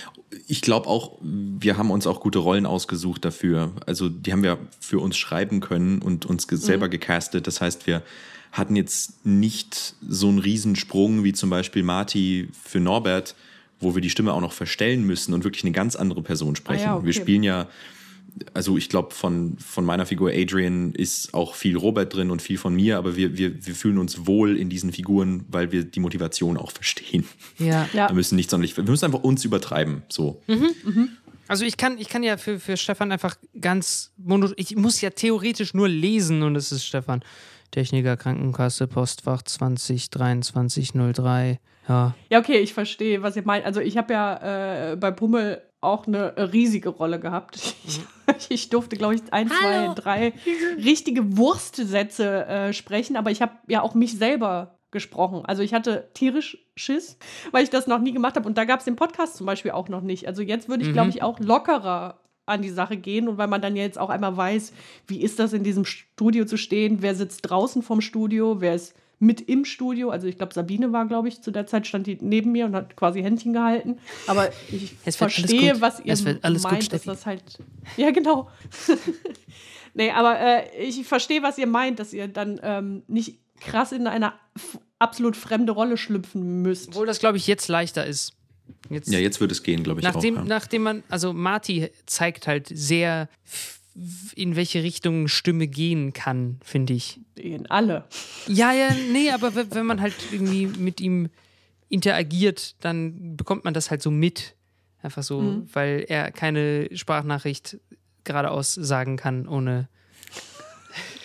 Ich 0.45 0.61
glaube 0.61 0.87
auch, 0.87 1.17
wir 1.21 1.75
haben 1.75 1.89
uns 1.89 2.05
auch 2.05 2.19
gute 2.19 2.37
Rollen 2.37 2.67
ausgesucht 2.67 3.25
dafür. 3.25 3.71
Also 3.87 4.07
die 4.07 4.31
haben 4.31 4.43
wir 4.43 4.59
für 4.79 4.99
uns 4.99 5.17
schreiben 5.17 5.59
können 5.59 5.99
und 5.99 6.27
uns 6.27 6.47
ge 6.47 6.59
selber 6.59 6.87
gecastet. 6.87 7.47
Das 7.47 7.61
heißt, 7.61 7.87
wir 7.87 8.03
hatten 8.51 8.75
jetzt 8.75 9.25
nicht 9.25 9.95
so 10.07 10.27
einen 10.27 10.39
Riesensprung 10.39 11.23
wie 11.23 11.33
zum 11.33 11.49
Beispiel 11.49 11.83
Marty 11.83 12.49
für 12.63 12.79
Norbert, 12.79 13.35
wo 13.79 13.95
wir 13.95 14.01
die 14.01 14.09
Stimme 14.09 14.33
auch 14.33 14.41
noch 14.41 14.53
verstellen 14.53 15.05
müssen 15.05 15.33
und 15.33 15.43
wirklich 15.43 15.63
eine 15.63 15.71
ganz 15.71 15.95
andere 15.95 16.21
Person 16.21 16.55
sprechen. 16.55 16.83
Ah 16.83 16.85
ja, 16.85 16.95
okay. 16.97 17.05
Wir 17.05 17.13
spielen 17.13 17.43
ja, 17.43 17.67
also 18.53 18.77
ich 18.77 18.89
glaube, 18.89 19.13
von, 19.13 19.57
von 19.57 19.85
meiner 19.85 20.05
Figur 20.05 20.31
Adrian 20.31 20.93
ist 20.93 21.33
auch 21.33 21.55
viel 21.55 21.77
Robert 21.77 22.13
drin 22.13 22.29
und 22.29 22.41
viel 22.41 22.57
von 22.57 22.75
mir, 22.75 22.97
aber 22.97 23.15
wir, 23.15 23.37
wir, 23.37 23.65
wir 23.65 23.75
fühlen 23.75 23.97
uns 23.97 24.27
wohl 24.27 24.57
in 24.57 24.69
diesen 24.69 24.91
Figuren, 24.91 25.45
weil 25.49 25.71
wir 25.71 25.83
die 25.83 25.99
Motivation 25.99 26.57
auch 26.57 26.71
verstehen. 26.71 27.27
Ja. 27.57 27.87
Ja. 27.93 28.09
Wir 28.09 28.15
müssen 28.15 28.35
nicht 28.35 28.49
sonderlich, 28.49 28.77
wir 28.77 28.83
müssen 28.83 29.05
einfach 29.05 29.23
uns 29.23 29.43
übertreiben. 29.43 30.03
So. 30.07 30.41
Also 31.47 31.65
ich 31.65 31.75
kann, 31.75 31.97
ich 31.97 32.07
kann 32.07 32.23
ja 32.23 32.37
für, 32.37 32.59
für 32.59 32.77
Stefan 32.77 33.11
einfach 33.11 33.35
ganz 33.59 34.11
mono, 34.17 34.49
ich 34.55 34.75
muss 34.75 35.01
ja 35.01 35.09
theoretisch 35.09 35.73
nur 35.73 35.89
lesen 35.89 36.43
und 36.43 36.55
es 36.55 36.71
ist 36.71 36.85
Stefan. 36.85 37.21
Techniker 37.71 38.17
Krankenkasse, 38.17 38.87
Postfach 38.87 39.41
202303. 39.43 41.59
Ja. 41.87 42.13
Ja, 42.29 42.39
okay, 42.39 42.59
ich 42.59 42.73
verstehe, 42.73 43.23
was 43.23 43.35
ihr 43.35 43.43
meint. 43.43 43.65
Also 43.65 43.81
ich 43.81 43.97
habe 43.97 44.13
ja 44.13 44.91
äh, 44.91 44.95
bei 44.95 45.11
Pummel 45.11 45.61
auch 45.81 46.05
eine 46.05 46.53
riesige 46.53 46.89
Rolle 46.89 47.19
gehabt. 47.19 47.75
Ich, 48.37 48.49
ich 48.49 48.69
durfte, 48.69 48.95
glaube 48.95 49.15
ich, 49.15 49.21
ein, 49.31 49.49
zwei, 49.49 49.93
drei 49.93 50.31
richtige 50.77 51.35
Wurstsätze 51.35 52.45
äh, 52.45 52.71
sprechen, 52.71 53.17
aber 53.17 53.29
ich 53.29 53.41
habe 53.41 53.51
ja 53.67 53.81
auch 53.81 53.93
mich 53.93 54.17
selber 54.17 54.79
gesprochen. 54.89 55.43
Also 55.45 55.63
ich 55.63 55.73
hatte 55.73 56.09
tierisch 56.13 56.57
Schiss, 56.77 57.17
weil 57.51 57.63
ich 57.63 57.69
das 57.69 57.87
noch 57.87 57.99
nie 57.99 58.13
gemacht 58.13 58.37
habe. 58.37 58.47
Und 58.47 58.57
da 58.57 58.63
gab 58.63 58.79
es 58.79 58.85
den 58.85 58.95
Podcast 58.95 59.35
zum 59.35 59.47
Beispiel 59.47 59.71
auch 59.71 59.89
noch 59.89 59.99
nicht. 59.99 60.27
Also 60.27 60.43
jetzt 60.43 60.69
würde 60.69 60.85
ich, 60.85 60.93
glaube 60.93 61.09
ich, 61.09 61.21
auch 61.23 61.41
lockerer 61.41 62.21
an 62.45 62.61
die 62.61 62.69
Sache 62.69 62.97
gehen 62.97 63.27
und 63.27 63.37
weil 63.37 63.47
man 63.47 63.61
dann 63.61 63.75
jetzt 63.75 63.97
auch 63.99 64.09
einmal 64.09 64.35
weiß, 64.35 64.73
wie 65.07 65.21
ist 65.21 65.39
das 65.39 65.53
in 65.53 65.63
diesem 65.63 65.85
Studio 65.85 66.45
zu 66.45 66.57
stehen, 66.57 66.97
wer 67.01 67.15
sitzt 67.15 67.41
draußen 67.49 67.81
vom 67.83 68.01
Studio, 68.01 68.59
wer 68.61 68.75
ist 68.75 68.93
mit 69.19 69.39
im 69.41 69.65
Studio. 69.65 70.09
Also 70.09 70.25
ich 70.25 70.37
glaube, 70.37 70.51
Sabine 70.53 70.91
war, 70.91 71.05
glaube 71.05 71.27
ich, 71.27 71.41
zu 71.41 71.51
der 71.51 71.67
Zeit 71.67 71.85
stand 71.85 72.07
die 72.07 72.17
neben 72.19 72.51
mir 72.51 72.65
und 72.65 72.75
hat 72.75 72.95
quasi 72.97 73.21
Händchen 73.21 73.53
gehalten. 73.53 73.99
Aber 74.25 74.49
ich 74.71 74.95
verstehe, 75.15 75.73
gut. 75.73 75.81
was 75.81 75.99
ihr 75.99 76.11
Es 76.13 76.25
wird 76.25 76.43
alles 76.43 76.63
gut, 76.63 76.71
meint, 76.71 76.81
dass 76.91 77.01
Steffi. 77.03 77.05
das 77.05 77.25
halt. 77.27 77.43
Ja, 77.97 78.09
genau. 78.09 78.49
nee, 79.93 80.11
aber 80.11 80.39
äh, 80.39 80.83
ich 80.83 81.05
verstehe, 81.07 81.43
was 81.43 81.57
ihr 81.57 81.67
meint, 81.67 81.99
dass 81.99 82.13
ihr 82.13 82.27
dann 82.27 82.59
ähm, 82.63 83.03
nicht 83.07 83.39
krass 83.59 83.91
in 83.91 84.07
eine 84.07 84.33
f- 84.55 84.79
absolut 84.99 85.35
fremde 85.35 85.71
Rolle 85.71 85.97
schlüpfen 85.97 86.61
müsst. 86.63 86.89
Obwohl 86.89 87.05
das, 87.05 87.19
glaube 87.19 87.37
ich, 87.37 87.45
jetzt 87.47 87.67
leichter 87.67 88.05
ist. 88.05 88.33
Jetzt, 88.89 89.11
Ja, 89.11 89.19
jetzt 89.19 89.39
wird 89.41 89.51
es 89.51 89.63
gehen, 89.63 89.83
glaube 89.83 89.99
ich 89.99 90.03
nachdem, 90.03 90.35
auch. 90.37 90.41
Ja. 90.41 90.47
nachdem 90.47 90.83
man, 90.83 91.03
also 91.09 91.33
Marty 91.33 91.89
zeigt 92.05 92.47
halt 92.47 92.67
sehr, 92.71 93.29
in 94.35 94.55
welche 94.55 94.83
Richtung 94.83 95.27
Stimme 95.27 95.67
gehen 95.67 96.13
kann, 96.13 96.59
finde 96.63 96.93
ich. 96.93 97.19
In 97.35 97.69
alle. 97.69 98.05
Ja, 98.47 98.71
ja, 98.73 98.89
nee, 99.11 99.29
aber 99.31 99.53
wenn 99.55 99.85
man 99.85 99.99
halt 100.01 100.13
irgendwie 100.31 100.65
mit 100.67 101.01
ihm 101.01 101.29
interagiert, 101.89 102.75
dann 102.79 103.35
bekommt 103.35 103.65
man 103.65 103.73
das 103.73 103.91
halt 103.91 104.01
so 104.01 104.09
mit. 104.11 104.55
Einfach 105.03 105.23
so, 105.23 105.41
Mhm. 105.41 105.69
weil 105.73 106.05
er 106.07 106.31
keine 106.31 106.87
Sprachnachricht 106.95 107.77
geradeaus 108.23 108.73
sagen 108.75 109.17
kann, 109.17 109.47
ohne. 109.47 109.89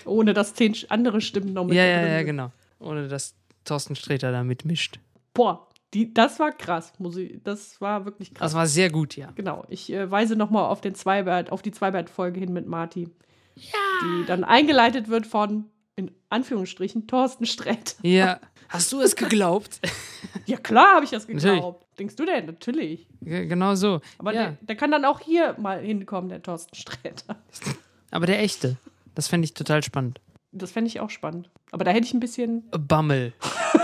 Ohne 0.04 0.34
dass 0.34 0.54
zehn 0.54 0.74
andere 0.88 1.20
Stimmen 1.20 1.52
noch 1.52 1.64
mit 1.66 1.74
Ja, 1.76 1.84
ja, 1.84 2.06
ja, 2.06 2.22
genau. 2.22 2.52
Ohne 2.78 3.08
dass 3.08 3.34
Thorsten 3.64 3.96
Sträter 3.96 4.30
da 4.32 4.44
mitmischt. 4.44 4.98
Boah, 5.34 5.65
die, 5.94 6.12
das 6.12 6.38
war 6.38 6.52
krass. 6.52 6.92
Muss 6.98 7.16
ich, 7.16 7.40
das 7.44 7.80
war 7.80 8.04
wirklich 8.04 8.34
krass. 8.34 8.52
Das 8.52 8.54
war 8.54 8.66
sehr 8.66 8.90
gut, 8.90 9.16
ja. 9.16 9.30
Genau, 9.34 9.64
ich 9.68 9.92
äh, 9.92 10.10
weise 10.10 10.36
nochmal 10.36 10.64
auf, 10.64 10.80
den 10.80 10.94
Zweibert, 10.94 11.50
auf 11.52 11.62
die 11.62 11.70
Zweibert-Folge 11.72 12.40
hin 12.40 12.52
mit 12.52 12.66
Marty. 12.66 13.08
Die 13.56 14.26
dann 14.26 14.44
eingeleitet 14.44 15.08
wird 15.08 15.26
von, 15.26 15.64
in 15.96 16.10
Anführungsstrichen, 16.28 17.06
Thorsten 17.06 17.46
Sträter. 17.46 17.94
Ja. 18.02 18.40
Hast 18.68 18.92
du 18.92 19.00
es 19.00 19.14
geglaubt? 19.16 19.80
Ja, 20.44 20.58
klar 20.58 20.96
habe 20.96 21.04
ich 21.04 21.10
das 21.10 21.26
Natürlich. 21.26 21.54
geglaubt. 21.56 21.86
Denkst 21.98 22.14
du 22.16 22.24
denn? 22.24 22.46
Natürlich. 22.46 23.08
G- 23.20 23.46
genau 23.46 23.74
so. 23.74 24.00
Aber 24.18 24.32
ja. 24.32 24.42
der, 24.50 24.56
der 24.60 24.76
kann 24.76 24.90
dann 24.92 25.04
auch 25.04 25.18
hier 25.20 25.56
mal 25.58 25.80
hinkommen, 25.80 26.28
der 26.28 26.40
Thorsten 26.42 26.74
Sträter. 26.76 27.36
aber 28.12 28.26
der 28.26 28.40
echte. 28.40 28.76
Das 29.16 29.26
fände 29.28 29.44
ich 29.46 29.54
total 29.54 29.82
spannend. 29.82 30.20
Das 30.52 30.70
fände 30.72 30.88
ich 30.88 31.00
auch 31.00 31.10
spannend. 31.10 31.50
Aber 31.72 31.84
da 31.84 31.90
hätte 31.90 32.06
ich 32.06 32.14
ein 32.14 32.20
bisschen, 32.20 32.68
Bammel. 32.70 33.32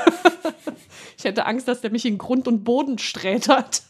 ich 1.18 1.24
hätte 1.24 1.46
Angst, 1.46 1.68
dass 1.68 1.80
der 1.80 1.90
mich 1.90 2.04
in 2.04 2.18
Grund 2.18 2.48
und 2.48 2.64
Boden 2.64 2.98
strätert. 2.98 3.82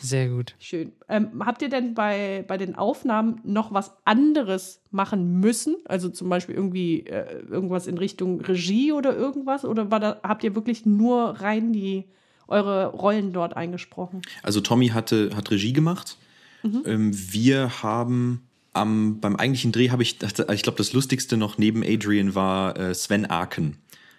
Sehr 0.00 0.28
gut. 0.28 0.54
Schön. 0.58 0.92
Ähm, 1.08 1.42
habt 1.44 1.62
ihr 1.62 1.68
denn 1.68 1.94
bei, 1.94 2.44
bei 2.46 2.56
den 2.56 2.74
Aufnahmen 2.74 3.40
noch 3.44 3.72
was 3.72 3.92
anderes 4.04 4.80
machen 4.90 5.40
müssen? 5.40 5.76
Also 5.84 6.08
zum 6.08 6.28
Beispiel 6.28 6.54
irgendwie 6.54 7.00
äh, 7.00 7.40
irgendwas 7.48 7.86
in 7.86 7.98
Richtung 7.98 8.40
Regie 8.40 8.92
oder 8.92 9.16
irgendwas? 9.16 9.64
Oder 9.64 9.90
war 9.90 10.00
da, 10.00 10.20
habt 10.22 10.44
ihr 10.44 10.54
wirklich 10.54 10.86
nur 10.86 11.40
rein 11.40 11.72
die 11.72 12.04
eure 12.46 12.86
Rollen 12.86 13.32
dort 13.32 13.56
eingesprochen? 13.56 14.22
Also 14.42 14.60
Tommy 14.60 14.88
hatte, 14.88 15.30
hat 15.36 15.50
Regie 15.50 15.72
gemacht. 15.72 16.16
Ähm, 16.64 17.12
wir 17.14 17.82
haben 17.82 18.48
am, 18.72 19.20
beim 19.20 19.36
eigentlichen 19.36 19.72
Dreh 19.72 19.90
habe 19.90 20.02
ich, 20.02 20.18
ich 20.22 20.62
glaube, 20.62 20.78
das 20.78 20.92
Lustigste 20.92 21.36
noch 21.36 21.58
neben 21.58 21.82
Adrian 21.82 22.34
war 22.34 22.76
äh, 22.78 22.94
Sven 22.94 23.26
Arken. 23.26 23.78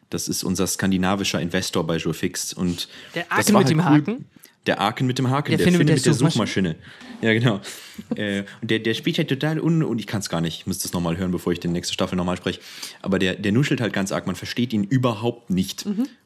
Das 0.10 0.28
ist 0.28 0.44
unser 0.44 0.68
skandinavischer 0.68 1.40
Investor 1.40 1.86
bei 1.86 1.98
Jurfix. 1.98 2.54
Und 2.54 2.88
Der 3.16 3.26
das 3.36 3.54
war 3.54 3.62
mit 3.62 3.70
dem 3.70 3.86
halt 3.86 4.08
Haken? 4.08 4.26
Der 4.66 4.80
Arken 4.80 5.08
mit 5.08 5.18
dem 5.18 5.30
Haken, 5.30 5.52
Der 5.52 5.58
der, 5.58 5.66
Finne 5.66 5.78
mit 5.78 5.88
mit 5.88 5.98
der 5.98 6.04
der 6.04 6.14
Suchmaschine. 6.14 6.76
Ja, 7.22 7.34
genau. 7.34 7.62
äh, 8.16 8.44
und 8.62 8.70
der, 8.70 8.80
der 8.80 8.94
spielt 8.94 9.18
halt 9.18 9.30
total 9.30 9.60
un... 9.60 9.84
Und 9.84 10.00
ich 10.00 10.08
kann 10.08 10.20
es 10.20 10.30
gar 10.30 10.42
nicht. 10.42 10.60
Ich 10.60 10.68
müsste 10.68 10.88
es 10.88 10.94
nochmal 10.94 11.18
hören, 11.18 11.32
bevor 11.32 11.54
ich 11.54 11.60
die 11.60 11.68
nächste 11.68 11.94
Staffel 11.94 12.16
nochmal 12.16 12.38
spreche. 12.38 12.60
Aber 13.02 13.20
der, 13.20 13.36
der 13.36 13.52
nuschelt 13.52 13.82
halt 13.82 13.94
ganz 13.94 14.12
arg. 14.12 14.26
Man 14.26 14.36
versteht 14.36 14.74
ihn 14.74 14.84
überhaupt 14.84 15.50
nicht. 15.50 15.86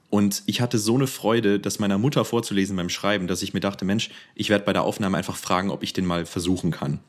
Und 0.10 0.43
ich 0.45 0.61
hatte 0.61 0.77
so 0.77 0.93
eine 0.95 1.07
Freude, 1.07 1.60
das 1.60 1.80
meiner 1.80 1.97
Mutter 1.97 2.23
vorzulesen 2.23 2.76
beim 2.76 2.89
Schreiben, 2.89 3.27
dass 3.27 3.41
ich 3.41 3.53
mir 3.55 3.61
dachte, 3.61 3.84
Mensch, 3.84 4.11
ich 4.35 4.49
werde 4.49 4.64
bei 4.64 4.72
der 4.72 4.84
Aufnahme 4.84 5.18
einfach 5.18 5.35
fragen, 5.35 5.72
ob 5.72 5.81
ich 5.81 5.91
den 5.93 6.05
mal 6.05 6.26
versuchen 6.26 6.69
kann. 6.69 6.99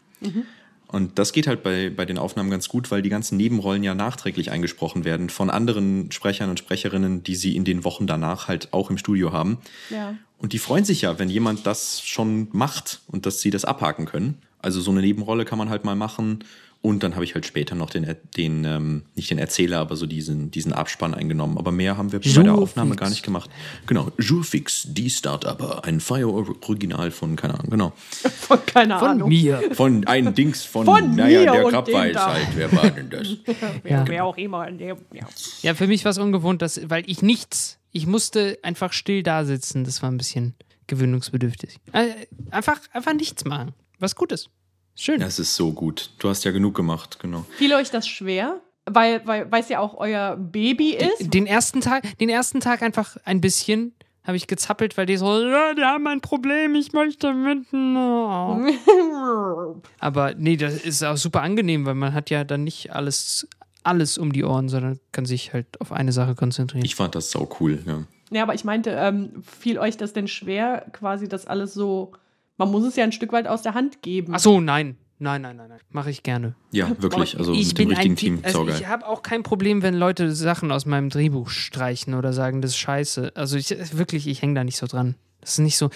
Und 0.95 1.19
das 1.19 1.33
geht 1.33 1.49
halt 1.49 1.65
bei, 1.65 1.91
bei 1.91 2.05
den 2.05 2.19
Aufnahmen 2.19 2.51
ganz 2.51 2.69
gut, 2.69 2.93
weil 2.93 3.03
die 3.03 3.09
ganzen 3.09 3.37
Nebenrollen 3.37 3.83
ja 3.83 3.97
nachträglich 3.97 4.53
eingesprochen 4.53 5.05
werden 5.05 5.29
von 5.29 5.51
anderen 5.51 6.13
Sprechern 6.13 6.51
und 6.51 6.61
Sprecherinnen, 6.61 7.25
die 7.25 7.35
sie 7.35 7.57
in 7.57 7.65
den 7.65 7.83
Wochen 7.83 8.07
danach 8.07 8.47
halt 8.47 8.73
auch 8.73 8.91
im 8.91 8.97
Studio 8.97 9.33
haben. 9.33 9.59
Ja. 9.91 10.15
Und 10.39 10.53
die 10.53 10.61
freuen 10.61 10.85
sich 10.85 11.01
ja, 11.01 11.19
wenn 11.19 11.29
jemand 11.29 11.67
das 11.67 12.01
schon 12.01 12.47
macht 12.53 13.01
und 13.09 13.27
dass 13.27 13.41
sie 13.41 13.51
das 13.51 13.65
abhaken 13.65 14.07
können. 14.07 14.39
Also 14.61 14.81
so 14.81 14.93
eine 14.93 15.01
Nebenrolle 15.01 15.45
kann 15.45 15.59
man 15.59 15.69
halt 15.69 15.85
mal 15.85 15.97
machen 15.97 16.45
Und 16.85 17.03
dann 17.03 17.15
habe 17.15 17.25
ich 17.25 17.35
halt 17.35 17.47
später 17.47 17.75
noch 17.75 17.89
den, 17.89 18.15
den 18.37 18.67
ähm, 18.67 19.05
nicht 19.15 19.31
den 19.31 19.39
Erzähler, 19.39 19.79
aber 19.79 19.97
so 19.97 20.05
diesen, 20.05 20.51
diesen 20.51 20.75
Abspann 20.75 21.15
eingenommen. 21.15 21.57
Aber 21.57 21.73
mehr 21.73 21.97
haben 21.97 22.13
wir 22.13 22.21
bei 22.21 22.43
der 22.43 22.55
Aufnahme 22.55 22.95
gar 22.95 23.09
nicht 23.09 23.23
gemacht. 23.23 23.49
Genau, 23.87 24.13
Jurfix, 24.19 24.87
die 24.91 25.09
Startupper, 25.09 25.83
ein 25.87 25.99
Fire-Original 26.01 27.11
von, 27.11 27.37
keine 27.37 27.55
Ahnung, 27.55 27.71
genau. 27.71 27.93
Von 28.23 28.59
keine 28.67 28.99
Von 28.99 29.09
Ahnung. 29.09 29.29
mir. 29.31 29.63
Von 29.73 30.07
ein 30.07 30.35
Dings 30.35 30.63
von, 30.63 30.85
Von 30.85 31.17
naja, 31.17 31.53
mir 31.53 31.53
der 31.53 31.71
Krab 31.71 31.91
weiß 31.91 32.13
da. 32.13 32.35
halt, 32.35 32.49
wer 32.55 32.71
war 32.71 32.91
denn 32.91 33.09
das? 33.09 33.29
Wer, 33.83 34.07
wer 34.07 34.25
auch 34.27 34.37
immer. 34.37 34.71
Der, 34.71 34.99
ja. 35.15 35.27
Ja, 35.63 35.75
für 35.75 35.87
mich 35.87 36.05
war 36.05 36.11
es 36.11 36.19
ungewohnt, 36.19 36.61
dass, 36.61 36.91
weil 36.91 37.05
ich 37.07 37.23
nichts, 37.23 37.79
ich 37.93 38.07
musste 38.07 38.59
einfach 38.63 38.93
still 38.93 39.23
da 39.23 39.47
sitzen. 39.47 39.85
Das 39.85 40.03
war 40.03 40.11
ein 40.11 40.19
bisschen 40.19 40.55
gewöhnungsbedürftig. 40.87 41.79
Äh, 41.93 42.09
einfach, 42.51 42.79
einfach 42.93 43.15
nichts 43.15 43.47
machen. 43.47 43.73
Was 43.99 44.17
Gutes. 44.17 44.51
Schön. 44.97 45.21
Das 45.21 45.39
ist 45.39 45.57
so 45.57 45.73
gut. 45.73 46.11
Du 46.19 46.29
hast 46.29 46.45
ja 46.45 46.51
genug 46.51 46.75
gemacht, 46.75 47.19
genau. 47.21 47.45
Fiel 47.57 47.75
euch 47.75 47.91
das 47.91 48.07
schwer? 48.07 48.61
Weil, 48.87 49.27
weil 49.27 49.61
es 49.61 49.69
ja 49.69 49.81
auch 49.81 49.97
euer 49.97 50.37
Baby 50.37 50.91
ist? 50.91 51.33
Den 51.33 51.47
ersten 51.47 51.81
Tag, 51.81 52.19
den 52.19 52.29
ersten 52.29 52.61
Tag 52.61 52.83
einfach 52.83 53.17
ein 53.25 53.41
bisschen 53.41 53.95
habe 54.25 54.39
ich 54.39 54.47
gezappelt, 54.47 54.97
weil 54.97 55.07
die 55.07 55.17
so, 55.19 55.27
ja, 55.47 55.75
die 55.75 55.83
haben 55.83 56.07
ein 56.07 56.23
Problem, 56.23 56.75
ich 56.75 56.93
möchte 56.93 57.35
mit. 57.35 57.67
Oh. 57.73 58.67
Aber 59.99 60.35
nee, 60.35 60.57
das 60.57 60.77
ist 60.77 61.05
auch 61.05 61.19
super 61.19 61.43
angenehm, 61.43 61.85
weil 61.85 61.95
man 61.95 62.15
hat 62.15 62.31
ja 62.31 62.43
dann 62.45 62.65
nicht 62.65 62.93
alles, 62.93 63.47
alles 63.83 64.17
um 64.17 64.33
die 64.33 64.45
Ohren, 64.45 64.71
sondern 64.71 64.99
kann 65.13 65.27
sich 65.27 65.53
halt 65.53 65.79
auf 65.81 65.93
eine 65.93 66.13
Sache 66.13 66.35
konzentrieren. 66.35 66.85
Ich 66.85 66.95
fand 66.95 67.15
das 67.15 67.31
sau 67.31 67.49
cool, 67.61 67.83
ja. 67.87 68.03
Ja, 68.31 68.43
aber 68.43 68.55
ich 68.55 68.65
meinte, 68.65 68.91
ähm, 68.91 69.43
fiel 69.43 69.79
euch 69.79 69.99
das 69.99 70.15
denn 70.15 70.27
schwer, 70.27 70.87
quasi 70.93 71.29
das 71.29 71.47
alles 71.47 71.75
so. 71.75 72.13
Man 72.57 72.71
muss 72.71 72.85
es 72.85 72.97
ja 72.97 73.05
ein 73.05 73.13
Stück 73.13 73.33
weit 73.33 73.47
aus 73.49 73.63
der 73.63 73.75
Hand 73.75 74.03
geben. 74.03 74.33
Ach 74.35 74.39
so, 74.41 74.61
nein. 74.61 74.97
Nein, 75.21 75.43
nein, 75.43 75.57
nein, 75.57 75.69
nein. 75.69 75.79
Mache 75.91 76.11
ich 76.11 76.23
gerne. 76.23 76.55
Ja, 76.73 76.91
wirklich. 77.01 77.39
Also 77.39 77.53
ich 77.53 77.69
mit 77.69 77.79
dem 77.79 77.89
bin 77.89 77.97
richtigen 77.97 78.13
ein 78.15 78.17
Team. 78.17 78.41
Also 78.43 78.69
ich 78.69 78.87
habe 78.89 79.07
auch 79.07 79.23
kein 79.23 79.43
Problem, 79.43 79.81
wenn 79.83 79.95
Leute 79.95 80.33
Sachen 80.33 80.73
aus 80.73 80.87
meinem 80.87 81.09
Drehbuch 81.09 81.49
streichen 81.51 82.15
oder 82.15 82.33
sagen, 82.33 82.61
das 82.63 82.73
ist 82.73 82.79
scheiße. 82.79 83.33
Also 83.35 83.57
ich 83.57 83.71
wirklich, 83.97 84.27
ich 84.27 84.43
hänge 84.43 84.55
da 84.55 84.65
nicht 84.65 84.77
so 84.77 84.87
dran. 84.87 85.15
Das 85.41 85.53
ist 85.53 85.59
nicht 85.61 85.77
so, 85.79 85.91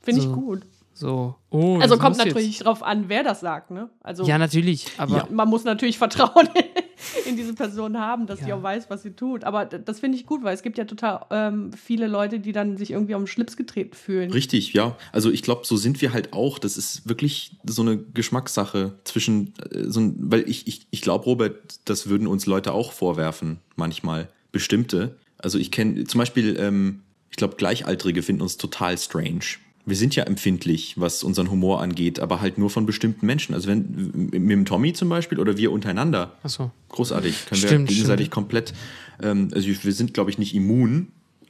Finde 0.00 0.20
so- 0.22 0.28
ich 0.28 0.34
gut. 0.34 0.62
so. 0.92 1.36
Oh, 1.50 1.78
Also 1.80 1.98
kommt 1.98 2.18
natürlich 2.18 2.58
drauf 2.58 2.82
an, 2.82 3.04
wer 3.08 3.22
das 3.22 3.40
sagt, 3.40 3.70
ne? 3.70 3.90
Also 4.00 4.24
Jetzt. 4.24 4.28
Ja, 4.30 4.38
natürlich. 4.38 4.86
Aber 4.98 5.28
man 5.30 5.48
muss 5.48 5.62
natürlich 5.64 5.96
Vertrauen 5.98 6.48
in 7.26 7.36
diese 7.36 7.54
Person 7.54 7.98
haben, 7.98 8.26
dass 8.26 8.40
sie 8.40 8.48
Ja. 8.48 8.56
auch 8.56 8.62
weiß, 8.62 8.90
was 8.90 9.02
sie 9.02 9.12
tut. 9.12 9.44
Aber 9.44 9.64
das 9.64 10.00
finde 10.00 10.18
ich 10.18 10.26
gut, 10.26 10.42
weil 10.42 10.54
es 10.54 10.62
gibt 10.62 10.78
ja 10.78 10.84
total 10.84 11.24
ähm, 11.30 11.72
viele 11.72 12.06
Leute, 12.06 12.40
die 12.40 12.52
dann 12.52 12.76
sich 12.76 12.90
irgendwie 12.90 13.14
auf 13.14 13.22
den 13.22 13.26
Schlips 13.26 13.56
getreten 13.56 13.94
fühlen. 13.94 14.30
Richtig, 14.32 14.72
ja. 14.72 14.96
Also 15.12 15.30
ich 15.30 15.42
glaube, 15.42 15.66
so 15.66 15.76
sind 15.76 16.00
wir 16.02 16.12
halt 16.12 16.32
auch. 16.32 16.58
Das 16.58 16.76
ist 16.76 17.08
wirklich 17.08 17.56
so 17.64 17.82
eine 17.82 17.98
Geschmackssache 17.98 18.94
zwischen, 19.04 19.52
äh, 19.70 19.84
so 19.84 20.00
ein, 20.00 20.16
weil 20.18 20.48
ich, 20.48 20.66
ich, 20.66 20.86
ich 20.90 21.00
glaube, 21.02 21.24
Robert, 21.24 21.80
das 21.84 22.08
würden 22.08 22.26
uns 22.26 22.46
Leute 22.46 22.72
auch 22.72 22.92
vorwerfen, 22.92 23.58
manchmal. 23.76 24.28
Bestimmte. 24.52 25.16
Also 25.36 25.58
ich 25.58 25.70
kenne 25.70 26.04
zum 26.04 26.18
Beispiel, 26.18 26.56
ähm, 26.58 27.02
ich 27.30 27.36
glaube, 27.36 27.56
Gleichaltrige 27.56 28.22
finden 28.22 28.42
uns 28.42 28.56
total 28.56 28.96
strange. 28.96 29.44
Wir 29.88 29.96
sind 29.96 30.14
ja 30.16 30.24
empfindlich, 30.24 30.94
was 30.96 31.22
unseren 31.22 31.50
Humor 31.50 31.80
angeht, 31.80 32.20
aber 32.20 32.40
halt 32.40 32.58
nur 32.58 32.70
von 32.70 32.86
bestimmten 32.86 33.26
Menschen. 33.26 33.54
Also 33.54 33.68
wenn 33.68 34.28
mit 34.32 34.50
dem 34.50 34.64
Tommy 34.64 34.92
zum 34.92 35.08
Beispiel 35.08 35.38
oder 35.40 35.56
wir 35.56 35.72
untereinander. 35.72 36.36
Ach 36.42 36.50
so. 36.50 36.70
Großartig. 36.88 37.46
Können 37.46 37.62
wir 37.62 37.68
Stimmt, 37.68 37.88
gegenseitig 37.88 38.26
stimmt. 38.26 38.34
komplett, 38.34 38.74
ähm, 39.22 39.48
also 39.54 39.66
wir 39.66 39.92
sind, 39.92 40.14
glaube 40.14 40.30
ich, 40.30 40.38
nicht 40.38 40.54
immun, 40.54 41.08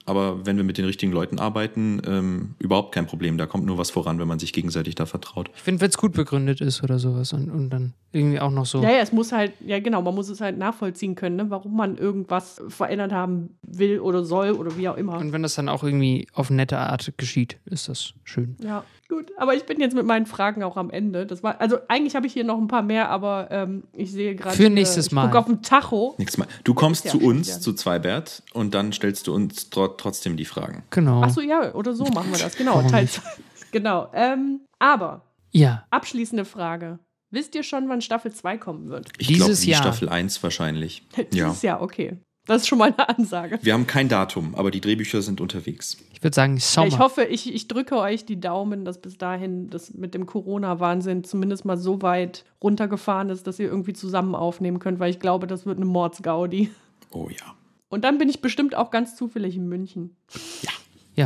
aber 0.09 0.47
wenn 0.47 0.57
wir 0.57 0.65
mit 0.65 0.79
den 0.79 0.87
richtigen 0.87 1.13
Leuten 1.13 1.39
arbeiten, 1.39 2.01
ähm, 2.07 2.55
überhaupt 2.59 2.95
kein 2.95 3.07
Problem. 3.07 3.37
Da 3.37 3.47
kommt 3.47 3.67
nur 3.67 3.77
was 3.77 3.91
voran, 3.91 4.19
wenn 4.19 4.27
man 4.27 4.39
sich 4.39 4.53
gegenseitig 4.53 4.95
da 4.95 5.07
vertraut. 5.07 5.51
ich 5.55 5.61
finde, 5.61 5.83
wenn 5.83 5.91
es 5.91 5.99
gut 5.99 6.13
begründet 6.13 6.61
ist 6.61 6.83
oder 6.83 6.99
sowas 6.99 7.33
und, 7.33 7.51
und 7.51 7.71
dann 7.71 7.93
irgendwie 8.13 8.41
auch 8.41 8.51
noch 8.51 8.65
so. 8.65 8.83
Ja, 8.83 8.91
ja, 8.91 9.01
es 9.01 9.13
muss 9.13 9.33
halt, 9.33 9.53
ja 9.61 9.79
genau, 9.81 10.01
man 10.01 10.15
muss 10.15 10.31
es 10.31 10.41
halt 10.41 10.57
nachvollziehen 10.57 11.15
können, 11.15 11.37
ne? 11.37 11.51
warum 11.51 11.77
man 11.77 11.97
irgendwas 11.97 12.63
verändert 12.69 13.13
haben 13.13 13.59
will 13.63 14.01
oder 14.01 14.25
soll 14.25 14.53
oder 14.53 14.77
wie 14.79 14.89
auch 14.89 14.97
immer. 14.97 15.19
Und 15.19 15.33
wenn 15.33 15.43
das 15.43 15.55
dann 15.55 15.69
auch 15.69 15.85
irgendwie 15.85 16.27
auf 16.33 16.49
nette 16.49 16.79
Art 16.79 17.13
geschieht, 17.19 17.59
ist 17.67 17.89
das 17.89 18.15
schön. 18.25 18.57
Ja, 18.63 18.85
gut. 19.09 19.31
Aber 19.37 19.55
ich 19.55 19.65
bin 19.67 19.81
jetzt 19.81 19.95
mit 19.95 20.07
meinen 20.07 20.27
Fragen 20.27 20.63
auch 20.63 20.77
am 20.77 20.91
Ende. 20.91 21.27
Das 21.27 21.43
war, 21.43 21.61
also 21.61 21.79
eigentlich 21.89 22.15
habe 22.15 22.27
ich 22.27 22.33
hier 22.33 22.45
noch 22.45 22.59
ein 22.59 22.69
paar 22.69 22.83
mehr, 22.83 23.09
aber 23.11 23.49
ähm, 23.51 23.85
ich 23.93 24.13
sehe 24.13 24.35
gerade. 24.37 24.55
Für 24.57 24.63
hier- 24.65 24.71
nächstes 24.71 25.07
ich 25.07 25.13
Mal. 25.13 25.27
Guck 25.29 25.37
auf 25.37 25.47
dem 25.47 25.63
Tacho. 25.63 26.15
Nächstes 26.19 26.39
Mal. 26.39 26.49
Du 26.65 26.75
kommst 26.75 27.05
Ja, 27.07 27.11
zu 27.13 27.21
uns, 27.21 27.49
ja. 27.49 27.61
zu 27.61 27.73
Zweibert, 27.73 28.43
und 28.53 28.75
dann 28.75 28.93
stellst 28.93 29.27
du 29.27 29.35
uns 29.35 29.71
tro 29.71 29.89
trotzdem 29.89 30.37
die 30.37 30.45
Fragen. 30.45 30.83
Genau. 30.91 31.23
Ach 31.25 31.31
so, 31.31 31.41
ja, 31.41 31.75
oder 31.75 31.95
so 31.95 32.05
machen 32.05 32.31
wir 32.33 32.39
das. 32.39 32.57
Genau, 32.57 32.77
Warum 32.77 32.91
Teil 32.91 33.03
nicht? 33.03 33.15
zwei. 33.15 33.23
Genau. 33.73 34.09
Ähm, 34.15 34.61
aber, 34.79 35.23
Ja. 35.53 35.85
abschließende 35.91 36.45
Frage. 36.47 36.99
Wisst 37.31 37.55
ihr 37.55 37.63
schon, 37.63 37.87
wann 37.91 38.01
Staffel 38.01 38.33
2 38.33 38.57
kommen 38.57 38.89
wird? 38.89 39.11
Ich 39.19 39.29
glaube, 39.35 39.53
Jahr. 39.53 39.83
Staffel 39.83 40.09
1 40.09 40.43
wahrscheinlich. 40.43 41.03
ja. 41.17 41.25
Dieses 41.49 41.61
Jahr, 41.61 41.83
okay. 41.83 42.17
Das 42.49 42.63
ist 42.63 42.69
schon 42.69 42.79
mal 42.79 42.93
eine 42.97 43.09
Ansage. 43.09 43.59
Wir 43.63 43.75
haben 43.75 43.87
kein 43.87 44.09
Datum, 44.09 44.55
aber 44.57 44.71
die 44.73 44.81
Drehbücher 44.81 45.23
sind 45.23 45.41
unterwegs. 45.41 45.99
Ich 46.13 46.23
würde 46.25 46.35
sagen, 46.35 46.55
Ja, 46.57 46.61
Sommer. 46.61 46.87
ich 46.89 46.99
hoffe, 46.99 47.25
ich, 47.25 47.55
ich 47.55 47.69
drücke 47.69 47.97
euch 47.97 48.25
die 48.25 48.41
Daumen, 48.41 48.85
dass 48.85 49.01
bis 49.01 49.19
dahin 49.19 49.71
das 49.71 49.95
mit 49.95 50.15
dem 50.15 50.27
Corona-Wahnsinn 50.27 51.23
zumindest 51.25 51.65
mal 51.65 51.77
so 51.77 52.03
weit 52.03 52.45
runtergefahren 52.63 53.29
ist, 53.31 53.47
dass 53.47 53.59
ihr 53.61 53.69
irgendwie 53.69 53.93
zusammen 53.93 54.35
aufnehmen 54.35 54.79
könnt, 54.81 54.99
weil 54.99 55.11
ich 55.11 55.21
glaube, 55.21 55.47
das 55.47 55.65
wird 55.67 55.77
eine 55.77 55.85
Mordsgaudi. 55.87 56.71
Oh 57.11 57.29
ja. 57.31 57.55
Und 57.91 58.05
dann 58.05 58.19
bin 58.19 58.29
ich 58.29 58.41
bestimmt 58.41 58.75
auch 58.75 58.91
ganz 58.91 59.15
zufällig 59.15 59.55
in 59.57 59.69
München. 59.69 60.17
ja, 60.63 60.71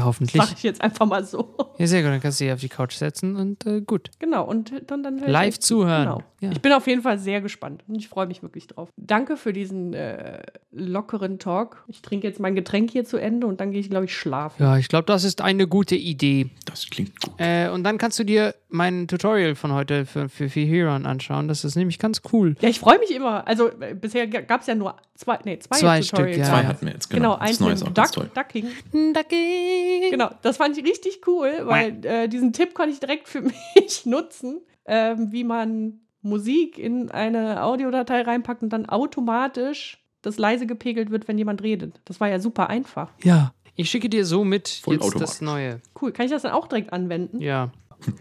hoffentlich. 0.00 0.42
Sag 0.42 0.56
ich 0.56 0.62
jetzt 0.62 0.80
einfach 0.80 1.06
mal 1.06 1.24
so. 1.24 1.56
Ja, 1.78 1.86
sehr 1.86 2.02
gut. 2.02 2.10
Dann 2.10 2.20
kannst 2.20 2.40
du 2.40 2.44
dich 2.44 2.52
auf 2.52 2.60
die 2.60 2.68
Couch 2.68 2.94
setzen 2.94 3.36
und 3.36 3.66
äh, 3.66 3.80
gut. 3.80 4.10
Genau, 4.18 4.44
und 4.44 4.72
dann, 4.86 5.02
dann 5.02 5.18
Live 5.18 5.58
zuhören. 5.58 6.04
Genau. 6.04 6.22
Ja. 6.40 6.50
Ich 6.50 6.60
bin 6.60 6.72
auf 6.72 6.86
jeden 6.86 7.02
Fall 7.02 7.18
sehr 7.18 7.40
gespannt 7.40 7.84
und 7.86 7.94
ich 7.94 8.08
freue 8.08 8.26
mich 8.26 8.42
wirklich 8.42 8.66
drauf. 8.66 8.88
Danke 8.96 9.36
für 9.36 9.52
diesen 9.52 9.94
äh, 9.94 10.42
lockeren 10.72 11.38
Talk. 11.38 11.84
Ich 11.86 12.02
trinke 12.02 12.26
jetzt 12.26 12.40
mein 12.40 12.54
Getränk 12.54 12.90
hier 12.90 13.04
zu 13.04 13.16
Ende 13.16 13.46
und 13.46 13.60
dann 13.60 13.70
gehe 13.70 13.80
ich, 13.80 13.90
glaube 13.90 14.06
ich, 14.06 14.16
schlafen. 14.16 14.62
Ja, 14.62 14.76
ich 14.76 14.88
glaube, 14.88 15.04
das 15.04 15.24
ist 15.24 15.40
eine 15.40 15.68
gute 15.68 15.94
Idee. 15.94 16.50
Das 16.64 16.88
klingt 16.90 17.20
gut. 17.20 17.34
Äh, 17.38 17.68
und 17.68 17.84
dann 17.84 17.98
kannst 17.98 18.18
du 18.18 18.24
dir 18.24 18.54
mein 18.72 19.06
Tutorial 19.08 19.54
von 19.54 19.72
heute 19.72 20.06
für, 20.06 20.28
für, 20.28 20.48
für 20.48 20.60
Heron 20.60 21.06
anschauen. 21.06 21.48
Das 21.48 21.64
ist 21.64 21.76
nämlich 21.76 21.98
ganz 21.98 22.22
cool. 22.32 22.56
Ja, 22.60 22.68
ich 22.68 22.80
freue 22.80 22.98
mich 22.98 23.14
immer. 23.14 23.46
Also 23.46 23.68
äh, 23.80 23.94
bisher 23.94 24.26
gab 24.26 24.62
es 24.62 24.66
ja 24.66 24.74
nur 24.74 24.96
zwei, 25.14 25.38
nee, 25.44 25.58
zwei, 25.58 25.76
Zwei 25.76 26.00
Tutorials. 26.00 26.06
Stück, 26.06 26.38
ja, 26.38 26.44
Zwei 26.44 26.62
ja. 26.62 26.68
hatten 26.68 26.86
wir 26.86 26.92
jetzt, 26.94 27.10
Genau, 27.10 27.34
genau. 27.34 27.40
eins 27.40 27.58
das 27.58 27.60
Neue 27.60 27.88
mit 27.88 27.98
Duck, 27.98 28.12
toll. 28.12 28.30
Ducking. 28.34 28.66
Ducky. 29.14 30.10
Genau, 30.10 30.30
das 30.42 30.56
fand 30.56 30.76
ich 30.76 30.84
richtig 30.84 31.20
cool, 31.26 31.50
weil 31.64 32.04
äh, 32.04 32.28
diesen 32.28 32.52
Tipp 32.52 32.74
konnte 32.74 32.92
ich 32.92 33.00
direkt 33.00 33.28
für 33.28 33.42
mich 33.76 34.06
nutzen, 34.06 34.60
ähm, 34.86 35.32
wie 35.32 35.44
man 35.44 36.00
Musik 36.22 36.78
in 36.78 37.10
eine 37.10 37.62
Audiodatei 37.62 38.22
reinpackt 38.22 38.62
und 38.62 38.70
dann 38.72 38.88
automatisch 38.88 39.98
das 40.22 40.38
leise 40.38 40.66
gepegelt 40.66 41.10
wird, 41.10 41.26
wenn 41.28 41.36
jemand 41.36 41.62
redet. 41.62 42.00
Das 42.04 42.20
war 42.20 42.28
ja 42.28 42.38
super 42.38 42.70
einfach. 42.70 43.10
Ja. 43.22 43.52
Ich 43.74 43.90
schicke 43.90 44.08
dir 44.08 44.24
so 44.24 44.44
mit 44.44 44.68
Voll 44.68 44.94
jetzt 44.96 45.20
das. 45.20 45.40
Neue. 45.40 45.80
Cool. 46.00 46.12
Kann 46.12 46.26
ich 46.26 46.30
das 46.30 46.42
dann 46.42 46.52
auch 46.52 46.68
direkt 46.68 46.92
anwenden? 46.92 47.40
Ja. 47.40 47.70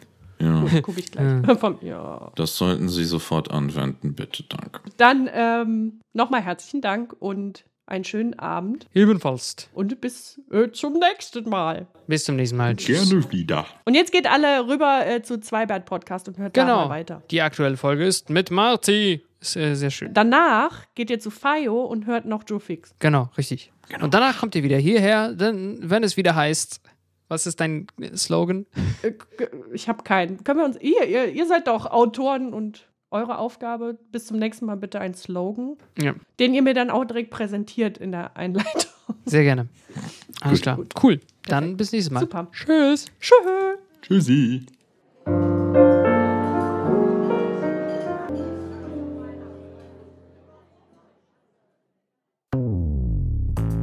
Ja, 0.41 0.59
Gut, 0.61 0.83
gucke 0.83 0.99
ich 0.99 1.11
gleich. 1.11 1.59
Vom, 1.59 1.77
ja. 1.81 2.31
das 2.35 2.57
sollten 2.57 2.89
Sie 2.89 3.05
sofort 3.05 3.51
anwenden, 3.51 4.15
bitte, 4.15 4.43
danke. 4.43 4.81
Dann 4.97 5.29
ähm, 5.33 5.99
nochmal 6.13 6.41
herzlichen 6.41 6.81
Dank 6.81 7.15
und 7.19 7.63
einen 7.85 8.03
schönen 8.05 8.39
Abend 8.39 8.87
Ebenfalls. 8.93 9.69
und 9.73 9.99
bis 9.99 10.39
äh, 10.51 10.71
zum 10.71 10.93
nächsten 10.93 11.49
Mal. 11.49 11.87
Bis 12.07 12.23
zum 12.23 12.37
nächsten 12.37 12.55
Mal. 12.57 12.75
Tschüss. 12.75 13.09
Gerne 13.09 13.31
wieder. 13.31 13.65
Und 13.85 13.95
jetzt 13.95 14.13
geht 14.13 14.27
alle 14.31 14.65
rüber 14.67 15.05
äh, 15.05 15.21
zu 15.21 15.39
Zweibert 15.41 15.85
Podcast 15.85 16.27
und 16.29 16.37
hört 16.37 16.55
da 16.55 16.61
Genau. 16.63 16.75
mal 16.85 16.89
weiter. 16.89 17.21
Die 17.31 17.41
aktuelle 17.41 17.75
Folge 17.77 18.05
ist 18.05 18.29
mit 18.29 18.49
Marty. 18.49 19.25
Ist 19.41 19.55
äh, 19.57 19.73
sehr 19.75 19.89
schön. 19.89 20.13
Danach 20.13 20.85
geht 20.95 21.09
ihr 21.09 21.19
zu 21.19 21.31
Fayo 21.31 21.81
und 21.83 22.05
hört 22.05 22.25
noch 22.25 22.43
Joe 22.47 22.59
Fix. 22.61 22.93
Genau, 22.99 23.29
richtig. 23.37 23.71
Und 24.01 24.13
danach 24.13 24.39
kommt 24.39 24.55
ihr 24.55 24.63
wieder 24.63 24.77
hierher, 24.77 25.33
dann, 25.33 25.79
wenn 25.81 26.03
es 26.03 26.15
wieder 26.15 26.33
heißt, 26.33 26.79
was 27.31 27.47
ist 27.47 27.59
dein 27.61 27.87
äh, 27.99 28.15
Slogan? 28.17 28.65
Äh, 29.01 29.13
Ich 29.73 29.87
habe 29.87 30.03
keinen. 30.03 30.43
Können 30.43 30.59
wir 30.59 30.65
uns. 30.65 30.77
Ihr, 30.81 31.05
ihr, 31.07 31.31
ihr 31.31 31.47
seid 31.47 31.67
doch 31.67 31.85
Autoren 31.85 32.53
und 32.53 32.87
eure 33.09 33.37
Aufgabe, 33.39 33.97
bis 34.11 34.25
zum 34.27 34.37
nächsten 34.37 34.65
Mal 34.65 34.75
bitte 34.77 34.99
ein 34.99 35.13
Slogan, 35.13 35.77
Ja, 35.99 36.13
den 36.39 36.53
ihr 36.53 36.61
mir 36.61 36.73
dann 36.73 36.89
auch 36.89 37.05
direkt 37.05 37.29
präsentiert 37.31 37.97
in 37.97 38.11
der 38.11 38.37
Einleitung. 38.37 38.91
sehr 39.25 39.43
gerne. 39.43 39.67
Alles 40.41 40.61
klar. 40.61 40.79
Cool. 41.01 41.19
Dann 41.47 41.77
bis 41.77 41.91
nächstes 41.91 42.11
Mal. 42.11 42.19
Super. 42.21 42.47
Tschüss. 42.51 43.07
Tschö. 43.19 43.33
Tschüssi. 44.01 44.65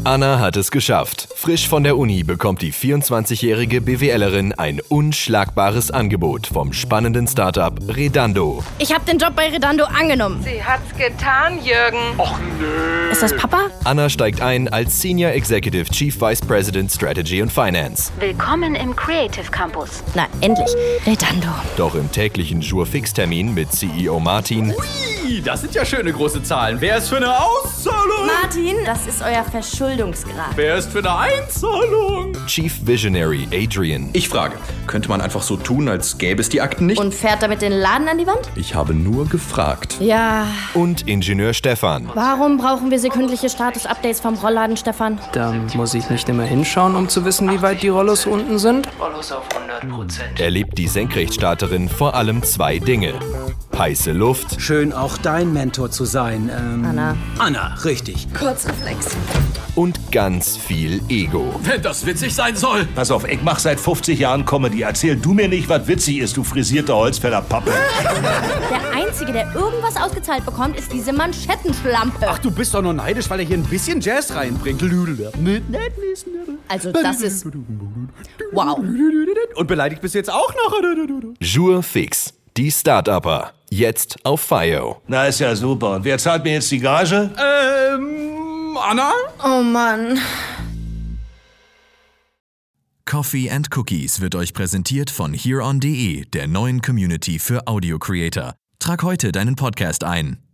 Anna 0.09 0.39
hat 0.39 0.57
es 0.57 0.71
geschafft. 0.71 1.29
Frisch 1.37 1.69
von 1.69 1.85
der 1.85 1.99
Uni 1.99 2.25
bekommt 2.25 2.63
die 2.63 2.73
24-jährige 2.73 3.83
BWLerin 3.83 4.55
ein 4.55 4.81
unschlagbares 4.89 5.91
Angebot 5.91 6.47
vom 6.47 6.73
spannenden 6.73 7.27
Startup 7.27 7.75
Redando. 7.87 8.65
Ich 8.79 8.95
habe 8.95 9.05
den 9.05 9.19
Job 9.19 9.37
bei 9.37 9.51
Redando 9.51 9.85
angenommen. 9.85 10.43
Sie 10.43 10.65
hat's 10.65 10.97
getan, 10.97 11.59
Jürgen. 11.63 12.19
Ist 13.13 13.23
das 13.23 13.37
Papa? 13.37 13.67
Anna 13.85 14.09
steigt 14.09 14.41
ein 14.41 14.69
als 14.69 14.99
Senior 14.99 15.33
Executive 15.33 15.91
Chief 15.91 16.19
Vice 16.19 16.41
President 16.41 16.91
Strategy 16.91 17.43
und 17.43 17.53
Finance. 17.53 18.11
Willkommen 18.19 18.77
im 18.77 18.97
Creative 18.97 19.51
Campus. 19.51 20.03
Na, 20.15 20.27
endlich. 20.41 20.71
Redando. 21.05 21.49
Doch 21.77 21.95
im 21.95 22.11
täglichen 22.11 22.63
Jour-Fix-Termin 22.63 23.53
mit 23.53 23.73
CEO 23.73 24.19
Martin 24.21 24.73
Ui, 25.29 25.43
das 25.43 25.61
sind 25.61 25.75
ja 25.75 25.85
schöne 25.85 26.13
große 26.13 26.43
Zahlen. 26.43 26.81
Wer 26.81 26.99
ist 26.99 27.09
für 27.09 27.19
eine 27.19 27.39
Auszahlung? 27.39 28.27
Martin, 28.27 28.77
das 28.87 29.07
ist 29.07 29.21
euer 29.21 29.45
Verschuldungsgrad. 29.99 30.57
Wer 30.57 30.77
ist 30.77 30.93
für 30.93 30.99
eine 30.99 31.17
Einzahlung? 31.17 32.33
Chief 32.47 32.87
Visionary 32.87 33.49
Adrian. 33.53 34.11
Ich 34.13 34.29
frage, 34.29 34.57
könnte 34.87 35.09
man 35.09 35.21
einfach 35.21 35.43
so 35.43 35.57
tun, 35.57 35.89
als 35.89 36.19
gäbe 36.19 36.41
es 36.41 36.49
die 36.49 36.61
Akten 36.61 36.87
nicht? 36.87 37.01
Und 37.01 37.13
fährt 37.13 37.43
damit 37.43 37.63
den 37.63 37.73
Laden 37.73 38.09
an 38.09 38.19
die 38.19 38.27
Wand? 38.27 38.49
ich 38.55 38.75
habe 38.75 38.95
nur 38.95 39.27
gefragt. 39.29 39.97
Ja. 40.01 40.47
Und 40.75 41.09
Ingenieur 41.09 41.53
Stefan. 41.53 42.09
Warum 42.15 42.59
brauchen 42.59 42.91
wir 42.91 42.99
sekündliche 43.01 43.49
Status-Updates 43.49 44.21
vom 44.21 44.35
Rollladen, 44.35 44.77
Stefan? 44.77 45.19
Da 45.33 45.53
muss 45.75 45.95
ich 45.95 46.09
nicht 46.11 46.29
immer 46.29 46.45
hinschauen, 46.45 46.95
um 46.95 47.09
zu 47.09 47.25
wissen, 47.25 47.51
wie 47.51 47.61
weit 47.61 47.83
die 47.83 47.89
Rollos 47.89 48.27
unten 48.27 48.59
sind. 48.59 48.89
Rollos 49.01 49.33
auf 49.33 49.49
100%. 49.49 50.41
Erlebt 50.41 50.79
die 50.79 50.87
Senkrechtstarterin 50.87 51.89
vor 51.89 52.15
allem 52.15 52.43
zwei 52.45 52.79
Dinge. 52.79 53.15
Heiße 53.77 54.11
Luft 54.11 54.61
Schön 54.61 54.93
auch 54.93 55.17
dein 55.19 55.53
Mentor 55.53 55.93
zu 55.93 56.05
sein. 56.05 56.51
Ähm, 56.53 56.85
Anna. 56.85 57.17
Anna, 57.39 57.75
richtig. 57.85 58.27
Kurzreflex. 58.35 59.17
Und 59.79 60.11
ganz 60.11 60.57
viel 60.57 61.01
Ego. 61.09 61.55
Wenn 61.63 61.81
das 61.81 62.05
witzig 62.05 62.35
sein 62.35 62.57
soll. 62.57 62.85
Pass 62.97 63.13
auf, 63.13 63.29
ich 63.29 63.41
mach 63.43 63.61
seit 63.61 63.79
50 63.79 64.19
Jahren 64.19 64.45
Comedy. 64.45 64.83
Erzähl 64.83 65.15
du 65.15 65.33
mir 65.33 65.47
nicht, 65.47 65.69
was 65.69 65.87
witzig 65.87 66.19
ist, 66.19 66.37
du 66.37 66.43
frisierte 66.43 66.97
Holzfäller 66.97 67.43
Pappe. 67.43 67.71
Der 68.71 69.07
Einzige, 69.07 69.33
der 69.33 69.55
irgendwas 69.55 69.97
ausgezahlt 69.97 70.45
bekommt, 70.45 70.77
ist 70.77 70.93
diese 70.93 71.13
Manschettenschlampe. 71.13 72.27
Ach, 72.29 72.41
du 72.41 72.51
bist 72.51 72.75
doch 72.75 72.83
nur 72.83 72.93
neidisch, 72.93 73.31
weil 73.31 73.39
er 73.39 73.47
hier 73.47 73.57
ein 73.57 73.63
bisschen 73.63 74.01
Jazz 74.01 74.35
reinbringt. 74.35 74.83
Also 76.67 76.91
das 76.91 77.21
ist... 77.21 77.47
Wow. 78.51 78.81
Und 79.55 79.67
beleidigt 79.69 80.03
bist 80.03 80.15
du 80.15 80.19
jetzt 80.19 80.33
auch 80.33 80.53
noch? 80.55 80.75
Jour 81.41 81.85
fix. 81.85 82.35
Die 82.57 82.73
Start-Upper. 82.73 83.53
Jetzt 83.71 84.17
auf 84.25 84.41
FIO. 84.41 85.03
Na, 85.07 85.27
ist 85.27 85.39
ja 85.39 85.55
super. 85.55 85.97
Und 85.97 86.05
wer 86.05 86.19
zahlt 86.19 86.43
mir 86.43 86.55
jetzt 86.55 86.71
die 86.73 86.81
Gage? 86.81 87.31
Ähm, 87.39 88.28
Anna? 88.79 89.13
Oh 89.45 89.63
Mann. 89.63 90.19
Coffee 93.05 93.51
and 93.51 93.75
Cookies 93.75 94.21
wird 94.21 94.35
euch 94.35 94.53
präsentiert 94.53 95.11
von 95.11 95.33
hereon.de, 95.33 96.27
der 96.27 96.47
neuen 96.47 96.83
Community 96.83 97.39
für 97.39 97.67
Audio 97.67 97.99
Creator. 97.99 98.55
Trag 98.79 99.03
heute 99.03 99.33
deinen 99.33 99.57
Podcast 99.57 100.05
ein. 100.05 100.48